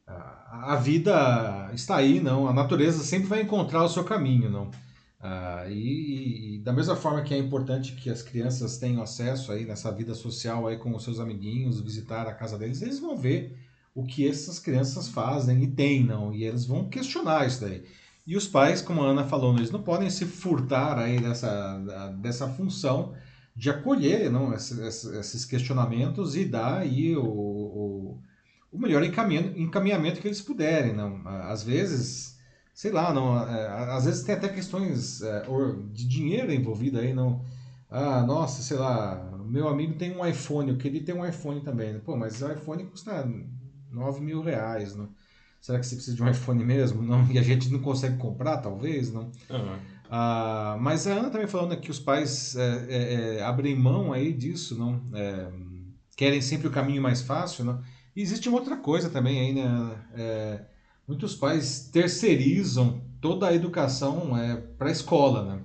a, 0.06 0.74
a 0.74 0.76
vida 0.76 1.72
está 1.74 1.96
aí, 1.96 2.20
não. 2.20 2.48
A 2.48 2.54
natureza 2.54 3.04
sempre 3.04 3.28
vai 3.28 3.42
encontrar 3.42 3.84
o 3.84 3.90
seu 3.90 4.04
caminho, 4.04 4.48
não. 4.48 4.70
Ah, 5.24 5.66
e, 5.70 6.56
e 6.56 6.60
da 6.60 6.74
mesma 6.74 6.96
forma 6.96 7.22
que 7.22 7.34
é 7.34 7.38
importante 7.38 7.94
que 7.94 8.10
as 8.10 8.24
crianças 8.24 8.78
tenham 8.78 9.02
acesso 9.04 9.52
aí 9.52 9.66
nessa 9.66 9.92
vida 9.92 10.16
social 10.16 10.68
aí 10.68 10.78
com 10.78 10.96
os 10.96 11.04
seus 11.04 11.20
amiguinhos, 11.20 11.80
visitar 11.82 12.28
a 12.28 12.34
casa 12.34 12.58
deles, 12.58 12.82
eles 12.82 13.00
vão 13.00 13.16
ver 13.16 13.56
o 13.94 14.04
que 14.04 14.28
essas 14.28 14.58
crianças 14.60 15.10
fazem 15.10 15.64
e 15.64 15.68
têm, 15.68 16.04
não. 16.06 16.34
E 16.34 16.44
eles 16.44 16.66
vão 16.66 16.90
questionar 16.90 17.46
isso 17.48 17.62
daí. 17.62 17.84
E 18.26 18.36
os 18.36 18.48
pais, 18.48 18.82
como 18.82 19.02
a 19.04 19.08
Ana 19.10 19.24
falou, 19.26 19.56
eles 19.56 19.72
não 19.72 19.84
podem 19.84 20.10
se 20.10 20.26
furtar 20.26 20.98
aí 20.98 21.20
dessa, 21.20 21.78
dessa 22.22 22.48
função 22.48 23.14
de 23.56 23.70
acolher 23.70 24.32
não, 24.32 24.54
esses, 24.54 25.04
esses- 25.06 25.46
questionamentos 25.46 26.36
e 26.36 26.46
dar 26.46 26.80
aí 26.80 27.16
o, 27.16 27.24
o, 27.26 28.18
o 28.72 28.80
melhor 28.80 29.04
encaminhamento, 29.04 29.60
encaminhamento 29.60 30.22
que 30.22 30.28
eles 30.28 30.42
puderem. 30.42 30.94
Não. 30.94 31.22
Às 31.28 31.64
vezes, 31.64 32.38
sei 32.74 32.92
lá, 32.92 33.14
não, 33.14 33.38
é, 33.48 33.68
às 33.92 34.06
vezes 34.06 34.24
tem 34.24 34.36
até 34.36 34.50
questões 34.50 35.22
é, 35.22 35.44
de 35.94 36.08
dinheiro 36.08 36.52
envolvido 36.52 37.00
aí, 37.00 37.14
não. 37.14 37.44
Ah, 37.90 38.24
nossa, 38.24 38.62
sei 38.62 38.78
lá, 38.78 39.32
meu 39.46 39.68
amigo 39.68 39.96
tem 39.96 40.16
um 40.16 40.26
iPhone, 40.26 40.72
eu 40.72 40.78
queria 40.78 41.04
ter 41.04 41.14
um 41.14 41.26
iPhone 41.26 41.62
também. 41.62 42.00
Pô, 42.00 42.16
mas 42.16 42.42
o 42.42 42.52
iPhone 42.52 42.86
custa 42.86 43.30
9 43.92 44.22
mil 44.22 44.42
reais, 44.42 44.96
não? 44.96 45.10
Será 45.60 45.78
que 45.78 45.86
você 45.86 45.96
precisa 45.96 46.16
de 46.16 46.24
um 46.24 46.30
iPhone 46.30 46.64
mesmo? 46.64 47.04
Não? 47.04 47.30
E 47.30 47.38
a 47.38 47.44
gente 47.44 47.70
não 47.70 47.80
consegue 47.80 48.18
comprar, 48.18 48.58
talvez, 48.58 49.12
não? 49.12 49.30
Aham. 49.50 49.80
Ah, 50.10 50.78
mas 50.82 51.08
a 51.08 51.14
Ana 51.14 51.30
também 51.30 51.48
falando 51.48 51.78
que 51.78 51.90
os 51.90 52.00
pais 52.00 52.56
é, 52.58 52.86
é, 52.90 53.14
é, 53.38 53.44
abrem 53.44 53.76
mão 53.76 54.12
aí 54.12 54.34
disso, 54.34 54.78
não? 54.78 55.02
É, 55.14 55.48
querem 56.18 56.42
sempre 56.42 56.68
o 56.68 56.72
caminho 56.72 57.02
mais 57.02 57.22
fácil, 57.22 57.64
não? 57.64 57.82
E 58.16 58.22
existe 58.22 58.50
uma 58.50 58.58
outra 58.58 58.76
coisa 58.76 59.10
também 59.10 59.40
aí, 59.40 59.54
né? 59.54 60.66
É, 61.12 61.14
muitos 61.14 61.36
pais 61.36 61.90
terceirizam 61.92 63.02
toda 63.20 63.48
a 63.48 63.54
educação 63.54 64.38
é, 64.38 64.56
para 64.56 64.88
a 64.88 64.92
escola, 64.92 65.44
né? 65.44 65.62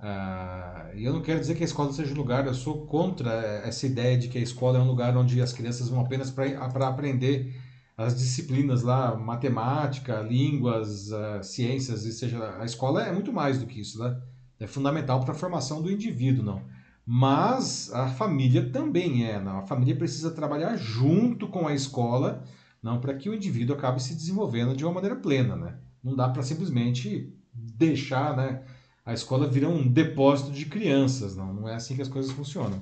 Ah, 0.00 0.90
e 0.94 1.04
eu 1.04 1.12
não 1.12 1.20
quero 1.20 1.40
dizer 1.40 1.56
que 1.56 1.64
a 1.64 1.66
escola 1.66 1.92
seja 1.92 2.14
um 2.14 2.16
lugar, 2.16 2.46
eu 2.46 2.54
sou 2.54 2.86
contra 2.86 3.32
essa 3.64 3.84
ideia 3.84 4.16
de 4.16 4.28
que 4.28 4.38
a 4.38 4.40
escola 4.40 4.78
é 4.78 4.80
um 4.80 4.86
lugar 4.86 5.16
onde 5.16 5.42
as 5.42 5.52
crianças 5.52 5.88
vão 5.88 6.00
apenas 6.00 6.30
para 6.30 6.86
aprender 6.86 7.60
as 7.96 8.16
disciplinas 8.16 8.82
lá, 8.82 9.16
matemática, 9.16 10.20
línguas, 10.20 11.12
ah, 11.12 11.42
ciências, 11.42 12.04
e 12.04 12.12
seja, 12.12 12.56
a 12.60 12.64
escola 12.64 13.02
é 13.02 13.12
muito 13.12 13.32
mais 13.32 13.58
do 13.58 13.66
que 13.66 13.80
isso, 13.80 13.98
né? 13.98 14.16
É 14.60 14.66
fundamental 14.66 15.20
para 15.20 15.32
a 15.32 15.36
formação 15.36 15.82
do 15.82 15.90
indivíduo, 15.90 16.44
não. 16.44 16.62
Mas 17.04 17.92
a 17.92 18.06
família 18.08 18.70
também 18.70 19.24
é, 19.26 19.40
não. 19.40 19.58
A 19.58 19.66
família 19.66 19.96
precisa 19.96 20.30
trabalhar 20.30 20.76
junto 20.76 21.48
com 21.48 21.66
a 21.66 21.74
escola, 21.74 22.44
não, 22.82 23.00
para 23.00 23.14
que 23.14 23.28
o 23.28 23.34
indivíduo 23.34 23.76
acabe 23.76 24.02
se 24.02 24.14
desenvolvendo 24.14 24.76
de 24.76 24.84
uma 24.84 24.94
maneira 24.94 25.16
plena, 25.16 25.56
né? 25.56 25.78
Não 26.02 26.14
dá 26.14 26.28
para 26.28 26.42
simplesmente 26.42 27.32
deixar, 27.52 28.36
né? 28.36 28.64
A 29.04 29.12
escola 29.12 29.48
virar 29.48 29.68
um 29.68 29.86
depósito 29.86 30.50
de 30.50 30.66
crianças, 30.66 31.34
não. 31.34 31.52
Não 31.52 31.68
é 31.68 31.74
assim 31.74 31.96
que 31.96 32.02
as 32.02 32.08
coisas 32.08 32.30
funcionam. 32.32 32.80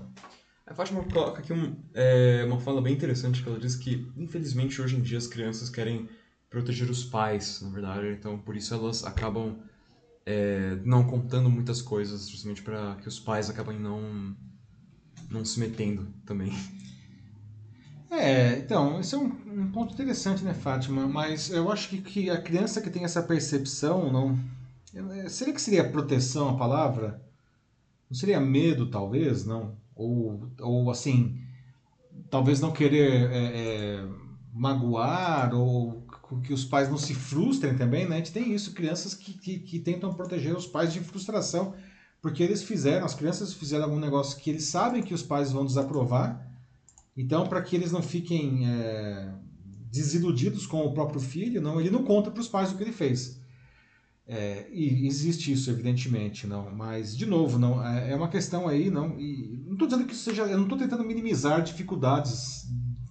A 0.67 0.75
Fátima 0.75 1.03
coloca 1.05 1.41
aqui 1.41 1.53
um, 1.53 1.77
é, 1.95 2.45
uma 2.45 2.59
fala 2.59 2.83
bem 2.83 2.93
interessante 2.93 3.43
que 3.43 3.49
ela 3.49 3.59
diz 3.59 3.77
que, 3.77 4.07
infelizmente, 4.17 4.83
hoje 4.83 4.97
em 4.97 5.01
dia 5.01 5.17
as 5.17 5.27
crianças 5.27 5.71
querem 5.71 6.09
proteger 6.51 6.91
os 6.91 7.05
pais, 7.05 7.61
na 7.61 7.69
verdade, 7.69 8.09
então 8.09 8.39
por 8.39 8.57
isso 8.57 8.75
elas 8.75 9.05
acabam 9.05 9.59
é, 10.25 10.77
não 10.85 11.05
contando 11.05 11.49
muitas 11.49 11.81
coisas, 11.81 12.29
justamente 12.29 12.63
para 12.63 12.97
que 12.97 13.07
os 13.07 13.21
pais 13.21 13.49
acabem 13.49 13.79
não, 13.79 14.35
não 15.31 15.45
se 15.45 15.61
metendo 15.61 16.13
também. 16.25 16.53
É, 18.11 18.59
então, 18.59 19.01
esse 19.01 19.15
é 19.15 19.19
um, 19.19 19.27
um 19.47 19.71
ponto 19.73 19.93
interessante, 19.95 20.45
né, 20.45 20.55
Fátima? 20.55 21.07
Mas 21.07 21.51
eu 21.51 21.71
acho 21.71 21.89
que, 21.89 22.01
que 22.01 22.31
a 22.31 22.41
criança 22.41 22.81
que 22.81 22.91
tem 22.91 23.05
essa 23.05 23.23
percepção, 23.23 24.13
não. 24.13 24.39
é, 25.13 25.29
Seria 25.29 25.53
que 25.55 25.61
seria 25.61 25.91
proteção 25.91 26.51
a 26.51 26.57
palavra? 26.57 27.21
Não 28.11 28.17
seria 28.17 28.41
medo, 28.41 28.91
talvez, 28.91 29.45
não? 29.45 29.77
Ou, 29.95 30.49
ou 30.61 30.91
assim, 30.91 31.41
talvez 32.31 32.61
não 32.61 32.73
querer 32.73 33.31
é, 33.31 33.99
é, 34.03 34.09
magoar, 34.53 35.55
ou 35.55 36.07
que 36.43 36.53
os 36.53 36.65
pais 36.65 36.89
não 36.89 36.99
se 36.99 37.15
frustrem 37.15 37.77
também, 37.77 38.09
né? 38.09 38.17
A 38.17 38.19
gente 38.19 38.33
tem 38.33 38.53
isso, 38.55 38.73
crianças 38.73 39.15
que, 39.15 39.33
que, 39.35 39.59
que 39.59 39.79
tentam 39.79 40.15
proteger 40.15 40.57
os 40.57 40.67
pais 40.67 40.93
de 40.93 41.01
frustração, 41.01 41.75
porque 42.23 42.43
eles 42.43 42.63
fizeram, 42.63 43.05
as 43.07 43.15
crianças 43.15 43.53
fizeram 43.53 43.85
algum 43.85 43.99
negócio 43.99 44.39
que 44.39 44.51
eles 44.51 44.65
sabem 44.65 45.03
que 45.03 45.15
os 45.15 45.23
pais 45.23 45.53
vão 45.53 45.65
desaprovar, 45.65 46.47
então, 47.17 47.47
para 47.47 47.63
que 47.63 47.75
eles 47.77 47.93
não 47.93 48.03
fiquem 48.03 48.67
é, 48.69 49.33
desiludidos 49.91 50.67
com 50.67 50.85
o 50.85 50.93
próprio 50.95 51.21
filho, 51.21 51.61
não, 51.61 51.81
ele 51.81 51.91
não 51.91 52.05
conta 52.05 52.31
para 52.31 52.41
os 52.41 52.49
pais 52.49 52.73
o 52.73 52.77
que 52.77 52.83
ele 52.83 52.93
fez. 52.93 53.41
É, 54.29 54.69
e 54.73 55.07
existe 55.07 55.53
isso, 55.53 55.71
evidentemente, 55.71 56.47
não. 56.47 56.71
Mas, 56.75 57.17
de 57.17 57.25
novo, 57.27 57.59
não 57.59 57.85
é 57.85 58.11
é 58.13 58.17
uma 58.17 58.29
questão 58.29 58.67
aí, 58.69 58.91
não. 58.91 59.19
E 59.19 59.63
não 59.67 59.75
estou 59.75 59.87
dizendo 59.89 60.07
que 60.07 60.13
isso 60.15 60.25
seja. 60.25 60.43
Eu 60.45 60.57
não 60.57 60.65
estou 60.65 60.79
tentando 60.79 61.05
minimizar 61.05 61.63
dificuldades 61.63 62.67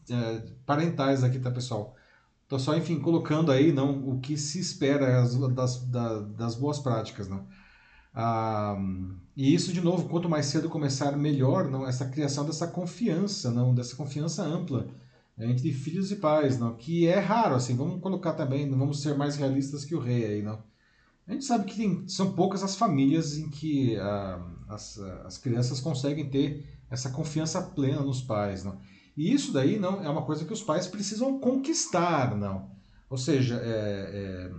é, 0.10 0.43
parentais 0.66 1.24
aqui, 1.24 1.39
tá, 1.39 1.49
pessoal? 1.51 1.95
Estou 2.43 2.60
só, 2.60 2.78
enfim, 2.78 2.99
colocando 2.99 3.51
aí, 3.51 3.72
não, 3.72 4.08
o 4.10 4.20
que 4.20 4.38
se 4.38 4.60
espera 4.60 5.22
as- 5.22 5.36
das, 5.53 5.86
da- 5.89 6.22
das 6.22 6.56
boas 6.56 6.80
práticas, 6.80 7.28
não. 7.28 7.47
Ah, 8.16 8.78
e 9.36 9.53
isso, 9.53 9.74
de 9.74 9.82
novo, 9.82 10.07
quanto 10.09 10.30
mais 10.30 10.45
cedo 10.47 10.70
começar, 10.70 11.18
melhor, 11.18 11.70
não? 11.70 11.86
Essa 11.88 12.07
criação 12.09 12.45
dessa 12.45 12.68
confiança, 12.68 13.51
não? 13.51 13.76
Dessa 13.76 13.95
confiança 13.95 14.43
ampla 14.43 14.88
né, 15.38 15.51
entre 15.51 15.74
filhos 15.74 16.11
e 16.11 16.16
pais, 16.18 16.57
não? 16.59 16.76
Que 16.78 17.07
é 17.07 17.20
raro, 17.20 17.55
assim. 17.55 17.76
Vamos 17.76 18.01
colocar 18.01 18.34
também, 18.34 18.66
não 18.66 18.78
vamos 18.80 19.01
ser 19.01 19.16
mais 19.18 19.36
realistas 19.36 19.84
que 19.86 19.95
o 19.95 19.99
rei 19.99 20.26
aí, 20.26 20.41
não? 20.41 20.63
A 21.28 21.34
gente 21.34 21.45
sabe 21.45 21.66
que 21.66 21.76
tem- 21.76 22.07
são 22.07 22.34
poucas 22.34 22.63
as 22.63 22.76
famílias 22.76 23.38
em 23.38 23.49
que 23.49 23.97
ah, 23.97 24.45
as, 24.70 24.97
as 25.26 25.38
crianças 25.38 25.82
conseguem 25.82 26.30
ter 26.30 26.66
essa 26.89 27.09
confiança 27.09 27.61
plena 27.61 28.01
nos 28.01 28.22
pais, 28.22 28.63
não? 28.63 28.80
E 29.18 29.34
isso 29.34 29.51
daí 29.53 29.80
não 29.80 30.03
é 30.03 30.09
uma 30.09 30.24
coisa 30.26 30.45
que 30.45 30.53
os 30.53 30.61
pais 30.61 30.88
precisam 30.88 31.39
conquistar, 31.39 32.36
não? 32.38 32.70
Ou 33.09 33.18
seja, 33.18 33.55
é, 33.63 34.49
é, 34.49 34.51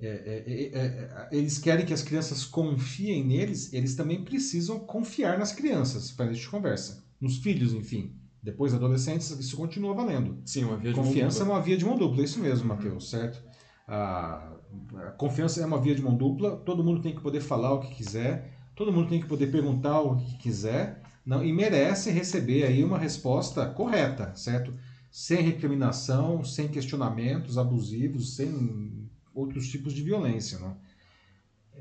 é, 0.00 0.06
é, 0.06 0.44
é, 0.46 0.76
é, 0.76 1.28
eles 1.32 1.58
querem 1.58 1.86
que 1.86 1.92
as 1.92 2.02
crianças 2.02 2.44
confiem 2.44 3.24
neles, 3.24 3.72
eles 3.72 3.94
também 3.94 4.24
precisam 4.24 4.78
confiar 4.80 5.38
nas 5.38 5.52
crianças, 5.52 6.10
para 6.10 6.26
a 6.26 6.32
gente 6.32 6.48
conversa. 6.48 7.04
Nos 7.20 7.38
filhos, 7.38 7.72
enfim. 7.72 8.12
Depois, 8.42 8.74
adolescentes, 8.74 9.30
isso 9.30 9.56
continua 9.56 9.94
valendo. 9.94 10.38
Sim, 10.44 10.64
uma 10.64 10.76
via 10.76 10.90
de 10.92 10.96
mão 10.96 11.06
Confiança 11.06 11.38
é 11.38 11.40
dupla. 11.40 11.54
uma 11.54 11.62
via 11.62 11.76
de 11.76 11.84
mão 11.84 11.96
dupla, 11.96 12.20
é 12.20 12.24
isso 12.24 12.40
mesmo, 12.40 12.68
Matheus, 12.68 13.08
certo? 13.08 13.42
A, 13.88 14.52
a 14.96 15.10
confiança 15.12 15.62
é 15.62 15.66
uma 15.66 15.80
via 15.80 15.94
de 15.94 16.02
mão 16.02 16.16
dupla, 16.16 16.56
todo 16.56 16.84
mundo 16.84 17.00
tem 17.00 17.14
que 17.14 17.22
poder 17.22 17.40
falar 17.40 17.72
o 17.72 17.80
que 17.80 17.94
quiser, 17.94 18.52
todo 18.74 18.92
mundo 18.92 19.08
tem 19.08 19.20
que 19.20 19.26
poder 19.26 19.46
perguntar 19.46 20.00
o 20.00 20.16
que 20.16 20.36
quiser, 20.36 21.00
não, 21.24 21.42
e 21.42 21.52
merece 21.52 22.10
receber 22.10 22.64
aí 22.64 22.84
uma 22.84 22.98
resposta 22.98 23.66
correta, 23.66 24.34
certo? 24.34 24.74
sem 25.14 25.42
recriminação, 25.42 26.42
sem 26.42 26.66
questionamentos 26.66 27.56
abusivos, 27.56 28.34
sem 28.34 29.03
outros 29.34 29.68
tipos 29.68 29.92
de 29.92 30.02
violência. 30.02 30.58
Né? 30.58 30.74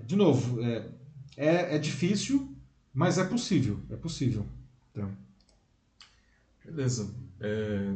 De 0.05 0.15
novo, 0.15 0.61
é, 0.63 0.89
é, 1.37 1.75
é 1.75 1.77
difícil, 1.77 2.55
mas 2.93 3.17
é 3.17 3.23
possível. 3.23 3.79
É 3.89 3.95
possível. 3.95 4.45
Então. 4.91 5.11
Beleza. 6.65 7.13
É, 7.39 7.93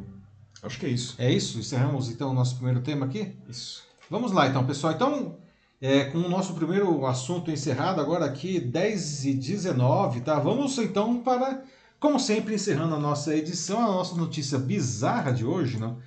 acho 0.64 0.80
que 0.80 0.86
é 0.86 0.90
isso. 0.90 1.16
É 1.18 1.32
isso? 1.32 1.60
Encerramos 1.60 2.10
então 2.10 2.32
o 2.32 2.34
nosso 2.34 2.56
primeiro 2.56 2.82
tema 2.82 3.06
aqui? 3.06 3.34
Isso. 3.50 3.84
Vamos 4.10 4.32
lá 4.32 4.48
então, 4.48 4.66
pessoal. 4.66 4.94
Então, 4.94 5.38
é, 5.82 6.06
com 6.06 6.18
o 6.20 6.30
nosso 6.30 6.54
primeiro 6.54 7.06
assunto 7.06 7.52
encerrado, 7.52 8.02
agora 8.02 8.26
aqui 8.26 8.60
10 8.60 9.26
e 9.26 9.34
19, 9.34 10.22
tá? 10.22 10.40
Vamos 10.40 10.78
então 10.78 11.22
para, 11.22 11.64
como 12.00 12.20
sempre, 12.20 12.56
encerrando 12.56 12.96
a 12.96 13.00
nossa 13.00 13.36
edição, 13.36 13.80
a 13.80 13.92
nossa 13.92 14.16
notícia 14.16 14.58
bizarra 14.58 15.32
de 15.32 15.46
hoje, 15.46 15.78
não? 15.78 16.00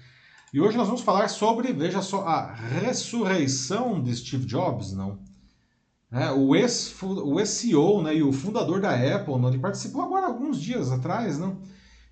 E 0.53 0.61
hoje 0.61 0.77
nós 0.77 0.87
vamos 0.87 1.03
falar 1.03 1.29
sobre, 1.29 1.73
veja 1.73 2.03
só, 2.03 2.27
a 2.27 2.53
ressurreição 2.53 4.03
de 4.03 4.15
Steve 4.17 4.47
Jobs, 4.47 4.93
não? 4.93 5.19
É, 6.13 6.31
o 6.33 6.57
ex-CEO 6.57 8.03
né, 8.03 8.17
e 8.17 8.23
o 8.23 8.33
fundador 8.33 8.81
da 8.81 8.95
Apple, 8.95 9.39
não? 9.39 9.49
ele 9.49 9.61
participou 9.61 10.03
agora 10.03 10.27
alguns 10.27 10.61
dias 10.61 10.91
atrás, 10.91 11.39
não? 11.39 11.61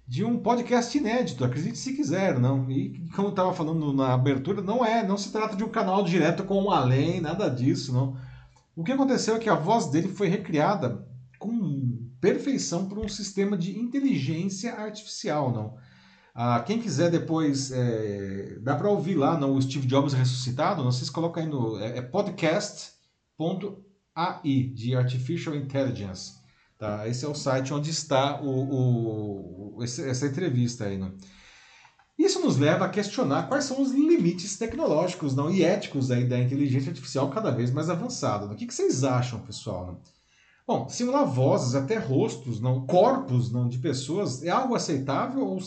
de 0.08 0.24
um 0.24 0.38
podcast 0.38 0.96
inédito, 0.96 1.44
acredite 1.44 1.76
se 1.76 1.92
quiser, 1.92 2.40
não. 2.40 2.70
E 2.70 3.06
como 3.14 3.28
eu 3.28 3.32
estava 3.32 3.52
falando 3.52 3.92
na 3.92 4.14
abertura, 4.14 4.62
não 4.62 4.82
é, 4.82 5.06
não 5.06 5.18
se 5.18 5.30
trata 5.30 5.54
de 5.54 5.62
um 5.62 5.68
canal 5.68 6.02
direto 6.02 6.44
com 6.44 6.62
o 6.62 6.70
além, 6.70 7.20
nada 7.20 7.50
disso, 7.50 7.92
não. 7.92 8.16
O 8.74 8.82
que 8.82 8.90
aconteceu 8.90 9.36
é 9.36 9.38
que 9.38 9.50
a 9.50 9.54
voz 9.54 9.90
dele 9.90 10.08
foi 10.08 10.28
recriada 10.28 11.06
com 11.38 12.08
perfeição 12.18 12.88
por 12.88 12.98
um 12.98 13.06
sistema 13.06 13.54
de 13.54 13.78
inteligência 13.78 14.72
artificial, 14.76 15.52
não. 15.52 15.76
Ah, 16.40 16.60
quem 16.60 16.80
quiser 16.80 17.10
depois, 17.10 17.72
é, 17.72 18.58
dá 18.60 18.76
para 18.76 18.88
ouvir 18.88 19.16
lá 19.16 19.36
no 19.36 19.60
Steve 19.60 19.88
Jobs 19.88 20.12
ressuscitado, 20.12 20.84
não, 20.84 20.92
vocês 20.92 21.10
colocam 21.10 21.42
aí 21.42 21.48
no 21.48 21.76
é, 21.80 21.98
é 21.98 22.00
podcast.ai 22.00 24.72
de 24.72 24.94
Artificial 24.94 25.56
Intelligence. 25.56 26.34
Tá? 26.78 27.08
Esse 27.08 27.24
é 27.24 27.28
o 27.28 27.34
site 27.34 27.74
onde 27.74 27.90
está 27.90 28.40
o, 28.40 29.78
o 29.78 29.82
essa 29.82 30.28
entrevista 30.28 30.84
aí. 30.84 30.96
Né? 30.96 31.10
Isso 32.16 32.38
nos 32.38 32.56
leva 32.56 32.84
a 32.84 32.88
questionar 32.88 33.48
quais 33.48 33.64
são 33.64 33.82
os 33.82 33.90
limites 33.90 34.56
tecnológicos 34.56 35.34
não, 35.34 35.50
e 35.50 35.64
éticos 35.64 36.12
aí 36.12 36.24
da 36.24 36.38
inteligência 36.38 36.90
artificial 36.90 37.30
cada 37.30 37.50
vez 37.50 37.72
mais 37.72 37.90
avançada. 37.90 38.46
Né? 38.46 38.52
O 38.52 38.56
que, 38.56 38.68
que 38.68 38.74
vocês 38.74 39.02
acham, 39.02 39.40
pessoal? 39.40 39.86
Não? 39.88 40.00
Bom, 40.64 40.88
simular 40.88 41.26
vozes, 41.26 41.74
até 41.74 41.98
rostos, 41.98 42.60
não, 42.60 42.86
corpos 42.86 43.50
não, 43.50 43.68
de 43.68 43.78
pessoas, 43.78 44.44
é 44.44 44.50
algo 44.50 44.76
aceitável 44.76 45.44
ou 45.44 45.58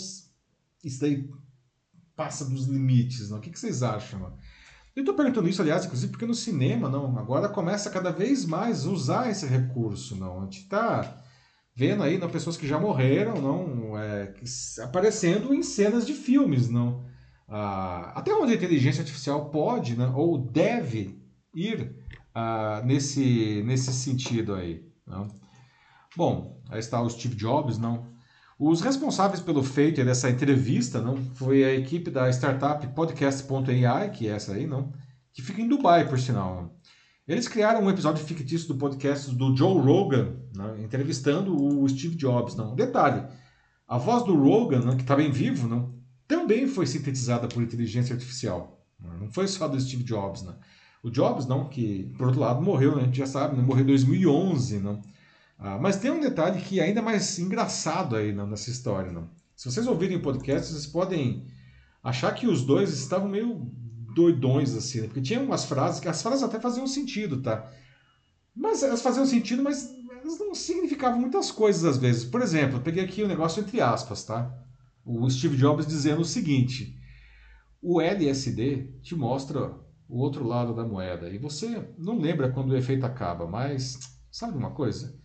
isso 0.83 0.99
daí 0.99 1.29
passa 2.15 2.45
dos 2.45 2.67
limites? 2.67 3.29
Não? 3.29 3.37
O 3.37 3.41
que, 3.41 3.49
que 3.49 3.59
vocês 3.59 3.83
acham? 3.83 4.37
Eu 4.95 5.01
estou 5.01 5.15
perguntando 5.15 5.47
isso, 5.47 5.61
aliás, 5.61 5.85
inclusive, 5.85 6.11
porque 6.11 6.25
no 6.25 6.35
cinema, 6.35 6.89
não, 6.89 7.17
agora 7.17 7.47
começa 7.47 7.89
cada 7.89 8.11
vez 8.11 8.45
mais 8.45 8.85
usar 8.85 9.29
esse 9.29 9.45
recurso, 9.45 10.17
não. 10.17 10.41
A 10.41 10.43
gente 10.43 10.59
está 10.59 11.23
vendo 11.73 12.03
aí 12.03 12.17
não, 12.17 12.29
pessoas 12.29 12.57
que 12.57 12.67
já 12.67 12.77
morreram, 12.77 13.41
não, 13.41 13.97
é, 13.97 14.33
aparecendo 14.83 15.53
em 15.53 15.63
cenas 15.63 16.05
de 16.05 16.13
filmes, 16.13 16.69
não. 16.69 17.05
Ah, 17.47 18.11
até 18.15 18.33
onde 18.33 18.51
a 18.51 18.55
inteligência 18.55 19.01
artificial 19.01 19.49
pode, 19.49 19.97
né, 19.97 20.11
ou 20.13 20.37
deve 20.37 21.17
ir 21.55 21.95
ah, 22.35 22.81
nesse, 22.85 23.63
nesse 23.65 23.93
sentido 23.93 24.53
aí, 24.53 24.85
não. 25.07 25.27
Bom, 26.15 26.61
aí 26.69 26.79
está 26.79 27.01
o 27.01 27.09
Steve 27.09 27.35
Jobs, 27.35 27.77
não. 27.77 28.10
Os 28.63 28.79
responsáveis 28.79 29.41
pelo 29.41 29.63
feito 29.63 30.05
dessa 30.05 30.29
entrevista 30.29 31.01
não 31.01 31.17
foi 31.33 31.63
a 31.63 31.73
equipe 31.73 32.11
da 32.11 32.29
startup 32.29 32.85
Podcast.ai, 32.89 34.11
que 34.11 34.27
é 34.27 34.33
essa 34.33 34.53
aí, 34.53 34.67
não, 34.67 34.93
que 35.33 35.41
fica 35.41 35.63
em 35.63 35.67
Dubai, 35.67 36.07
por 36.07 36.19
sinal. 36.19 36.71
Eles 37.27 37.47
criaram 37.47 37.81
um 37.81 37.89
episódio 37.89 38.23
fictício 38.23 38.67
do 38.67 38.75
podcast 38.75 39.33
do 39.33 39.57
Joe 39.57 39.81
Rogan, 39.81 40.35
não, 40.55 40.77
entrevistando 40.77 41.59
o 41.59 41.89
Steve 41.89 42.13
Jobs. 42.13 42.53
Não. 42.53 42.75
Detalhe, 42.75 43.25
a 43.87 43.97
voz 43.97 44.23
do 44.25 44.39
Rogan, 44.39 44.81
não, 44.81 44.95
que 44.95 45.01
estava 45.01 45.23
em 45.23 45.31
vivo, 45.31 45.67
não, 45.67 45.95
também 46.27 46.67
foi 46.67 46.85
sintetizada 46.85 47.47
por 47.47 47.63
inteligência 47.63 48.13
artificial. 48.13 48.85
Não, 48.99 49.27
foi 49.31 49.47
só 49.47 49.67
do 49.67 49.81
Steve 49.81 50.03
Jobs. 50.03 50.43
Não. 50.43 50.55
O 51.01 51.09
Jobs, 51.09 51.47
não, 51.47 51.67
que 51.67 52.13
por 52.15 52.27
outro 52.27 52.39
lado 52.39 52.61
morreu, 52.61 52.95
né, 52.95 53.01
a 53.01 53.05
gente 53.05 53.17
já 53.17 53.25
sabe, 53.25 53.57
não, 53.57 53.63
morreu 53.63 53.83
em 53.83 53.87
2011. 53.87 54.77
Não. 54.77 55.01
Ah, 55.63 55.77
mas 55.77 55.97
tem 55.97 56.09
um 56.09 56.19
detalhe 56.19 56.59
que 56.59 56.79
é 56.79 56.85
ainda 56.85 57.03
mais 57.03 57.37
engraçado 57.37 58.15
aí 58.15 58.33
não, 58.33 58.47
nessa 58.47 58.71
história. 58.71 59.11
Não? 59.11 59.29
Se 59.55 59.71
vocês 59.71 59.85
ouvirem 59.85 60.17
o 60.17 60.21
podcast, 60.21 60.71
vocês 60.71 60.87
podem 60.87 61.45
achar 62.03 62.33
que 62.33 62.47
os 62.47 62.65
dois 62.65 62.91
estavam 62.91 63.29
meio 63.29 63.69
doidões, 64.15 64.75
assim, 64.75 65.01
né? 65.01 65.07
porque 65.07 65.21
tinha 65.21 65.39
umas 65.39 65.63
frases 65.63 65.99
que 65.99 66.09
as 66.09 66.19
frases 66.19 66.41
até 66.41 66.59
faziam 66.59 66.87
sentido, 66.87 67.43
tá? 67.43 67.71
Mas 68.55 68.81
elas 68.81 69.03
faziam 69.03 69.23
sentido, 69.23 69.61
mas 69.61 69.93
elas 70.09 70.39
não 70.39 70.55
significavam 70.55 71.21
muitas 71.21 71.51
coisas 71.51 71.85
às 71.85 71.97
vezes. 71.97 72.25
Por 72.25 72.41
exemplo, 72.41 72.77
eu 72.77 72.81
peguei 72.81 73.03
aqui 73.03 73.21
o 73.21 73.25
um 73.25 73.29
negócio 73.29 73.61
entre 73.61 73.79
aspas, 73.79 74.23
tá? 74.23 74.51
O 75.05 75.29
Steve 75.29 75.57
Jobs 75.57 75.85
dizendo 75.85 76.21
o 76.21 76.25
seguinte: 76.25 76.99
o 77.79 78.01
LSD 78.01 78.99
te 79.03 79.15
mostra 79.15 79.75
o 80.09 80.17
outro 80.17 80.43
lado 80.43 80.75
da 80.75 80.83
moeda 80.83 81.29
e 81.29 81.37
você 81.37 81.87
não 81.99 82.17
lembra 82.17 82.51
quando 82.51 82.71
o 82.71 82.75
efeito 82.75 83.05
acaba, 83.05 83.45
mas 83.45 83.99
sabe 84.31 84.57
uma 84.57 84.71
coisa? 84.71 85.20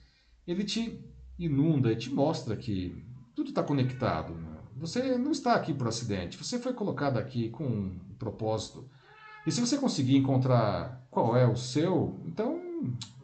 Ele 0.46 0.64
te 0.64 1.00
inunda 1.38 1.92
e 1.92 1.96
te 1.96 2.12
mostra 2.12 2.56
que 2.56 3.04
tudo 3.34 3.50
está 3.50 3.62
conectado. 3.62 4.34
Né? 4.34 4.56
Você 4.76 5.18
não 5.18 5.32
está 5.32 5.54
aqui 5.54 5.74
por 5.74 5.88
acidente, 5.88 6.36
você 6.36 6.58
foi 6.58 6.72
colocado 6.72 7.18
aqui 7.18 7.48
com 7.50 7.66
um 7.66 7.98
propósito. 8.18 8.88
E 9.46 9.52
se 9.52 9.60
você 9.60 9.76
conseguir 9.76 10.16
encontrar 10.16 11.06
qual 11.10 11.36
é 11.36 11.46
o 11.46 11.56
seu, 11.56 12.20
então 12.26 12.60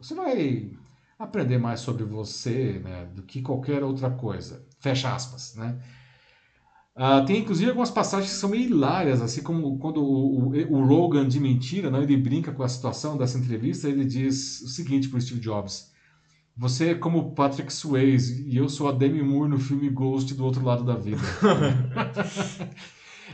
você 0.01 0.13
vai 0.15 0.71
aprender 1.17 1.57
mais 1.57 1.79
sobre 1.79 2.03
você 2.03 2.79
né, 2.83 3.05
do 3.13 3.23
que 3.23 3.41
qualquer 3.41 3.83
outra 3.83 4.09
coisa. 4.09 4.65
Fecha 4.79 5.13
aspas, 5.13 5.55
né? 5.55 5.79
Uh, 6.95 7.25
tem 7.25 7.39
inclusive 7.39 7.69
algumas 7.69 7.89
passagens 7.89 8.31
que 8.31 8.37
são 8.37 8.53
hilárias, 8.53 9.19
assim 9.19 9.41
como 9.41 9.79
quando 9.79 9.97
o, 10.03 10.49
o, 10.49 10.73
o 10.73 10.85
Rogan 10.85 11.27
de 11.27 11.39
mentira, 11.39 11.89
né, 11.89 12.03
ele 12.03 12.15
brinca 12.15 12.51
com 12.51 12.61
a 12.61 12.69
situação 12.69 13.17
dessa 13.17 13.37
entrevista, 13.37 13.89
ele 13.89 14.05
diz 14.05 14.61
o 14.61 14.67
seguinte 14.67 15.09
para 15.09 15.17
o 15.17 15.21
Steve 15.21 15.39
Jobs: 15.39 15.91
você 16.55 16.91
é 16.91 16.95
como 16.95 17.33
Patrick 17.33 17.73
Swayze 17.73 18.47
e 18.47 18.55
eu 18.55 18.69
sou 18.69 18.87
a 18.87 18.91
Demi 18.91 19.23
Moore 19.23 19.49
no 19.49 19.57
filme 19.57 19.89
Ghost 19.89 20.31
do 20.35 20.45
outro 20.45 20.63
lado 20.63 20.83
da 20.83 20.95
vida. 20.95 21.21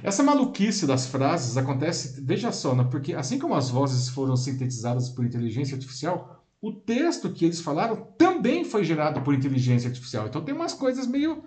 Essa 0.01 0.23
maluquice 0.23 0.87
das 0.87 1.07
frases 1.07 1.57
acontece, 1.57 2.21
veja 2.21 2.53
só, 2.53 2.73
né? 2.73 2.87
porque 2.89 3.13
assim 3.13 3.37
como 3.37 3.55
as 3.55 3.69
vozes 3.69 4.07
foram 4.07 4.37
sintetizadas 4.37 5.09
por 5.09 5.25
inteligência 5.25 5.75
artificial, 5.75 6.45
o 6.61 6.71
texto 6.71 7.29
que 7.31 7.43
eles 7.43 7.59
falaram 7.59 8.07
também 8.17 8.63
foi 8.63 8.85
gerado 8.85 9.21
por 9.21 9.33
inteligência 9.33 9.89
artificial. 9.89 10.27
Então 10.27 10.41
tem 10.41 10.55
umas 10.55 10.73
coisas 10.73 11.05
meio, 11.05 11.43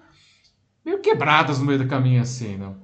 meio 0.85 1.01
quebradas 1.01 1.59
no 1.59 1.64
meio 1.64 1.79
do 1.79 1.89
caminho 1.89 2.20
assim, 2.20 2.59
não? 2.59 2.77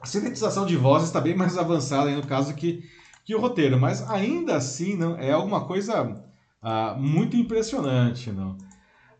A 0.00 0.06
sintetização 0.06 0.64
de 0.64 0.76
vozes 0.76 1.08
está 1.08 1.20
bem 1.20 1.36
mais 1.36 1.58
avançada 1.58 2.08
aí 2.08 2.16
no 2.16 2.26
caso 2.26 2.54
que, 2.54 2.82
que 3.24 3.34
o 3.34 3.40
roteiro, 3.40 3.78
mas 3.78 4.08
ainda 4.08 4.56
assim 4.56 4.96
não 4.96 5.16
é 5.16 5.32
alguma 5.32 5.66
coisa 5.66 6.31
ah, 6.62 6.94
muito 6.98 7.36
impressionante. 7.36 8.30
Não? 8.30 8.56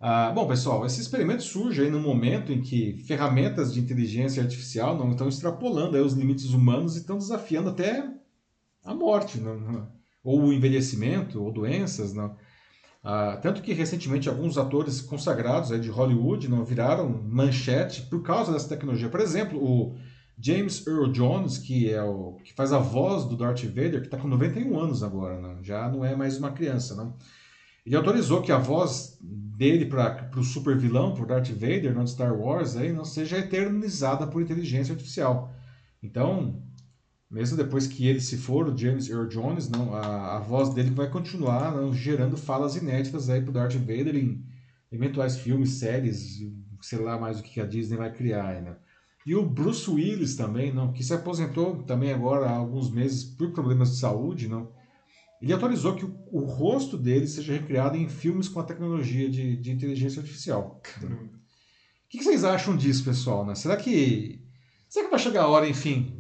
Ah, 0.01 0.31
bom, 0.31 0.47
pessoal, 0.47 0.87
esse 0.87 1.01
experimento 1.01 1.43
surge 1.43 1.83
aí 1.83 1.91
no 1.91 2.01
momento 2.01 2.53
em 2.53 2.61
que 2.61 3.03
ferramentas 3.07 3.73
de 3.73 3.81
inteligência 3.81 4.43
artificial 4.43 4.97
não 4.97 5.11
estão 5.11 5.29
extrapolando 5.29 5.97
os 5.97 6.15
limites 6.15 6.51
humanos 6.51 6.97
e 6.97 7.01
estão 7.01 7.19
desafiando 7.19 7.71
até 7.71 8.09
a 8.85 8.95
morte, 8.95 9.39
não? 9.41 9.91
ou 10.25 10.41
o 10.43 10.53
envelhecimento, 10.53 11.43
ou 11.43 11.53
doenças. 11.53 12.13
Não? 12.13 12.37
Ah, 13.03 13.39
tanto 13.43 13.63
que 13.63 13.73
recentemente 13.73 14.29
alguns 14.29 14.57
atores 14.57 15.01
consagrados 15.01 15.73
aí 15.73 15.81
de 15.81 15.91
Hollywood 15.91 16.49
não 16.49 16.65
viraram 16.65 17.09
manchete 17.09 18.03
por 18.03 18.23
causa 18.23 18.53
dessa 18.53 18.69
tecnologia. 18.69 19.09
Por 19.09 19.21
exemplo, 19.21 19.59
o 19.63 19.97
James 20.43 20.85
Earl 20.85 21.13
Jones, 21.13 21.57
que 21.57 21.89
é 21.89 22.03
o 22.03 22.37
que 22.43 22.53
faz 22.53 22.73
a 22.73 22.79
voz 22.79 23.25
do 23.25 23.37
Darth 23.37 23.63
Vader, 23.63 24.01
que 24.01 24.09
está 24.09 24.19
com 24.19 24.27
91 24.27 24.77
anos 24.79 25.03
agora, 25.05 25.41
né? 25.41 25.59
já 25.63 25.89
não 25.89 26.05
é 26.05 26.17
mais 26.17 26.37
uma 26.37 26.51
criança. 26.51 27.15
Ele 27.87 27.95
autorizou 27.95 28.43
que 28.43 28.51
a 28.51 28.59
voz 28.59 29.17
dele 29.21 29.87
para 29.87 30.29
o 30.37 30.43
super 30.43 30.77
vilão, 30.77 31.15
para 31.15 31.27
Darth 31.27 31.51
Vader, 31.51 31.95
no 31.95 32.07
Star 32.09 32.37
Wars, 32.37 32.77
aí, 32.77 32.93
não 32.93 33.05
seja 33.05 33.39
eternizada 33.39 34.27
por 34.27 34.43
inteligência 34.43 34.93
artificial. 34.93 35.55
Então, 36.03 36.61
mesmo 37.31 37.57
depois 37.57 37.87
que 37.87 38.09
ele 38.09 38.21
se 38.21 38.37
for, 38.37 38.69
o 38.69 38.77
James 38.77 39.09
Earl 39.09 39.29
Jones, 39.29 39.69
não, 39.69 39.95
a, 39.95 40.37
a 40.37 40.41
voz 40.41 40.75
dele 40.75 40.91
vai 40.91 41.09
continuar 41.09 41.73
não, 41.73 41.95
gerando 41.95 42.37
falas 42.37 42.75
inéditas 42.75 43.27
para 43.27 43.49
o 43.49 43.53
Darth 43.53 43.75
Vader 43.75 44.17
em 44.17 44.45
eventuais 44.91 45.39
filmes, 45.39 45.71
séries, 45.71 46.41
sei 46.81 46.99
lá 46.99 47.17
mais 47.17 47.39
o 47.39 47.43
que 47.45 47.61
a 47.61 47.65
Disney 47.65 47.97
vai 47.97 48.13
criar. 48.13 48.61
Né? 48.61 48.77
E 49.25 49.35
o 49.35 49.45
Bruce 49.45 49.89
Willis 49.89 50.37
também, 50.37 50.73
não, 50.73 50.93
que 50.93 51.05
se 51.05 51.15
aposentou 51.15 51.83
também 51.85 52.13
agora 52.13 52.47
há 52.47 52.57
alguns 52.57 52.91
meses 52.91 53.25
por 53.25 53.53
problemas 53.53 53.93
de 53.93 53.99
saúde, 53.99 54.49
não. 54.49 54.73
Ele 55.41 55.53
autorizou 55.53 55.95
que 55.95 56.05
o, 56.05 56.15
o 56.31 56.45
rosto 56.45 56.97
dele 56.97 57.27
seja 57.27 57.53
recriado 57.53 57.97
em 57.97 58.09
filmes 58.09 58.49
com 58.49 58.61
a 58.61 58.65
tecnologia 58.65 59.29
de, 59.29 59.57
de 59.57 59.71
inteligência 59.73 60.21
artificial. 60.21 60.81
O 61.03 62.09
que, 62.09 62.19
que, 62.19 62.25
vocês 62.25 62.45
acham 62.45 62.77
disso, 62.77 63.05
pessoal? 63.05 63.45
Né? 63.47 63.55
Será 63.55 63.77
que 63.77 64.43
Será 64.93 65.07
que 65.07 65.11
vai 65.11 65.21
chegar 65.21 65.45
a 65.45 65.49
hora, 65.49 65.67
enfim, 65.67 66.15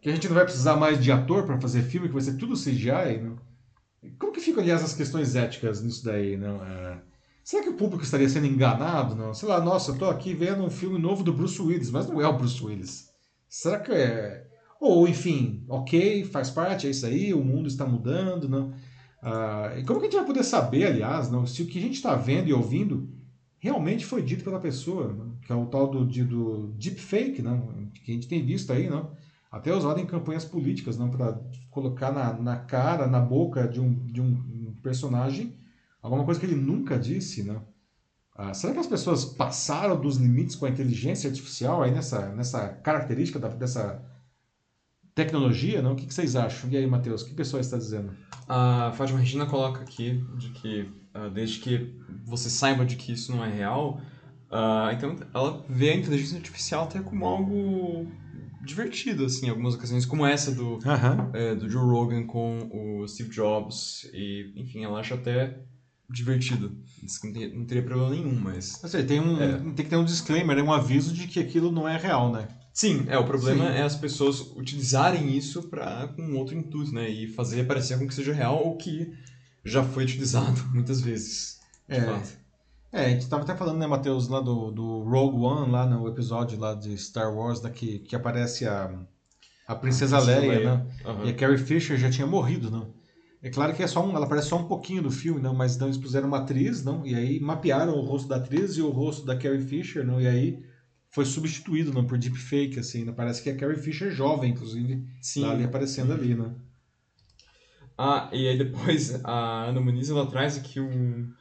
que 0.00 0.08
a 0.08 0.14
gente 0.14 0.28
não 0.28 0.36
vai 0.36 0.44
precisar 0.44 0.76
mais 0.76 1.02
de 1.02 1.10
ator 1.10 1.44
para 1.44 1.60
fazer 1.60 1.82
filme, 1.82 2.06
que 2.06 2.14
vai 2.14 2.22
ser 2.22 2.36
tudo 2.36 2.54
CGI? 2.54 3.20
Não? 3.20 3.36
Como 4.16 4.32
que 4.32 4.40
ficam, 4.40 4.62
aliás, 4.62 4.84
as 4.84 4.94
questões 4.94 5.34
éticas 5.34 5.82
nisso 5.82 6.04
daí? 6.04 6.36
Não? 6.36 6.64
É... 6.64 6.89
Será 7.50 7.64
que 7.64 7.70
o 7.70 7.74
público 7.74 8.04
estaria 8.04 8.28
sendo 8.28 8.46
enganado? 8.46 9.16
Não? 9.16 9.34
Sei 9.34 9.48
lá, 9.48 9.60
nossa, 9.60 9.90
eu 9.90 9.98
tô 9.98 10.04
aqui 10.04 10.32
vendo 10.34 10.62
um 10.62 10.70
filme 10.70 11.00
novo 11.00 11.24
do 11.24 11.32
Bruce 11.32 11.60
Willis, 11.60 11.90
mas 11.90 12.08
não 12.08 12.20
é 12.20 12.28
o 12.28 12.38
Bruce 12.38 12.64
Willis. 12.64 13.10
Será 13.48 13.80
que 13.80 13.90
é. 13.90 14.46
Ou, 14.80 15.08
enfim, 15.08 15.64
ok, 15.68 16.22
faz 16.26 16.48
parte, 16.48 16.86
é 16.86 16.90
isso 16.90 17.04
aí, 17.04 17.34
o 17.34 17.42
mundo 17.42 17.66
está 17.66 17.84
mudando, 17.84 18.48
não? 18.48 18.72
Ah, 19.20 19.74
e 19.76 19.82
como 19.82 19.98
que 19.98 20.06
a 20.06 20.08
gente 20.08 20.18
vai 20.18 20.26
poder 20.26 20.44
saber, 20.44 20.86
aliás, 20.86 21.28
não, 21.28 21.44
se 21.44 21.62
o 21.62 21.66
que 21.66 21.80
a 21.80 21.82
gente 21.82 21.94
está 21.94 22.14
vendo 22.14 22.48
e 22.48 22.52
ouvindo 22.52 23.12
realmente 23.58 24.06
foi 24.06 24.22
dito 24.22 24.44
pela 24.44 24.60
pessoa, 24.60 25.12
não? 25.12 25.34
que 25.44 25.50
é 25.50 25.54
o 25.56 25.66
tal 25.66 25.90
do, 25.90 26.06
de, 26.06 26.22
do 26.22 26.68
deepfake, 26.78 27.42
não? 27.42 27.90
que 27.92 28.12
a 28.12 28.14
gente 28.14 28.28
tem 28.28 28.46
visto 28.46 28.72
aí, 28.72 28.88
não? 28.88 29.10
até 29.50 29.74
usado 29.74 29.98
em 29.98 30.06
campanhas 30.06 30.44
políticas, 30.44 30.96
não 30.96 31.10
para 31.10 31.36
colocar 31.68 32.12
na, 32.12 32.32
na 32.32 32.56
cara, 32.58 33.08
na 33.08 33.18
boca 33.18 33.66
de 33.66 33.80
um, 33.80 33.92
de 34.06 34.20
um 34.20 34.72
personagem 34.84 35.58
alguma 36.02 36.24
coisa 36.24 36.40
que 36.40 36.46
ele 36.46 36.56
nunca 36.56 36.98
disse, 36.98 37.42
né? 37.42 37.60
Ah, 38.34 38.54
será 38.54 38.72
que 38.72 38.78
as 38.78 38.86
pessoas 38.86 39.24
passaram 39.24 40.00
dos 40.00 40.16
limites 40.16 40.56
com 40.56 40.64
a 40.64 40.70
inteligência 40.70 41.28
artificial 41.28 41.82
aí 41.82 41.90
nessa, 41.90 42.30
nessa 42.34 42.68
característica 42.68 43.38
da, 43.38 43.48
dessa 43.48 44.02
tecnologia, 45.14 45.82
não? 45.82 45.92
O 45.92 45.96
que, 45.96 46.06
que 46.06 46.14
vocês 46.14 46.36
acham? 46.36 46.70
E 46.70 46.76
aí, 46.76 46.86
Matheus, 46.86 47.22
o 47.22 47.26
que 47.26 47.32
a 47.32 47.36
pessoa 47.36 47.60
está 47.60 47.76
dizendo? 47.76 48.16
A 48.48 48.92
Fátima 48.94 49.18
Regina 49.18 49.44
coloca 49.46 49.82
aqui 49.82 50.24
de 50.38 50.50
que 50.50 50.82
uh, 51.14 51.30
desde 51.30 51.60
que 51.60 51.94
você 52.24 52.48
saiba 52.48 52.84
de 52.84 52.96
que 52.96 53.12
isso 53.12 53.30
não 53.30 53.44
é 53.44 53.52
real, 53.52 54.00
uh, 54.50 54.90
então 54.92 55.16
ela 55.34 55.64
vê 55.68 55.90
a 55.90 55.96
inteligência 55.96 56.38
artificial 56.38 56.84
até 56.84 57.00
como 57.00 57.26
algo 57.26 58.10
divertido, 58.62 59.24
assim, 59.24 59.46
em 59.46 59.50
algumas 59.50 59.74
ocasiões, 59.74 60.06
como 60.06 60.24
essa 60.24 60.54
do, 60.54 60.78
é, 61.32 61.54
do 61.54 61.68
Joe 61.68 61.82
Rogan 61.82 62.26
com 62.26 62.70
o 62.72 63.08
Steve 63.08 63.30
Jobs, 63.30 64.08
e, 64.12 64.52
enfim, 64.56 64.84
ela 64.84 65.00
acha 65.00 65.14
até 65.14 65.60
divertido. 66.10 66.76
Não 67.54 67.64
teria 67.64 67.82
problema 67.82 68.10
nenhum, 68.10 68.34
mas... 68.34 68.80
Seja, 68.84 69.02
tem, 69.04 69.20
um, 69.20 69.40
é. 69.40 69.58
tem 69.58 69.74
que 69.74 69.84
ter 69.84 69.96
um 69.96 70.04
disclaimer, 70.04 70.62
um 70.62 70.72
aviso 70.72 71.12
de 71.12 71.26
que 71.26 71.40
aquilo 71.40 71.70
não 71.70 71.88
é 71.88 71.96
real, 71.96 72.32
né? 72.32 72.48
Sim, 72.72 73.04
é, 73.08 73.18
o 73.18 73.24
problema 73.24 73.66
Sim. 73.66 73.78
é 73.78 73.82
as 73.82 73.96
pessoas 73.96 74.40
utilizarem 74.56 75.36
isso 75.36 75.64
para 75.64 76.08
com 76.08 76.34
outro 76.36 76.56
intuito, 76.56 76.94
né? 76.94 77.08
E 77.08 77.26
fazer 77.26 77.64
parecer 77.64 77.98
com 77.98 78.06
que 78.06 78.14
seja 78.14 78.32
real 78.32 78.64
ou 78.64 78.76
que 78.76 79.12
já 79.64 79.82
foi 79.82 80.04
utilizado 80.04 80.62
muitas 80.72 81.00
vezes, 81.00 81.60
de 81.88 81.96
é. 81.96 82.00
fato. 82.02 82.40
É, 82.92 83.06
a 83.06 83.08
gente 83.08 83.22
estava 83.22 83.42
até 83.42 83.54
falando, 83.54 83.78
né, 83.78 83.86
Matheus, 83.86 84.28
lá 84.28 84.40
do, 84.40 84.70
do 84.72 85.02
Rogue 85.04 85.44
One, 85.44 85.70
lá 85.70 85.86
no 85.86 86.08
episódio 86.08 86.58
lá 86.58 86.74
de 86.74 86.96
Star 86.98 87.32
Wars, 87.32 87.60
da 87.60 87.70
que, 87.70 88.00
que 88.00 88.16
aparece 88.16 88.66
a, 88.66 88.92
a 89.66 89.74
Princesa, 89.76 90.16
a 90.16 90.20
Leia, 90.20 90.40
Leia, 90.40 90.76
né? 90.76 90.86
Uhum. 91.04 91.26
E 91.26 91.30
a 91.30 91.34
Carrie 91.34 91.58
Fisher 91.58 91.96
já 91.96 92.10
tinha 92.10 92.26
morrido, 92.26 92.68
não? 92.68 92.92
É 93.42 93.48
claro 93.48 93.74
que 93.74 93.82
é 93.82 93.86
só 93.86 94.04
um, 94.04 94.14
ela 94.14 94.26
aparece 94.26 94.48
só 94.48 94.58
um 94.58 94.66
pouquinho 94.66 95.02
do 95.02 95.10
filme, 95.10 95.40
não, 95.40 95.54
mas 95.54 95.74
então 95.74 95.88
eles 95.88 95.96
puseram 95.96 96.28
uma 96.28 96.38
atriz, 96.38 96.84
não, 96.84 97.06
e 97.06 97.14
aí 97.14 97.40
mapearam 97.40 97.94
o 97.94 98.04
rosto 98.04 98.28
da 98.28 98.36
atriz 98.36 98.76
e 98.76 98.82
o 98.82 98.90
rosto 98.90 99.24
da 99.24 99.36
Carrie 99.36 99.62
Fisher, 99.62 100.04
não, 100.04 100.20
e 100.20 100.26
aí 100.26 100.62
foi 101.08 101.24
substituído, 101.24 101.92
não, 101.92 102.04
por 102.04 102.18
deepfake, 102.18 102.78
assim, 102.78 103.02
não, 103.02 103.14
parece 103.14 103.42
que 103.42 103.48
é 103.48 103.52
a 103.52 103.56
Carrie 103.56 103.78
Fisher 103.78 104.10
jovem, 104.10 104.50
inclusive, 104.50 105.02
Sim. 105.22 105.42
tá 105.42 105.52
ali 105.52 105.64
aparecendo 105.64 106.12
ali, 106.12 106.34
né? 106.34 106.52
Ah, 107.96 108.28
e 108.32 108.46
aí 108.46 108.58
depois 108.58 109.24
a 109.24 109.64
Ana 109.64 109.80
Muniz, 109.80 110.10
ela 110.10 110.26
traz 110.26 110.58
aqui 110.58 110.78
um, 110.78 111.32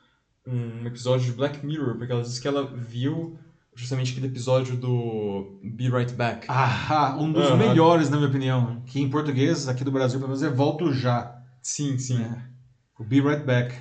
um 0.47 0.85
episódio 0.85 1.25
de 1.25 1.33
Black 1.33 1.65
Mirror, 1.65 1.97
porque 1.97 2.11
ela 2.11 2.21
diz 2.21 2.39
que 2.39 2.47
ela 2.47 2.65
viu 2.65 3.37
justamente 3.75 4.11
aquele 4.11 4.27
episódio 4.27 4.75
do 4.75 5.59
Be 5.63 5.89
Right 5.89 6.13
Back. 6.13 6.47
Ah, 6.49 7.15
um 7.19 7.31
dos 7.31 7.57
melhores, 7.57 8.09
na 8.09 8.17
minha 8.17 8.29
opinião, 8.29 8.81
que 8.85 8.99
em 9.01 9.09
português, 9.09 9.69
aqui 9.69 9.85
do 9.85 9.91
Brasil, 9.91 10.19
pelo 10.19 10.29
menos, 10.29 10.43
é 10.43 10.49
Volto 10.49 10.91
Já. 10.91 11.38
Sim, 11.61 11.97
sim. 11.97 12.21
É. 12.23 12.41
O 12.99 13.03
Be 13.03 13.21
Right 13.21 13.43
Back. 13.45 13.75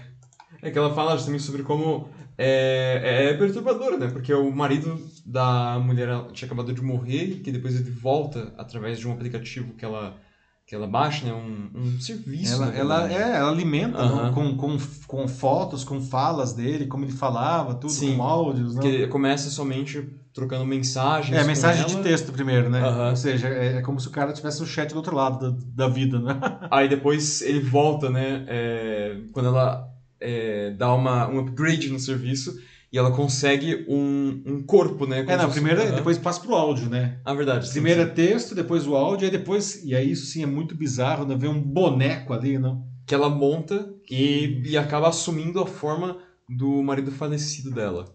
É 0.63 0.71
que 0.71 0.79
ela 0.79 0.95
fala 0.95 1.17
justamente 1.17 1.43
sobre 1.45 1.63
como 1.63 2.09
é, 2.37 3.31
é 3.33 3.35
perturbadora, 3.35 3.99
né? 3.99 4.09
Porque 4.09 4.33
o 4.33 4.51
marido 4.51 4.99
da 5.25 5.79
mulher 5.81 6.09
tinha 6.33 6.47
acabado 6.47 6.73
de 6.73 6.83
morrer 6.83 7.25
e 7.33 7.41
que 7.43 7.53
depois 7.53 7.77
ele 7.77 7.91
volta 7.91 8.53
através 8.57 8.99
de 8.99 9.07
um 9.09 9.13
aplicativo 9.13 9.75
que 9.77 9.85
ela 9.85 10.21
que 10.69 10.75
ela 10.75 10.87
baixa, 10.87 11.25
né? 11.25 11.33
Um, 11.33 11.71
um 11.75 11.99
serviço. 11.99 12.53
Ela, 12.53 12.77
ela, 12.77 13.11
é, 13.11 13.37
ela 13.37 13.51
alimenta 13.51 14.05
uhum. 14.05 14.33
com, 14.35 14.57
com, 14.59 14.79
com 15.07 15.27
fotos, 15.27 15.83
com 15.83 15.99
falas 15.99 16.53
dele, 16.53 16.87
como 16.87 17.07
ele 17.07 17.13
falava, 17.13 17.75
tudo, 17.75 17.91
Sim, 17.91 18.19
com 18.19 18.23
áudios. 18.23 18.75
Né? 18.75 18.83
Que 18.83 19.07
começa 19.07 19.49
somente 19.49 20.07
trocando 20.35 20.67
mensagens. 20.67 21.35
É, 21.35 21.43
mensagem 21.43 21.87
de 21.87 21.97
texto 22.03 22.33
primeiro, 22.33 22.69
né? 22.69 22.87
Uhum. 22.87 23.09
Ou 23.09 23.17
seja, 23.17 23.49
é, 23.49 23.79
é, 23.79 23.81
como 23.81 23.99
se 23.99 24.09
o 24.09 24.11
cara 24.11 24.31
tivesse 24.31 24.63
o 24.63 24.67
chat 24.67 24.91
do 24.91 24.97
outro 24.97 25.17
lado 25.17 25.53
da, 25.53 25.87
da 25.87 25.89
vida, 25.89 26.19
né? 26.19 26.39
Aí 26.71 26.87
depois 26.87 27.41
ele 27.41 27.61
volta, 27.61 28.11
né? 28.11 28.45
É, 28.47 29.17
quando 29.33 29.47
ela 29.47 29.89
é, 30.21 30.73
dá 30.73 30.93
uma, 30.93 31.27
um 31.29 31.39
upgrade 31.39 31.89
no 31.89 31.99
serviço 31.99 32.55
e 32.91 32.99
ela 32.99 33.11
consegue 33.11 33.85
um, 33.89 34.43
um 34.47 34.63
corpo, 34.63 35.07
né? 35.07 35.25
É, 35.27 35.37
não, 35.37 35.51
primeiro 35.51 35.83
uhum. 35.83 35.95
depois 35.95 36.17
passa 36.17 36.41
pro 36.41 36.55
áudio, 36.55 36.89
né? 36.89 37.21
Ah, 37.25 37.35
verdade. 37.35 37.69
Primeiro 37.71 38.01
é 38.01 38.07
texto, 38.07 38.55
depois 38.55 38.87
o 38.87 38.97
áudio, 38.97 39.27
aí 39.27 39.31
depois. 39.31 39.85
E 39.85 39.95
aí 39.95 40.11
isso 40.11 40.27
sim 40.27 40.43
é 40.43 40.47
muito 40.47 40.75
bizarro, 40.75 41.27
né? 41.27 41.37
Ver 41.37 41.49
um 41.49 41.61
boneco 41.61 42.33
ali, 42.33 42.59
não? 42.59 42.87
Que 43.07 43.15
ela 43.15 43.29
monta 43.29 43.93
e, 44.11 44.63
e 44.65 44.77
acaba 44.77 45.09
assumindo 45.09 45.61
a 45.61 45.67
forma 45.67 46.19
do 46.49 46.83
marido 46.83 47.11
falecido 47.11 47.71
dela. 47.71 48.07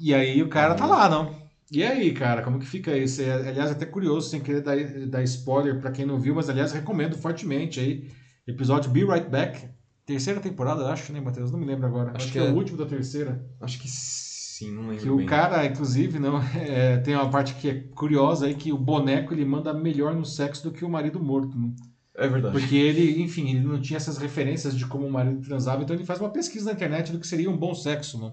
E 0.00 0.14
aí 0.14 0.42
o 0.42 0.48
cara 0.48 0.74
tá 0.74 0.86
lá, 0.86 1.08
não? 1.08 1.42
E 1.70 1.82
aí, 1.82 2.12
cara, 2.12 2.42
como 2.42 2.58
que 2.58 2.66
fica 2.66 2.96
isso? 2.96 3.20
É, 3.22 3.48
aliás, 3.48 3.70
até 3.70 3.84
curioso, 3.84 4.30
sem 4.30 4.40
querer 4.40 4.62
dar, 4.62 4.76
dar 5.08 5.22
spoiler 5.22 5.78
para 5.80 5.90
quem 5.90 6.06
não 6.06 6.18
viu, 6.18 6.34
mas 6.34 6.48
aliás, 6.48 6.72
recomendo 6.72 7.16
fortemente 7.16 7.80
aí. 7.80 8.10
Episódio 8.46 8.90
Be 8.90 9.04
Right 9.04 9.28
Back, 9.28 9.68
terceira 10.06 10.40
temporada, 10.40 10.90
acho, 10.90 11.12
né, 11.12 11.20
Matheus? 11.20 11.50
Não 11.50 11.58
me 11.58 11.66
lembro 11.66 11.86
agora. 11.86 12.10
Acho, 12.10 12.24
acho 12.24 12.32
que, 12.32 12.38
é, 12.38 12.46
é 12.46 12.50
o 12.50 12.54
último 12.54 12.78
da 12.78 12.86
terceira. 12.86 13.44
Acho 13.60 13.78
que 13.78 13.88
sim, 13.88 14.72
não 14.72 14.88
lembro. 14.88 14.98
Que 14.98 15.10
bem. 15.10 15.26
o 15.26 15.28
cara, 15.28 15.64
inclusive, 15.66 16.18
não, 16.18 16.40
é, 16.54 16.98
tem 16.98 17.14
uma 17.14 17.30
parte 17.30 17.54
que 17.54 17.68
é 17.68 17.74
curiosa 17.94 18.46
aí 18.46 18.54
que 18.54 18.72
o 18.72 18.78
boneco 18.78 19.32
ele 19.32 19.44
manda 19.44 19.72
melhor 19.72 20.14
no 20.14 20.24
sexo 20.24 20.64
do 20.64 20.72
que 20.72 20.84
o 20.84 20.90
marido 20.90 21.22
morto. 21.22 21.58
Né? 21.58 21.72
É 22.14 22.28
verdade. 22.28 22.58
Porque 22.58 22.76
ele, 22.76 23.22
enfim, 23.22 23.50
ele 23.50 23.66
não 23.66 23.80
tinha 23.80 23.96
essas 23.96 24.18
referências 24.18 24.76
de 24.76 24.86
como 24.86 25.06
o 25.06 25.12
marido 25.12 25.40
transava, 25.40 25.82
então 25.82 25.96
ele 25.96 26.04
faz 26.04 26.20
uma 26.20 26.30
pesquisa 26.30 26.66
na 26.66 26.72
internet 26.72 27.10
do 27.10 27.18
que 27.18 27.26
seria 27.26 27.50
um 27.50 27.56
bom 27.56 27.74
sexo, 27.74 28.20
né? 28.20 28.32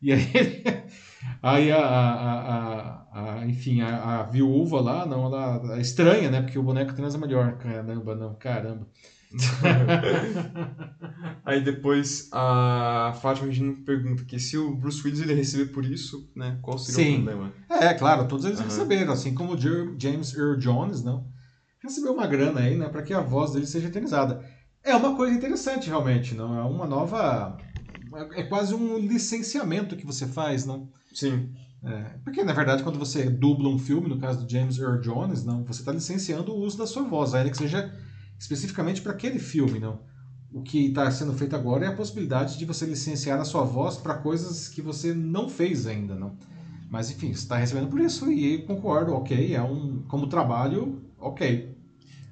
E 0.00 0.12
aí, 0.12 0.22
aí 1.42 1.72
a, 1.72 1.84
a, 1.84 3.40
a, 3.40 3.46
enfim, 3.46 3.80
a, 3.80 4.20
a, 4.20 4.22
viúva 4.22 4.80
lá, 4.80 5.04
não, 5.04 5.26
ela 5.26 5.80
estranha, 5.80 6.30
né? 6.30 6.40
Porque 6.40 6.58
o 6.58 6.62
boneco 6.62 6.94
transa 6.94 7.18
melhor. 7.18 7.58
Caramba, 7.58 8.14
não, 8.14 8.34
caramba. 8.36 8.86
Aí 11.44 11.62
depois 11.62 12.28
a 12.32 13.12
Fátima 13.20 13.48
Regina 13.48 13.74
pergunta 13.84 14.24
que 14.24 14.38
se 14.38 14.56
o 14.56 14.74
Bruce 14.74 15.02
Willis 15.04 15.20
ele 15.20 15.34
receber 15.34 15.72
por 15.72 15.84
isso, 15.84 16.30
né, 16.34 16.58
qual 16.62 16.78
seria 16.78 17.04
Sim. 17.04 17.20
o 17.20 17.24
problema? 17.24 17.52
É, 17.68 17.92
claro, 17.94 18.26
todos 18.26 18.44
eles 18.44 18.58
uhum. 18.58 18.64
receberam, 18.64 19.12
assim 19.12 19.34
como 19.34 19.54
o 19.54 19.58
James 19.58 20.34
Earl 20.34 20.56
Jones, 20.56 21.02
não? 21.02 21.26
Recebeu 21.82 22.12
uma 22.12 22.26
grana 22.26 22.60
aí, 22.60 22.76
né, 22.76 22.88
para 22.88 23.02
que 23.02 23.14
a 23.14 23.20
voz 23.20 23.52
dele 23.52 23.66
seja 23.66 23.88
eternizada. 23.88 24.44
É 24.82 24.94
uma 24.94 25.16
coisa 25.16 25.34
interessante, 25.34 25.88
realmente, 25.88 26.34
não? 26.34 26.58
É 26.58 26.62
uma 26.62 26.86
nova. 26.86 27.56
É 28.34 28.42
quase 28.44 28.74
um 28.74 28.98
licenciamento 28.98 29.96
que 29.96 30.06
você 30.06 30.26
faz, 30.26 30.64
não? 30.64 30.90
Sim. 31.12 31.52
É, 31.84 32.18
porque, 32.24 32.42
na 32.42 32.52
verdade, 32.52 32.82
quando 32.82 32.98
você 32.98 33.30
dubla 33.30 33.68
um 33.68 33.78
filme, 33.78 34.08
no 34.08 34.18
caso 34.18 34.44
do 34.44 34.50
James 34.50 34.78
Earl 34.78 35.00
Jones, 35.00 35.44
não, 35.44 35.64
você 35.64 35.80
está 35.80 35.92
licenciando 35.92 36.52
o 36.52 36.58
uso 36.58 36.76
da 36.76 36.86
sua 36.86 37.04
voz, 37.04 37.34
ainda 37.34 37.50
que 37.50 37.56
seja 37.56 37.92
especificamente 38.38 39.02
para 39.02 39.12
aquele 39.12 39.38
filme, 39.38 39.78
não. 39.78 40.00
O 40.52 40.62
que 40.62 40.86
está 40.86 41.10
sendo 41.10 41.34
feito 41.34 41.54
agora 41.54 41.84
é 41.84 41.88
a 41.88 41.92
possibilidade 41.94 42.56
de 42.56 42.64
você 42.64 42.86
licenciar 42.86 43.38
a 43.38 43.44
sua 43.44 43.64
voz 43.64 43.96
para 43.96 44.14
coisas 44.14 44.68
que 44.68 44.80
você 44.80 45.12
não 45.12 45.48
fez 45.48 45.86
ainda, 45.86 46.14
não. 46.14 46.36
Mas 46.90 47.10
enfim, 47.10 47.34
você 47.34 47.40
está 47.40 47.56
recebendo 47.56 47.88
por 47.88 48.00
isso 48.00 48.32
e 48.32 48.62
concordo, 48.62 49.12
ok, 49.12 49.54
é 49.54 49.62
um 49.62 50.02
como 50.08 50.26
trabalho, 50.26 51.02
ok. 51.18 51.76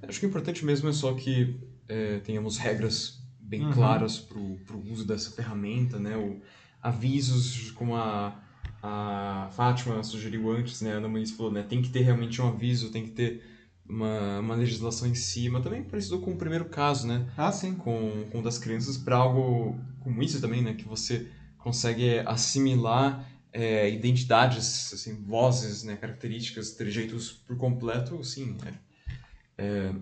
Acho 0.02 0.20
que 0.20 0.26
o 0.26 0.28
importante 0.28 0.64
mesmo 0.64 0.88
é 0.88 0.92
só 0.92 1.12
que 1.12 1.60
é, 1.88 2.20
tenhamos 2.20 2.56
regras 2.56 3.20
bem 3.38 3.64
uhum. 3.64 3.72
claras 3.72 4.18
para 4.18 4.38
o 4.38 4.90
uso 4.90 5.06
dessa 5.06 5.30
ferramenta, 5.30 5.98
né? 5.98 6.16
O, 6.16 6.40
avisos 6.82 7.70
como 7.72 7.96
a, 7.96 8.40
a 8.82 9.48
Fátima 9.52 10.02
sugeriu 10.02 10.50
antes, 10.50 10.80
né? 10.80 10.92
A 10.92 10.96
Ana 10.96 11.08
Muniz 11.08 11.32
falou, 11.32 11.52
né? 11.52 11.62
Tem 11.62 11.82
que 11.82 11.90
ter 11.90 12.00
realmente 12.00 12.40
um 12.40 12.48
aviso, 12.48 12.90
tem 12.90 13.04
que 13.04 13.10
ter 13.10 13.42
uma, 13.88 14.40
uma 14.40 14.54
legislação 14.54 15.08
em 15.08 15.14
cima, 15.14 15.60
também 15.60 15.82
parecido 15.82 16.18
com 16.20 16.32
o 16.32 16.36
primeiro 16.36 16.66
caso, 16.66 17.06
né? 17.06 17.26
Ah, 17.36 17.52
sim. 17.52 17.74
Com, 17.74 18.24
com 18.30 18.42
das 18.42 18.58
crianças, 18.58 18.96
para 18.96 19.16
algo 19.16 19.78
como 20.00 20.22
isso 20.22 20.40
também, 20.40 20.62
né? 20.62 20.74
Que 20.74 20.84
você 20.84 21.28
consegue 21.58 22.20
assimilar 22.20 23.28
é, 23.52 23.90
identidades, 23.90 24.92
assim, 24.92 25.14
vozes, 25.22 25.82
né? 25.82 25.96
Características, 25.96 26.72
trejeitos 26.72 27.32
por 27.32 27.56
completo, 27.56 28.22
sim. 28.22 28.56
É, 28.64 28.72
é, 29.58 29.92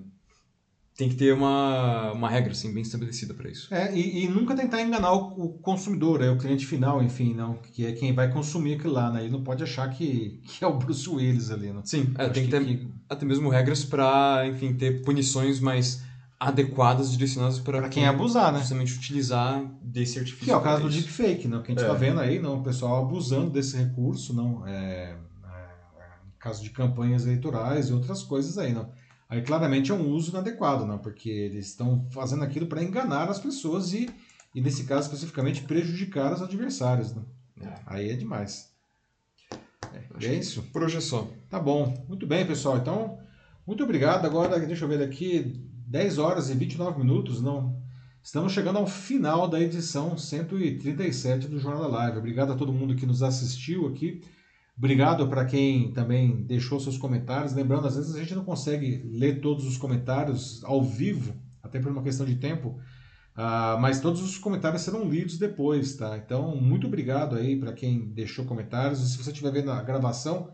tem 0.96 1.08
que 1.08 1.16
ter 1.16 1.34
uma, 1.34 2.12
uma 2.12 2.30
regra 2.30 2.52
assim, 2.52 2.72
bem 2.72 2.82
estabelecida 2.82 3.34
para 3.34 3.50
isso. 3.50 3.72
É, 3.74 3.92
e, 3.92 4.24
e, 4.24 4.28
nunca 4.28 4.54
tentar 4.54 4.80
enganar 4.80 5.12
o, 5.12 5.44
o, 5.44 5.48
consumidor, 5.58 6.22
é 6.22 6.30
o 6.30 6.38
cliente 6.38 6.64
final, 6.64 7.02
enfim, 7.02 7.34
não, 7.34 7.54
que 7.56 7.84
é 7.84 7.92
quem 7.92 8.14
vai 8.14 8.30
consumir 8.30 8.74
aquilo 8.74 8.92
lá, 8.92 9.10
né? 9.10 9.22
Ele 9.22 9.32
não 9.32 9.42
pode 9.42 9.62
achar 9.64 9.88
que, 9.90 10.40
que 10.44 10.64
é 10.64 10.66
o 10.68 10.78
Bruce 10.78 11.08
Willis 11.10 11.50
ali, 11.50 11.72
né? 11.72 11.80
Sim, 11.84 12.14
é, 12.16 12.28
tem 12.28 12.44
que 12.44 12.50
ter 12.50 12.64
que... 12.64 12.88
até 13.08 13.26
mesmo 13.26 13.48
regras 13.48 13.84
para, 13.84 14.46
enfim, 14.46 14.72
ter 14.74 15.02
punições 15.02 15.58
mais 15.58 16.00
adequadas, 16.38 17.10
direcionadas 17.10 17.58
para 17.58 17.82
quem, 17.82 17.90
quem 17.90 18.06
abusar, 18.06 18.52
né? 18.52 18.60
Justamente 18.60 18.94
utilizar 18.94 19.64
desse 19.82 20.20
artifício. 20.20 20.44
Que 20.44 20.52
é 20.52 20.56
o 20.56 20.60
caso 20.60 20.82
do 20.82 20.90
deepfake, 20.90 21.48
né? 21.48 21.60
Que 21.64 21.72
a 21.72 21.74
gente 21.74 21.82
está 21.82 21.94
é. 21.94 21.98
vendo 21.98 22.20
aí, 22.20 22.38
não, 22.38 22.60
o 22.60 22.62
pessoal 22.62 23.04
abusando 23.04 23.50
desse 23.50 23.76
recurso, 23.76 24.32
não, 24.32 24.64
é, 24.64 25.16
é, 25.44 26.04
caso 26.38 26.62
de 26.62 26.70
campanhas 26.70 27.24
eleitorais 27.24 27.88
e 27.88 27.92
outras 27.92 28.22
coisas 28.22 28.58
aí, 28.58 28.72
não. 28.72 28.88
Aí 29.28 29.42
claramente 29.42 29.90
é 29.90 29.94
um 29.94 30.08
uso 30.10 30.30
inadequado, 30.30 30.86
não, 30.86 30.98
porque 30.98 31.30
eles 31.30 31.66
estão 31.66 32.06
fazendo 32.10 32.44
aquilo 32.44 32.66
para 32.66 32.82
enganar 32.82 33.28
as 33.28 33.38
pessoas 33.38 33.92
e, 33.92 34.08
e, 34.54 34.60
nesse 34.60 34.84
caso 34.84 35.08
especificamente, 35.08 35.62
prejudicar 35.62 36.32
os 36.32 36.42
adversários. 36.42 37.14
Né? 37.14 37.22
É. 37.62 37.74
Aí 37.86 38.10
é 38.10 38.16
demais. 38.16 38.70
É, 39.92 40.26
é 40.26 40.34
isso? 40.34 40.62
Por 40.72 40.82
hoje 40.82 40.98
é 40.98 41.00
só. 41.00 41.28
Tá 41.48 41.58
bom. 41.58 42.04
Muito 42.08 42.26
bem, 42.26 42.46
pessoal. 42.46 42.76
Então, 42.76 43.18
muito 43.66 43.82
obrigado. 43.82 44.26
Agora, 44.26 44.58
deixa 44.60 44.84
eu 44.84 44.88
ver 44.88 45.02
aqui, 45.02 45.60
10 45.86 46.18
horas 46.18 46.50
e 46.50 46.54
29 46.54 46.98
minutos. 46.98 47.40
Não, 47.40 47.82
Estamos 48.24 48.54
chegando 48.54 48.78
ao 48.78 48.86
final 48.86 49.46
da 49.46 49.60
edição 49.60 50.16
137 50.16 51.46
do 51.46 51.58
Jornal 51.58 51.82
da 51.82 51.98
Live. 51.98 52.16
Obrigado 52.16 52.54
a 52.54 52.56
todo 52.56 52.72
mundo 52.72 52.96
que 52.96 53.04
nos 53.04 53.22
assistiu 53.22 53.86
aqui. 53.86 54.22
Obrigado 54.76 55.28
para 55.28 55.44
quem 55.44 55.92
também 55.92 56.42
deixou 56.42 56.80
seus 56.80 56.98
comentários. 56.98 57.54
Lembrando, 57.54 57.86
às 57.86 57.96
vezes 57.96 58.14
a 58.14 58.18
gente 58.18 58.34
não 58.34 58.44
consegue 58.44 59.02
ler 59.04 59.40
todos 59.40 59.64
os 59.66 59.76
comentários 59.76 60.62
ao 60.64 60.82
vivo, 60.82 61.34
até 61.62 61.78
por 61.78 61.92
uma 61.92 62.02
questão 62.02 62.26
de 62.26 62.34
tempo, 62.34 62.80
uh, 63.36 63.80
mas 63.80 64.00
todos 64.00 64.20
os 64.20 64.36
comentários 64.36 64.82
serão 64.82 65.08
lidos 65.08 65.38
depois, 65.38 65.94
tá? 65.94 66.18
Então, 66.18 66.56
muito 66.56 66.88
obrigado 66.88 67.36
aí 67.36 67.56
para 67.56 67.72
quem 67.72 68.08
deixou 68.08 68.44
comentários. 68.44 69.00
E 69.00 69.08
se 69.08 69.16
você 69.16 69.30
estiver 69.30 69.52
vendo 69.52 69.70
a 69.70 69.80
gravação, 69.80 70.50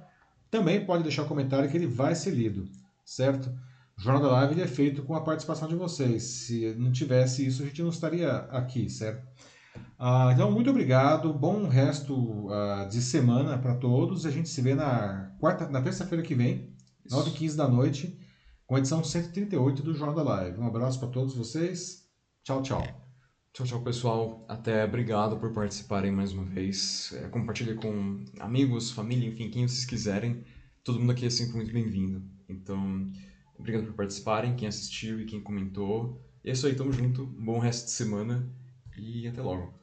também 0.51 0.85
pode 0.85 1.03
deixar 1.03 1.23
o 1.23 1.29
comentário 1.29 1.71
que 1.71 1.77
ele 1.77 1.87
vai 1.87 2.15
ser 2.15 2.33
lido, 2.33 2.69
certo? 3.05 3.51
O 3.97 4.03
Jornal 4.03 4.23
da 4.23 4.33
Live 4.33 4.61
é 4.61 4.67
feito 4.67 5.03
com 5.03 5.15
a 5.15 5.23
participação 5.23 5.67
de 5.67 5.77
vocês. 5.77 6.23
Se 6.23 6.75
não 6.79 6.93
tivesse 6.93 7.47
isso, 7.47 7.63
a 7.63 7.67
gente 7.67 7.83
não 7.83 7.91
estaria 7.91 8.31
aqui, 8.31 8.91
certo? 8.91 9.27
Ah, 10.03 10.31
então, 10.33 10.51
muito 10.51 10.71
obrigado. 10.71 11.31
Bom 11.31 11.69
resto 11.69 12.49
ah, 12.51 12.89
de 12.91 13.03
semana 13.03 13.59
para 13.59 13.75
todos. 13.75 14.25
A 14.25 14.31
gente 14.31 14.49
se 14.49 14.63
vê 14.63 14.75
na 14.75 15.37
quarta, 15.39 15.69
na 15.69 15.83
terça-feira 15.83 16.25
que 16.25 16.35
vem, 16.35 16.75
9h15 17.07 17.55
da 17.55 17.69
noite, 17.69 18.19
com 18.67 18.77
a 18.77 18.79
edição 18.79 19.05
138 19.05 19.83
do 19.83 19.93
Jornal 19.93 20.17
da 20.17 20.23
Live. 20.23 20.59
Um 20.59 20.67
abraço 20.67 20.99
para 20.99 21.11
todos 21.11 21.35
vocês. 21.35 22.09
Tchau, 22.43 22.63
tchau. 22.63 22.83
Tchau, 23.53 23.67
tchau, 23.67 23.83
pessoal. 23.83 24.47
Até 24.49 24.87
obrigado 24.87 25.39
por 25.39 25.53
participarem 25.53 26.11
mais 26.11 26.33
uma 26.33 26.47
vez. 26.47 27.13
É, 27.17 27.29
compartilhe 27.29 27.75
com 27.75 28.25
amigos, 28.41 28.91
família, 28.91 29.29
enfim, 29.29 29.51
quem 29.51 29.69
vocês 29.69 29.85
quiserem. 29.85 30.43
Todo 30.83 30.99
mundo 30.99 31.13
aqui 31.13 31.27
é 31.27 31.31
sempre 31.31 31.57
muito 31.57 31.75
bem-vindo. 31.75 32.25
Então, 32.49 33.13
obrigado 33.59 33.85
por 33.85 33.93
participarem, 33.93 34.57
quem 34.57 34.67
assistiu 34.67 35.21
e 35.21 35.27
quem 35.27 35.43
comentou. 35.43 36.25
E 36.43 36.49
é 36.49 36.53
isso 36.55 36.67
aí, 36.67 36.75
tamo 36.75 36.91
junto. 36.91 37.25
Um 37.25 37.45
bom 37.45 37.59
resto 37.59 37.85
de 37.85 37.91
semana 37.91 38.51
e 38.97 39.29
até 39.29 39.43
logo. 39.43 39.80